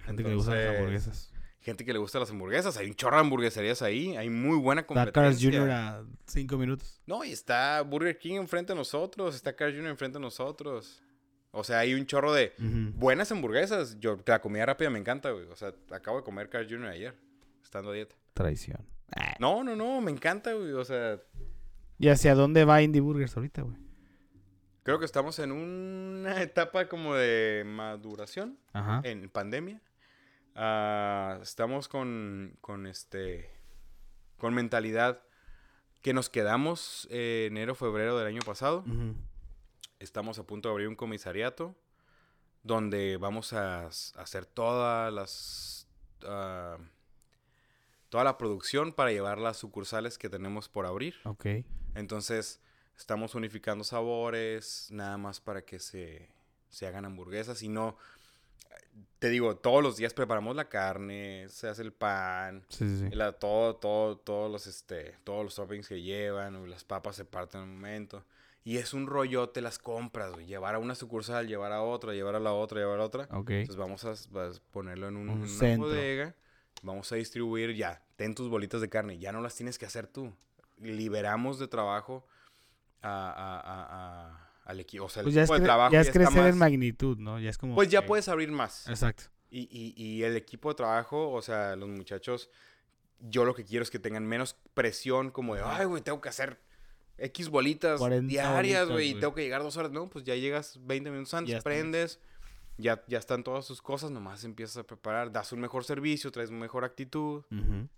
Gente 0.04 0.22
que 0.22 0.28
le 0.28 0.34
gustan 0.36 0.56
las 0.56 0.76
hamburguesas. 0.76 1.32
Gente 1.60 1.84
que 1.84 1.92
le 1.92 1.98
gusta 1.98 2.18
las 2.20 2.30
hamburguesas. 2.30 2.76
Hay 2.76 2.86
un 2.86 2.94
chorro 2.94 3.16
de 3.16 3.20
hamburgueserías 3.22 3.82
ahí. 3.82 4.16
Hay 4.16 4.30
muy 4.30 4.56
buena 4.58 4.82
Está 4.82 4.94
Carl's 5.12 5.36
competencia. 5.36 5.50
Jr. 5.60 5.70
a 5.70 6.04
cinco 6.26 6.56
minutos. 6.56 7.00
No, 7.06 7.24
y 7.24 7.32
está 7.32 7.82
Burger 7.82 8.18
King 8.18 8.36
enfrente 8.36 8.72
de 8.72 8.76
nosotros. 8.78 9.34
Está 9.34 9.54
Carl 9.54 9.74
Jr. 9.74 9.88
enfrente 9.90 10.18
de 10.18 10.22
nosotros. 10.22 11.02
O 11.50 11.64
sea, 11.64 11.80
hay 11.80 11.94
un 11.94 12.06
chorro 12.06 12.32
de 12.32 12.52
buenas 12.94 13.30
hamburguesas. 13.32 13.98
Yo, 13.98 14.18
la 14.26 14.40
comida 14.40 14.64
rápida 14.66 14.88
me 14.90 14.98
encanta, 14.98 15.30
güey. 15.30 15.44
O 15.46 15.56
sea, 15.56 15.74
acabo 15.90 16.18
de 16.18 16.22
comer 16.24 16.48
Carl 16.48 16.66
Jr. 16.68 16.86
ayer. 16.88 17.14
Estando 17.62 17.90
a 17.90 17.94
dieta. 17.94 18.14
Traición. 18.34 18.86
Ah. 19.16 19.34
No, 19.40 19.64
no, 19.64 19.74
no. 19.74 20.00
Me 20.00 20.10
encanta, 20.10 20.52
güey. 20.52 20.72
O 20.72 20.84
sea, 20.84 21.18
¿Y 21.98 22.08
hacia 22.08 22.34
dónde 22.34 22.64
va 22.64 22.80
Indie 22.82 23.00
Burgers 23.00 23.36
ahorita, 23.36 23.62
güey? 23.62 23.76
creo 24.84 24.98
que 24.98 25.04
estamos 25.04 25.38
en 25.38 25.52
una 25.52 26.40
etapa 26.40 26.88
como 26.88 27.14
de 27.14 27.62
maduración. 27.66 28.58
Ajá. 28.72 29.02
en 29.04 29.28
pandemia. 29.28 29.82
Ah, 30.54 31.38
estamos 31.42 31.88
con, 31.88 32.56
con 32.60 32.86
este 32.86 33.50
con 34.38 34.54
mentalidad 34.54 35.22
que 36.00 36.12
nos 36.12 36.28
quedamos 36.28 37.08
eh, 37.10 37.46
enero, 37.50 37.74
febrero 37.74 38.16
del 38.18 38.26
año 38.26 38.42
pasado. 38.42 38.84
Estamos 39.98 40.38
a 40.38 40.44
punto 40.44 40.68
de 40.68 40.72
abrir 40.72 40.88
un 40.88 40.94
comisariato 40.94 41.74
donde 42.62 43.16
vamos 43.16 43.52
a, 43.52 43.86
hacer 43.86 44.46
todas 44.46 45.12
las 45.12 45.88
ah, 46.24 46.78
toda 48.08 48.24
la 48.24 48.38
producción 48.38 48.92
para 48.92 49.10
llevar 49.10 49.38
las 49.38 49.56
sucursales 49.56 50.18
que 50.18 50.28
tenemos 50.28 50.68
por 50.68 50.86
abrir. 50.86 51.16
Ok. 51.24 51.46
Entonces, 51.94 52.60
estamos 52.96 53.34
unificando 53.34 53.84
sabores, 53.84 54.88
nada 54.90 55.18
más 55.18 55.40
para 55.40 55.62
que 55.62 55.78
se, 55.78 56.30
se 56.70 56.86
hagan 56.86 57.04
hamburguesas 57.04 57.62
y 57.62 57.68
no... 57.68 57.96
Te 59.18 59.30
digo, 59.30 59.56
todos 59.56 59.82
los 59.82 59.96
días 59.96 60.14
preparamos 60.14 60.54
la 60.54 60.68
carne, 60.68 61.46
se 61.48 61.68
hace 61.68 61.82
el 61.82 61.92
pan, 61.92 62.64
Sí, 62.68 62.88
sí, 62.88 63.08
sí. 63.08 63.16
la, 63.16 63.32
todo, 63.32 63.74
todo, 63.76 64.16
todos 64.16 64.50
los, 64.50 64.66
este, 64.68 65.16
todos 65.24 65.42
los 65.44 65.54
toppings 65.56 65.88
que 65.88 66.00
llevan, 66.02 66.70
las 66.70 66.84
papas 66.84 67.16
se 67.16 67.24
parten 67.24 67.62
en 67.62 67.68
un 67.68 67.74
momento. 67.76 68.24
Y 68.62 68.76
es 68.76 68.92
un 68.94 69.06
rollote 69.08 69.60
las 69.60 69.78
compras, 69.78 70.32
güey, 70.34 70.46
Llevar 70.46 70.74
a 70.74 70.78
una 70.78 70.94
sucursal, 70.94 71.48
llevar 71.48 71.72
a 71.72 71.82
otra, 71.82 72.12
llevar 72.12 72.36
a 72.36 72.40
la 72.40 72.52
otra, 72.52 72.78
llevar 72.78 73.00
a 73.00 73.04
otra. 73.04 73.28
Ok. 73.32 73.50
Entonces 73.50 73.76
vamos 73.76 74.04
a, 74.04 74.10
a 74.12 74.50
ponerlo 74.70 75.08
en, 75.08 75.16
un, 75.16 75.28
Un 75.30 75.42
una 75.42 75.76
bodega. 75.78 76.34
Vamos 76.82 77.10
a 77.10 77.16
distribuir 77.16 77.74
ya. 77.74 78.02
Ten 78.16 78.34
tus 78.36 78.48
bolitas 78.48 78.80
de 78.80 78.88
carne. 78.88 79.18
Ya 79.18 79.32
no 79.32 79.40
las 79.40 79.54
tienes 79.56 79.78
que 79.78 79.86
hacer 79.86 80.06
tú. 80.06 80.32
Liberamos 80.76 81.58
de 81.58 81.66
trabajo 81.66 82.24
a, 83.02 83.08
a- 83.30 83.60
a- 83.60 83.86
a- 84.28 84.47
al 84.68 84.78
equipo. 84.80 85.06
O 85.06 85.08
sea, 85.08 85.20
el 85.22 85.24
Pues 85.24 85.34
ya 85.34 85.42
equipo 85.42 85.54
de 85.54 85.60
cre- 85.60 85.64
trabajo 85.64 85.92
ya 85.92 86.00
es 86.00 86.06
está 86.06 86.18
crecer 86.20 86.38
en 86.38 86.44
más- 86.50 86.56
magnitud, 86.56 87.18
¿no? 87.18 87.40
Ya 87.40 87.50
es 87.50 87.58
como... 87.58 87.74
Pues 87.74 87.88
ya 87.88 88.06
puedes 88.06 88.28
abrir 88.28 88.50
más. 88.52 88.86
Exacto. 88.88 89.24
Y, 89.50 89.62
y- 89.62 89.94
y 90.00 90.22
el 90.22 90.36
equipo 90.36 90.68
de 90.68 90.74
trabajo, 90.76 91.30
o 91.32 91.42
sea, 91.42 91.74
los 91.74 91.88
muchachos, 91.88 92.50
yo 93.18 93.44
lo 93.44 93.54
que 93.54 93.64
quiero 93.64 93.82
es 93.82 93.90
que 93.90 93.98
tengan 93.98 94.24
menos 94.26 94.56
presión 94.74 95.30
como 95.30 95.54
de, 95.56 95.62
ay, 95.64 95.86
güey, 95.86 96.02
tengo 96.02 96.20
que 96.20 96.28
hacer 96.28 96.60
X 97.16 97.48
bolitas 97.48 97.98
40 97.98 98.28
diarias, 98.28 98.88
güey, 98.88 99.10
y 99.10 99.14
tengo 99.14 99.34
que 99.34 99.42
llegar 99.42 99.62
dos 99.62 99.76
horas. 99.76 99.90
No, 99.90 100.08
pues 100.08 100.24
ya 100.24 100.36
llegas 100.36 100.78
20 100.82 101.10
minutos 101.10 101.34
antes, 101.34 101.50
Ya 101.52 101.60
prendes, 101.62 102.20
ya, 102.76 103.02
ya 103.08 103.18
están 103.18 103.42
todas 103.42 103.64
sus 103.64 103.82
cosas, 103.82 104.10
nomás 104.12 104.44
empiezas 104.44 104.76
a 104.76 104.84
preparar, 104.84 105.32
das 105.32 105.50
un 105.52 105.58
mejor 105.60 105.82
servicio, 105.84 106.30
traes 106.30 106.50
una 106.50 106.60
mejor 106.60 106.84
actitud, 106.84 107.42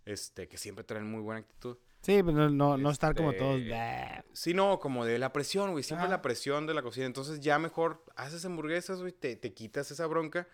este, 0.06 0.48
que 0.48 0.56
siempre 0.56 0.84
traen 0.84 1.10
muy 1.10 1.20
buena 1.20 1.40
actitud. 1.40 1.76
Sí, 2.02 2.22
pero 2.22 2.32
no, 2.32 2.48
no, 2.50 2.76
no 2.78 2.90
estar 2.90 3.14
como 3.14 3.32
Este, 3.32 3.42
todos... 3.44 3.60
"Bah". 3.68 4.24
Sí, 4.32 4.54
no, 4.54 4.78
como 4.80 5.04
de 5.04 5.18
la 5.18 5.32
presión, 5.32 5.72
güey. 5.72 5.84
Siempre 5.84 6.04
Ajá. 6.06 6.16
la 6.16 6.22
presión 6.22 6.66
de 6.66 6.72
la 6.74 6.82
cocina. 6.82 7.04
Entonces 7.06 7.40
ya 7.40 7.58
mejor 7.58 8.02
haces 8.16 8.44
hamburguesas, 8.44 9.00
güey, 9.00 9.12
te, 9.12 9.36
te 9.36 9.52
quitas 9.52 9.90
esa 9.90 10.06
bronca. 10.06 10.48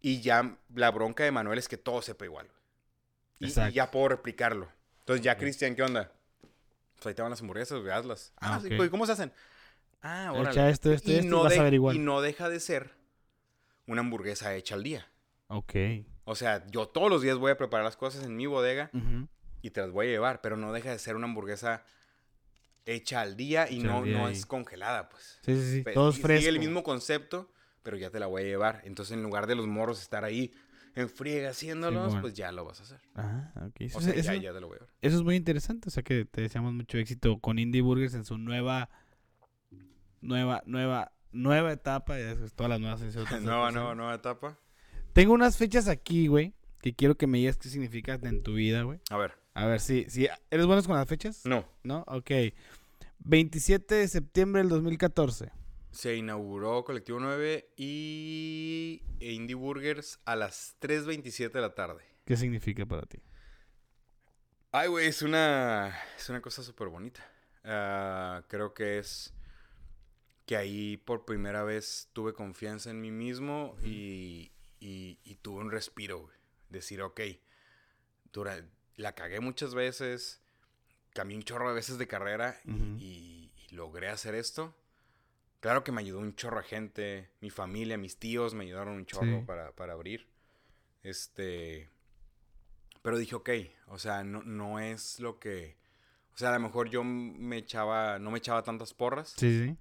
Y 0.00 0.20
ya 0.20 0.56
la 0.74 0.90
bronca 0.90 1.24
de 1.24 1.32
Manuel 1.32 1.58
es 1.58 1.68
que 1.68 1.76
todo 1.76 2.02
sepa 2.02 2.24
igual. 2.24 2.48
Y- 3.40 3.46
Y, 3.46 3.72
ya 3.72 3.90
puedo 3.90 4.08
replicarlo. 4.08 4.68
Entonces 5.00 5.24
ya, 5.24 5.32
Ok. 5.32 5.38
Cristian, 5.40 5.74
¿qué 5.74 5.82
onda? 5.82 6.12
Pues 6.94 7.06
ahí 7.06 7.14
te 7.14 7.22
van 7.22 7.30
las 7.30 7.40
hamburguesas, 7.40 7.80
güey, 7.80 7.90
hazlas. 7.92 8.32
Ah, 8.36 8.54
Ah, 8.56 8.60
sí, 8.60 8.68
ok. 8.68 8.76
güey, 8.76 8.88
¿cómo 8.90 9.04
se 9.06 9.12
hacen? 9.12 9.32
Ah, 10.02 10.30
órale. 10.32 10.50
Echa 10.50 10.68
esto, 10.70 10.92
esto, 10.92 11.10
y, 11.10 11.14
esto, 11.16 11.28
no 11.30 11.42
vas 11.42 11.58
a 11.58 11.62
ver 11.64 11.74
igual. 11.74 11.96
y 11.96 11.98
no 11.98 12.20
deja 12.20 12.48
de 12.48 12.60
ser 12.60 12.90
una 13.88 14.00
hamburguesa 14.02 14.54
hecha 14.54 14.76
al 14.76 14.82
día. 14.84 15.08
Ok. 15.48 15.74
O 16.24 16.36
sea, 16.36 16.64
yo 16.68 16.86
todos 16.86 17.10
los 17.10 17.22
días 17.22 17.38
voy 17.38 17.50
a 17.50 17.56
preparar 17.56 17.84
las 17.84 17.96
cosas 17.96 18.24
en 18.24 18.36
mi 18.36 18.46
bodega 18.46 18.90
Ujú. 18.94 19.26
Y 19.62 19.70
te 19.70 19.80
las 19.80 19.90
voy 19.90 20.06
a 20.08 20.10
llevar, 20.10 20.40
pero 20.42 20.56
no 20.56 20.72
deja 20.72 20.90
de 20.90 20.98
ser 20.98 21.16
una 21.16 21.26
hamburguesa 21.26 21.84
hecha 22.84 23.20
al 23.20 23.36
día 23.36 23.70
y 23.70 23.78
Hecha 23.78 23.86
no, 23.86 24.02
día 24.02 24.18
no 24.18 24.28
y- 24.30 24.32
es 24.34 24.44
congelada, 24.44 25.08
pues. 25.08 25.38
Sí, 25.44 25.54
sí, 25.54 25.72
sí. 25.72 25.82
Pe- 25.82 25.92
Todo 25.92 26.10
es 26.10 26.16
sigue 26.16 26.48
el 26.48 26.58
mismo 26.58 26.82
concepto, 26.82 27.50
pero 27.82 27.96
ya 27.96 28.10
te 28.10 28.18
la 28.20 28.26
voy 28.26 28.42
a 28.42 28.46
llevar. 28.46 28.82
Entonces, 28.84 29.14
en 29.16 29.22
lugar 29.22 29.46
de 29.46 29.54
los 29.54 29.66
morros 29.66 30.02
estar 30.02 30.24
ahí 30.24 30.52
en 30.94 31.08
friega 31.08 31.50
haciéndolos, 31.50 32.08
Simón. 32.08 32.20
pues 32.22 32.34
ya 32.34 32.50
lo 32.52 32.64
vas 32.64 32.80
a 32.80 32.82
hacer. 32.82 33.00
Ah, 33.14 33.52
ok. 33.66 33.76
Eso, 33.80 33.98
O 33.98 34.00
es- 34.00 34.06
sea, 34.06 34.14
eso- 34.14 34.32
ya, 34.34 34.40
ya 34.40 34.52
te 34.52 34.60
lo 34.60 34.66
voy 34.68 34.76
a 34.76 34.80
llevar. 34.80 34.94
eso 35.00 35.16
es 35.16 35.22
muy 35.22 35.36
interesante. 35.36 35.88
O 35.88 35.92
sea, 35.92 36.02
que 36.02 36.24
te 36.24 36.40
deseamos 36.42 36.72
mucho 36.74 36.98
éxito 36.98 37.38
con 37.38 37.58
Indie 37.58 37.80
Burgers 37.82 38.14
en 38.14 38.24
su 38.24 38.36
nueva... 38.38 38.90
Nueva, 40.20 40.62
nueva, 40.66 41.12
nueva 41.32 41.72
etapa. 41.72 42.18
Ya 42.18 42.34
sabes, 42.34 42.52
todas 42.54 42.70
las 42.70 42.80
nuevas 42.80 43.00
otras 43.16 43.42
nueva, 43.42 43.70
nueva, 43.72 43.94
nueva 43.94 44.14
etapa. 44.14 44.56
Tengo 45.12 45.32
unas 45.34 45.56
fechas 45.56 45.88
aquí, 45.88 46.28
güey, 46.28 46.54
que 46.80 46.94
quiero 46.94 47.16
que 47.16 47.26
me 47.26 47.38
digas 47.38 47.56
qué 47.56 47.68
significan 47.68 48.24
en 48.26 48.42
tu 48.42 48.54
vida, 48.54 48.82
güey. 48.82 49.00
A 49.10 49.16
ver, 49.16 49.34
A 49.54 49.66
ver, 49.66 49.80
sí, 49.80 50.06
sí. 50.08 50.28
¿Eres 50.50 50.66
bueno 50.66 50.82
con 50.82 50.96
las 50.96 51.08
fechas? 51.08 51.44
No. 51.44 51.64
¿No? 51.82 52.04
Ok. 52.06 52.30
27 53.18 53.94
de 53.94 54.08
septiembre 54.08 54.62
del 54.62 54.70
2014. 54.70 55.52
Se 55.90 56.16
inauguró 56.16 56.84
Colectivo 56.84 57.20
9 57.20 57.68
y 57.76 59.02
Indie 59.20 59.54
Burgers 59.54 60.20
a 60.24 60.36
las 60.36 60.76
3.27 60.80 61.52
de 61.52 61.60
la 61.60 61.74
tarde. 61.74 62.02
¿Qué 62.24 62.36
significa 62.36 62.86
para 62.86 63.02
ti? 63.02 63.18
Ay, 64.70 64.88
güey, 64.88 65.06
es 65.06 65.20
una, 65.20 65.94
es 66.16 66.30
una 66.30 66.40
cosa 66.40 66.62
súper 66.62 66.88
bonita. 66.88 67.22
Ah, 67.62 68.42
creo 68.48 68.72
que 68.72 68.98
es 68.98 69.34
que 70.46 70.56
ahí 70.56 70.96
por 70.96 71.26
primera 71.26 71.62
vez 71.62 72.08
tuve 72.14 72.32
confianza 72.32 72.90
en 72.90 73.00
mí 73.00 73.10
mismo 73.10 73.76
y, 73.84 74.50
y, 74.80 75.18
y 75.22 75.34
tuve 75.36 75.60
un 75.60 75.70
respiro, 75.70 76.20
güey. 76.20 76.36
Decir, 76.70 77.02
ok, 77.02 77.20
dura, 78.32 78.64
la 78.96 79.14
cagué 79.14 79.40
muchas 79.40 79.74
veces, 79.74 80.40
cambié 81.14 81.36
un 81.36 81.42
chorro 81.42 81.68
de 81.68 81.74
veces 81.74 81.98
de 81.98 82.06
carrera 82.06 82.60
y- 82.64 82.70
Ujú. 82.70 82.84
y, 82.98 83.52
y 83.68 83.74
logré 83.74 84.08
hacer 84.08 84.34
esto. 84.34 84.74
Claro 85.60 85.84
que 85.84 85.92
me 85.92 86.00
ayudó 86.00 86.18
un 86.18 86.34
chorro 86.34 86.58
de 86.58 86.64
gente, 86.64 87.30
mi 87.40 87.50
familia, 87.50 87.96
mis 87.96 88.16
tíos 88.18 88.52
me 88.54 88.64
ayudaron 88.64 88.94
un 88.94 89.06
chorro 89.06 89.38
Sí. 89.40 89.44
para, 89.46 89.72
para 89.72 89.92
abrir. 89.92 90.26
Este. 91.02 91.88
Pero 93.02 93.18
dije, 93.18 93.34
ok, 93.34 93.50
o 93.88 93.98
sea, 93.98 94.22
no, 94.24 94.42
no 94.42 94.78
es 94.80 95.18
lo 95.20 95.38
que. 95.38 95.76
O 96.34 96.38
sea, 96.38 96.50
a 96.50 96.54
lo 96.54 96.60
mejor 96.60 96.88
yo 96.88 97.04
me 97.04 97.58
echaba, 97.58 98.18
no 98.18 98.30
me 98.30 98.38
echaba 98.38 98.62
tantas 98.62 98.94
porras. 98.94 99.34
Sí, 99.36 99.66
sí. 99.66 99.76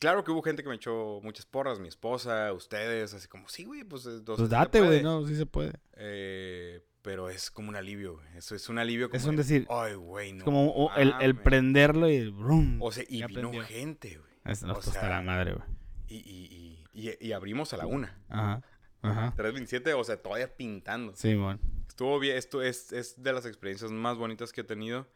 Claro 0.00 0.24
que 0.24 0.30
hubo 0.32 0.42
gente 0.42 0.62
que 0.62 0.68
me 0.68 0.74
echó 0.76 1.20
muchas 1.22 1.46
porras, 1.46 1.78
mi 1.78 1.88
esposa, 1.88 2.52
ustedes, 2.52 3.14
así 3.14 3.28
como, 3.28 3.48
sí, 3.48 3.64
güey, 3.64 3.84
pues, 3.84 4.02
dos 4.24 4.38
Pues 4.38 4.50
date, 4.50 4.80
güey, 4.80 5.02
no, 5.02 5.24
sí 5.26 5.36
se 5.36 5.46
puede. 5.46 5.72
Eh, 5.92 6.82
pero 7.04 7.28
es 7.28 7.50
como 7.50 7.68
un 7.68 7.76
alivio, 7.76 8.14
güey. 8.14 8.26
Eso 8.34 8.54
es 8.56 8.68
un 8.70 8.78
alivio 8.78 9.10
como. 9.10 9.18
Es 9.20 9.26
un 9.26 9.36
de, 9.36 9.42
decir, 9.42 9.66
Ay, 9.68 9.94
güey, 9.94 10.32
no. 10.32 10.38
Es 10.38 10.44
como 10.44 10.90
el, 10.96 11.14
el 11.20 11.34
mames". 11.34 11.44
prenderlo 11.44 12.08
y 12.10 12.16
el 12.16 12.32
brum. 12.32 12.80
O 12.82 12.90
sea, 12.90 13.04
y 13.06 13.24
vino 13.26 13.50
prendió. 13.50 13.62
gente, 13.62 14.16
güey. 14.16 14.30
Es, 14.46 14.62
no, 14.62 14.72
o 14.72 14.82
sea, 14.82 15.08
la 15.08 15.20
madre, 15.22 15.52
güey. 15.52 15.64
Y, 16.08 16.16
y, 16.16 16.86
y, 16.94 17.08
y, 17.10 17.28
y 17.28 17.32
abrimos 17.32 17.72
a 17.74 17.76
la 17.76 17.86
una. 17.86 18.18
Ajá. 18.30 18.62
Ajá. 19.02 19.34
327, 19.36 19.92
o 19.92 20.02
sea, 20.02 20.16
todavía 20.16 20.56
pintando. 20.56 21.14
Sí, 21.14 21.34
bueno. 21.34 21.60
Estuvo 21.86 22.18
bien, 22.18 22.36
esto 22.38 22.62
es, 22.62 22.90
es 22.92 23.22
de 23.22 23.32
las 23.34 23.44
experiencias 23.46 23.90
más 23.92 24.16
bonitas 24.16 24.52
que 24.52 24.62
he 24.62 24.64
tenido. 24.64 25.06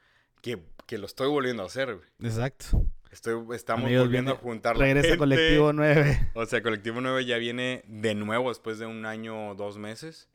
Que, 0.42 0.62
que 0.86 0.98
lo 0.98 1.06
estoy 1.06 1.28
volviendo 1.28 1.62
a 1.62 1.66
hacer, 1.66 1.96
güey. 1.96 2.06
Exacto. 2.22 2.84
Estoy, 3.10 3.42
estamos 3.56 3.86
Amigos, 3.86 4.04
volviendo 4.04 4.32
viene- 4.32 4.38
a 4.40 4.42
juntar 4.42 4.76
la 4.76 4.84
Regresa 4.84 5.04
gente. 5.08 5.18
Colectivo 5.18 5.72
9. 5.72 6.30
O 6.34 6.44
sea, 6.46 6.62
Colectivo 6.62 7.00
9 7.00 7.24
ya 7.24 7.38
viene 7.38 7.82
de 7.88 8.14
nuevo 8.14 8.50
después 8.50 8.78
de 8.78 8.84
un 8.86 9.06
año 9.06 9.48
o 9.50 9.54
dos 9.54 9.78
meses. 9.78 10.28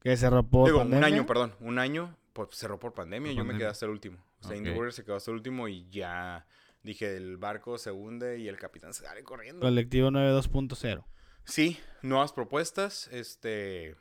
Que 0.00 0.16
cerró 0.16 0.42
por 0.42 0.66
Digo, 0.66 0.80
un 0.80 1.04
año, 1.04 1.26
perdón. 1.26 1.54
Un 1.60 1.78
año 1.78 2.16
pues, 2.32 2.48
cerró 2.52 2.78
por 2.78 2.94
pandemia. 2.94 3.32
Por 3.32 3.38
yo 3.38 3.44
me 3.44 3.56
quedé 3.56 3.66
hasta 3.66 3.86
el 3.86 3.92
último. 3.92 4.18
O 4.40 4.48
sea, 4.48 4.56
Indie. 4.56 4.72
Burger 4.72 4.92
se 4.92 5.04
quedó 5.04 5.16
hasta 5.16 5.30
el 5.30 5.36
último 5.36 5.68
y 5.68 5.88
ya 5.90 6.46
dije, 6.82 7.16
el 7.16 7.36
barco 7.36 7.76
se 7.78 7.90
hunde 7.90 8.38
y 8.38 8.48
el 8.48 8.56
capitán 8.56 8.94
se 8.94 9.04
sale 9.04 9.22
corriendo. 9.22 9.60
Colectivo 9.60 10.10
9 10.10 10.32
2.0. 10.32 11.04
Sí, 11.44 11.78
nuevas 12.02 12.32
propuestas. 12.32 13.08
Este. 13.12 13.96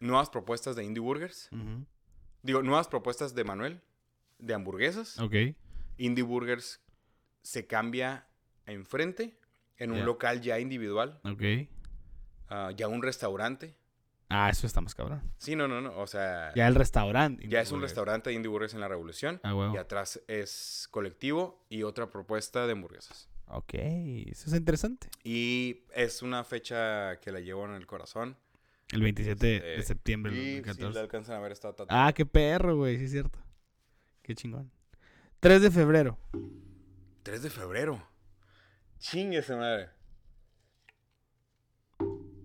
Nuevas 0.00 0.30
propuestas 0.30 0.76
de 0.76 0.84
Indie 0.84 1.00
Burgers. 1.00 1.50
Digo, 2.42 2.62
nuevas 2.62 2.88
propuestas 2.88 3.34
de 3.34 3.44
Manuel. 3.44 3.80
De 4.38 4.54
hamburguesas. 4.54 5.18
Ok. 5.18 5.34
Indie 5.96 6.24
Burgers 6.24 6.80
se 7.42 7.66
cambia 7.66 8.28
enfrente. 8.66 9.38
En 9.76 9.90
un 9.90 10.04
local 10.04 10.40
ya 10.40 10.60
individual. 10.60 11.20
Ok. 11.24 11.42
ah, 12.48 12.70
ya 12.76 12.86
un 12.86 13.02
restaurante. 13.02 13.74
Ah, 14.28 14.48
eso 14.50 14.66
está 14.66 14.80
más 14.80 14.94
cabrón. 14.94 15.22
Sí, 15.38 15.54
no, 15.54 15.68
no, 15.68 15.80
no. 15.80 15.96
O 15.98 16.06
sea. 16.06 16.52
Ya 16.54 16.66
el 16.66 16.74
restaurante. 16.74 17.46
Ya 17.48 17.60
es 17.60 17.70
un 17.72 17.80
restaurante 17.82 18.30
de 18.30 18.36
Indie 18.36 18.48
Burgers 18.48 18.74
en 18.74 18.80
la 18.80 18.88
Revolución. 18.88 19.40
Ah, 19.42 19.54
huevo. 19.54 19.74
Y 19.74 19.78
atrás 19.78 20.20
es 20.28 20.88
colectivo 20.90 21.64
y 21.68 21.82
otra 21.82 22.10
propuesta 22.10 22.66
de 22.66 22.72
hamburguesas. 22.72 23.28
Ok. 23.46 23.74
Eso 23.74 24.48
es 24.48 24.54
interesante. 24.54 25.08
Y 25.22 25.84
es 25.94 26.22
una 26.22 26.42
fecha 26.44 27.20
que 27.20 27.30
la 27.32 27.40
llevo 27.40 27.64
en 27.66 27.74
el 27.74 27.86
corazón. 27.86 28.36
El 28.90 29.02
27 29.02 29.46
de 29.46 29.56
Este, 29.56 29.82
septiembre 29.82 30.32
del 30.32 30.40
y 30.40 30.44
si 30.44 30.54
2014. 30.56 30.94
la 30.94 31.00
alcanzan 31.00 31.36
a 31.36 31.40
ver, 31.40 31.58
tatuada. 31.58 32.06
Ah, 32.06 32.12
qué 32.12 32.26
perro, 32.26 32.76
güey. 32.76 32.98
Sí, 32.98 33.04
es 33.04 33.10
cierto. 33.10 33.38
Qué 34.22 34.34
chingón. 34.34 34.70
3 35.40 35.60
de 35.60 35.70
febrero. 35.70 36.18
3 37.22 37.42
de 37.42 37.50
febrero. 37.50 38.02
Chingue 38.98 39.42
madre. 39.50 39.90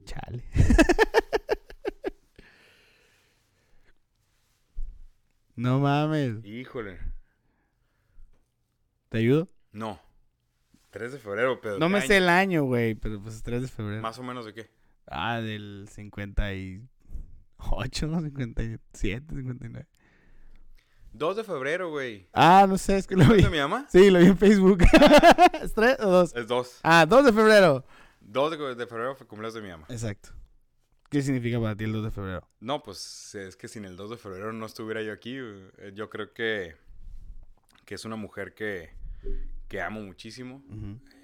Chale. 0.04 0.44
no 5.60 5.80
mames. 5.80 6.44
Híjole. 6.46 6.98
¿Te 9.10 9.18
ayudo? 9.20 9.50
No. 9.72 10.00
3 10.92 11.12
de 11.14 11.20
febrero, 11.20 11.60
pero. 11.62 11.78
No 11.80 11.88
¿qué 11.88 11.92
me 11.92 11.98
año? 12.00 12.08
sé 12.08 12.18
el 12.18 12.30
año, 12.30 12.64
güey, 12.64 12.96
pero 12.96 13.22
pues 13.22 13.44
3 13.44 13.62
de 13.62 13.68
febrero. 13.68 14.02
Más 14.02 14.18
o 14.20 14.24
menos 14.24 14.46
de 14.46 14.54
qué. 14.54 14.70
Ah, 15.08 15.42
del 15.42 15.88
58, 15.92 16.88
57, 18.22 19.36
59. 19.36 19.88
2 21.12 21.36
de 21.38 21.44
febrero, 21.44 21.90
güey. 21.90 22.28
Ah, 22.34 22.66
no 22.70 22.78
sé, 22.78 22.98
es 22.98 23.08
que 23.08 23.16
lo 23.16 23.26
vi. 23.26 23.40
¿Es 23.40 23.44
de 23.46 23.50
mi 23.50 23.58
mamá? 23.58 23.88
Sí, 23.90 24.10
lo 24.10 24.20
vi 24.20 24.28
en 24.28 24.38
Facebook. 24.38 24.84
¿Es 25.62 25.74
3 25.74 25.98
o 26.02 26.10
2? 26.10 26.36
Es 26.36 26.48
2. 26.48 26.80
Ah, 26.84 27.06
2 27.08 27.26
de 27.26 27.34
febrero. 27.34 27.84
2 28.22 28.52
de, 28.52 28.76
de 28.76 28.88
febrero 28.88 29.16
fue 29.16 29.28
cumpleaños 29.28 29.56
de 29.56 29.62
mi 29.62 29.70
mamá. 29.70 29.86
Exacto. 29.90 30.30
¿Qué 31.10 31.22
significa 31.24 31.60
para 31.60 31.76
ti 31.76 31.86
el 31.86 31.92
2 31.94 32.04
de 32.06 32.12
febrero? 32.12 32.48
No, 32.60 32.84
pues 32.84 33.34
es 33.36 33.56
que 33.56 33.68
sin 33.68 33.86
el 33.86 33.96
2 33.96 34.12
de 34.12 34.18
febrero 34.18 34.54
no 34.54 34.66
estuviera 34.66 35.02
yo 35.02 35.12
aquí. 35.12 35.36
Eh, 35.38 35.92
Yo 35.96 36.10
creo 36.10 36.34
que, 36.34 36.76
que 37.86 37.96
es 37.96 38.06
una 38.06 38.16
mujer 38.16 38.54
que, 38.54 38.92
que 39.68 39.82
amo 39.82 40.02
muchísimo. 40.02 40.64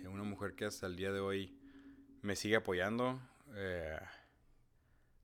Eh, 0.03 0.07
Una 0.07 0.23
mujer 0.23 0.55
que 0.55 0.65
hasta 0.65 0.88
el 0.88 0.95
día 0.95 1.11
de 1.11 1.19
hoy 1.19 1.55
me 2.23 2.36
sigue 2.36 2.55
apoyando. 2.55 3.19
Eh, 3.53 3.99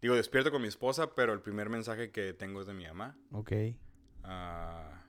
digo, 0.02 0.16
despierto 0.16 0.52
con 0.52 0.62
mi 0.62 0.68
esposa, 0.68 1.16
pero 1.16 1.34
el 1.34 1.42
primer 1.42 1.70
mensaje 1.70 2.12
que 2.12 2.34
tengo 2.34 2.62
es 2.62 2.68
de 2.68 2.74
mi 2.76 2.86
mamá. 2.86 3.18
Ok. 3.32 3.52
Ah, 4.24 5.04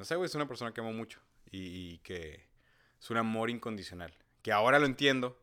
no 0.00 0.04
sé, 0.04 0.16
güey, 0.16 0.26
es 0.26 0.34
una 0.34 0.48
persona 0.48 0.72
que 0.74 0.80
amo 0.80 0.92
mucho 0.92 1.20
y, 1.50 1.92
y 1.94 1.98
que 1.98 2.48
es 3.00 3.10
un 3.10 3.18
amor 3.18 3.50
incondicional. 3.50 4.12
Que 4.42 4.50
ahora 4.50 4.80
lo 4.80 4.86
entiendo 4.86 5.40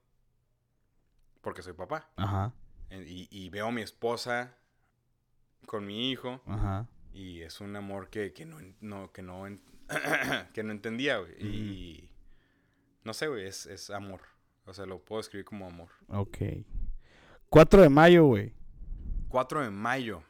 porque 1.39 1.61
soy 1.61 1.71
papá. 1.73 2.09
Ajá. 2.17 2.53
Y, 2.95 3.27
y 3.31 3.49
veo 3.49 3.67
a 3.67 3.71
mi 3.71 3.81
esposa 3.81 4.55
con 5.65 5.85
mi 5.85 6.11
hijo 6.11 6.41
Ajá. 6.45 6.87
y 7.13 7.41
es 7.41 7.59
un 7.59 7.75
amor 7.75 8.09
que, 8.09 8.33
que 8.33 8.45
no, 8.45 9.11
que 9.11 9.21
no, 9.21 9.45
que 10.53 10.63
no 10.63 10.71
entendía, 10.71 11.17
güey. 11.17 11.33
Y 11.39 12.09
no 13.03 13.13
sé, 13.13 13.27
güey, 13.27 13.45
es, 13.45 13.65
es 13.65 13.89
amor. 13.89 14.21
O 14.65 14.73
sea, 14.73 14.85
lo 14.85 14.99
puedo 14.99 15.21
escribir 15.21 15.45
como 15.45 15.67
amor. 15.67 15.89
Ok. 16.07 16.37
4 17.49 17.81
de 17.83 17.89
mayo, 17.89 18.25
güey. 18.25 18.53
4 19.29 19.63
de 19.63 19.69
mayo. 19.69 20.23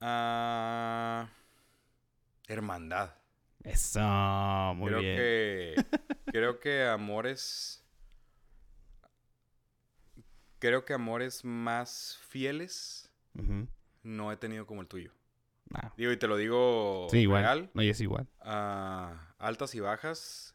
Ah, 0.00 1.28
hermandad. 2.46 3.14
Eso, 3.64 4.00
muy 4.76 4.88
creo 4.90 5.00
bien. 5.00 5.16
que 5.16 5.74
creo 6.32 6.60
que 6.60 6.86
amores 6.86 7.84
creo 10.58 10.84
que 10.84 10.92
amores 10.94 11.44
más 11.44 12.18
fieles 12.28 13.10
no 14.02 14.32
he 14.32 14.36
tenido 14.36 14.66
como 14.66 14.80
el 14.80 14.88
tuyo. 14.88 15.12
Ah, 15.74 15.92
Digo, 15.96 16.12
y 16.12 16.16
te 16.16 16.26
lo 16.26 16.36
digo 16.36 17.08
sí, 17.10 17.18
igual. 17.18 17.42
real. 17.42 17.70
No, 17.74 17.82
y 17.82 17.90
es 17.90 18.00
igual. 18.00 18.26
ah, 18.40 19.34
altas 19.38 19.74
y 19.74 19.80
bajas. 19.80 20.54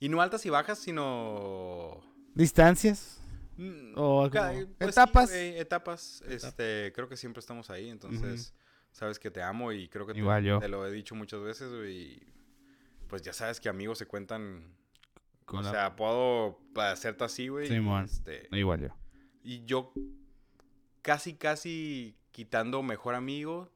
Y 0.00 0.08
no 0.08 0.20
altas 0.22 0.44
y 0.46 0.50
bajas, 0.50 0.78
sino... 0.78 2.00
¿Distancias? 2.34 3.20
mm, 3.56 3.92
O 3.96 4.28
pues 4.30 4.66
etapas. 4.80 5.30
sí, 5.30 5.52
etapas. 5.56 6.22
Este, 6.26 6.90
creo 6.94 7.08
que 7.08 7.16
siempre 7.16 7.40
estamos 7.40 7.70
ahí, 7.70 7.88
entonces... 7.90 8.54
Sabes 8.92 9.20
que 9.20 9.30
te 9.30 9.40
amo 9.40 9.70
y 9.70 9.88
creo 9.88 10.04
que 10.04 10.14
te, 10.14 10.18
Igual 10.18 10.42
yo. 10.42 10.58
te 10.58 10.66
lo 10.66 10.84
he 10.84 10.90
dicho 10.90 11.14
muchas 11.14 11.40
veces, 11.42 11.70
y 11.88 12.20
Pues 13.06 13.22
ya 13.22 13.32
sabes 13.32 13.60
que 13.60 13.68
amigos 13.68 13.98
se 13.98 14.06
cuentan 14.06 14.74
o 15.46 15.62
sea, 15.62 15.96
puedo 15.96 16.58
hacerte 16.76 17.24
así, 17.24 17.48
güey. 17.48 17.66
Simón. 17.68 18.04
este, 18.04 18.48
igual 18.52 18.80
yo. 18.80 18.88
Y 19.42 19.64
yo 19.64 19.92
casi, 21.02 21.34
casi 21.34 22.16
quitando 22.32 22.82
mejor 22.82 23.14
amigo, 23.14 23.70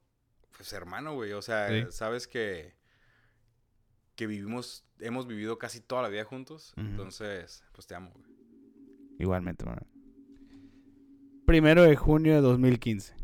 pues 0.57 0.73
hermano, 0.73 1.15
güey. 1.15 1.33
O 1.33 1.43
sea, 1.43 1.69
Sí. 1.69 1.87
sabes 1.91 2.27
que, 2.29 2.75
que 4.17 4.27
vivimos, 4.27 4.85
hemos 5.01 5.27
vivido 5.27 5.59
casi 5.59 5.81
toda 5.81 6.03
la 6.03 6.09
vida 6.09 6.25
juntos. 6.25 6.73
Entonces, 6.77 7.65
pues 7.73 7.87
te 7.87 7.95
amo, 7.95 8.11
güey. 8.15 8.31
Igualmente, 9.19 9.65
man. 9.65 9.79
Primero 11.47 11.83
de 11.83 11.95
junio 11.97 12.35
de 12.35 12.41
2015. 12.41 13.15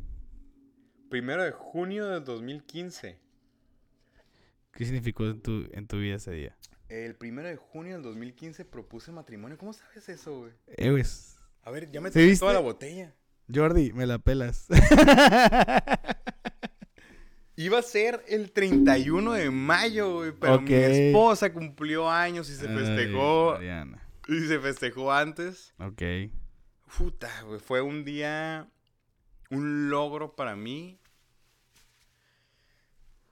Primero 1.09 1.43
de 1.43 1.53
junio 1.53 2.07
de 2.07 2.21
2015. 2.21 3.19
¿Qué 4.73 4.85
significó 4.85 5.27
en 5.27 5.41
tu, 5.41 5.67
en 5.73 5.87
tu 5.87 5.99
vida 5.99 6.17
ese 6.17 6.33
día? 6.33 6.57
El 6.89 7.15
primero 7.17 7.49
de 7.49 7.57
junio 7.57 7.95
del 7.95 8.03
2015 8.03 8.65
propuse 8.65 9.11
matrimonio. 9.13 9.57
¿Cómo 9.59 9.73
sabes 9.73 10.09
eso, 10.09 10.41
güey? 10.41 10.53
Eh, 10.69 10.91
pues, 10.91 11.40
A 11.63 11.71
ver, 11.71 11.91
ya 11.91 12.01
me 12.01 12.09
¿Sí 12.09 12.15
tomé 12.15 12.27
viste? 12.27 12.41
toda 12.41 12.53
la 12.55 12.61
botella. 12.61 13.15
Jordi, 13.53 13.93
me 13.93 14.07
la 14.07 14.19
pelas. 14.19 14.67
Iba 17.57 17.79
a 17.81 17.83
ser 17.83 18.25
el 18.27 18.53
31 18.53 19.33
de 19.35 19.51
mayo, 19.51 20.15
güey, 20.15 20.33
pero 20.33 20.63
mi 20.63 20.73
esposa 20.73 21.53
cumplió 21.53 22.09
años 22.09 22.49
y 22.49 22.55
se 22.55 22.67
festejó. 22.69 23.59
y 24.29 24.41
se 24.47 24.59
festejó 24.61 25.13
antes. 25.13 25.75
Ok. 25.79 26.03
Puta, 26.97 27.31
güey, 27.43 27.61
fue 27.61 27.83
un 27.83 28.05
día, 28.05 28.69
un 29.51 29.91
logro 29.91 30.35
para 30.35 30.57
mí. 30.57 30.99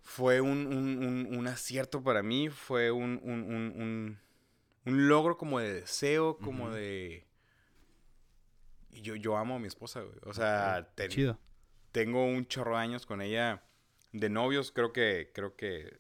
Fue 0.03 0.41
un, 0.41 0.67
un, 0.67 1.29
un, 1.35 1.47
acierto 1.47 2.03
para 2.03 2.23
mí, 2.23 2.49
fue 2.49 2.91
un, 2.91 3.21
un, 3.23 5.09
logro 5.09 5.37
como 5.37 5.59
de 5.61 5.73
deseo, 5.73 6.39
como 6.39 6.71
de... 6.71 7.28
Yo, 9.03 9.17
yo 9.17 9.37
amo 9.37 9.57
a 9.57 9.59
mi 9.59 9.67
esposa, 9.67 10.03
güey. 10.03 10.19
O 10.25 10.35
sea, 10.35 10.89
Chido. 11.09 11.39
tengo 11.93 12.25
un 12.25 12.47
chorro 12.47 12.77
de 12.77 12.83
años 12.83 13.07
con 13.07 13.23
ella 13.23 13.63
de 14.13 14.29
novios, 14.29 14.73
creo 14.73 14.93
que, 14.93 15.31
creo 15.35 15.57
que, 15.57 15.99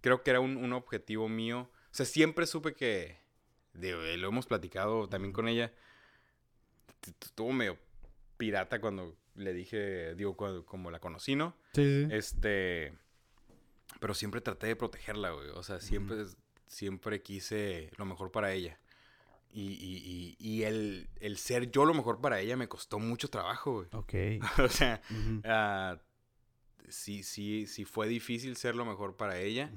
creo 0.00 0.22
que 0.22 0.30
era 0.30 0.40
un, 0.40 0.72
objetivo 0.72 1.28
mío. 1.28 1.70
O 1.90 1.94
sea, 1.94 2.06
siempre 2.06 2.46
supe 2.46 2.74
que, 2.74 3.18
lo 3.74 4.28
hemos 4.28 4.46
platicado 4.46 5.08
también 5.08 5.32
con 5.32 5.48
ella, 5.48 5.72
estuvo 7.20 7.52
medio 7.52 7.78
pirata 8.36 8.80
cuando 8.80 9.16
le 9.34 9.52
dije, 9.52 10.14
digo, 10.14 10.36
como 10.36 10.90
la 10.90 10.98
conocí, 10.98 11.36
¿no? 11.36 11.56
Sí, 11.74 11.84
sí. 11.84 12.08
Este, 12.10 12.94
pero 14.00 14.14
siempre 14.14 14.40
traté 14.40 14.66
de 14.66 14.76
protegerla, 14.76 15.30
güey. 15.30 15.48
O 15.50 15.62
sea, 15.62 15.80
siempre, 15.80 16.24
siempre 16.66 17.22
quise 17.22 17.90
lo 17.96 18.04
mejor 18.04 18.32
para 18.32 18.52
ella. 18.52 18.78
Y, 19.50 19.72
y, 19.72 20.36
y, 20.38 20.62
el, 20.64 21.08
el, 21.18 21.38
ser 21.38 21.70
yo 21.70 21.86
lo 21.86 21.94
mejor 21.94 22.20
para 22.20 22.40
ella 22.40 22.56
me 22.56 22.68
costó 22.68 22.98
mucho 22.98 23.28
trabajo, 23.28 23.72
güey. 23.72 23.88
Ok. 23.92 24.44
o 24.62 24.68
sea, 24.68 25.00
sí, 26.88 27.22
sí, 27.22 27.66
sí 27.66 27.84
fue 27.84 28.06
difícil 28.06 28.56
ser 28.56 28.74
lo 28.74 28.84
mejor 28.84 29.16
para 29.16 29.38
ella. 29.38 29.72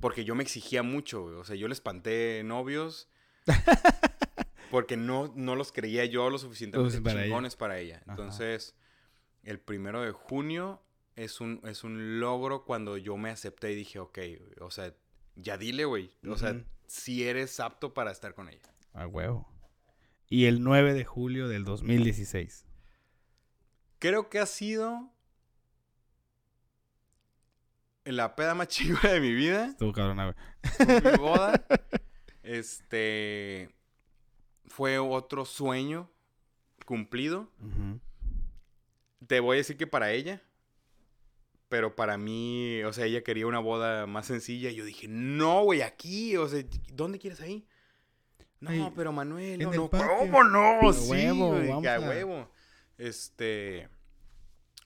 Porque 0.00 0.24
yo 0.24 0.34
me 0.34 0.42
exigía 0.42 0.82
mucho, 0.82 1.24
O 1.24 1.44
sea, 1.44 1.54
yo 1.54 1.68
le 1.68 1.74
espanté 1.74 2.42
novios. 2.44 3.08
porque 4.72 4.96
no, 4.96 5.32
no 5.36 5.54
los 5.54 5.70
creía 5.70 6.04
yo 6.06 6.30
lo 6.30 6.38
suficientemente 6.38 7.00
para 7.00 7.22
chingones 7.22 7.56
para 7.56 7.78
ella. 7.78 8.02
Entonces, 8.08 8.74
el 9.42 9.60
primero 9.60 10.02
de 10.02 10.12
junio 10.12 10.82
es 11.14 11.40
un, 11.40 11.60
es 11.64 11.84
un 11.84 12.20
logro 12.20 12.64
cuando 12.64 12.96
yo 12.96 13.16
me 13.16 13.30
acepté 13.30 13.72
y 13.72 13.76
dije, 13.76 13.98
ok, 13.98 14.18
o 14.60 14.70
sea, 14.70 14.94
ya 15.36 15.58
dile, 15.58 15.84
güey. 15.84 16.16
O 16.26 16.36
sea, 16.36 16.64
si 16.86 17.24
eres 17.24 17.60
apto 17.60 17.94
para 17.94 18.10
estar 18.10 18.34
con 18.34 18.48
ella. 18.48 18.71
A 18.92 19.06
huevo. 19.06 19.48
Y 20.28 20.46
el 20.46 20.62
9 20.62 20.94
de 20.94 21.04
julio 21.04 21.48
del 21.48 21.64
2016. 21.64 22.66
Creo 23.98 24.28
que 24.28 24.38
ha 24.38 24.46
sido 24.46 25.12
la 28.04 28.34
peda 28.34 28.54
más 28.54 28.68
chiva 28.68 29.00
de 29.02 29.20
mi 29.20 29.32
vida. 29.32 29.66
Estuvo 29.66 29.92
cabrón, 29.92 30.16
güey. 30.16 31.02
Mi 31.12 31.16
boda. 31.18 31.64
Este. 32.42 33.70
Fue 34.66 34.98
otro 34.98 35.44
sueño 35.44 36.10
cumplido. 36.86 37.50
Te 39.26 39.40
voy 39.40 39.56
a 39.56 39.58
decir 39.58 39.76
que 39.76 39.86
para 39.86 40.12
ella. 40.12 40.42
Pero 41.68 41.94
para 41.94 42.18
mí, 42.18 42.82
o 42.84 42.92
sea, 42.92 43.06
ella 43.06 43.22
quería 43.22 43.46
una 43.46 43.58
boda 43.58 44.06
más 44.06 44.26
sencilla. 44.26 44.70
Y 44.70 44.74
yo 44.74 44.84
dije, 44.84 45.08
no, 45.08 45.62
güey, 45.64 45.82
aquí. 45.82 46.36
O 46.36 46.48
sea, 46.48 46.64
¿dónde 46.92 47.18
quieres 47.18 47.40
ahí? 47.40 47.66
No, 48.62 48.92
pero 48.94 49.12
Manuel, 49.12 49.58
no, 49.58 49.72
no, 49.72 49.90
¿cómo 49.90 50.44
no? 50.44 50.92
sí, 50.92 51.10
huevo, 51.10 51.54
a... 51.54 51.98
huevo. 51.98 52.48
Este. 52.96 53.88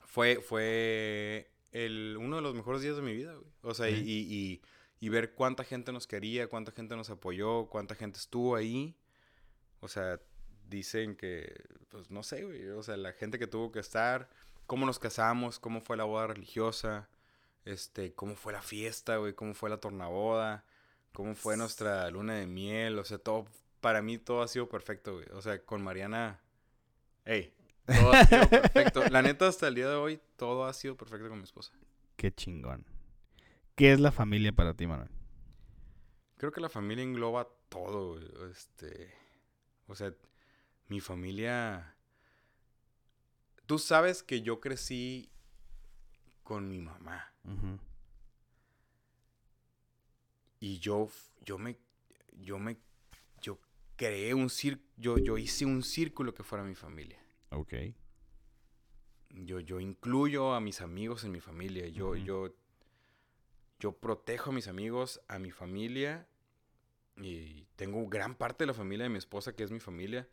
Fue, 0.07 0.41
fue 0.41 1.51
el, 1.73 2.17
uno 2.19 2.37
de 2.37 2.43
los 2.43 2.55
mejores 2.55 2.81
días 2.81 2.97
de 2.97 3.03
mi 3.03 3.15
vida, 3.15 3.35
güey. 3.35 3.53
O 3.61 3.75
sea, 3.75 3.91
y, 3.91 4.01
y, 4.01 4.63
y, 4.99 5.09
ver 5.11 5.35
cuánta 5.35 5.63
gente 5.63 5.93
nos 5.93 6.07
quería, 6.07 6.49
cuánta 6.49 6.73
gente 6.73 6.97
nos 6.97 7.11
apoyó, 7.11 7.67
cuánta 7.67 7.95
gente 7.95 8.19
estuvo 8.19 8.57
ahí. 8.57 8.97
O 9.81 9.89
sea, 9.89 10.19
dicen 10.71 11.17
que, 11.17 11.65
pues 11.91 12.11
no 12.11 12.23
sé, 12.23 12.45
güey. 12.45 12.69
O 12.69 12.83
sea, 12.83 12.97
la 12.97 13.13
gente 13.13 13.39
que 13.39 13.47
tuvo 13.47 13.73
que 13.73 13.81
estar, 13.81 14.31
cómo 14.67 14.87
nos 14.87 14.99
casamos, 14.99 15.59
cómo 15.59 15.83
fue 15.83 15.99
la 15.99 16.05
boda 16.05 16.29
religiosa, 16.29 17.11
este, 17.67 18.15
cómo 18.15 18.37
fue 18.37 18.55
la 18.55 18.63
fiesta, 18.63 19.19
güey, 19.19 19.35
cómo 19.35 19.53
fue 19.53 19.69
la 19.69 19.79
tornaboda, 19.79 20.65
cómo 21.13 21.35
fue 21.35 21.59
nuestra 21.59 22.09
luna 22.11 22.37
de 22.37 22.47
miel. 22.47 22.99
O 22.99 23.05
sea, 23.05 23.19
todo, 23.19 23.47
para 23.87 24.03
mí 24.03 24.19
todo 24.19 24.43
ha 24.43 24.49
sido 24.49 24.69
perfecto, 24.69 25.15
güey. 25.15 25.27
O 25.31 25.41
sea, 25.41 25.65
con 25.65 25.81
Mariana, 25.81 26.41
hey, 27.25 27.55
todo 27.87 28.13
ha 28.13 28.25
sido 28.25 28.51
perfecto. 28.51 29.09
La 29.11 29.23
neta, 29.23 29.47
hasta 29.47 29.69
el 29.69 29.77
día 29.77 29.89
de 29.89 29.95
hoy, 29.95 30.21
todo 30.35 30.65
ha 30.65 30.73
sido 30.73 30.97
perfecto 30.97 31.29
con 31.29 31.39
mi 31.39 31.45
esposa. 31.45 31.73
Qué 32.17 32.35
chingón. 32.35 32.85
¿Qué 33.77 33.93
es 33.93 34.01
la 34.01 34.11
familia 34.11 34.51
para 34.51 34.75
ti, 34.75 34.89
Manuel? 34.89 35.09
Creo 36.37 36.51
que 36.51 36.61
la 36.61 36.69
familia 36.69 37.05
engloba 37.05 37.47
todo, 37.69 38.19
Este. 38.51 39.15
O 39.87 39.95
sea, 39.95 40.13
mi 40.89 40.99
familia. 40.99 41.95
Tú 43.67 43.79
sabes 43.79 44.25
que 44.25 44.43
yo 44.43 44.59
crecí 44.59 45.31
con 46.43 46.69
mi 46.69 46.81
mamá. 46.81 47.33
Y 50.59 50.81
yo, 50.81 51.09
yo 51.45 51.57
me, 51.57 51.79
yo 52.33 52.59
me, 52.59 52.79
creé 53.97 54.35
un 54.35 54.51
círculo, 54.51 54.87
yo, 54.97 55.19
yo 55.19 55.39
hice 55.39 55.67
un 55.67 55.83
círculo 55.83 56.35
que 56.35 56.43
fuera 56.43 56.65
mi 56.65 56.75
familia. 56.75 57.19
Ok. 57.51 57.75
Yo, 59.31 59.61
yo 59.61 59.81
incluyo 59.81 60.55
a 60.55 60.61
mis 60.61 60.81
amigos 60.81 61.25
en 61.25 61.33
mi 61.33 61.41
familia. 61.41 61.89
Yo, 61.89 62.15
yo, 62.17 62.55
yo 63.79 63.93
protejo 63.93 64.51
a 64.51 64.53
mis 64.53 64.69
amigos, 64.69 65.21
a 65.29 65.39
mi 65.39 65.51
familia. 65.51 66.29
Y 67.17 67.67
tengo 67.77 68.07
gran 68.09 68.35
parte 68.35 68.65
de 68.65 68.69
la 68.69 68.75
familia 68.75 69.05
de 69.05 69.11
mi 69.11 69.19
esposa 69.19 69.55
que 69.55 69.65
es 69.65 69.71
mi 69.71 69.81
familia. 69.81 70.29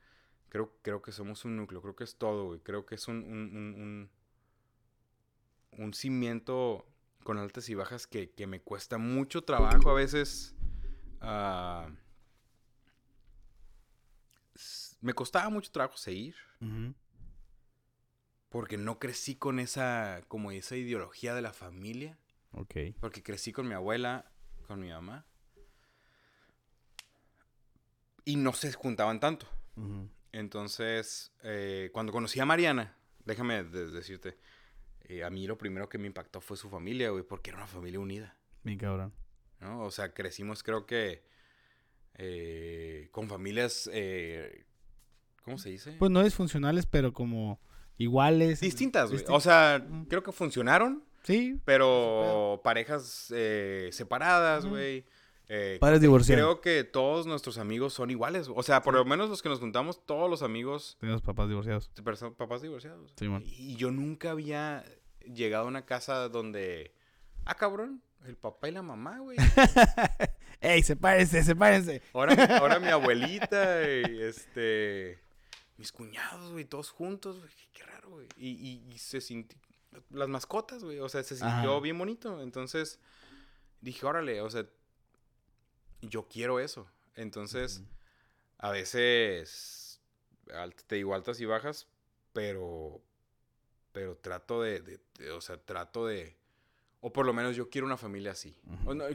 Creo, 0.49 0.77
creo 0.81 1.01
que 1.01 1.11
somos 1.11 1.45
un 1.45 1.57
núcleo, 1.57 1.81
creo 1.81 1.95
que 1.95 2.03
es 2.03 2.17
todo, 2.17 2.61
Creo 2.61 2.85
que 2.85 2.95
es 2.95 3.07
un, 3.07 3.23
un, 3.23 4.09
un, 5.71 5.93
cimiento 5.93 6.85
con 7.23 7.39
altas 7.39 7.69
y 7.69 7.73
bajas 7.73 8.05
que, 8.05 8.31
me 8.45 8.61
cuesta 8.61 8.97
mucho 8.97 9.43
trabajo 9.43 9.89
a 9.89 9.93
veces. 9.93 10.55
Ah, 11.21 11.89
me 15.01 15.13
costaba 15.13 15.49
mucho 15.49 15.71
trabajo 15.71 15.97
seguir 15.97 16.35
porque 18.53 18.77
no 18.77 18.99
crecí 18.99 19.35
con 19.35 19.57
esa, 19.57 20.21
como 20.27 20.51
esa 20.51 20.75
ideología 20.75 21.33
de 21.33 21.41
la 21.41 21.53
familia. 21.53 22.19
Ok. 22.51 22.75
Porque 22.99 23.23
crecí 23.23 23.51
con 23.51 23.67
mi 23.67 23.73
abuela, 23.73 24.31
con 24.67 24.79
mi 24.79 24.89
mamá. 24.89 25.25
Y 28.25 28.35
no 28.35 28.53
se 28.53 28.71
juntaban 28.71 29.19
tanto. 29.19 29.47
Entonces, 30.31 31.33
eh, 31.41 31.89
cuando 31.93 32.11
conocí 32.11 32.39
a 32.39 32.45
Mariana, 32.45 32.95
déjame 33.25 33.63
decirte, 33.63 34.37
eh, 35.01 35.23
a 35.23 35.31
mí 35.31 35.47
lo 35.47 35.57
primero 35.57 35.89
que 35.89 35.97
me 35.97 36.05
impactó 36.05 36.39
fue 36.39 36.55
su 36.55 36.69
familia, 36.69 37.09
güey, 37.09 37.23
porque 37.23 37.49
era 37.49 37.57
una 37.57 37.65
familia 37.65 37.99
unida. 37.99 38.37
Mi 38.61 38.77
cabrón. 38.77 39.13
¿No? 39.61 39.81
O 39.81 39.89
sea, 39.89 40.13
crecimos 40.13 40.61
creo 40.61 40.85
que 40.85 41.25
eh, 42.15 43.09
con 43.11 43.27
familias, 43.29 43.89
¿cómo 45.43 45.57
se 45.57 45.69
dice? 45.69 45.95
Pues 45.99 46.11
no 46.11 46.23
disfuncionales, 46.23 46.85
pero 46.85 47.13
como 47.13 47.59
iguales. 47.97 48.59
Distintas, 48.59 49.11
güey. 49.11 49.23
O 49.29 49.39
sea, 49.39 49.85
creo 50.09 50.23
que 50.23 50.31
funcionaron. 50.31 51.03
Sí. 51.23 51.59
Pero 51.65 52.61
parejas 52.63 53.33
eh, 53.35 53.89
separadas, 53.91 54.65
güey. 54.65 55.05
Eh, 55.49 55.77
Padres 55.79 56.01
divorciados. 56.01 56.41
Creo 56.41 56.61
que 56.61 56.83
todos 56.83 57.25
nuestros 57.25 57.57
amigos 57.57 57.93
son 57.93 58.11
iguales. 58.11 58.49
O 58.53 58.63
sea, 58.63 58.81
por 58.81 58.93
lo 58.93 59.05
menos 59.05 59.29
los 59.29 59.41
que 59.41 59.49
nos 59.49 59.59
juntamos, 59.59 60.05
todos 60.05 60.29
los 60.29 60.41
amigos. 60.41 60.97
Tenemos 60.99 61.21
papás 61.21 61.47
divorciados. 61.47 61.91
Papás 62.37 62.61
divorciados. 62.61 63.13
Sí, 63.17 63.27
y 63.45 63.75
yo 63.75 63.91
nunca 63.91 64.31
había 64.31 64.83
llegado 65.21 65.65
a 65.65 65.67
una 65.67 65.85
casa 65.85 66.29
donde. 66.29 66.93
Ah, 67.45 67.55
cabrón. 67.55 68.01
El 68.25 68.37
papá 68.37 68.69
y 68.69 68.71
la 68.71 68.81
mamá, 68.81 69.19
güey. 69.19 69.37
¡Ey, 70.63 70.81
sepárense, 70.81 71.43
sepárense! 71.43 72.01
Ahora, 72.13 72.33
ahora 72.59 72.79
mi 72.79 72.87
abuelita, 72.87 73.83
y 73.83 74.21
este 74.21 75.19
mis 75.77 75.91
cuñados, 75.91 76.51
güey, 76.53 76.63
todos 76.63 76.89
juntos, 76.89 77.39
güey, 77.39 77.49
qué, 77.73 77.83
raro, 77.83 78.11
güey. 78.11 78.27
Y, 78.37 78.81
y, 78.89 78.97
se 78.97 79.19
sintió, 79.19 79.59
las 80.09 80.29
mascotas, 80.29 80.81
güey, 80.81 80.99
o 80.99 81.09
sea, 81.09 81.21
se 81.23 81.35
sintió 81.35 81.81
bien 81.81 81.97
bonito. 81.97 82.41
Entonces, 82.41 82.97
dije, 83.81 84.05
órale, 84.05 84.39
o 84.39 84.49
sea, 84.49 84.65
yo 86.01 86.29
quiero 86.29 86.61
eso. 86.61 86.87
Entonces, 87.15 87.81
a 88.57 88.71
veces, 88.71 89.99
te 90.87 90.95
digo 90.95 91.13
altas 91.13 91.41
y 91.41 91.45
bajas, 91.45 91.87
pero, 92.31 93.01
pero 93.91 94.15
trato 94.15 94.61
de, 94.61 95.01
o 95.35 95.41
sea, 95.41 95.57
trato 95.57 96.07
de, 96.07 96.37
o 97.01 97.11
por 97.11 97.25
lo 97.25 97.33
menos 97.33 97.57
yo 97.57 97.69
quiero 97.69 97.85
una 97.85 97.97
familia 97.97 98.31
así. 98.31 98.57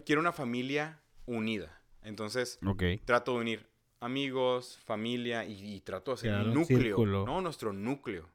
quiero 0.04 0.20
una 0.20 0.32
familia 0.32 1.00
unida. 1.28 1.80
Entonces, 2.02 2.58
trato 3.04 3.34
de 3.34 3.38
unir 3.40 3.66
amigos, 4.00 4.78
familia 4.84 5.44
y, 5.44 5.80
trato 5.80 6.12
de 6.12 6.14
hacer 6.14 6.34
un 6.34 6.54
núcleo. 6.54 6.96
No, 7.26 7.40
nuestro 7.40 7.72
núcleo. 7.72 8.28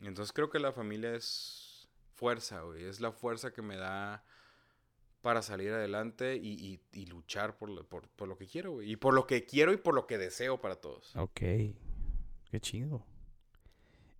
Entonces 0.00 0.32
creo 0.32 0.48
que 0.50 0.58
la 0.58 0.72
familia 0.72 1.14
es 1.14 1.88
fuerza, 2.14 2.60
güey. 2.62 2.84
Es 2.84 3.00
la 3.00 3.12
fuerza 3.12 3.52
que 3.52 3.62
me 3.62 3.76
da 3.76 4.24
para 5.20 5.42
salir 5.42 5.72
adelante 5.72 6.36
y, 6.36 6.52
y- 6.52 6.80
y 6.92 7.06
luchar 7.06 7.56
por 7.58 7.68
lo, 7.68 7.84
por, 7.84 8.08
por 8.10 8.28
lo 8.28 8.38
que 8.38 8.46
quiero, 8.46 8.72
güey. 8.74 8.92
Y 8.92 8.96
por 8.96 9.12
lo 9.14 9.26
que 9.26 9.44
quiero 9.44 9.72
y 9.72 9.76
por 9.76 9.94
lo 9.94 10.06
que 10.06 10.16
deseo 10.16 10.60
para 10.60 10.76
todos. 10.76 11.14
Ok. 11.16 11.40
Qué 11.40 12.60
chido. 12.60 13.04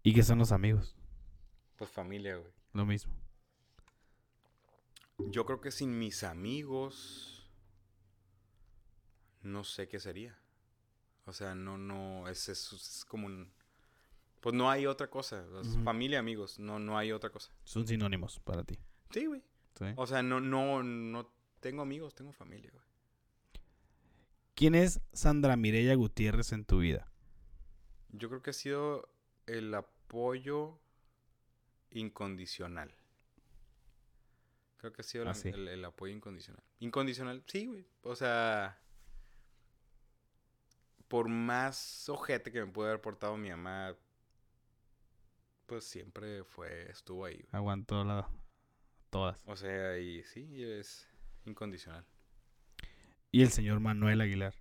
¿Y 0.02 0.12
qué 0.12 0.22
son 0.24 0.38
los 0.38 0.50
amigos? 0.52 0.96
Pues 1.76 1.90
familia, 1.90 2.36
güey. 2.36 2.50
Lo 2.72 2.84
mismo. 2.84 3.14
Yo 5.18 5.44
creo 5.46 5.60
que 5.60 5.70
sin 5.70 5.98
mis 5.98 6.22
amigos 6.24 7.37
no 9.42 9.64
sé 9.64 9.88
qué 9.88 9.98
sería. 10.00 10.38
O 11.26 11.32
sea, 11.32 11.54
no, 11.54 11.76
no, 11.78 12.28
es, 12.28 12.48
es, 12.48 12.72
es 12.72 13.04
como 13.06 13.26
un... 13.26 13.50
Pues 14.40 14.54
no 14.54 14.70
hay 14.70 14.86
otra 14.86 15.08
cosa. 15.10 15.44
Familia, 15.84 16.20
amigos, 16.20 16.58
no, 16.58 16.78
no 16.78 16.96
hay 16.96 17.12
otra 17.12 17.30
cosa. 17.30 17.50
Son 17.64 17.86
sinónimos 17.86 18.38
para 18.40 18.62
ti. 18.64 18.78
Sí, 19.10 19.26
güey. 19.26 19.42
¿sí? 19.78 19.84
O 19.96 20.06
sea, 20.06 20.22
no, 20.22 20.40
no, 20.40 20.82
no 20.82 21.30
tengo 21.60 21.82
amigos, 21.82 22.14
tengo 22.14 22.32
familia, 22.32 22.70
güey. 22.72 22.84
¿Quién 24.54 24.74
es 24.74 25.00
Sandra 25.12 25.56
Mireya 25.56 25.94
Gutiérrez 25.96 26.52
en 26.52 26.64
tu 26.64 26.78
vida? 26.78 27.10
Yo 28.10 28.28
creo 28.28 28.42
que 28.42 28.50
ha 28.50 28.54
sido 28.54 29.08
el 29.46 29.74
apoyo 29.74 30.78
incondicional. 31.90 32.94
Creo 34.78 34.92
que 34.92 35.02
ha 35.02 35.04
sido 35.04 35.24
el, 35.24 35.30
Ah, 35.30 35.34
sí. 35.34 35.48
el- 35.48 35.68
el 35.68 35.84
apoyo 35.84 36.14
incondicional. 36.14 36.62
Incondicional, 36.80 37.42
sí, 37.46 37.66
güey. 37.66 37.86
O 38.02 38.14
sea, 38.14 38.80
por 41.08 41.28
más 41.28 42.08
ojete 42.08 42.52
que 42.52 42.64
me 42.64 42.70
puede 42.70 42.90
haber 42.90 43.00
portado 43.00 43.36
mi 43.36 43.50
mamá, 43.50 43.96
pues 45.66 45.84
siempre 45.84 46.44
fue, 46.44 46.90
estuvo 46.90 47.24
ahí. 47.24 47.36
güey. 47.36 47.48
Aguantó 47.52 48.04
la... 48.04 48.28
todas. 49.10 49.42
O 49.46 49.56
sea, 49.56 49.98
y 49.98 50.22
sí, 50.24 50.62
es 50.62 51.08
incondicional. 51.44 52.06
Y 53.30 53.42
el 53.42 53.50
señor 53.50 53.80
Manuel 53.80 54.20
Aguilar. 54.20 54.54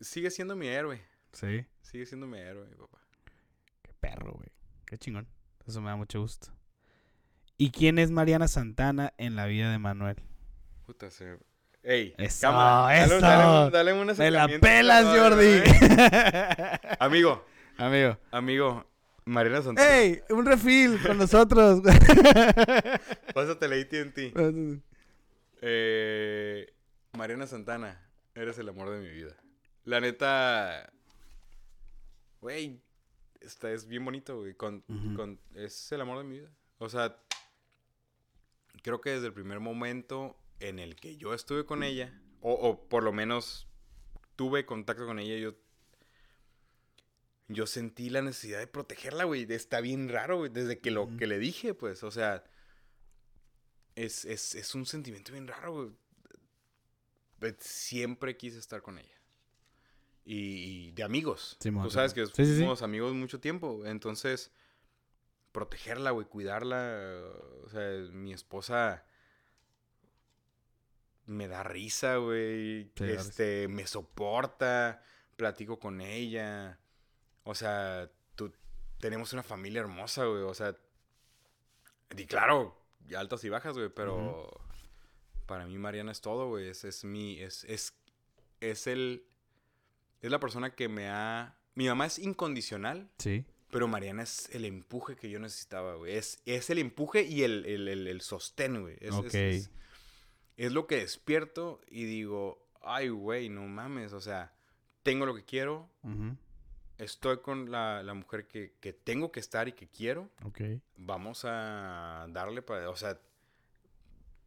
Sigue 0.00 0.30
siendo 0.30 0.56
mi 0.56 0.66
héroe. 0.66 1.02
Sí. 1.32 1.66
Sigue 1.82 2.06
siendo 2.06 2.26
mi 2.26 2.38
héroe, 2.38 2.66
mi 2.68 2.74
papá. 2.74 2.98
Qué 3.82 3.92
perro, 3.94 4.32
güey. 4.32 4.48
Qué 4.86 4.98
chingón. 4.98 5.28
Eso 5.66 5.80
me 5.80 5.90
da 5.90 5.96
mucho 5.96 6.20
gusto. 6.20 6.52
¿Y 7.56 7.70
quién 7.70 7.98
es 7.98 8.10
Mariana 8.10 8.48
Santana 8.48 9.14
en 9.16 9.36
la 9.36 9.46
vida 9.46 9.70
de 9.70 9.78
Manuel? 9.78 10.16
Puta, 10.84 11.10
se... 11.10 11.38
Ey, 11.88 12.14
Eso, 12.18 12.48
cámara, 12.48 12.82
dale- 12.98 13.04
eso. 13.04 13.20
Dale, 13.20 13.70
dale 13.70 14.14
¡Me 14.16 14.30
la 14.32 14.48
pelas, 14.60 15.04
Jordi! 15.04 15.46
¿eh? 15.46 16.78
Amigo, 16.98 17.46
Amigo. 17.78 18.18
amigo, 18.32 18.84
Mariana 19.24 19.62
Santana. 19.62 19.96
¡Ey! 19.96 20.20
Un 20.30 20.46
refil 20.46 21.00
con 21.00 21.16
nosotros. 21.18 21.82
Pásate 23.32 23.68
la 23.68 23.76
AT&T. 23.76 24.32
Eh, 25.62 26.74
Mariana 27.16 27.46
Santana, 27.46 28.04
eres 28.34 28.58
el 28.58 28.68
amor 28.68 28.90
de 28.90 28.98
mi 28.98 29.08
vida. 29.08 29.36
La 29.84 30.00
neta, 30.00 30.92
güey, 32.40 32.80
esta 33.40 33.70
es 33.70 33.86
bien 33.86 34.04
bonito, 34.04 34.38
güey. 34.40 34.54
Con, 34.54 34.80
con- 35.14 35.38
es 35.54 35.92
el 35.92 36.00
amor 36.00 36.18
de 36.18 36.24
mi 36.24 36.40
vida. 36.40 36.50
O 36.78 36.88
sea, 36.88 37.16
creo 38.82 39.00
que 39.00 39.10
desde 39.10 39.26
el 39.28 39.32
primer 39.32 39.60
momento 39.60 40.36
en 40.60 40.78
el 40.78 40.96
que 40.96 41.16
yo 41.16 41.34
estuve 41.34 41.64
con 41.64 41.82
ella, 41.82 42.20
o, 42.40 42.52
o 42.52 42.88
por 42.88 43.02
lo 43.02 43.12
menos 43.12 43.66
tuve 44.36 44.66
contacto 44.66 45.06
con 45.06 45.18
ella, 45.18 45.36
yo, 45.36 45.54
yo 47.48 47.66
sentí 47.66 48.10
la 48.10 48.22
necesidad 48.22 48.58
de 48.58 48.66
protegerla, 48.66 49.24
güey. 49.24 49.46
Está 49.50 49.80
bien 49.80 50.08
raro, 50.08 50.38
güey, 50.38 50.50
desde 50.50 50.78
que 50.78 50.90
lo 50.90 51.16
que 51.16 51.26
le 51.26 51.38
dije, 51.38 51.74
pues, 51.74 52.02
o 52.02 52.10
sea, 52.10 52.44
es, 53.94 54.24
es, 54.24 54.54
es 54.54 54.74
un 54.74 54.86
sentimiento 54.86 55.32
bien 55.32 55.48
raro, 55.48 55.74
güey. 55.74 57.54
Siempre 57.58 58.36
quise 58.36 58.58
estar 58.58 58.82
con 58.82 58.98
ella. 58.98 59.20
Y, 60.24 60.88
y 60.88 60.92
de 60.92 61.04
amigos. 61.04 61.56
Simón, 61.60 61.84
Tú 61.84 61.90
sabes 61.90 62.12
que. 62.12 62.26
Sí, 62.26 62.32
sí, 62.34 62.46
sí. 62.46 62.56
fuimos 62.56 62.82
amigos 62.82 63.14
mucho 63.14 63.38
tiempo. 63.38 63.84
Entonces, 63.86 64.50
protegerla, 65.52 66.10
güey, 66.10 66.26
cuidarla. 66.26 67.22
O 67.62 67.68
sea, 67.68 67.88
mi 68.12 68.32
esposa 68.32 69.06
me 71.26 71.48
da 71.48 71.62
risa, 71.62 72.16
güey. 72.16 72.90
Sí, 72.96 73.04
este, 73.04 73.68
me 73.68 73.86
soporta. 73.86 75.02
Platico 75.36 75.78
con 75.78 76.00
ella. 76.00 76.78
O 77.44 77.54
sea, 77.54 78.10
tú, 78.36 78.52
tenemos 78.98 79.32
una 79.32 79.42
familia 79.42 79.80
hermosa, 79.80 80.24
güey. 80.24 80.42
O 80.42 80.54
sea, 80.54 80.74
y 82.16 82.24
claro, 82.26 82.80
altas 83.16 83.44
y 83.44 83.48
bajas, 83.48 83.74
güey, 83.76 83.88
pero 83.90 84.48
para 85.46 85.66
mí 85.66 85.76
Mariana 85.78 86.12
es 86.12 86.20
todo, 86.20 86.48
güey. 86.48 86.68
Es, 86.68 86.84
es 86.84 87.04
mi, 87.04 87.40
es, 87.40 87.64
es, 87.64 87.94
es 88.60 88.86
el, 88.86 89.26
es 90.22 90.30
la 90.30 90.40
persona 90.40 90.74
que 90.74 90.88
me 90.88 91.08
ha... 91.08 91.56
Mi 91.74 91.86
mamá 91.88 92.06
es 92.06 92.18
incondicional, 92.18 93.10
Sí. 93.18 93.44
pero 93.70 93.86
Mariana 93.86 94.22
es 94.22 94.48
el 94.54 94.64
empuje 94.64 95.14
que 95.16 95.28
yo 95.28 95.38
necesitaba, 95.38 95.96
güey. 95.96 96.16
Es, 96.16 96.40
es 96.46 96.70
el 96.70 96.78
empuje 96.78 97.22
y 97.22 97.42
el, 97.42 97.66
el, 97.66 97.88
el, 97.88 98.06
el 98.06 98.20
sostén, 98.22 98.80
güey. 98.80 98.96
Es, 99.00 99.14
es- 99.34 99.70
es 100.56 100.72
lo 100.72 100.86
que 100.86 100.96
despierto 100.96 101.80
y 101.88 102.04
digo, 102.04 102.66
ay, 102.82 103.08
güey, 103.08 103.48
no 103.48 103.62
mames, 103.62 104.12
o 104.12 104.20
sea, 104.20 104.52
tengo 105.02 105.26
lo 105.26 105.34
que 105.34 105.44
quiero, 105.44 105.88
estoy 106.98 107.38
con 107.38 107.70
la, 107.70 108.02
la 108.02 108.14
mujer 108.14 108.46
que, 108.46 108.72
que 108.80 108.92
tengo 108.92 109.30
que 109.30 109.40
estar 109.40 109.68
y 109.68 109.72
que 109.72 109.88
quiero, 109.88 110.30
Ok. 110.44 110.60
vamos 110.96 111.44
a 111.44 112.26
darle 112.30 112.62
para, 112.62 112.88
o 112.90 112.96
sea, 112.96 113.18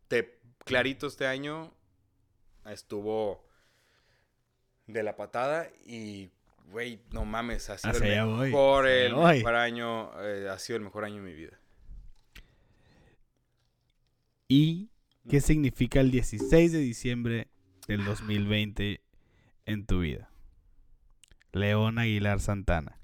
te, 0.08 0.40
clarito 0.66 1.08
este 1.08 1.28
año 1.28 1.72
estuvo 2.66 3.46
de 4.88 5.04
la 5.04 5.16
patada 5.16 5.70
y, 5.86 6.30
güey, 6.72 7.00
no 7.12 7.26
mames, 7.26 7.70
ha 7.70 7.78
sido 7.78 7.92
Hacia 7.92 8.24
el 8.24 9.16
mejor 9.16 9.56
año, 9.56 10.12
eh, 10.24 10.50
ha 10.50 10.58
sido 10.58 10.78
el 10.78 10.84
mejor 10.84 11.06
año 11.06 11.18
de 11.18 11.22
mi 11.22 11.34
vida. 11.34 11.60
¿Y 14.48 14.90
qué 15.28 15.42
significa 15.42 16.00
el 16.00 16.12
16 16.12 16.72
de 16.72 16.80
diciembre 16.80 17.48
del 17.88 18.06
2020 18.06 19.02
en 19.66 19.86
tu 19.86 20.00
vida? 20.02 20.30
León 21.52 21.98
Aguilar 21.98 22.40
Santana. 22.40 23.00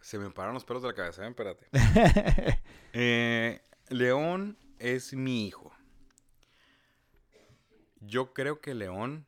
Se 0.00 0.18
me 0.18 0.30
pararon 0.30 0.54
los 0.54 0.64
pelos 0.64 0.82
de 0.82 0.88
la 0.88 0.94
cabeza, 0.94 1.24
¿eh? 1.24 1.28
espérate. 1.28 1.66
Eh, 2.96 3.60
León 3.88 4.56
es 4.78 5.14
mi 5.14 5.48
hijo. 5.48 5.72
Yo 7.98 8.32
creo 8.32 8.60
que 8.60 8.72
León. 8.72 9.26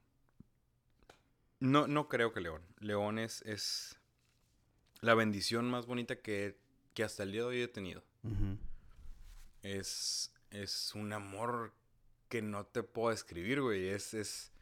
No, 1.59 1.88
no 1.88 2.09
creo 2.09 2.32
que 2.32 2.40
León. 2.40 2.62
León 2.78 3.18
es, 3.18 3.43
es 3.43 3.98
la 5.01 5.14
bendición 5.14 5.68
más 5.68 5.86
bonita 5.86 6.14
que, 6.20 6.60
que 6.94 7.02
hasta 7.02 7.24
el 7.24 7.32
día 7.32 7.40
de 7.40 7.47
hoy 7.48 7.60
he 7.62 7.68
tenido. 7.68 8.05
Ujú. 8.22 8.56
Es, 9.66 10.32
es 10.51 10.94
un 10.94 11.12
amor 11.12 11.72
que 12.28 12.40
no 12.43 12.66
te 12.66 12.82
puedo 12.82 13.10
describir, 13.10 13.60
güey. 13.60 13.88
Es, 13.88 14.14
es, 14.14 14.52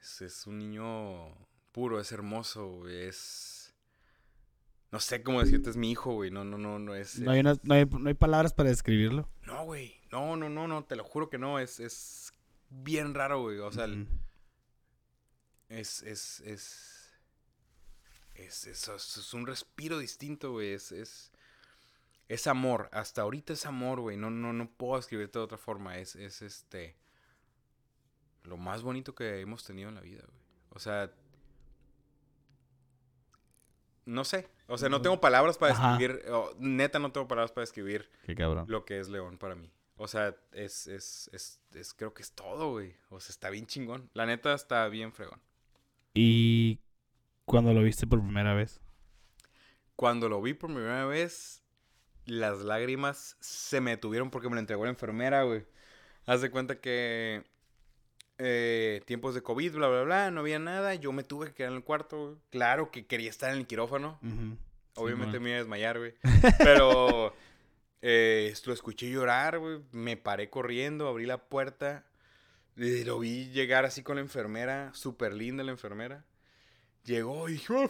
es, 0.00 0.20
es 0.22 0.46
un 0.46 0.58
niño 0.58 1.34
puro, 1.72 2.00
es 2.00 2.10
hermoso, 2.12 2.66
güey. 2.68 3.04
Es. 3.04 3.72
No 4.90 4.98
sé 4.98 5.22
cómo 5.22 5.40
decirte, 5.40 5.70
es 5.70 5.76
mi 5.76 5.92
hijo, 5.92 6.14
güey. 6.14 6.32
No, 6.32 6.42
no, 6.44 6.58
no, 6.58 6.80
no 6.80 6.94
es. 6.96 7.20
No, 7.20 7.30
hay 7.30 7.40
una- 7.40 7.54
no 7.62 7.74
hay- 7.74 7.86
no 7.86 8.08
hay 8.08 8.14
palabras 8.14 8.52
para 8.52 8.70
describirlo. 8.70 9.28
No, 9.42 9.64
güey. 9.64 10.00
No, 10.10 10.36
no, 10.36 10.48
no, 10.48 10.66
no. 10.66 10.84
Te 10.84 10.96
lo 10.96 11.04
juro 11.04 11.30
que 11.30 11.38
no. 11.38 11.60
Es, 11.60 11.78
es 11.78 12.32
bien 12.70 13.14
raro, 13.14 13.42
güey. 13.42 13.58
O 13.60 13.70
sea, 13.70 13.86
es, 15.68 16.02
es, 16.02 16.40
es, 16.40 17.12
es, 18.34 18.66
es- 18.66 18.88
es 18.88 19.34
un 19.34 19.46
respiro 19.46 19.98
distinto, 20.00 20.50
güey. 20.52 20.72
Es, 20.72 20.90
es, 20.90 21.29
es 22.30 22.46
amor. 22.46 22.88
Hasta 22.92 23.22
ahorita 23.22 23.52
es 23.52 23.66
amor, 23.66 24.00
güey. 24.00 24.16
No, 24.16 24.30
no, 24.30 24.52
no 24.52 24.70
puedo 24.70 24.98
escribirte 24.98 25.38
de 25.40 25.44
otra 25.44 25.58
forma. 25.58 25.98
Es, 25.98 26.14
es 26.14 26.42
este, 26.42 26.96
lo 28.44 28.56
más 28.56 28.82
bonito 28.82 29.14
que 29.14 29.40
hemos 29.40 29.64
tenido 29.64 29.88
en 29.88 29.96
la 29.96 30.00
vida, 30.00 30.22
güey. 30.26 30.40
O 30.70 30.78
sea, 30.78 31.10
no 34.06 34.24
sé. 34.24 34.48
O 34.66 34.78
sea, 34.78 34.88
no 34.88 35.02
tengo 35.02 35.20
palabras 35.20 35.58
para 35.58 35.74
describir. 35.74 36.24
neta, 36.58 36.98
no 36.98 37.12
tengo 37.12 37.26
palabras 37.28 37.52
para 37.52 37.62
describir 37.62 38.08
Qué 38.24 38.34
cabrón. 38.34 38.64
lo 38.68 38.84
que 38.84 39.00
es 39.00 39.08
León 39.08 39.36
para 39.38 39.54
mí. 39.54 39.70
O 39.96 40.08
sea, 40.08 40.34
es, 40.52 40.86
es, 40.86 41.28
es, 41.32 41.60
es- 41.74 41.94
creo 41.94 42.14
que 42.14 42.22
es 42.22 42.32
todo, 42.32 42.70
güey. 42.70 42.94
O 43.10 43.20
sea, 43.20 43.30
está 43.32 43.50
bien 43.50 43.66
chingón. 43.66 44.08
La 44.14 44.24
neta 44.26 44.54
está 44.54 44.86
bien 44.88 45.12
fregón. 45.12 45.40
¿Y 46.14 46.78
cuando 47.44 47.72
lo 47.74 47.82
viste 47.82 48.06
por 48.06 48.20
primera 48.20 48.54
vez? 48.54 48.80
Cuando 49.96 50.28
lo 50.28 50.40
vi 50.40 50.54
por 50.54 50.72
primera 50.72 51.04
vez, 51.04 51.62
las 52.30 52.60
lágrimas 52.60 53.36
se 53.40 53.80
me 53.80 53.90
detuvieron 53.90 54.30
porque 54.30 54.48
me 54.48 54.54
lo 54.54 54.60
entregó 54.60 54.84
la 54.84 54.90
enfermera, 54.90 55.42
güey. 55.42 55.64
Haz 56.26 56.40
de 56.40 56.50
cuenta 56.50 56.80
que 56.80 57.44
eh, 58.38 59.02
tiempos 59.04 59.34
de 59.34 59.42
COVID, 59.42 59.74
bla, 59.74 59.88
bla, 59.88 60.02
bla, 60.02 60.30
no 60.30 60.40
había 60.40 60.58
nada. 60.58 60.94
Yo 60.94 61.12
me 61.12 61.24
tuve 61.24 61.48
que 61.48 61.54
quedar 61.54 61.72
en 61.72 61.78
el 61.78 61.84
cuarto, 61.84 62.24
güey. 62.24 62.36
Claro 62.50 62.90
que 62.90 63.06
quería 63.06 63.28
estar 63.28 63.52
en 63.52 63.58
el 63.58 63.66
quirófano. 63.66 64.20
Obviamente 64.94 65.40
me 65.40 65.50
iba 65.50 65.56
a 65.56 65.60
desmayar, 65.60 65.98
güey. 65.98 66.14
Pero 66.58 67.34
eh, 68.00 68.54
lo 68.64 68.72
escuché 68.72 69.10
llorar, 69.10 69.58
güey. 69.58 69.80
Me 69.90 70.16
paré 70.16 70.50
corriendo, 70.50 71.08
abrí 71.08 71.26
la 71.26 71.38
puerta. 71.38 72.06
lo 72.76 73.18
vi 73.18 73.50
llegar 73.50 73.84
así 73.84 74.04
con 74.04 74.16
la 74.16 74.22
enfermera, 74.22 74.92
súper 74.94 75.34
linda 75.34 75.64
la 75.64 75.72
enfermera. 75.72 76.24
Llegó 77.04 77.48
y 77.48 77.52
dijo, 77.54 77.84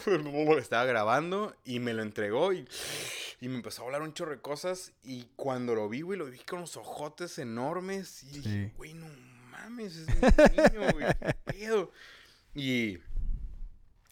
estaba 0.59 0.85
grabando 0.85 1.55
y 1.65 1.81
me 1.81 1.93
lo 1.95 2.03
entregó 2.03 2.53
y, 2.53 2.67
y 3.41 3.49
me 3.49 3.57
empezó 3.57 3.83
a 3.83 3.87
hablar 3.87 4.03
un 4.03 4.15
chorro 4.15 4.31
de 4.33 4.41
cosas. 4.41 4.93
Y 5.03 5.25
cuando 5.37 5.75
lo 5.75 5.89
vi, 5.89 6.03
güey, 6.03 6.19
lo 6.19 6.27
vi 6.27 6.39
con 6.39 6.61
los 6.61 6.77
ojotes 6.77 7.39
enormes. 7.39 8.23
Y 8.23 8.39
dije, 8.41 8.67
Sí. 8.69 8.73
güey, 8.77 8.95
no 8.95 9.07
mames, 9.51 9.97
es 9.97 10.09
un 10.09 10.75
niño, 10.75 10.93
güey, 10.93 11.07
qué 11.19 11.35
pedo. 11.53 11.91
Y, 12.55 12.99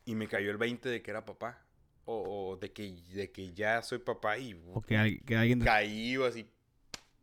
y 0.05 0.15
me 0.15 0.27
cayó 0.29 0.51
el 0.51 0.57
20 0.59 0.89
de 0.89 1.01
que 1.03 1.11
era 1.11 1.25
papá. 1.25 1.63
O, 2.11 2.53
o 2.53 2.57
de, 2.57 2.73
que, 2.73 2.91
de 3.13 3.31
que 3.31 3.53
ya 3.53 3.83
soy 3.83 3.99
papá 3.99 4.39
y 4.39 4.59
O 4.73 4.81
que, 4.81 4.97
al- 4.97 5.21
que 5.25 5.37
alguien... 5.37 5.61
caí 5.61 6.17
así. 6.25 6.49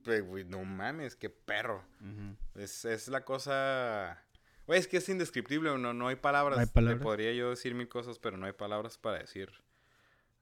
Pues, 0.03 0.23
güey, 0.23 0.43
no 0.45 0.63
mames, 0.63 1.15
qué 1.15 1.31
perro. 1.31 1.83
Es, 2.53 2.85
es 2.85 3.07
la 3.07 3.25
cosa. 3.25 4.23
Güey, 4.67 4.79
es 4.79 4.87
que 4.87 4.97
es 4.97 5.09
indescriptible, 5.09 5.77
no, 5.77 5.93
no 5.93 6.07
hay 6.07 6.15
palabras. 6.15 6.57
Hay 6.75 6.95
podría 6.95 7.33
yo 7.33 7.51
decir 7.51 7.75
mil 7.75 7.87
cosas, 7.87 8.17
pero 8.19 8.37
no 8.37 8.45
hay 8.45 8.53
palabras 8.53 8.97
para 8.97 9.19
decir. 9.19 9.51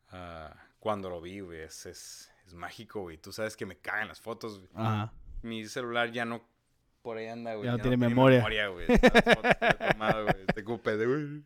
ah, 0.09 0.55
cuando 0.79 1.09
lo 1.09 1.21
vi, 1.21 1.39
güey, 1.39 1.61
es, 1.61 1.85
es, 1.85 2.31
es 2.45 2.53
mágico, 2.53 3.01
güey. 3.01 3.17
Tú 3.17 3.31
sabes 3.31 3.55
que 3.55 3.65
me 3.65 3.77
cagan 3.77 4.07
las 4.09 4.19
fotos. 4.19 4.59
güey. 4.59 4.69
Ajá. 4.75 5.13
Mi 5.41 5.65
celular 5.65 6.11
ya 6.11 6.25
no. 6.25 6.43
Por 7.01 7.17
ahí 7.17 7.27
anda, 7.27 7.55
güey. 7.55 7.65
Ya 7.65 7.73
no 7.73 7.79
tiene 7.79 7.97
memoria. 7.97 8.67
güey. 8.67 8.87
Todas 8.87 9.13
las 9.13 9.35
fotos 9.35 9.55
que 9.59 9.65
he 9.85 9.91
tomado, 9.91 10.23
güey. 10.23 10.45
Te 10.53 10.61
ocupé 10.61 10.97
de, 10.97 11.05
güey. 11.07 11.43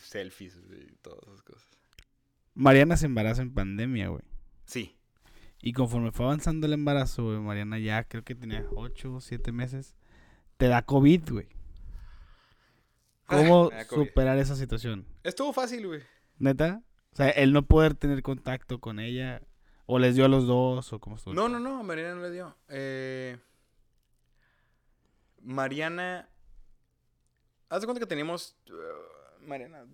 Selfies, 0.00 0.64
güey, 0.66 0.82
y 0.82 0.96
todas 1.02 1.20
esas 1.26 1.42
cosas. 1.42 1.66
Mariana 2.54 2.96
se 2.96 3.06
embaraza 3.06 3.42
en 3.42 3.52
pandemia, 3.52 4.08
güey. 4.08 4.22
Sí. 4.64 4.96
Y 5.60 5.72
conforme 5.72 6.12
fue 6.12 6.26
avanzando 6.26 6.66
el 6.66 6.72
embarazo, 6.72 7.24
güey, 7.24 7.38
Mariana 7.38 7.78
ya 7.78 8.04
creo 8.04 8.22
que 8.22 8.34
tenía 8.34 8.64
8 8.76 9.14
o 9.14 9.20
7 9.20 9.50
meses. 9.52 9.96
Te 10.56 10.68
da 10.68 10.82
COVID, 10.82 11.22
güey. 11.30 11.48
¿Cómo 13.26 13.70
superar 13.90 14.38
esa 14.38 14.56
situación? 14.56 15.06
Estuvo 15.22 15.52
fácil, 15.52 15.86
güey. 15.86 16.02
¿Neta? 16.38 16.82
O 17.12 17.16
sea, 17.16 17.30
el 17.30 17.52
no 17.52 17.62
poder 17.66 17.94
tener 17.94 18.22
contacto 18.22 18.80
con 18.80 19.00
ella. 19.00 19.42
O 19.88 19.98
les 20.00 20.16
dio 20.16 20.24
a 20.24 20.28
los 20.28 20.46
dos, 20.48 20.92
o 20.92 20.98
cómo 20.98 21.14
estuvo. 21.16 21.32
No, 21.32 21.48
no, 21.48 21.60
no, 21.60 21.82
Mariana 21.84 22.16
no 22.16 22.22
le 22.22 22.30
dio. 22.32 22.56
Eh, 22.68 23.38
Mariana. 25.40 26.28
Haz 27.68 27.80
de 27.80 27.86
cuenta 27.86 28.00
que 28.00 28.06
teníamos. 28.06 28.56
uh, 28.68 29.46
Mariana 29.46 29.86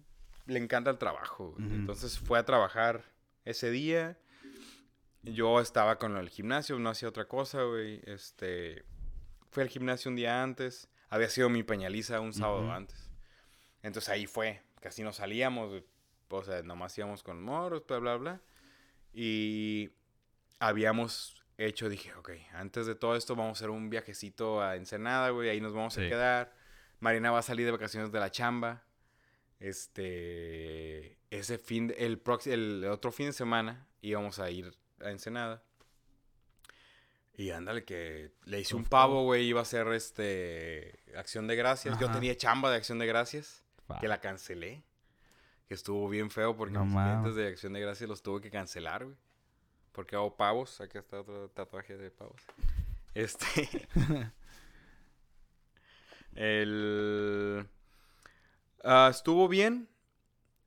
le 0.47 0.59
encanta 0.59 0.91
el 0.91 0.99
trabajo. 0.99 1.53
güey. 1.53 1.67
Ujú. 1.67 1.75
Entonces 1.75 2.19
fue 2.19 2.39
a 2.39 2.45
trabajar 2.45 3.05
ese 3.45 3.71
día. 3.71 4.19
Yo 5.23 5.61
estaba 5.61 5.99
con 5.99 6.17
el 6.17 6.29
gimnasio, 6.31 6.79
no 6.79 6.91
hacía 6.91 7.09
otra 7.09 7.27
cosa, 7.27 7.63
güey. 7.63 8.01
Este. 8.05 8.85
Fui 9.51 9.63
al 9.63 9.69
gimnasio 9.69 10.09
un 10.11 10.17
día 10.17 10.43
antes. 10.43 10.89
Había 11.11 11.29
sido 11.29 11.51
mi 11.51 11.63
peñaliza 11.63 12.21
un 12.21 12.33
sábado 12.33 12.73
antes. 12.73 13.02
Entonces 13.83 14.09
ahí 14.09 14.27
fue. 14.27 14.63
Casi 14.81 15.03
no 15.03 15.13
salíamos. 15.13 15.83
O 16.29 16.45
sea, 16.45 16.63
nomás 16.63 16.97
íbamos 16.97 17.23
con 17.23 17.43
moros, 17.43 17.85
bla, 17.87 17.99
bla, 17.99 18.17
bla. 18.17 18.41
Y 19.13 19.91
habíamos 20.59 21.43
hecho, 21.59 21.89
dije, 21.89 22.15
ok, 22.15 22.31
antes 22.55 22.87
de 22.87 22.95
todo 22.95 23.15
esto 23.17 23.37
vamos 23.37 23.51
a 23.51 23.59
hacer 23.59 23.71
un 23.71 23.91
viajecito 23.91 24.63
a 24.63 24.77
Ensenada, 24.77 25.29
güey, 25.31 25.49
ahí 25.51 25.61
nos 25.61 25.75
vamos 25.75 25.97
a 25.99 26.01
Sí. 26.03 26.09
quedar. 26.09 26.55
Marina 27.01 27.31
va 27.31 27.41
a 27.41 27.43
salir 27.43 27.67
de 27.67 27.73
vacaciones 27.73 28.11
de 28.11 28.19
la 28.21 28.31
chamba. 28.31 28.83
Este, 29.61 31.19
ese 31.31 31.59
fin, 31.59 31.89
de- 31.89 31.95
el, 31.95 32.23
prox- 32.23 32.47
el 32.51 32.85
otro 32.87 33.13
fin 33.13 33.27
de 33.27 33.33
semana 33.33 33.87
íbamos 34.01 34.39
a 34.39 34.51
ir 34.51 34.75
a 35.01 35.11
Ensenada. 35.11 35.63
Y 37.35 37.51
ándale, 37.51 37.85
que 37.85 38.33
le 38.45 38.61
hice 38.61 38.77
un 38.77 38.85
pavo, 38.85 39.25
güey, 39.25 39.45
iba 39.47 39.61
a 39.61 39.65
ser 39.65 39.89
este, 39.89 41.01
acción 41.17 41.47
de 41.47 41.57
gracias. 41.57 41.99
Yo 41.99 42.07
Ajá. 42.07 42.15
tenía 42.15 42.37
chamba 42.37 42.71
de 42.71 42.77
acción 42.77 42.99
de 42.99 43.07
gracias, 43.07 43.65
Que 44.01 44.09
la 44.09 44.21
cancelé. 44.21 44.83
Que 45.69 45.75
estuvo 45.75 46.09
bien 46.09 46.31
feo 46.31 46.57
porque 46.57 46.75
No 46.75 46.85
mis 46.85 46.95
clientes 46.95 47.35
de 47.35 47.49
acción 47.49 47.73
de 47.73 47.81
gracias 47.81 48.09
los 48.09 48.23
tuve 48.23 48.41
que 48.41 48.51
cancelar, 48.51 49.05
güey. 49.05 49.17
Porque 49.93 50.17
hago 50.17 50.37
pavos. 50.37 50.81
Aquí 50.81 50.99
está 50.99 51.21
otro 51.21 51.49
tatuaje 51.51 51.97
de 51.97 52.11
pavos. 52.11 52.41
Este. 53.15 53.89
el. 56.35 57.69
ah, 58.85 59.09
estuvo 59.11 59.49
bien. 59.49 59.89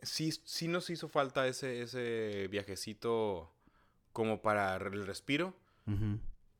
Sí, 0.02 0.31
sí 0.43 0.68
nos 0.68 0.89
hizo 0.89 1.10
falta 1.10 1.47
ese, 1.47 1.81
ese 1.81 2.47
viajecito 2.49 3.52
como 4.15 4.41
para 4.41 4.76
el 4.77 5.06
respiro. 5.06 5.53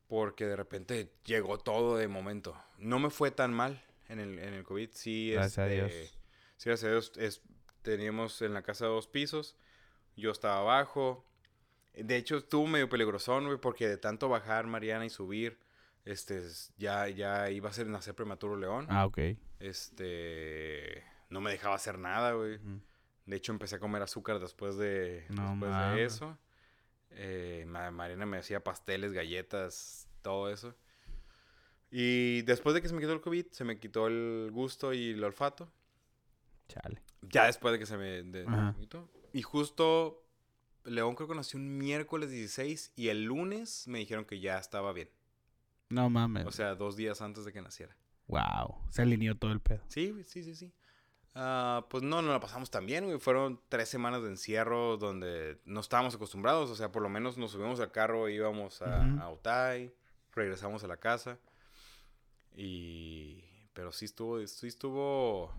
Porque 0.08 0.46
de 0.46 0.54
repente 0.54 1.12
llegó 1.24 1.58
todo 1.58 1.96
de 1.96 2.06
momento. 2.06 2.56
No 2.78 2.98
me 2.98 3.10
fue 3.10 3.30
tan 3.30 3.52
mal 3.52 3.82
en 4.08 4.20
el, 4.20 4.38
en 4.38 4.54
el 4.54 4.62
COVID. 4.62 4.90
Sí, 4.92 5.32
Gracias 5.32 5.58
a 5.58 5.72
este, 5.72 5.98
Dios. 5.98 6.18
Sí, 6.56 6.68
gracias 6.70 6.88
a 6.88 6.92
Dios. 6.92 7.12
es- 7.16 7.42
teníamos 7.82 8.42
en 8.42 8.52
la 8.54 8.62
casa 8.62 8.86
dos 8.86 9.06
pisos. 9.06 9.56
Yo 10.16 10.30
estaba 10.30 10.58
abajo. 10.58 11.24
De 11.94 12.16
hecho, 12.16 12.36
estuvo 12.38 12.66
medio 12.66 12.88
peligrosón, 12.88 13.46
güey, 13.46 13.58
porque 13.58 13.88
de 13.88 13.96
tanto 13.96 14.28
bajar 14.28 14.66
Mariana 14.66 15.06
y 15.06 15.10
subir, 15.10 15.58
este, 16.04 16.42
ya, 16.78 17.08
ya 17.08 17.50
iba 17.50 17.70
a 17.70 17.72
ser 17.72 17.86
nacer 17.86 18.14
prematuro 18.14 18.56
León. 18.56 18.86
Ah, 18.90 19.06
ok. 19.06 19.18
Este, 19.60 21.02
no 21.30 21.40
me 21.40 21.50
dejaba 21.50 21.74
hacer 21.76 21.98
nada, 21.98 22.32
güey. 22.32 22.58
De 23.26 23.36
hecho, 23.36 23.52
empecé 23.52 23.76
a 23.76 23.80
comer 23.80 24.02
azúcar 24.02 24.38
después 24.38 24.76
de, 24.76 25.24
No 25.30 25.50
después 25.50 25.70
de 25.96 26.04
eso. 26.04 26.38
Eh, 27.10 27.64
Ma- 27.68 27.90
Mariana 27.90 28.26
me 28.26 28.38
hacía 28.38 28.62
pasteles, 28.62 29.12
galletas, 29.12 30.08
todo 30.22 30.50
eso. 30.50 30.74
Y 31.90 32.42
después 32.42 32.74
de 32.74 32.82
que 32.82 32.88
se 32.88 32.94
me 32.94 33.00
quitó 33.00 33.12
el 33.12 33.20
COVID, 33.20 33.46
se 33.52 33.64
me 33.64 33.78
quitó 33.78 34.06
el 34.06 34.50
gusto 34.52 34.92
y 34.92 35.10
el 35.12 35.24
olfato. 35.24 35.70
Chale. 36.68 37.02
Ya 37.22 37.46
después 37.46 37.72
de 37.72 37.78
que 37.78 37.86
se 37.86 37.96
me, 37.96 38.22
de-. 38.22 38.46
Y 39.32 39.42
justo 39.42 40.24
León 40.84 41.14
creo 41.14 41.28
que 41.28 41.34
nació 41.34 41.58
un 41.58 41.76
miércoles 41.78 42.30
16 42.30 42.92
y 42.96 43.08
el 43.08 43.24
lunes 43.24 43.86
me 43.88 43.98
dijeron 43.98 44.24
que 44.24 44.40
ya 44.40 44.58
estaba 44.58 44.92
bien. 44.92 45.10
No 45.88 46.10
mames. 46.10 46.46
O 46.46 46.50
sea, 46.52 46.74
dos 46.74 46.96
días 46.96 47.20
antes 47.20 47.44
de 47.44 47.52
que 47.52 47.62
naciera. 47.62 47.96
wow. 48.26 48.76
Se 48.90 49.02
alineó 49.02 49.36
todo 49.36 49.52
el 49.52 49.60
pedo. 49.60 49.82
Sí, 49.88 50.14
sí, 50.24 50.42
sí, 50.42 50.54
sí. 50.54 50.72
Ah, 51.38 51.86
pues 51.90 52.02
no, 52.02 52.22
no 52.22 52.32
la 52.32 52.40
pasamos 52.40 52.70
tan 52.70 52.86
bien, 52.86 53.04
güey. 53.04 53.18
Fueron 53.18 53.60
tres 53.68 53.88
semanas 53.90 54.22
de 54.22 54.30
encierro 54.30 54.96
donde 54.96 55.60
no 55.66 55.80
estábamos 55.80 56.14
acostumbrados. 56.14 56.70
O 56.70 56.74
sea, 56.74 56.90
por 56.90 57.02
lo 57.02 57.08
menos 57.10 57.36
nos 57.36 57.50
subimos 57.52 57.78
al 57.78 57.92
carro, 57.92 58.28
íbamos 58.28 58.80
a, 58.82 59.00
Ujú. 59.06 59.20
a 59.20 59.28
Otay, 59.28 59.94
regresamos 60.32 60.82
a 60.82 60.86
la 60.86 60.96
casa. 60.96 61.38
Y... 62.56 63.44
Pero 63.74 63.92
sí 63.92 64.06
estuvo, 64.06 64.44
sí 64.46 64.66
estuvo... 64.68 65.52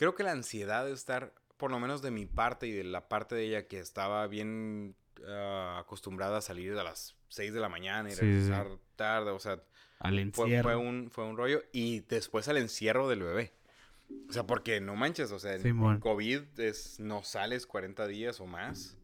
Creo 0.00 0.14
que 0.14 0.22
la 0.22 0.32
ansiedad 0.32 0.86
de 0.86 0.92
estar, 0.92 1.34
por 1.58 1.70
lo 1.70 1.78
menos 1.78 2.00
de 2.00 2.10
mi 2.10 2.24
parte 2.24 2.66
y 2.66 2.72
de 2.72 2.84
la 2.84 3.06
parte 3.06 3.34
de 3.34 3.44
ella 3.44 3.68
que 3.68 3.78
estaba 3.78 4.26
bien 4.28 4.96
ah, 5.28 5.76
acostumbrada 5.78 6.38
a 6.38 6.40
salir 6.40 6.72
a 6.72 6.82
las 6.82 7.16
6 7.28 7.52
de 7.52 7.60
la 7.60 7.68
mañana 7.68 8.08
y 8.08 8.12
Sí, 8.12 8.20
sí, 8.20 8.22
sí. 8.22 8.48
regresar 8.48 8.78
tarde. 8.96 9.30
O 9.30 9.38
sea, 9.38 9.62
Al 9.98 10.14
fue, 10.32 10.46
encierro. 10.46 10.62
fue 10.70 10.76
un, 10.76 11.10
fue 11.10 11.24
un 11.26 11.36
rollo. 11.36 11.62
Y 11.70 12.00
después 12.00 12.48
al 12.48 12.56
encierro 12.56 13.10
del 13.10 13.22
bebé. 13.22 13.52
O 14.30 14.32
sea, 14.32 14.46
porque 14.46 14.80
no 14.80 14.96
manches, 14.96 15.32
o 15.32 15.38
sea, 15.38 15.58
COVID 16.00 16.58
es, 16.60 16.98
no 16.98 17.22
sales 17.22 17.66
40 17.66 18.06
días 18.06 18.40
o 18.40 18.46
más. 18.46 18.96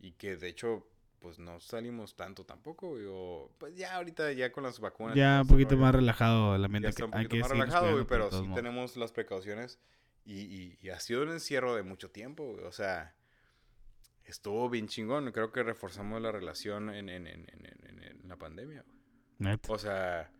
Y 0.00 0.14
que 0.14 0.36
de 0.36 0.48
hecho, 0.48 0.84
pues 1.20 1.38
no 1.38 1.60
salimos 1.60 2.16
tanto 2.16 2.44
tampoco. 2.44 2.88
güey, 2.88 3.04
o, 3.08 3.52
pues 3.58 3.76
ya 3.76 3.94
ahorita, 3.94 4.32
ya 4.32 4.50
con 4.50 4.64
las 4.64 4.80
vacunas. 4.80 5.14
Ya 5.14 5.42
un 5.42 5.46
poquito 5.46 5.76
más 5.76 5.94
relajado 5.94 6.56
el 6.56 6.64
ambiente. 6.64 6.86
Ya 6.86 6.90
está 6.90 7.02
que 7.02 7.04
un 7.04 7.14
hay 7.14 7.24
poquito 7.26 7.36
que 7.36 7.40
más 7.42 7.50
relajado, 7.52 7.92
güey, 7.92 8.04
pero 8.04 8.32
sí 8.32 8.42
modos. 8.42 8.54
tenemos 8.56 8.96
las 8.96 9.12
precauciones. 9.12 9.78
Y, 10.24 10.40
y- 10.40 10.78
y 10.80 10.88
ha 10.90 11.00
sido 11.00 11.22
un 11.22 11.30
encierro 11.30 11.74
de 11.74 11.82
mucho 11.82 12.10
tiempo, 12.10 12.44
güey, 12.52 12.64
O 12.64 12.72
sea, 12.72 13.14
estuvo 14.24 14.68
bien 14.70 14.88
chingón. 14.88 15.30
Creo 15.32 15.52
que 15.52 15.62
reforzamos 15.62 16.20
la 16.22 16.32
relación 16.32 16.88
en, 16.90 17.08
en- 17.08 17.26
en- 17.26 17.46
en- 17.50 17.86
en- 17.88 18.02
en 18.02 18.28
la 18.28 18.36
pandemia, 18.36 18.82
güey. 18.86 18.96
Neta. 19.38 19.72
O 19.72 19.78
sea, 19.78 20.30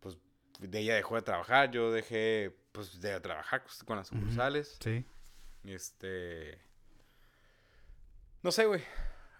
pues 0.00 0.16
de 0.60 0.78
ella 0.80 0.94
dejó 0.94 1.16
de 1.16 1.22
trabajar, 1.22 1.70
yo 1.70 1.90
dejé 1.90 2.54
pues 2.72 3.00
de 3.00 3.18
trabajar 3.20 3.64
con 3.84 3.96
las 3.96 4.08
sucursales. 4.08 4.76
Sí. 4.80 5.04
Este 5.64 6.58
no 8.42 8.52
sé, 8.52 8.66
güey. 8.66 8.82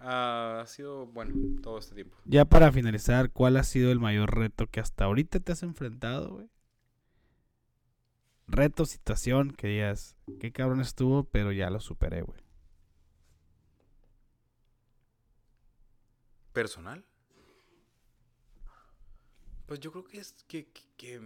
Ah, 0.01 0.61
ha 0.63 0.67
sido 0.67 1.07
bueno 1.07 1.61
todo 1.63 1.79
este 1.79 1.95
tiempo. 1.95 2.17
Ya 2.25 2.45
para 2.45 2.71
finalizar, 2.73 3.31
¿cuál 3.31 3.57
ha 3.57 3.63
sido 3.65 3.91
el 3.93 3.99
mayor 4.01 4.35
reto 4.37 4.67
que 4.69 4.81
hasta 4.81 5.05
ahorita 5.05 5.41
te 5.41 5.53
has 5.53 5.63
enfrentado, 5.63 6.31
güey? 6.31 6.49
Reto, 8.49 8.87
situación, 8.87 9.53
que 9.53 9.69
digas, 9.69 10.17
qué 10.41 10.53
cabrón 10.53 10.81
estuvo, 10.81 11.25
pero 11.25 11.53
ya 11.53 11.69
lo 11.71 11.81
superé, 11.81 12.23
güey. 12.23 12.41
Personal. 16.53 17.05
Pues 19.67 19.81
yo 19.81 19.93
creo 19.93 20.05
que 20.05 20.19
es 20.19 20.33
que 20.49 20.67
que, 20.73 20.83
que, 20.97 21.21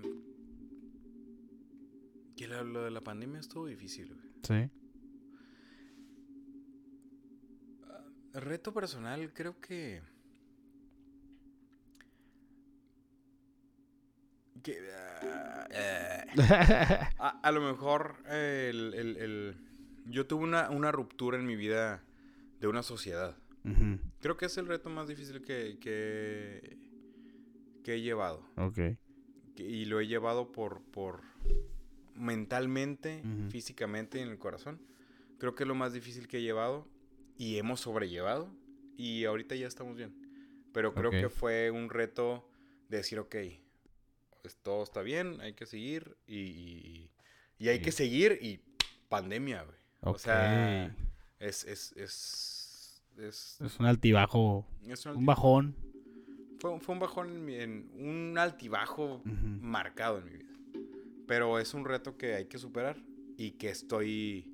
que 2.37 2.49
la- 2.49 2.63
lo 2.65 2.83
de 2.83 2.91
la 2.91 3.01
pandemia 3.01 3.39
estuvo 3.41 3.67
difícil, 3.67 4.15
güey. 4.15 4.33
Sí. 4.43 4.71
reto 8.35 8.73
personal, 8.73 9.33
creo 9.33 9.61
que. 9.61 10.03
Que 14.63 14.79
ah, 14.95 15.67
eh, 15.71 16.25
a, 17.19 17.41
a 17.43 17.53
lo 17.53 17.61
mejor 17.61 18.17
el, 18.29 18.95
el- 18.95 19.17
el- 19.17 19.57
yo 20.07 20.27
tuve 20.27 20.45
una, 20.45 20.71
una 20.71 20.91
ruptura 20.93 21.39
en 21.39 21.47
mi 21.47 21.57
vida 21.57 22.03
de 22.61 22.67
una 22.69 22.83
sociedad. 22.83 23.37
Creo 24.21 24.37
que 24.37 24.47
es 24.47 24.57
el 24.59 24.67
reto 24.67 24.91
más 24.91 25.07
difícil 25.07 25.41
que, 25.43 25.79
que, 25.81 26.77
que 27.85 27.95
he 27.95 28.01
llevado. 28.01 28.45
Ok. 28.57 28.75
Que- 29.55 29.63
Y 29.69 29.85
lo 29.85 30.01
he 30.01 30.07
llevado 30.09 30.51
por, 30.51 30.83
por 30.91 31.21
mentalmente, 32.15 33.23
Ujú. 33.25 33.51
físicamente 33.51 34.19
y 34.19 34.23
en 34.23 34.29
el 34.29 34.39
corazón. 34.39 34.81
Creo 35.39 35.55
que 35.55 35.65
es 35.65 35.69
lo 35.69 35.75
más 35.75 35.93
difícil 35.93 36.29
que 36.29 36.39
he 36.39 36.43
llevado 36.43 36.89
y 37.37 37.59
hemos 37.59 37.81
sobrellevado 37.81 38.49
y 38.97 39.25
ahorita 39.25 39.55
ya 39.55 39.67
estamos 39.67 39.97
bien. 39.97 40.15
Pero 40.73 40.95
creo 40.95 41.11
que 41.11 41.29
fue 41.29 41.71
un 41.71 41.91
reto 41.91 42.49
de 42.89 42.99
decir, 42.99 43.19
ok, 43.19 43.37
pues, 44.43 44.57
todo 44.63 44.83
está 44.83 45.03
bien, 45.03 45.41
hay 45.41 45.55
que 45.55 45.67
seguir 45.67 46.17
y, 46.27 46.37
y, 46.39 47.11
y 47.59 47.69
hay 47.69 47.79
Sí. 47.79 47.83
que 47.85 47.93
seguir 47.93 48.39
y 48.43 48.61
pandemia, 49.09 49.63
güey. 49.63 49.77
O 50.03 50.19
sea, 50.19 50.87
es, 51.39 51.65
es, 51.65 51.93
es, 51.97 53.03
es, 53.19 53.61
es 53.61 53.79
un 53.81 53.87
altibajo, 53.87 54.67
es 54.87 55.07
un 55.07 55.17
un 55.19 55.27
bajón. 55.27 55.77
fue, 56.61 56.79
fue 56.81 56.95
un 56.95 57.01
bajón, 57.01 57.29
en, 57.31 57.45
mi- 57.45 57.55
en- 57.57 57.91
un 57.95 58.37
altibajo 58.39 59.23
marcado 59.25 60.19
en 60.19 60.25
mi 60.25 60.31
vida. 60.33 60.53
Pero 61.29 61.59
es 61.61 61.73
un 61.73 61.85
reto 61.85 62.17
que 62.17 62.35
hay 62.35 62.47
que 62.47 62.59
superar 62.59 62.97
y 63.39 63.53
que 63.53 63.71
estoy. 63.71 64.49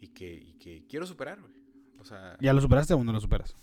y 0.00 0.08
que, 0.08 0.32
y 0.32 0.52
que 0.54 0.84
quiero 0.88 1.06
superar, 1.06 1.40
güey. 1.40 1.52
O 2.00 2.04
sea, 2.04 2.36
¿Ya 2.40 2.52
lo 2.52 2.60
superaste 2.60 2.94
o 2.94 3.02
no 3.02 3.12
lo 3.12 3.20
superas? 3.20 3.56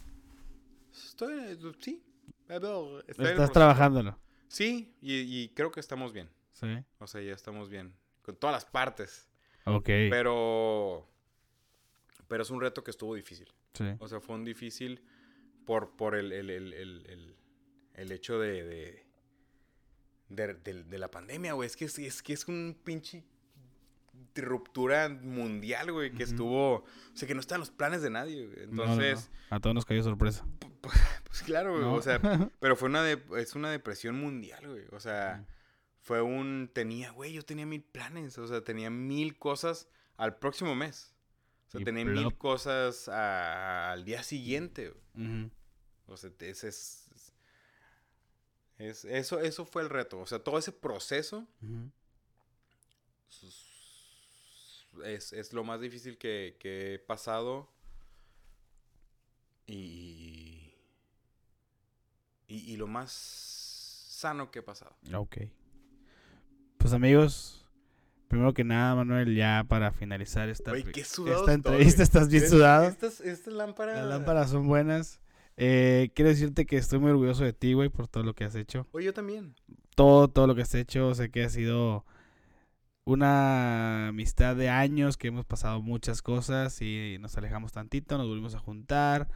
estoy. 0.92 1.58
sí. 1.80 2.02
Estoy 2.50 3.28
Estás 3.28 3.52
trabajándolo. 3.52 4.20
Sí, 4.48 4.94
y, 5.02 5.16
y 5.44 5.50
creo 5.50 5.72
que 5.72 5.80
estamos 5.80 6.14
bien. 6.14 6.30
Sí. 6.54 6.68
O 7.00 7.08
sea, 7.08 7.22
ya 7.22 7.34
estamos 7.34 7.70
bien. 7.70 7.94
Con 8.22 8.36
todas 8.36 8.54
las 8.56 8.66
partes. 8.66 9.28
Ok. 9.66 9.86
Pero. 9.86 11.08
Pero 12.28 12.44
es 12.44 12.50
un 12.50 12.62
reto 12.62 12.84
que 12.84 12.92
estuvo 12.92 13.14
difícil. 13.16 13.52
sí. 13.74 13.86
O 14.00 14.08
sea, 14.08 14.20
fue 14.20 14.36
un 14.36 14.46
difícil 14.46 15.02
por, 15.66 15.96
por 15.96 16.16
el, 16.16 16.32
el, 16.32 16.50
el, 16.50 16.74
el, 16.74 17.36
el- 17.96 18.12
hecho 18.12 18.40
de, 18.40 18.64
de, 18.64 19.06
de, 20.30 20.54
de- 20.56 20.84
de 20.84 20.98
la 20.98 21.10
pandemia, 21.12 21.54
güey. 21.54 21.68
Es 21.68 21.76
que 21.78 21.86
es, 21.86 22.00
es 22.00 22.22
que 22.24 22.34
es 22.34 22.48
un 22.48 22.78
pinche 22.84 23.24
ruptura 24.36 25.08
mundial, 25.10 25.92
güey, 25.92 26.12
que 26.12 26.24
estuvo... 26.24 26.78
O 26.78 26.86
sea, 27.14 27.28
que 27.28 27.34
no 27.34 27.40
está 27.40 27.56
en 27.56 27.60
los 27.60 27.72
planes 27.72 28.02
de 28.02 28.10
nadie, 28.10 28.46
güey. 28.48 28.68
No, 28.68 28.86
no, 28.86 28.96
no. 28.96 29.04
Entonces, 29.04 29.32
A 29.50 29.60
todos 29.60 29.74
nos 29.74 29.86
cayó 29.86 30.04
sorpresa. 30.04 30.46
Pues 31.38 31.44
claro, 31.44 31.72
güey. 31.72 31.84
¿no? 31.84 31.94
O 31.96 32.02
sea, 32.02 32.20
pero 32.60 32.76
fue 32.76 32.90
una... 32.90 33.04
de- 33.04 33.22
es 33.42 33.56
una 33.56 33.72
depresión 33.72 34.16
mundial, 34.20 34.68
güey. 34.68 34.86
O 34.92 35.00
sea, 35.00 35.46
fue 36.02 36.22
un... 36.22 36.70
Tenía, 36.74 37.12
güey, 37.12 37.34
yo 37.34 37.44
tenía 37.44 37.66
mil 37.66 37.84
planes. 37.84 38.38
O 38.38 38.48
sea, 38.48 38.64
tenía 38.64 38.90
mil 38.90 39.38
cosas 39.38 39.88
al 40.18 40.38
próximo 40.38 40.76
mes. 40.76 41.14
O 41.68 41.72
sea, 41.72 41.82
Y 41.82 41.84
tenía 41.84 42.04
plop. 42.06 42.16
mil 42.16 42.38
cosas 42.38 43.08
a- 43.10 43.92
al 43.92 44.06
día 44.06 44.24
siguiente, 44.24 44.90
güey. 45.16 45.52
O 46.08 46.18
sea, 46.18 46.30
ese 46.40 46.68
es, 46.70 47.10
es- 48.78 49.06
eso, 49.06 49.40
eso 49.40 49.66
fue 49.66 49.82
el 49.82 49.90
reto. 49.90 50.20
O 50.20 50.26
sea, 50.28 50.40
todo 50.40 50.58
ese 50.60 50.72
proceso 50.72 51.48
es, 55.04 55.34
es 55.34 55.54
lo 55.54 55.64
más 55.64 55.82
difícil 55.82 56.18
que, 56.18 56.56
que 56.60 56.94
he 56.96 57.00
pasado. 57.00 57.70
Y, 59.68 60.25
y, 62.48 62.72
y 62.72 62.78
lo 62.78 62.88
más 62.88 63.12
sano 63.12 64.52
que 64.52 64.60
he 64.60 64.62
pasado. 64.64 64.96
Ok. 65.14 65.38
Pues 66.78 66.94
amigos, 66.94 67.66
primero 68.28 68.54
que 68.54 68.64
nada, 68.64 68.96
Manuel, 68.96 69.36
ya 69.36 69.66
para 69.68 69.92
finalizar 69.92 70.50
esta, 70.50 70.72
qué 70.72 70.80
entrevista, 71.52 72.04
estás 72.04 72.30
bien 72.30 72.48
sudado. 72.48 72.88
Estas, 72.88 73.22
estas 73.22 73.54
lámparas... 73.54 73.98
Las 73.98 74.08
lámparas 74.08 74.50
son 74.50 74.68
buenas. 74.68 75.20
Eh, 75.58 76.12
quiero 76.16 76.30
decirte 76.30 76.66
que 76.66 76.78
estoy 76.78 77.00
muy 77.00 77.12
orgulloso 77.12 77.44
de 77.44 77.54
ti, 77.54 77.74
güey, 77.74 77.90
por 77.90 78.08
todo 78.08 78.24
lo 78.24 78.34
que 78.34 78.44
has 78.44 78.56
hecho. 78.56 78.88
Oye, 78.92 79.06
yo 79.06 79.14
también. 79.14 79.56
Todo, 79.96 80.28
todo 80.28 80.48
lo 80.48 80.56
que 80.56 80.64
has 80.64 80.76
hecho. 80.76 81.16
Sé 81.16 81.32
que 81.32 81.44
ha 81.44 81.50
sido 81.50 82.06
una 83.06 84.10
amistad 84.10 84.56
de 84.56 84.70
años, 84.70 85.16
que 85.16 85.28
hemos 85.28 85.46
pasado 85.46 85.82
muchas 85.82 86.22
cosas 86.22 86.82
y 86.82 87.18
nos 87.20 87.38
alejamos 87.38 87.72
tantito, 87.72 88.18
nos 88.18 88.28
volvimos 88.28 88.56
a 88.56 88.60
juntar, 88.60 89.30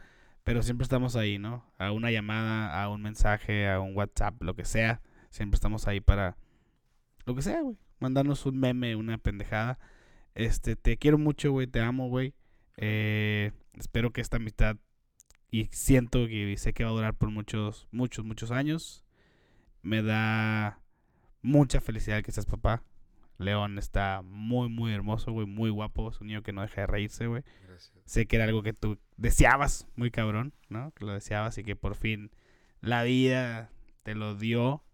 pero 0.50 0.64
siempre 0.64 0.82
estamos 0.82 1.14
ahí, 1.14 1.38
¿no? 1.38 1.64
A 1.78 1.92
una 1.92 2.10
llamada, 2.10 2.82
a 2.82 2.88
un 2.88 3.02
mensaje, 3.02 3.70
a 3.70 3.78
un 3.78 3.96
WhatsApp, 3.96 4.42
lo 4.42 4.56
que 4.56 4.64
sea. 4.64 5.00
Siempre 5.30 5.54
estamos 5.54 5.86
ahí 5.86 6.00
para 6.00 6.36
lo 7.24 7.36
que 7.36 7.42
sea, 7.42 7.62
güey. 7.62 7.78
Mandarnos 8.00 8.44
un 8.46 8.58
meme, 8.58 8.96
una 8.96 9.16
pendejada. 9.16 9.78
Este, 10.34 10.74
te 10.74 10.96
quiero 10.96 11.18
mucho, 11.18 11.52
güey, 11.52 11.68
te 11.68 11.78
amo, 11.78 12.08
güey. 12.08 12.34
Eh, 12.78 13.52
espero 13.78 14.12
que 14.12 14.20
esta 14.20 14.38
amistad 14.38 14.76
y 15.52 15.68
siento 15.70 16.26
que 16.26 16.56
sé 16.58 16.72
que 16.72 16.82
va 16.82 16.90
a 16.90 16.94
durar 16.94 17.14
por 17.14 17.30
muchos, 17.30 17.86
muchos, 17.92 18.24
muchos 18.24 18.50
años. 18.50 19.04
Me 19.82 20.02
da 20.02 20.80
mucha 21.42 21.80
felicidad 21.80 22.24
que 22.24 22.32
seas 22.32 22.46
papá. 22.46 22.82
León 23.40 23.78
está 23.78 24.20
muy, 24.22 24.68
muy 24.68 24.92
hermoso, 24.92 25.32
güey, 25.32 25.46
muy 25.46 25.70
guapo. 25.70 26.10
Es 26.10 26.20
un 26.20 26.26
niño 26.26 26.42
que 26.42 26.52
no 26.52 26.60
deja 26.60 26.82
de 26.82 26.86
reírse, 26.86 27.26
güey. 27.26 27.42
Gracias. 27.66 27.92
Sé 28.04 28.26
que 28.26 28.36
era 28.36 28.44
algo 28.44 28.62
que 28.62 28.74
tú 28.74 28.98
deseabas, 29.16 29.86
muy 29.96 30.10
cabrón, 30.10 30.52
¿no? 30.68 30.92
Que 30.92 31.06
lo 31.06 31.14
deseabas 31.14 31.56
y 31.56 31.64
que 31.64 31.74
por 31.74 31.94
fin 31.94 32.30
la 32.82 33.02
vida 33.02 33.70
te 34.02 34.14
lo 34.14 34.34
dio 34.34 34.84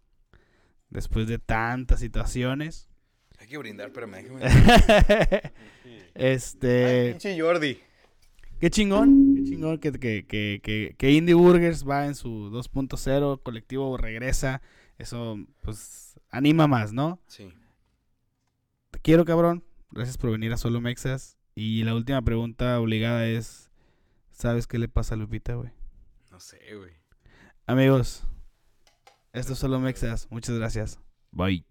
después 0.91 1.27
de 1.27 1.39
tantas 1.39 1.99
situaciones. 2.01 2.89
Hay 3.39 3.49
que 3.49 3.59
brindar, 3.59 3.93
pero 3.93 4.07
me 4.07 4.23
déjame... 4.23 4.41
este. 6.15 7.11
pinche 7.11 7.41
Jordi. 7.41 7.81
Qué 8.61 8.71
chingón, 8.71 9.35
qué 9.35 9.45
chingón 9.45 9.79
que, 9.79 9.93
que, 9.93 10.25
que, 10.25 10.61
que, 10.63 10.95
que 10.97 11.11
Indie 11.11 11.35
Burgers 11.35 11.87
va 11.87 12.07
en 12.07 12.15
su 12.15 12.51
2.0, 12.51 13.43
colectivo 13.43 13.97
regresa. 13.97 14.63
Eso, 14.99 15.37
pues, 15.61 16.19
anima 16.31 16.67
más, 16.67 16.93
¿no? 16.93 17.21
Sí. 17.27 17.53
Te 18.97 19.03
quiero, 19.03 19.27
cabrón. 19.27 19.63
Gracias 19.91 20.17
por 20.17 20.31
venir 20.31 20.55
a 20.55 20.57
Solo 20.57 20.81
Mexas. 20.81 21.37
Y 21.55 21.85
la 21.85 21.95
última 21.95 22.23
pregunta 22.23 22.81
obligada 22.81 23.27
es: 23.27 23.71
¿Sabes 24.33 24.67
qué 24.67 24.79
le 24.79 24.89
pasa 24.89 25.15
a 25.15 25.19
Lupita, 25.19 25.53
güey? 25.53 25.71
No 26.31 26.41
sé, 26.41 26.59
güey. 26.75 26.95
Amigos, 27.67 28.25
esto 29.35 29.53
es 29.53 29.59
Solo 29.59 29.81
Mexas. 29.81 30.29
Muchas 30.31 30.57
gracias. 30.57 30.99
Bye. 31.31 31.67